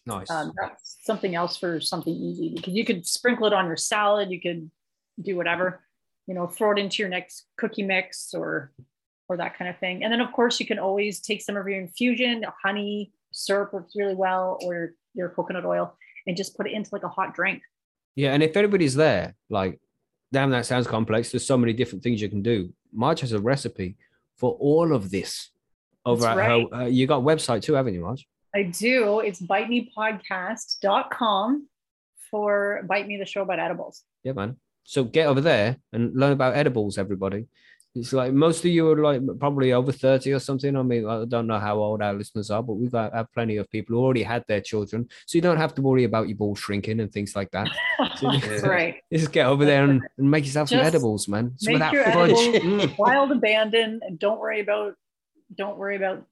Nice. 0.05 0.29
um, 0.29 0.53
that's 0.59 0.97
something 1.03 1.35
else 1.35 1.57
for 1.57 1.79
something 1.79 2.13
easy 2.13 2.53
because 2.55 2.73
you 2.73 2.83
could 2.83 3.05
sprinkle 3.05 3.47
it 3.47 3.53
on 3.53 3.67
your 3.67 3.77
salad. 3.77 4.31
You 4.31 4.41
could 4.41 4.69
do 5.21 5.35
whatever, 5.35 5.81
you 6.27 6.33
know, 6.33 6.47
throw 6.47 6.71
it 6.71 6.79
into 6.79 7.01
your 7.01 7.09
next 7.09 7.45
cookie 7.57 7.83
mix 7.83 8.33
or 8.33 8.71
or 9.27 9.37
that 9.37 9.57
kind 9.57 9.69
of 9.69 9.77
thing. 9.77 10.03
And 10.03 10.11
then 10.11 10.21
of 10.21 10.31
course 10.31 10.59
you 10.59 10.65
can 10.65 10.79
always 10.79 11.19
take 11.19 11.41
some 11.41 11.55
of 11.55 11.67
your 11.67 11.79
infusion, 11.79 12.43
honey, 12.63 13.11
syrup 13.31 13.71
works 13.73 13.93
really 13.95 14.15
well, 14.15 14.57
or 14.63 14.73
your, 14.73 14.93
your 15.13 15.29
coconut 15.29 15.65
oil, 15.65 15.95
and 16.25 16.35
just 16.35 16.57
put 16.57 16.67
it 16.67 16.73
into 16.73 16.89
like 16.91 17.03
a 17.03 17.09
hot 17.09 17.35
drink. 17.35 17.61
Yeah, 18.15 18.33
and 18.33 18.41
if 18.41 18.57
anybody's 18.57 18.95
there, 18.95 19.35
like, 19.49 19.79
damn, 20.33 20.49
that 20.49 20.65
sounds 20.65 20.87
complex. 20.87 21.31
There's 21.31 21.45
so 21.45 21.57
many 21.57 21.73
different 21.73 22.03
things 22.03 22.21
you 22.21 22.29
can 22.29 22.41
do. 22.41 22.73
Marge 22.91 23.21
has 23.21 23.33
a 23.33 23.39
recipe 23.39 23.97
for 24.39 24.53
all 24.53 24.93
of 24.93 25.11
this 25.11 25.51
over 26.05 26.21
That's 26.21 26.39
at 26.39 26.49
her. 26.49 26.63
Uh, 26.73 26.85
you 26.85 27.05
got 27.05 27.17
a 27.17 27.21
website 27.21 27.61
too, 27.61 27.73
haven't 27.73 27.93
you, 27.93 27.99
Marge? 28.01 28.25
I 28.55 28.63
do. 28.63 29.19
It's 29.19 29.39
bitemepodcast.com 29.41 31.67
for 32.31 32.83
Bite 32.87 33.07
Me 33.07 33.17
the 33.17 33.25
Show 33.25 33.41
about 33.43 33.59
edibles. 33.59 34.03
Yeah, 34.23 34.31
man. 34.33 34.57
So 34.83 35.03
get 35.03 35.27
over 35.27 35.41
there 35.41 35.77
and 35.93 36.15
learn 36.15 36.31
about 36.31 36.55
edibles, 36.55 36.97
everybody. 36.97 37.45
It's 37.95 38.13
like 38.13 38.33
most 38.33 38.59
of 38.59 38.65
you 38.71 38.87
are 38.91 38.97
like 39.01 39.21
probably 39.39 39.73
over 39.73 39.91
30 39.91 40.31
or 40.33 40.39
something. 40.39 40.75
I 40.75 40.83
mean, 40.83 41.07
I 41.07 41.25
don't 41.25 41.47
know 41.47 41.57
how 41.59 41.77
old 41.79 42.01
our 42.03 42.13
listeners 42.13 42.51
are, 42.51 42.61
but 42.61 42.73
we've 42.75 42.91
got 42.91 43.13
have 43.13 43.31
plenty 43.33 43.57
of 43.57 43.69
people 43.71 43.95
who 43.95 44.03
already 44.03 44.21
had 44.23 44.43
their 44.47 44.61
children. 44.61 45.07
So 45.25 45.37
you 45.37 45.41
don't 45.41 45.57
have 45.57 45.73
to 45.75 45.81
worry 45.81 46.03
about 46.03 46.27
your 46.29 46.37
ball 46.37 46.55
shrinking 46.55 46.99
and 46.99 47.11
things 47.11 47.35
like 47.35 47.49
that. 47.51 47.67
That's 48.21 48.63
right. 48.63 48.97
Just 49.11 49.31
get 49.31 49.47
over 49.47 49.65
there 49.65 49.83
and, 49.85 50.01
and 50.19 50.29
make 50.31 50.45
yourself 50.45 50.69
some 50.69 50.79
edibles, 50.79 51.27
man. 51.27 51.53
Some 51.57 51.73
of 51.75 51.79
make 51.79 51.91
that 51.91 51.93
your 51.93 52.03
fudge. 52.05 52.31
edibles 52.55 52.89
Mm. 52.89 52.97
wild 52.99 53.31
abandon 53.31 53.99
and 54.03 54.19
don't 54.19 54.39
worry 54.39 54.59
about 54.61 54.93
don't 55.57 55.77
worry 55.77 55.95
about 55.95 56.25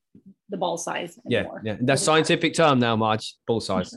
the 0.49 0.57
ball 0.57 0.77
size 0.77 1.17
Yeah, 1.25 1.39
anymore. 1.39 1.61
yeah. 1.65 1.77
That's 1.81 2.01
scientific 2.03 2.53
term 2.53 2.79
now, 2.79 2.95
Marge. 2.95 3.35
Ball 3.47 3.59
size. 3.59 3.95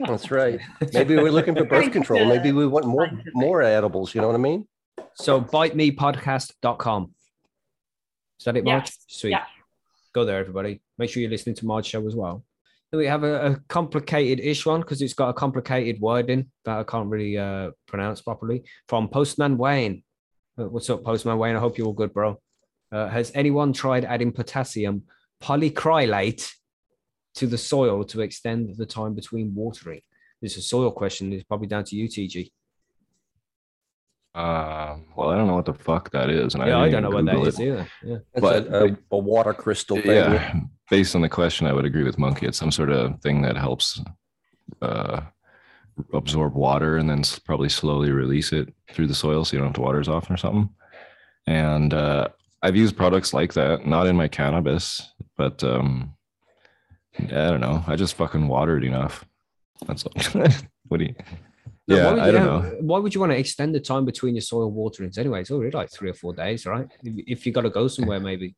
That's 0.00 0.30
right. 0.30 0.58
Maybe 0.92 1.16
we're 1.16 1.30
looking 1.30 1.54
for 1.54 1.64
birth 1.64 1.92
control. 1.92 2.24
Maybe 2.24 2.52
we 2.52 2.66
want 2.66 2.86
more 2.86 3.10
more 3.34 3.60
edibles. 3.62 4.14
You 4.14 4.22
know 4.22 4.28
what 4.28 4.34
I 4.36 4.38
mean? 4.40 4.66
So 5.14 5.40
bitemepodcast.com. 5.40 7.14
Is 8.38 8.44
that 8.44 8.56
it, 8.56 8.64
Marge? 8.64 8.84
Yes. 8.84 8.98
Sweet. 9.08 9.30
Yeah. 9.30 9.44
Go 10.12 10.24
there, 10.24 10.38
everybody. 10.38 10.80
Make 10.98 11.10
sure 11.10 11.20
you're 11.20 11.30
listening 11.30 11.54
to 11.56 11.66
Marge's 11.66 11.90
show 11.90 12.06
as 12.06 12.14
well. 12.14 12.44
Then 12.90 12.98
we 12.98 13.06
have 13.06 13.24
a, 13.24 13.52
a 13.52 13.56
complicated-ish 13.68 14.66
one 14.66 14.80
because 14.80 15.00
it's 15.00 15.14
got 15.14 15.30
a 15.30 15.32
complicated 15.32 16.00
wording 16.00 16.50
that 16.64 16.78
I 16.78 16.84
can't 16.84 17.08
really 17.08 17.38
uh, 17.38 17.70
pronounce 17.86 18.20
properly. 18.20 18.64
From 18.88 19.08
Postman 19.08 19.56
Wayne. 19.56 20.02
Uh, 20.58 20.68
what's 20.68 20.90
up, 20.90 21.02
Postman 21.02 21.38
Wayne? 21.38 21.56
I 21.56 21.60
hope 21.60 21.78
you're 21.78 21.86
all 21.86 21.94
good, 21.94 22.12
bro. 22.12 22.38
Uh, 22.90 23.08
has 23.08 23.32
anyone 23.34 23.72
tried 23.72 24.04
adding 24.04 24.32
potassium 24.32 25.04
polyacrylate 25.42 26.52
to 27.36 27.46
the 27.46 27.56
soil 27.56 28.04
to 28.04 28.20
extend 28.20 28.76
the 28.76 28.84
time 28.84 29.14
between 29.14 29.54
watering? 29.54 30.02
This 30.42 30.52
is 30.52 30.64
a 30.64 30.68
soil 30.68 30.90
question. 30.90 31.32
It's 31.32 31.44
probably 31.44 31.68
down 31.68 31.84
to 31.84 31.96
you, 31.96 32.08
TG. 32.08 32.50
Uh, 34.34 34.96
well, 35.14 35.28
I 35.30 35.36
don't 35.36 35.46
know 35.46 35.56
what 35.56 35.66
the 35.66 35.74
fuck 35.74 36.10
that 36.12 36.30
is, 36.30 36.54
and 36.54 36.66
Yeah, 36.66 36.78
I 36.78 36.88
didn't 36.88 37.02
don't 37.02 37.12
know 37.12 37.18
even 37.18 37.26
what 37.26 37.32
that 37.32 37.36
Google 37.36 37.48
is 37.48 37.58
it. 37.60 37.66
either. 37.66 37.88
Yeah. 38.02 38.16
That's 38.34 38.40
But- 38.40 38.66
a, 38.68 38.84
a, 38.84 38.96
a 39.10 39.18
water 39.18 39.52
crystal 39.52 39.96
thing. 39.96 40.06
Yeah, 40.10 40.54
based 40.90 41.14
on 41.14 41.20
the 41.20 41.28
question, 41.28 41.66
I 41.66 41.72
would 41.72 41.84
agree 41.84 42.04
with 42.04 42.18
Monkey. 42.18 42.46
It's 42.46 42.58
some 42.58 42.72
sort 42.72 42.90
of 42.90 43.20
thing 43.20 43.42
that 43.42 43.56
helps 43.56 44.00
uh, 44.80 45.20
absorb 46.14 46.54
water 46.54 46.96
and 46.96 47.10
then 47.10 47.22
probably 47.44 47.68
slowly 47.68 48.10
release 48.10 48.52
it 48.52 48.72
through 48.92 49.06
the 49.08 49.14
soil, 49.14 49.44
so 49.44 49.54
you 49.54 49.58
don't 49.58 49.68
have 49.68 49.74
to 49.74 49.82
water 49.82 50.00
as 50.00 50.08
often 50.08 50.32
or 50.34 50.38
something. 50.38 50.70
And 51.46 51.92
uh, 51.92 52.28
I've 52.62 52.76
used 52.76 52.96
products 52.96 53.34
like 53.34 53.52
that, 53.54 53.86
not 53.86 54.06
in 54.06 54.16
my 54.16 54.28
cannabis, 54.28 55.12
but 55.36 55.62
um, 55.62 56.14
yeah, 57.18 57.48
I 57.48 57.50
don't 57.50 57.60
know. 57.60 57.84
I 57.86 57.96
just 57.96 58.14
fucking 58.14 58.48
watered 58.48 58.84
enough. 58.84 59.26
That's 59.86 60.04
all. 60.06 60.12
what 60.88 60.98
do 61.00 61.04
you? 61.04 61.14
No, 61.88 61.96
yeah, 61.96 62.04
why 62.06 62.12
would 62.12 62.22
I 62.22 62.26
you 62.26 62.32
don't 62.32 62.42
have- 62.62 62.72
know. 62.74 62.78
Why 62.82 62.98
would 62.98 63.14
you 63.14 63.20
want 63.20 63.32
to 63.32 63.38
extend 63.38 63.74
the 63.74 63.80
time 63.80 64.04
between 64.04 64.34
your 64.34 64.42
soil 64.42 64.70
waterings 64.70 65.18
anyway? 65.18 65.40
It's 65.40 65.50
already 65.50 65.76
like 65.76 65.90
three 65.90 66.10
or 66.10 66.14
four 66.14 66.32
days, 66.32 66.64
right? 66.64 66.88
If, 67.02 67.14
if 67.26 67.46
you 67.46 67.52
got 67.52 67.62
to 67.62 67.70
go 67.70 67.88
somewhere, 67.88 68.20
maybe. 68.30 68.54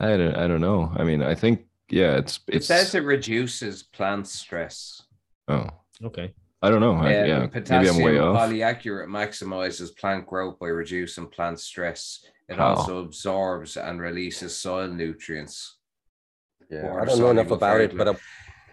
I 0.00 0.16
don't. 0.16 0.34
I 0.36 0.46
don't 0.46 0.60
know. 0.60 0.92
I 0.96 1.04
mean, 1.04 1.22
I 1.22 1.34
think 1.34 1.66
yeah, 1.90 2.16
it's 2.18 2.38
It 2.48 2.64
says 2.64 2.94
it 2.94 3.02
reduces 3.04 3.82
plant 3.82 4.26
stress. 4.28 5.02
oh, 5.48 5.66
Okay. 6.04 6.32
I 6.60 6.70
don't 6.70 6.80
know. 6.80 6.94
I, 6.94 7.10
Yeah, 7.10 7.24
yeah, 7.24 7.38
maybe 7.38 7.52
potassium 7.52 7.96
I'm 7.96 8.02
way 8.02 8.18
off. 8.18 8.36
polyacrylate 8.36 9.06
maximizes 9.06 9.96
plant 9.96 10.26
growth 10.26 10.58
by 10.58 10.66
reducing 10.68 11.26
plant 11.28 11.60
stress. 11.60 12.24
It 12.48 12.56
How? 12.56 12.74
also 12.74 12.98
absorbs 12.98 13.76
and 13.76 14.00
releases 14.00 14.56
soil 14.56 14.88
nutrients. 14.88 15.78
Yeah, 16.70 16.94
I 17.00 17.04
don't 17.04 17.18
know 17.20 17.30
enough 17.30 17.50
about 17.52 17.80
it, 17.80 17.96
but 17.96 18.08
I'm 18.08 18.18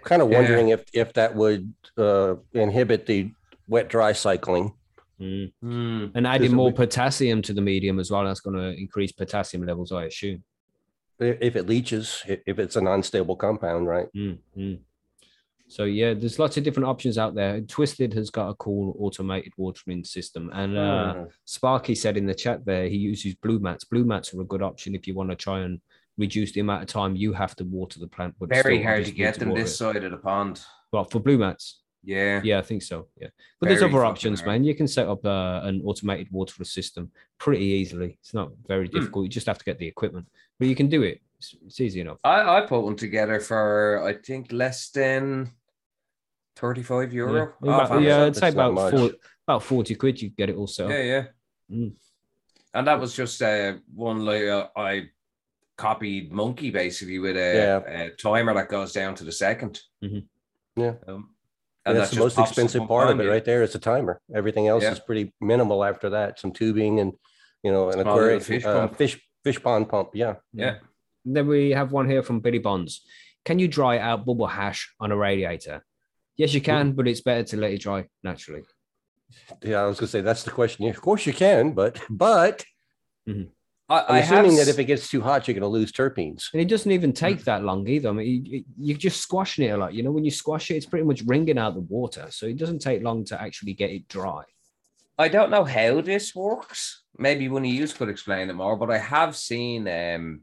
kind 0.03 0.21
of 0.21 0.29
Yeah. 0.31 0.37
wondering 0.39 0.69
if 0.69 0.83
if 0.93 1.13
that 1.13 1.35
would 1.35 1.73
uh, 1.97 2.35
inhibit 2.53 3.05
the 3.05 3.31
wet 3.67 3.89
dry 3.89 4.11
cycling. 4.13 4.73
Mm. 5.19 5.51
Hmm. 5.61 6.05
And 6.13 6.27
adding 6.27 6.53
more 6.53 6.65
would- 6.67 6.75
potassium 6.75 7.41
to 7.43 7.53
the 7.53 7.61
medium 7.61 7.99
as 7.99 8.11
well. 8.11 8.25
That's 8.25 8.41
going 8.41 8.57
to 8.57 8.77
increase 8.79 9.11
potassium 9.11 9.65
levels, 9.65 9.91
I 9.91 10.05
assume. 10.05 10.43
If 11.19 11.55
it 11.55 11.67
leaches, 11.67 12.21
if 12.27 12.59
it's 12.59 12.75
a 12.75 12.81
non-stable 12.81 13.37
compound, 13.37 13.87
right? 13.87 14.07
Mm, 14.13 14.37
mm. 14.57 14.79
So 15.67 15.85
yeah, 15.85 16.13
there's 16.13 16.37
lots 16.37 16.57
of 16.57 16.63
different 16.63 16.87
options 16.89 17.17
out 17.17 17.33
there. 17.33 17.61
Twisted 17.61 18.13
has 18.13 18.29
got 18.29 18.49
a 18.49 18.53
cool 18.55 18.95
automated 18.99 19.53
watering 19.57 20.03
system, 20.03 20.51
and 20.53 20.77
uh, 20.77 21.13
Hmm. 21.13 21.23
Sparky 21.45 21.95
said 21.95 22.17
in 22.17 22.25
the 22.25 22.35
chat 22.35 22.65
there 22.65 22.87
he 22.89 22.97
uses 22.97 23.33
blue 23.35 23.59
mats. 23.59 23.85
Blue 23.85 24.03
mats 24.03 24.33
are 24.33 24.41
a 24.41 24.45
good 24.45 24.61
option 24.61 24.93
if 24.93 25.07
you 25.07 25.15
want 25.15 25.29
to 25.29 25.35
try 25.37 25.61
and 25.61 25.79
reduce 26.17 26.51
the 26.51 26.59
amount 26.59 26.83
of 26.83 26.89
time 26.89 27.15
you 27.15 27.31
have 27.33 27.55
to 27.55 27.63
water 27.63 27.99
the 27.99 28.07
plant. 28.07 28.35
But 28.39 28.49
Very 28.49 28.83
hard 28.83 29.05
to 29.05 29.11
get 29.11 29.35
need 29.35 29.47
them 29.47 29.55
this 29.55 29.71
it. 29.71 29.75
side 29.75 30.03
of 30.03 30.11
the 30.11 30.17
pond. 30.17 30.61
Well, 30.91 31.05
for 31.05 31.19
blue 31.19 31.37
mats, 31.37 31.81
Yeah. 32.05 32.41
yeah, 32.43 32.59
I 32.59 32.61
think 32.61 32.83
so. 32.83 33.07
Yeah, 33.19 33.27
but 33.59 33.69
there's 33.69 33.81
other 33.81 34.05
options, 34.05 34.41
hard. 34.41 34.51
man. 34.51 34.63
You 34.63 34.75
can 34.75 34.87
set 34.87 35.07
up 35.07 35.25
uh, 35.25 35.61
an 35.63 35.81
automated 35.83 36.27
water 36.31 36.63
system 36.63 37.11
pretty 37.39 37.65
easily. 37.65 38.17
It's 38.21 38.33
not 38.33 38.51
very 38.67 38.87
Hmm. 38.87 38.95
difficult. 38.97 39.23
You 39.23 39.29
just 39.29 39.47
have 39.47 39.57
to 39.57 39.65
get 39.65 39.77
the 39.79 39.87
equipment, 39.87 40.27
but 40.59 40.67
you 40.67 40.75
can 40.75 40.87
do 40.87 41.03
it. 41.03 41.21
It's, 41.37 41.55
it's 41.65 41.81
easy 41.81 42.01
enough. 42.01 42.17
I, 42.23 42.57
I 42.57 42.61
put 42.61 42.81
one 42.81 42.95
together 42.95 43.39
for 43.39 44.03
I 44.07 44.13
think 44.13 44.51
less 44.51 44.89
than 44.89 45.51
35 46.55 47.13
euro. 47.13 47.53
Yeah, 47.63 47.71
off 47.71 47.87
about, 47.89 48.01
yeah 48.01 48.15
Amazon. 48.17 48.27
I'd 48.27 48.35
say 48.35 48.49
about 48.49 48.91
four, 48.91 49.11
about 49.47 49.63
forty 49.63 49.95
quid. 49.95 50.21
You 50.21 50.29
get 50.29 50.49
it 50.49 50.55
all 50.55 50.67
set 50.67 50.85
up. 50.85 50.91
Yeah, 50.91 51.01
yeah. 51.01 51.23
Mm. 51.71 51.93
And 52.73 52.87
that 52.87 52.99
was 52.99 53.13
just 53.15 53.41
uh, 53.41 53.73
one 53.93 54.23
like 54.25 54.43
uh, 54.43 54.67
I 54.75 55.09
copied 55.77 56.31
Monkey 56.31 56.71
basically 56.71 57.19
with 57.19 57.35
a, 57.35 57.83
Yeah. 57.85 58.03
a 58.05 58.09
timer 58.11 58.53
that 58.53 58.69
goes 58.69 58.93
down 58.93 59.13
to 59.15 59.23
the 59.25 59.31
2nd 59.31 59.81
Mhm. 60.03 60.23
Yeah. 60.77 60.93
Um, 61.07 61.29
And 61.85 61.95
that 61.95 61.99
that's 62.01 62.11
the 62.11 62.19
most 62.19 62.39
expensive 62.39 62.87
part 62.87 63.09
of 63.09 63.19
it 63.19 63.27
right 63.29 63.45
there. 63.45 63.61
It's 63.61 63.75
a 63.75 63.79
timer. 63.79 64.19
Everything 64.33 64.67
else 64.67 64.83
Yeah. 64.83 64.91
is 64.93 64.99
pretty 64.99 65.33
minimal 65.39 65.83
after 65.83 66.09
that. 66.11 66.39
Some 66.39 66.51
tubing 66.51 66.99
and 66.99 67.13
you 67.63 67.71
know, 67.71 67.87
an 67.89 67.99
Small 68.01 68.13
aquarium 68.15 68.39
fish 68.41 68.65
uh, 68.65 68.87
fish 68.89 69.19
fish 69.43 69.61
pond 69.61 69.89
pump. 69.89 70.09
Yeah. 70.13 70.35
Yeah. 70.53 70.75
Then 71.25 71.47
we 71.47 71.71
have 71.71 71.91
one 71.91 72.09
here 72.09 72.23
from 72.23 72.39
Billy 72.39 72.59
Bonds. 72.59 73.01
can 73.45 73.59
you 73.59 73.67
dry 73.67 73.99
out 73.99 74.25
bubble 74.25 74.47
hash 74.47 74.93
on 74.99 75.11
a 75.11 75.15
radiator? 75.17 75.83
Yes, 76.37 76.53
you 76.55 76.61
can, 76.61 76.93
but 76.93 77.07
it's 77.07 77.21
better 77.21 77.43
to 77.43 77.57
let 77.57 77.71
it 77.71 77.81
dry 77.81 78.07
naturally. 78.23 78.63
Yeah, 79.63 79.81
I 79.83 79.85
was 79.85 79.99
gonna 79.99 80.07
say 80.15 80.21
that's 80.21 80.43
the 80.43 80.51
question. 80.51 80.87
Of 80.89 81.01
course 81.01 81.25
you 81.27 81.33
can, 81.33 81.73
but 81.73 82.01
but 82.09 82.63
I, 83.87 83.99
I'm 83.99 84.05
I 84.15 84.19
have 84.21 84.39
assuming 84.45 84.57
that 84.57 84.67
if 84.67 84.79
it 84.79 84.85
gets 84.85 85.09
too 85.09 85.21
hot, 85.21 85.47
you're 85.47 85.53
gonna 85.55 85.67
lose 85.67 85.91
terpenes. 85.91 86.45
And 86.53 86.61
it 86.61 86.67
doesn't 86.67 86.91
even 86.91 87.13
take 87.13 87.43
that 87.43 87.63
long 87.63 87.87
either. 87.87 88.09
I 88.09 88.13
mean, 88.13 88.27
you- 88.27 88.51
you, 88.57 88.63
you're 88.77 88.97
just 88.97 89.21
squashing 89.21 89.65
it 89.65 89.69
a 89.71 89.77
lot. 89.77 89.93
You 89.93 90.01
know, 90.03 90.11
when 90.11 90.25
you 90.25 90.31
squash 90.31 90.71
it, 90.71 90.75
it's 90.75 90.85
pretty 90.87 91.05
much 91.05 91.21
wringing 91.25 91.57
out 91.59 91.75
the 91.75 91.81
water. 91.81 92.27
So 92.31 92.47
it 92.47 92.57
doesn't 92.57 92.79
take 92.79 93.03
long 93.03 93.23
to 93.25 93.39
actually 93.41 93.73
get 93.73 93.91
it 93.91 94.07
dry. 94.07 94.43
I 95.17 95.27
don't 95.27 95.51
know 95.51 95.63
how 95.63 96.01
this 96.01 96.33
works. 96.35 97.03
Maybe 97.17 97.47
one 97.47 97.63
of 97.63 97.71
you 97.71 97.87
could 97.87 98.09
explain 98.09 98.49
it 98.49 98.53
more, 98.53 98.75
but 98.75 98.89
I 98.91 98.97
have 98.97 99.35
seen 99.35 99.87
um 99.87 100.41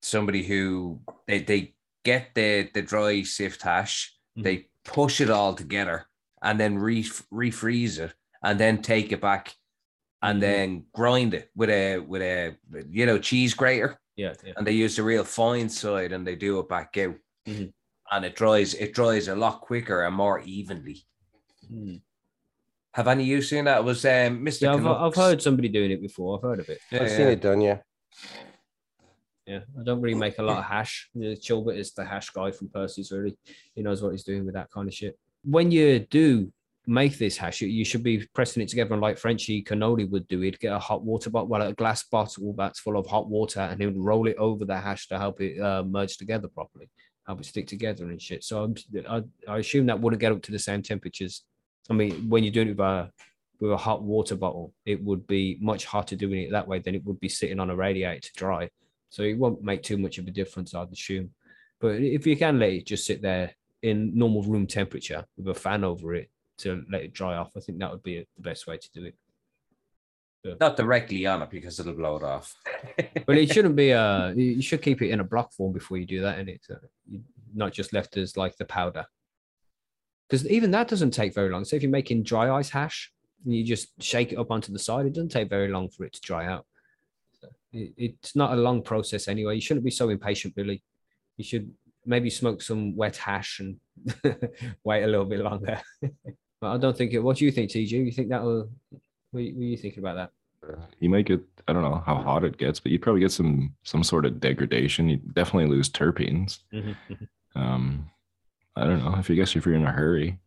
somebody 0.00 0.42
who 0.42 1.00
they, 1.26 1.40
they 1.40 1.74
get 2.04 2.28
the 2.34 2.68
the 2.74 2.82
dry 2.82 3.22
sift 3.22 3.62
hash, 3.62 4.14
Mhm. 4.38 4.42
they 4.44 4.68
push 4.84 5.20
it 5.20 5.30
all 5.30 5.54
together 5.54 6.06
and 6.42 6.58
then 6.58 6.78
re 6.78 7.02
refreeze 7.32 7.98
it 7.98 8.14
and 8.42 8.58
then 8.58 8.82
take 8.82 9.12
it 9.12 9.20
back 9.20 9.54
and 10.22 10.38
Mhm. 10.38 10.40
then 10.40 10.86
grind 10.92 11.34
it 11.34 11.50
with 11.54 11.70
a 11.70 11.98
with 11.98 12.22
a 12.22 12.56
you 12.90 13.06
know 13.06 13.18
cheese 13.18 13.54
grater 13.54 13.98
Yeah. 14.16 14.34
yeah. 14.44 14.52
and 14.56 14.66
they 14.66 14.72
use 14.72 14.96
the 14.96 15.02
real 15.02 15.24
fine 15.24 15.68
side 15.68 16.12
and 16.12 16.26
they 16.26 16.36
do 16.36 16.58
it 16.60 16.68
back 16.68 16.96
out. 16.98 17.16
Mhm. 17.46 17.72
And 18.10 18.24
it 18.24 18.36
dries 18.36 18.74
it 18.74 18.92
dries 18.94 19.28
a 19.28 19.34
lot 19.36 19.60
quicker 19.60 20.02
and 20.04 20.14
more 20.14 20.40
evenly. 20.40 21.04
Mm. 21.70 22.00
Have 22.94 23.08
any 23.08 23.22
of 23.22 23.28
you 23.28 23.42
seen 23.42 23.64
that? 23.64 23.78
It 23.78 23.84
was 23.84 24.04
um, 24.04 24.44
Mr. 24.44 24.62
Yeah, 24.62 24.74
I've, 24.74 24.86
I've 24.86 25.14
heard 25.14 25.40
somebody 25.40 25.68
doing 25.68 25.90
it 25.90 26.02
before. 26.02 26.36
I've 26.36 26.42
heard 26.42 26.60
of 26.60 26.68
it. 26.68 26.78
Yeah, 26.90 27.02
I've 27.02 27.08
yeah. 27.10 27.16
seen 27.16 27.28
it 27.28 27.40
done, 27.40 27.60
yeah. 27.62 27.78
Yeah, 29.46 29.60
I 29.80 29.82
don't 29.82 30.00
really 30.00 30.18
make 30.18 30.38
a 30.38 30.42
lot 30.42 30.58
of 30.58 30.64
hash. 30.64 31.08
The 31.14 31.36
Chilbert 31.36 31.76
is 31.76 31.92
the 31.94 32.04
hash 32.04 32.30
guy 32.30 32.50
from 32.52 32.68
Percy's. 32.68 33.10
Really, 33.10 33.36
he 33.74 33.82
knows 33.82 34.02
what 34.02 34.10
he's 34.10 34.22
doing 34.24 34.44
with 34.44 34.54
that 34.54 34.70
kind 34.70 34.86
of 34.86 34.94
shit. 34.94 35.18
When 35.42 35.70
you 35.72 35.98
do 36.00 36.52
make 36.86 37.16
this 37.18 37.36
hash, 37.36 37.60
you, 37.60 37.84
should 37.84 38.02
be 38.02 38.26
pressing 38.34 38.62
it 38.62 38.68
together, 38.68 38.92
and 38.92 39.02
like 39.02 39.18
Frenchy 39.18 39.62
cannoli 39.62 40.08
would 40.10 40.26
do. 40.28 40.40
He'd 40.40 40.58
get 40.58 40.72
a 40.72 40.78
hot 40.78 41.04
water 41.04 41.30
bottle, 41.30 41.48
well, 41.48 41.62
a 41.62 41.72
glass 41.72 42.02
bottle 42.04 42.54
that's 42.56 42.80
full 42.80 42.96
of 42.96 43.06
hot 43.06 43.28
water, 43.28 43.60
and 43.60 43.80
he 43.80 43.86
would 43.86 43.98
roll 43.98 44.26
it 44.26 44.36
over 44.36 44.64
the 44.64 44.76
hash 44.76 45.08
to 45.08 45.18
help 45.18 45.40
it 45.40 45.60
uh, 45.60 45.84
merge 45.84 46.16
together 46.16 46.48
properly, 46.48 46.90
help 47.26 47.40
it 47.40 47.46
stick 47.46 47.66
together 47.66 48.04
and 48.04 48.20
shit. 48.20 48.42
So 48.42 48.64
I'm, 48.64 48.74
I, 49.08 49.22
I 49.52 49.58
assume 49.58 49.86
that 49.86 50.00
wouldn't 50.00 50.20
get 50.20 50.32
up 50.32 50.42
to 50.42 50.52
the 50.52 50.58
same 50.58 50.82
temperatures. 50.82 51.44
I 51.88 51.94
mean, 51.94 52.28
when 52.28 52.42
you're 52.42 52.52
doing 52.52 52.68
it 52.68 52.76
with 52.76 52.80
a 52.80 53.10
with 53.60 53.70
a 53.70 53.76
hot 53.76 54.02
water 54.02 54.34
bottle, 54.34 54.74
it 54.84 55.02
would 55.04 55.24
be 55.28 55.56
much 55.60 55.84
hotter 55.84 56.16
doing 56.16 56.42
it 56.42 56.50
that 56.50 56.66
way 56.66 56.80
than 56.80 56.96
it 56.96 57.04
would 57.04 57.20
be 57.20 57.28
sitting 57.28 57.60
on 57.60 57.70
a 57.70 57.76
radiator 57.76 58.20
to 58.20 58.32
dry. 58.34 58.68
So 59.10 59.22
it 59.22 59.38
won't 59.38 59.62
make 59.62 59.84
too 59.84 59.98
much 59.98 60.18
of 60.18 60.26
a 60.26 60.32
difference, 60.32 60.74
I'd 60.74 60.90
assume. 60.90 61.30
But 61.80 62.00
if 62.00 62.26
you 62.26 62.36
can 62.36 62.58
let 62.58 62.72
it 62.72 62.86
just 62.86 63.06
sit 63.06 63.22
there 63.22 63.52
in 63.82 64.18
normal 64.18 64.42
room 64.42 64.66
temperature 64.66 65.24
with 65.36 65.56
a 65.56 65.60
fan 65.60 65.84
over 65.84 66.14
it 66.14 66.28
to 66.62 66.84
let 66.90 67.02
it 67.02 67.12
dry 67.12 67.36
off, 67.36 67.52
I 67.56 67.60
think 67.60 67.78
that 67.78 67.90
would 67.90 68.02
be 68.02 68.26
the 68.36 68.42
best 68.42 68.66
way 68.66 68.78
to 68.78 68.92
do 68.92 69.04
it. 69.04 69.14
Not 70.60 70.76
directly 70.76 71.24
on 71.26 71.42
it 71.42 71.50
because 71.50 71.78
it'll 71.78 71.92
blow 71.92 72.16
it 72.16 72.24
off. 72.24 72.56
But 73.26 73.38
it 73.38 73.52
shouldn't 73.52 73.76
be 73.76 73.92
uh, 73.92 74.28
a. 74.30 74.34
You 74.34 74.62
should 74.62 74.82
keep 74.82 75.00
it 75.02 75.10
in 75.10 75.20
a 75.20 75.24
block 75.24 75.52
form 75.52 75.72
before 75.72 75.98
you 75.98 76.06
do 76.06 76.22
that, 76.22 76.38
and 76.38 76.48
it's 76.48 76.68
not 77.54 77.72
just 77.72 77.92
left 77.92 78.16
as 78.16 78.36
like 78.36 78.56
the 78.56 78.64
powder. 78.64 79.06
Because 80.28 80.48
even 80.48 80.70
that 80.72 80.88
doesn't 80.88 81.12
take 81.12 81.34
very 81.34 81.50
long. 81.50 81.64
So 81.64 81.76
if 81.76 81.82
you're 81.82 81.90
making 81.90 82.24
dry 82.24 82.50
ice 82.50 82.70
hash 82.70 83.12
and 83.44 83.54
you 83.54 83.64
just 83.64 84.02
shake 84.02 84.32
it 84.32 84.38
up 84.38 84.50
onto 84.50 84.72
the 84.72 84.78
side, 84.78 85.06
it 85.06 85.12
doesn't 85.12 85.28
take 85.28 85.48
very 85.48 85.68
long 85.68 85.88
for 85.90 86.04
it 86.04 86.14
to 86.14 86.20
dry 86.20 86.46
out. 86.46 86.66
It, 87.72 87.92
it's 87.96 88.34
not 88.34 88.52
a 88.52 88.60
long 88.60 88.82
process 88.82 89.28
anyway. 89.28 89.54
You 89.54 89.60
shouldn't 89.60 89.84
be 89.84 89.90
so 89.90 90.08
impatient, 90.08 90.54
Billy. 90.54 90.82
You 91.36 91.44
should 91.44 91.70
maybe 92.04 92.30
smoke 92.30 92.62
some 92.62 92.96
wet 92.96 93.16
hash 93.16 93.60
and 93.60 93.76
wait 94.84 95.04
a 95.04 95.06
little 95.06 95.26
bit 95.26 95.40
longer. 95.40 95.80
But 96.62 96.70
I 96.72 96.78
don't 96.78 96.96
think 96.96 97.12
it. 97.12 97.18
What 97.18 97.36
do 97.38 97.44
you 97.44 97.50
think, 97.50 97.70
TG? 97.70 97.90
You 97.90 98.12
think 98.12 98.28
that 98.28 98.42
will? 98.42 98.68
What 99.32 99.40
are 99.40 99.42
you, 99.42 99.54
what 99.54 99.62
are 99.62 99.66
you 99.66 99.76
thinking 99.76 99.98
about 99.98 100.14
that? 100.14 100.30
You 101.00 101.10
might 101.10 101.26
get 101.26 101.40
I 101.66 101.72
don't 101.72 101.82
know 101.82 102.02
how 102.06 102.14
hot 102.16 102.44
it 102.44 102.56
gets, 102.56 102.78
but 102.78 102.92
you'd 102.92 103.02
probably 103.02 103.20
get 103.20 103.32
some 103.32 103.74
some 103.82 104.04
sort 104.04 104.24
of 104.24 104.38
degradation. 104.40 105.08
You 105.08 105.16
definitely 105.34 105.68
lose 105.68 105.90
terpenes. 105.90 106.60
Um, 107.56 108.08
I 108.76 108.84
don't 108.84 109.04
know 109.04 109.16
if 109.18 109.28
you 109.28 109.34
guess 109.36 109.56
if 109.56 109.66
you're 109.66 109.74
in 109.74 109.84
a 109.84 109.90
hurry. 109.92 110.38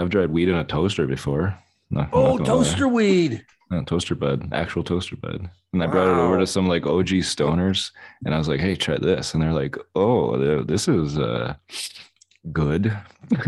I've 0.00 0.10
dried 0.10 0.30
weed 0.30 0.48
in 0.48 0.56
a 0.56 0.64
toaster 0.64 1.06
before. 1.06 1.56
Not, 1.90 2.06
I'm 2.06 2.10
not 2.10 2.12
Oh, 2.12 2.22
gonna 2.38 2.40
lie. 2.40 2.44
toaster 2.64 2.88
weed. 2.88 3.46
No, 3.70 3.84
toaster 3.84 4.16
bud, 4.16 4.48
actual 4.52 4.82
toaster 4.82 5.16
bud. 5.16 5.48
And 5.72 5.82
I 5.82 5.86
brought 5.86 6.08
it 6.08 6.20
over 6.20 6.38
to 6.38 6.46
some 6.46 6.66
like 6.66 6.86
OG 6.86 7.08
stoners, 7.22 7.92
and 8.24 8.34
I 8.34 8.38
was 8.38 8.48
like, 8.48 8.58
"Hey, 8.60 8.74
try 8.74 8.96
this," 8.98 9.32
and 9.34 9.42
they're 9.42 9.52
like, 9.52 9.76
"Oh, 9.94 10.62
this 10.64 10.88
is 10.88 11.16
uh 11.18 11.54
good." 12.52 12.86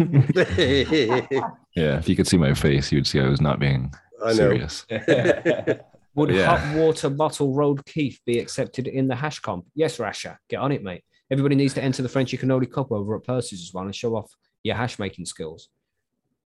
yeah, 1.75 1.99
if 1.99 2.09
you 2.09 2.17
could 2.17 2.27
see 2.27 2.37
my 2.39 2.55
face, 2.55 2.91
you'd 2.93 3.07
see 3.07 3.21
I 3.21 3.29
was 3.29 3.41
not 3.41 3.59
being 3.59 3.93
I 4.23 4.29
know. 4.29 4.33
serious. 4.35 4.87
Would 6.15 6.31
Yeah. 6.31 6.57
hot 6.57 6.77
water 6.77 7.11
bottle 7.11 7.55
rolled 7.55 7.85
kief 7.87 8.21
be 8.27 8.39
accepted 8.41 8.89
in 8.89 9.07
the 9.07 9.15
hash 9.15 9.39
comp? 9.39 9.67
Yes, 9.75 9.99
Rasha. 9.99 10.37
Get 10.49 10.57
on 10.57 10.73
it, 10.73 10.83
mate. 10.83 11.05
Everybody 11.31 11.55
needs 11.55 11.75
to 11.75 11.83
enter 11.83 12.03
the 12.03 12.09
Frenchy 12.09 12.37
Cannoli 12.39 12.71
Cup 12.71 12.91
over 12.91 13.17
at 13.17 13.25
Percy's 13.25 13.61
as 13.63 13.71
well 13.73 13.85
and 13.85 13.95
show 13.95 14.17
off 14.17 14.31
your 14.65 14.75
hash 14.75 14.99
making 14.99 15.27
skills. 15.27 15.69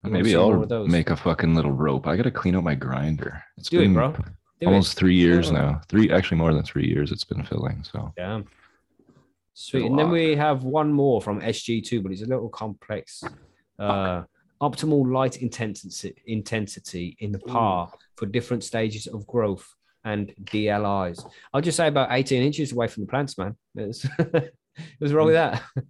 You 0.05 0.11
Maybe 0.11 0.35
I'll 0.35 0.67
make 0.87 1.11
a 1.11 1.17
fucking 1.17 1.55
little 1.55 1.73
rope. 1.73 2.07
I 2.07 2.17
gotta 2.17 2.31
clean 2.31 2.57
out 2.57 2.65
my 2.65 2.75
grinder. 2.75 3.43
It's 3.59 3.69
Do 3.69 3.79
it, 3.79 3.83
been 3.83 3.95
bro. 3.95 4.13
Do 4.61 4.67
almost 4.67 4.97
three 4.97 5.15
years 5.15 5.49
Yeah. 5.51 5.59
now. 5.61 5.81
Three, 5.89 6.11
actually 6.11 6.39
more 6.39 6.53
than 6.55 6.63
three 6.65 6.87
years. 6.87 7.13
It's 7.13 7.25
been 7.25 7.45
filling. 7.45 7.85
So 7.85 8.13
it. 8.17 8.21
Damn. 8.21 8.47
Sweet. 9.61 9.85
And 9.87 9.99
then 9.99 10.11
we 10.11 10.35
have 10.37 10.65
one 10.65 10.91
more 10.91 11.21
from 11.21 11.41
SG2, 11.43 12.03
but 12.03 12.13
it's 12.13 12.23
a 12.23 12.27
little 12.27 12.49
complex. 12.49 13.23
Uh, 13.79 14.23
optimal 14.63 15.11
light 15.13 15.37
intensity 15.43 16.15
intensity 16.27 17.17
in 17.21 17.31
the 17.33 17.39
par 17.41 17.93
for 18.17 18.25
different 18.27 18.65
stages 18.65 19.07
of 19.07 19.27
growth 19.27 19.67
and 20.05 20.33
DLIs. 20.45 21.23
I'll 21.53 21.61
just 21.61 21.77
say 21.77 21.89
about 21.89 22.09
18 22.11 22.43
inches 22.43 22.73
away 22.73 22.87
from 22.89 23.03
the 23.03 23.07
plants, 23.07 23.37
man. 23.37 23.55
There's- 23.75 24.07
What's 24.99 25.13
wrong 25.13 25.27
with 25.27 25.35
that? 25.35 25.63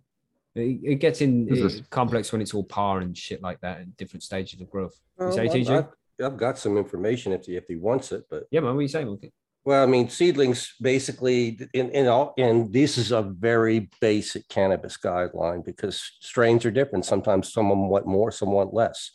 It, 0.56 0.80
it 0.82 0.94
gets 0.96 1.20
in 1.20 1.46
it- 1.48 1.88
complex 1.90 2.32
when 2.32 2.42
it's 2.42 2.54
all 2.54 2.64
par 2.64 2.98
and 2.98 3.16
shit 3.16 3.40
like 3.40 3.60
that 3.60 3.82
at 3.82 3.96
different 3.96 4.24
stages 4.24 4.60
of 4.60 4.68
growth. 4.68 4.98
You 5.20 5.26
Well, 5.26 5.32
say, 5.32 5.48
I've- 5.48 5.72
I've, 5.72 5.86
I've 6.24 6.36
got 6.36 6.58
some 6.58 6.76
information 6.76 7.32
if 7.32 7.44
he, 7.46 7.54
if 7.54 7.66
he 7.68 7.76
wants 7.76 8.10
it, 8.10 8.24
but 8.28 8.46
Yeah, 8.50 8.58
man. 8.60 8.72
What 8.74 8.80
are 8.80 8.82
you 8.82 8.88
saying? 8.88 9.16
Well, 9.64 9.82
I 9.82 9.86
mean, 9.86 10.08
seedlings 10.08 10.72
basically 10.80 11.58
in, 11.74 11.90
in 11.90 12.08
all, 12.08 12.32
and 12.38 12.72
this 12.72 12.96
is 12.96 13.12
a 13.12 13.20
very 13.20 13.90
basic 14.00 14.48
cannabis 14.48 14.96
guideline 14.96 15.64
because 15.64 16.02
strains 16.20 16.64
are 16.64 16.70
different. 16.70 17.04
Sometimes 17.04 17.52
someone 17.52 17.88
want 17.88 18.06
more, 18.06 18.30
some 18.30 18.52
want 18.52 18.72
less. 18.72 19.10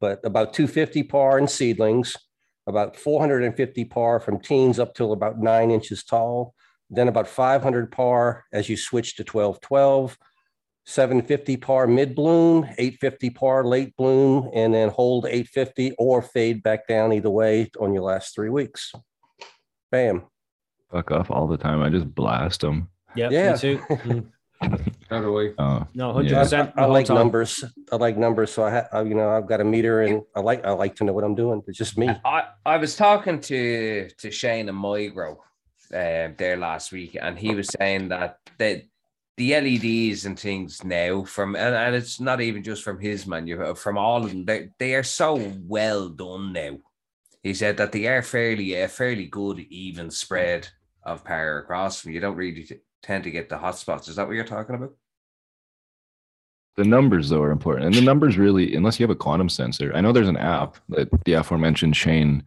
But 0.00 0.20
about 0.24 0.54
250 0.54 1.02
par 1.04 1.38
in 1.38 1.48
seedlings, 1.48 2.16
about 2.68 2.94
450 2.94 3.84
par 3.86 4.20
from 4.20 4.38
teens 4.38 4.78
up 4.78 4.94
till 4.94 5.12
about 5.12 5.40
nine 5.40 5.72
inches 5.72 6.04
tall, 6.04 6.54
then 6.88 7.08
about 7.08 7.26
500 7.26 7.90
par 7.90 8.44
as 8.52 8.68
you 8.68 8.76
switch 8.76 9.16
to 9.16 9.24
12 9.24 9.60
12. 9.60 10.16
750 10.86 11.56
par 11.58 11.86
mid 11.86 12.14
bloom, 12.16 12.64
850 12.78 13.30
par 13.30 13.64
late 13.64 13.94
bloom, 13.96 14.50
and 14.54 14.72
then 14.72 14.88
hold 14.88 15.26
850 15.26 15.92
or 15.98 16.22
fade 16.22 16.62
back 16.62 16.88
down 16.88 17.12
either 17.12 17.30
way 17.30 17.70
on 17.78 17.92
your 17.92 18.02
last 18.02 18.34
three 18.34 18.48
weeks. 18.48 18.92
Bam. 19.90 20.22
fuck 20.90 21.10
off 21.10 21.30
all 21.30 21.46
the 21.46 21.56
time. 21.56 21.82
I 21.82 21.88
just 21.90 22.12
blast 22.14 22.60
them. 22.60 22.88
Yeah, 23.14 23.30
Yeah. 23.30 23.52
me 23.52 23.58
too. 23.58 23.80
How 25.10 25.20
do 25.20 25.32
we? 25.32 25.52
Oh, 25.58 25.86
No, 25.94 26.12
hundred 26.12 26.34
I, 26.34 26.42
percent. 26.42 26.72
I 26.76 26.84
like 26.84 27.08
numbers. 27.08 27.64
I 27.90 27.96
like 27.96 28.16
numbers. 28.18 28.52
So 28.52 28.62
I, 28.64 28.70
ha- 28.70 28.88
I, 28.92 29.02
you 29.02 29.14
know, 29.14 29.30
I've 29.30 29.46
got 29.48 29.60
a 29.60 29.64
meter 29.64 30.02
and 30.02 30.22
I 30.36 30.40
like, 30.40 30.64
I 30.64 30.70
like 30.72 30.96
to 30.96 31.04
know 31.04 31.12
what 31.12 31.24
I'm 31.24 31.34
doing. 31.34 31.62
It's 31.66 31.78
just 31.78 31.96
me. 31.98 32.08
I, 32.24 32.44
I 32.66 32.76
was 32.76 32.94
talking 32.96 33.40
to 33.40 34.08
to 34.18 34.30
Shane 34.30 34.68
and 34.68 34.78
Migro 34.78 35.30
um, 35.94 36.34
there 36.38 36.56
last 36.56 36.92
week, 36.92 37.16
and 37.20 37.38
he 37.38 37.54
was 37.54 37.68
saying 37.68 38.08
that 38.10 38.38
the 38.58 38.82
the 39.38 39.54
LEDs 39.54 40.26
and 40.26 40.38
things 40.38 40.84
now 40.84 41.24
from 41.24 41.56
and, 41.56 41.74
and 41.74 41.94
it's 41.94 42.20
not 42.20 42.40
even 42.42 42.62
just 42.62 42.82
from 42.84 43.00
his 43.00 43.26
menu, 43.26 43.74
from 43.74 43.96
all 43.96 44.22
of 44.22 44.28
them, 44.30 44.44
they, 44.44 44.68
they 44.78 44.94
are 44.94 45.02
so 45.02 45.36
well 45.66 46.10
done 46.10 46.52
now. 46.52 46.76
He 47.42 47.54
said 47.54 47.76
that 47.78 47.92
they 47.92 48.06
are 48.06 48.22
fairly 48.22 48.74
a 48.74 48.88
fairly 48.88 49.26
good 49.26 49.60
even 49.70 50.10
spread 50.10 50.68
of 51.02 51.24
power 51.24 51.58
across 51.58 52.02
them. 52.02 52.12
You 52.12 52.20
don't 52.20 52.36
really 52.36 52.64
t- 52.64 52.76
tend 53.02 53.24
to 53.24 53.30
get 53.30 53.48
the 53.48 53.58
hot 53.58 53.78
spots. 53.78 54.08
Is 54.08 54.16
that 54.16 54.26
what 54.26 54.36
you're 54.36 54.44
talking 54.44 54.74
about? 54.74 54.92
the 56.76 56.84
numbers 56.84 57.28
though 57.28 57.42
are 57.42 57.50
important, 57.50 57.86
and 57.86 57.94
the 57.94 58.00
numbers 58.00 58.38
really, 58.38 58.74
unless 58.74 58.98
you 58.98 59.04
have 59.04 59.10
a 59.10 59.18
quantum 59.18 59.48
sensor. 59.48 59.92
I 59.94 60.00
know 60.00 60.12
there's 60.12 60.28
an 60.28 60.36
app 60.36 60.76
that 60.88 61.08
the 61.24 61.34
aforementioned 61.34 61.96
Shane 61.96 62.42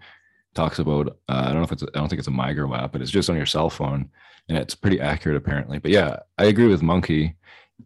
talks 0.55 0.79
about. 0.79 1.19
Uh, 1.29 1.43
I 1.45 1.45
don't 1.47 1.57
know 1.57 1.63
if 1.63 1.71
it's, 1.71 1.83
I 1.83 1.99
don't 1.99 2.09
think 2.09 2.19
it's 2.19 2.27
a 2.27 2.31
Migro 2.31 2.75
app, 2.77 2.91
but 2.91 3.01
it's 3.01 3.11
just 3.11 3.29
on 3.29 3.35
your 3.35 3.45
cell 3.45 3.69
phone, 3.69 4.09
and 4.49 4.57
it's 4.57 4.75
pretty 4.75 4.99
accurate 4.99 5.37
apparently. 5.37 5.77
But 5.77 5.91
yeah, 5.91 6.19
I 6.37 6.45
agree 6.45 6.67
with 6.67 6.81
Monkey 6.81 7.35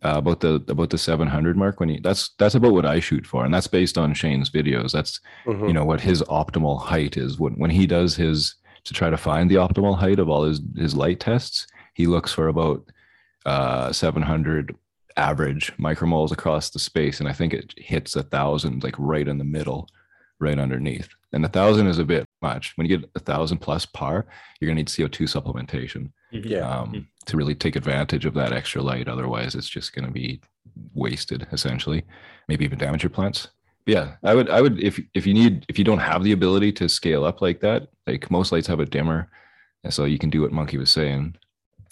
uh, 0.04 0.16
about 0.18 0.40
the 0.42 0.56
about 0.68 0.90
the 0.90 0.98
700 0.98 1.58
mark. 1.58 1.80
When 1.80 1.90
he 1.90 2.00
that's 2.00 2.30
that's 2.38 2.56
about 2.56 2.74
what 2.74 2.86
I 2.86 3.00
shoot 3.00 3.26
for, 3.26 3.44
and 3.46 3.54
that's 3.54 3.68
based 3.68 3.98
on 3.98 4.14
Shane's 4.14 4.50
videos. 4.50 4.92
That's 4.92 5.20
Mhm. 5.46 5.68
you 5.68 5.74
know 5.74 5.86
what 5.86 6.02
his 6.02 6.22
optimal 6.24 6.80
height 6.82 7.18
is 7.18 7.40
when 7.40 7.54
when 7.54 7.72
he 7.72 7.88
does 7.88 8.16
his 8.16 8.56
to 8.84 8.94
try 8.94 9.10
to 9.10 9.18
find 9.18 9.50
the 9.52 9.56
optimal 9.56 9.98
height 9.98 10.20
of 10.20 10.30
all 10.30 10.44
his 10.44 10.62
his 10.76 10.96
light 10.96 11.20
tests 11.20 11.68
he 11.94 12.06
looks 12.08 12.32
for 12.32 12.48
about 12.48 12.84
uh, 13.46 13.92
700 13.92 14.76
average 15.16 15.72
micromoles 15.78 16.32
across 16.32 16.70
the 16.70 16.80
space, 16.80 17.20
and 17.20 17.28
I 17.28 17.34
think 17.34 17.54
it 17.54 17.74
hits 17.78 18.16
a 18.16 18.24
thousand 18.24 18.84
like 18.84 18.96
right 19.00 19.28
in 19.28 19.38
the 19.40 19.44
middle, 19.44 19.90
right 20.40 20.60
underneath. 20.60 21.10
And 21.34 21.44
a 21.44 21.50
thousand 21.50 21.88
is 21.88 21.98
a 21.98 22.06
bit 22.06 22.26
much. 22.42 22.74
When 22.76 22.88
you 22.88 22.98
get 22.98 23.10
a 23.16 23.20
thousand 23.20 23.58
plus 23.60 23.86
par, 23.86 24.28
you're 24.60 24.68
gonna 24.68 24.76
need 24.76 24.90
CO2 24.90 25.24
supplementation 25.26 26.12
Yeah. 26.32 26.70
um, 26.70 27.08
to 27.26 27.38
really 27.38 27.56
take 27.56 27.76
advantage 27.76 28.26
of 28.26 28.34
that 28.36 28.54
extra 28.54 28.82
light. 28.82 29.08
Otherwise, 29.08 29.56
it's 29.56 29.70
just 29.70 29.94
going 29.94 30.06
to 30.06 30.12
be 30.12 30.42
wasted 30.94 31.48
essentially. 31.52 32.04
Maybe 32.48 32.66
even 32.66 32.78
damage 32.80 33.04
your 33.04 33.10
plants. 33.10 33.50
But 33.86 33.94
yeah, 33.94 34.16
I 34.24 34.36
would, 34.36 34.50
I 34.50 34.62
would, 34.62 34.82
if 34.82 35.00
if 35.14 35.26
you 35.26 35.34
need, 35.34 35.66
if 35.70 35.78
you 35.80 35.86
don't 35.86 36.00
have 36.00 36.24
the 36.24 36.34
ability 36.34 36.72
to 36.74 36.90
scale 36.90 37.24
up 37.26 37.42
like 37.42 37.60
that, 37.62 37.88
like 38.06 38.30
most 38.30 38.52
lights 38.52 38.68
have 38.68 38.80
a 38.80 38.86
dimmer, 38.86 39.30
and 39.84 39.94
so 39.94 40.04
you 40.06 40.18
can 40.20 40.30
do 40.30 40.42
what 40.42 40.52
Monkey 40.52 40.78
was 40.78 40.90
saying. 40.92 41.36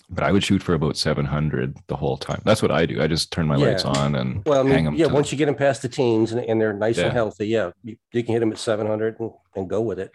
But 0.10 0.24
I 0.24 0.32
would 0.32 0.44
shoot 0.44 0.62
for 0.62 0.76
about 0.76 0.98
700 0.98 1.78
the 1.88 1.96
whole 1.96 2.16
time. 2.18 2.40
That's 2.46 2.62
what 2.62 2.70
I 2.70 2.86
do. 2.86 3.02
I 3.02 3.08
just 3.08 3.32
turn 3.32 3.48
my 3.48 3.56
lights 3.56 3.86
on 3.86 4.14
and 4.14 4.44
Well, 4.46 4.66
I 4.68 4.70
hang 4.70 4.86
them. 4.86 4.94
yeah, 4.96 5.08
once 5.08 5.32
you 5.32 5.38
get 5.38 5.48
them 5.48 5.56
past 5.56 5.82
the 5.82 5.90
teens 5.90 6.32
and, 6.32 6.46
and 6.46 6.62
they're 6.62 6.74
nice 6.74 6.98
Yeah. 7.00 7.06
and 7.06 7.14
healthy, 7.14 7.48
yeah, 7.48 7.72
you, 7.84 7.98
you 8.12 8.24
can 8.24 8.34
hit 8.34 8.42
them 8.42 8.52
at 8.52 8.60
700 8.60 9.20
and, 9.20 9.32
and 9.56 9.68
go 9.68 9.82
with 9.82 9.98
it. 9.98 10.14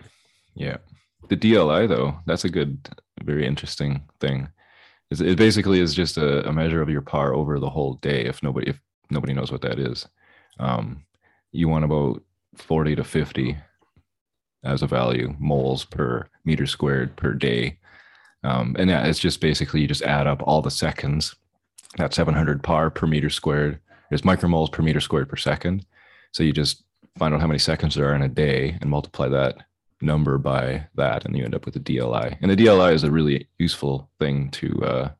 Yeah. 0.54 0.76
The 1.28 1.36
DLI 1.36 1.88
though, 1.88 2.14
that's 2.24 2.44
a 2.44 2.48
good, 2.48 2.88
very 3.24 3.46
interesting 3.46 4.02
thing. 4.20 4.48
It's- 5.10 5.20
It 5.20 5.36
basically 5.38 5.80
is 5.80 5.94
just 5.94 6.16
a, 6.18 6.46
a 6.48 6.52
measure 6.52 6.82
of 6.82 6.88
your 6.90 7.02
par 7.02 7.34
over 7.34 7.58
the 7.58 7.70
whole 7.70 7.94
day. 7.94 8.24
If 8.24 8.42
nobody, 8.42 8.68
if 8.70 8.80
nobody 9.10 9.32
knows 9.34 9.50
what 9.52 9.62
that 9.62 9.78
is, 9.78 10.06
um, 10.58 11.04
you 11.52 11.68
want 11.68 11.84
about 11.84 12.22
40 12.56 12.96
to 12.96 13.04
50 13.04 13.56
as 14.64 14.82
a 14.82 14.86
value 14.86 15.34
moles 15.38 15.84
per 15.84 16.28
meter 16.44 16.66
squared 16.66 17.16
per 17.16 17.32
day. 17.32 17.78
Um, 18.44 18.76
and 18.78 18.88
yeah, 18.90 19.04
it's 19.06 19.18
just 19.18 19.40
basically 19.40 19.80
you 19.80 19.88
just 19.88 20.02
add 20.02 20.26
up 20.26 20.42
all 20.44 20.62
the 20.62 20.70
seconds. 20.70 21.34
That's 21.96 22.16
700 22.16 22.62
par 22.62 22.90
per 22.90 23.06
meter 23.06 23.30
squared. 23.30 23.80
There's 24.10 24.22
micromoles 24.22 24.70
per 24.72 24.82
meter 24.82 25.00
squared 25.00 25.28
per 25.28 25.36
second. 25.36 25.84
So 26.32 26.42
you 26.42 26.52
just 26.52 26.84
find 27.18 27.34
out 27.34 27.40
how 27.40 27.46
many 27.46 27.58
seconds 27.58 27.94
there 27.94 28.10
are 28.10 28.14
in 28.14 28.22
a 28.22 28.28
day 28.28 28.78
and 28.80 28.88
multiply 28.90 29.28
that 29.28 29.56
number 30.00 30.38
by 30.38 30.86
that 30.94 31.24
and 31.24 31.36
you 31.36 31.44
end 31.44 31.54
up 31.54 31.66
with 31.66 31.76
a 31.76 31.80
DLI. 31.80 32.36
And 32.40 32.50
the 32.50 32.56
DLI 32.56 32.92
is 32.94 33.04
a 33.04 33.10
really 33.10 33.48
useful 33.58 34.10
thing 34.18 34.50
to 34.52 34.84
uh, 34.84 35.10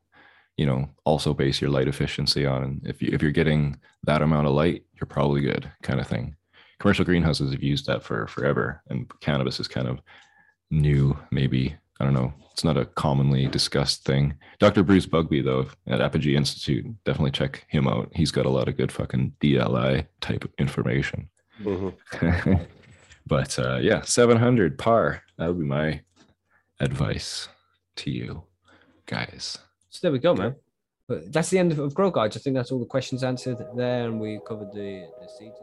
you 0.60 0.66
know, 0.66 0.90
also 1.06 1.32
base 1.32 1.58
your 1.58 1.70
light 1.70 1.88
efficiency 1.88 2.44
on. 2.44 2.62
And 2.62 2.86
if 2.86 3.00
you 3.00 3.08
if 3.14 3.22
you're 3.22 3.30
getting 3.30 3.80
that 4.04 4.20
amount 4.20 4.46
of 4.46 4.52
light, 4.52 4.84
you're 4.94 5.06
probably 5.06 5.40
good, 5.40 5.72
kind 5.82 5.98
of 5.98 6.06
thing. 6.06 6.36
Commercial 6.78 7.06
greenhouses 7.06 7.52
have 7.52 7.62
used 7.62 7.86
that 7.86 8.02
for 8.02 8.26
forever, 8.26 8.82
and 8.90 9.10
cannabis 9.20 9.58
is 9.58 9.66
kind 9.68 9.88
of 9.88 10.00
new, 10.70 11.16
maybe. 11.30 11.74
I 11.98 12.04
don't 12.04 12.12
know. 12.12 12.34
It's 12.52 12.62
not 12.64 12.76
a 12.76 12.84
commonly 12.84 13.46
discussed 13.46 14.04
thing. 14.04 14.34
Dr. 14.58 14.82
Bruce 14.82 15.06
Bugbee, 15.06 15.42
though, 15.42 15.66
at 15.86 16.02
Apogee 16.02 16.36
Institute, 16.36 16.84
definitely 17.04 17.30
check 17.30 17.64
him 17.68 17.86
out. 17.88 18.10
He's 18.14 18.30
got 18.30 18.44
a 18.44 18.50
lot 18.50 18.68
of 18.68 18.76
good 18.76 18.92
fucking 18.92 19.32
DLI 19.40 20.08
type 20.20 20.50
information. 20.58 21.30
Mhm. 21.62 22.66
but 23.30 23.56
uh, 23.60 23.78
yeah, 23.80 24.02
700 24.02 24.76
par. 24.76 25.22
That 25.38 25.46
would 25.46 25.60
be 25.60 25.64
my 25.64 26.02
advice 26.80 27.48
to 27.96 28.10
you 28.10 28.42
guys. 29.06 29.56
So 29.88 30.00
there 30.02 30.10
we 30.12 30.18
go, 30.18 30.34
man. 30.34 30.56
But 31.06 31.32
that's 31.32 31.48
the 31.48 31.58
end 31.58 31.70
of, 31.70 31.78
of 31.78 31.94
Grow 31.94 32.10
Guides. 32.10 32.36
I 32.36 32.40
think 32.40 32.56
that's 32.56 32.72
all 32.72 32.80
the 32.80 32.86
questions 32.86 33.22
answered 33.22 33.64
there, 33.76 34.06
and 34.06 34.20
we 34.20 34.40
covered 34.46 34.72
the, 34.72 35.06
the 35.20 35.28
seeds. 35.28 35.54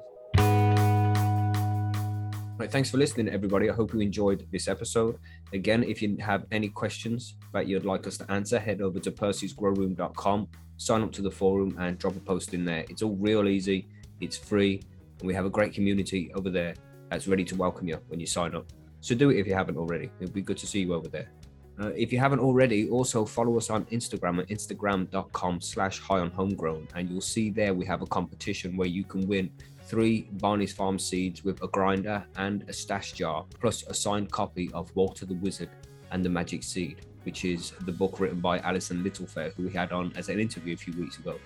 Right, 2.57 2.71
thanks 2.71 2.89
for 2.89 2.97
listening, 2.97 3.27
everybody. 3.27 3.69
I 3.69 3.73
hope 3.73 3.93
you 3.93 3.99
enjoyed 3.99 4.47
this 4.49 4.69
episode. 4.69 5.19
Again, 5.51 5.83
if 5.83 6.01
you 6.01 6.17
have 6.21 6.45
any 6.51 6.69
questions 6.69 7.35
that 7.53 7.67
you'd 7.67 7.85
like 7.85 8.07
us 8.07 8.17
to 8.19 8.31
answer, 8.31 8.59
head 8.59 8.81
over 8.81 8.99
to 8.99 9.11
percysgrowroom.com, 9.11 10.47
sign 10.77 11.01
up 11.01 11.11
to 11.11 11.21
the 11.21 11.31
forum, 11.31 11.75
and 11.79 11.97
drop 11.97 12.15
a 12.15 12.21
post 12.21 12.53
in 12.53 12.63
there. 12.63 12.85
It's 12.89 13.01
all 13.01 13.15
real 13.17 13.47
easy, 13.47 13.87
it's 14.21 14.37
free, 14.37 14.81
and 15.19 15.27
we 15.27 15.33
have 15.33 15.45
a 15.45 15.49
great 15.49 15.73
community 15.73 16.31
over 16.33 16.49
there 16.49 16.73
that's 17.09 17.27
ready 17.27 17.43
to 17.45 17.55
welcome 17.55 17.87
you 17.87 17.99
when 18.07 18.19
you 18.19 18.25
sign 18.25 18.55
up. 18.55 18.65
So 19.01 19.15
do 19.15 19.29
it 19.29 19.37
if 19.37 19.47
you 19.47 19.53
haven't 19.53 19.77
already. 19.77 20.11
It'd 20.19 20.33
be 20.33 20.41
good 20.41 20.57
to 20.57 20.67
see 20.67 20.81
you 20.81 20.93
over 20.93 21.07
there. 21.07 21.31
Uh, 21.79 21.89
if 21.89 22.11
you 22.11 22.17
haven't 22.17 22.39
already, 22.39 22.89
also 22.89 23.23
follow 23.23 23.55
us 23.57 23.69
on 23.69 23.85
Instagram 23.85 24.39
at 24.39 24.47
instagram.com 24.49 25.61
slash 25.61 25.99
high 25.99 26.19
on 26.19 26.31
homegrown. 26.31 26.87
And 26.95 27.09
you'll 27.09 27.21
see 27.21 27.51
there 27.51 27.73
we 27.73 27.85
have 27.85 28.01
a 28.01 28.07
competition 28.07 28.75
where 28.75 28.87
you 28.87 29.03
can 29.03 29.27
win 29.27 29.51
three 29.83 30.27
Barney's 30.33 30.73
Farm 30.73 30.97
seeds 30.97 31.43
with 31.43 31.61
a 31.61 31.67
grinder 31.67 32.25
and 32.35 32.65
a 32.67 32.73
stash 32.73 33.13
jar, 33.13 33.45
plus 33.59 33.83
a 33.87 33.93
signed 33.93 34.31
copy 34.31 34.69
of 34.73 34.93
Walter 34.95 35.25
the 35.25 35.35
Wizard 35.35 35.69
and 36.11 36.25
the 36.25 36.29
Magic 36.29 36.63
Seed, 36.63 37.05
which 37.23 37.45
is 37.45 37.71
the 37.81 37.91
book 37.91 38.19
written 38.19 38.39
by 38.39 38.59
Alison 38.59 39.03
Littlefair, 39.03 39.53
who 39.53 39.63
we 39.63 39.71
had 39.71 39.91
on 39.91 40.11
as 40.15 40.29
an 40.29 40.39
interview 40.39 40.73
a 40.73 40.77
few 40.77 40.93
weeks 40.93 41.19
ago. 41.19 41.37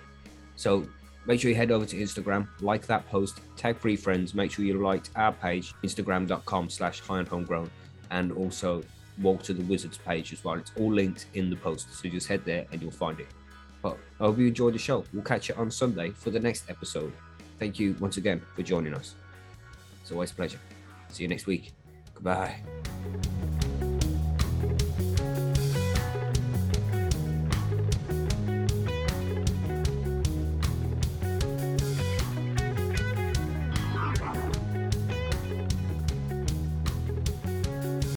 So 0.56 0.86
make 1.26 1.40
sure 1.40 1.50
you 1.50 1.56
head 1.56 1.70
over 1.70 1.86
to 1.86 1.96
Instagram, 1.96 2.48
like 2.60 2.86
that 2.86 3.08
post, 3.08 3.40
tag 3.56 3.78
three 3.78 3.96
friends, 3.96 4.34
make 4.34 4.50
sure 4.50 4.64
you 4.64 4.80
liked 4.82 5.10
our 5.16 5.32
page, 5.32 5.74
instagram.com 5.82 6.68
slash 6.70 7.00
high 7.00 7.20
and 7.20 7.28
homegrown, 7.28 7.70
and 8.10 8.32
also 8.32 8.82
Walter 9.20 9.52
the 9.52 9.62
Wizard's 9.64 9.98
page 9.98 10.32
as 10.32 10.44
well. 10.44 10.54
It's 10.54 10.72
all 10.78 10.92
linked 10.92 11.26
in 11.34 11.50
the 11.50 11.56
post. 11.56 11.94
So 11.94 12.08
just 12.08 12.28
head 12.28 12.44
there 12.44 12.66
and 12.72 12.80
you'll 12.80 12.90
find 12.90 13.20
it. 13.20 13.28
But 13.82 13.98
I 14.20 14.24
hope 14.24 14.38
you 14.38 14.46
enjoyed 14.46 14.74
the 14.74 14.78
show. 14.78 15.04
We'll 15.12 15.24
catch 15.24 15.48
you 15.48 15.54
on 15.56 15.70
Sunday 15.70 16.10
for 16.10 16.30
the 16.30 16.40
next 16.40 16.70
episode. 16.70 17.12
Thank 17.58 17.78
you 17.78 17.96
once 18.00 18.16
again 18.16 18.42
for 18.54 18.62
joining 18.62 18.94
us. 18.94 19.14
It's 20.00 20.12
always 20.12 20.30
a 20.30 20.34
pleasure. 20.34 20.58
See 21.08 21.24
you 21.24 21.28
next 21.28 21.46
week. 21.46 21.72
Goodbye. 22.14 22.56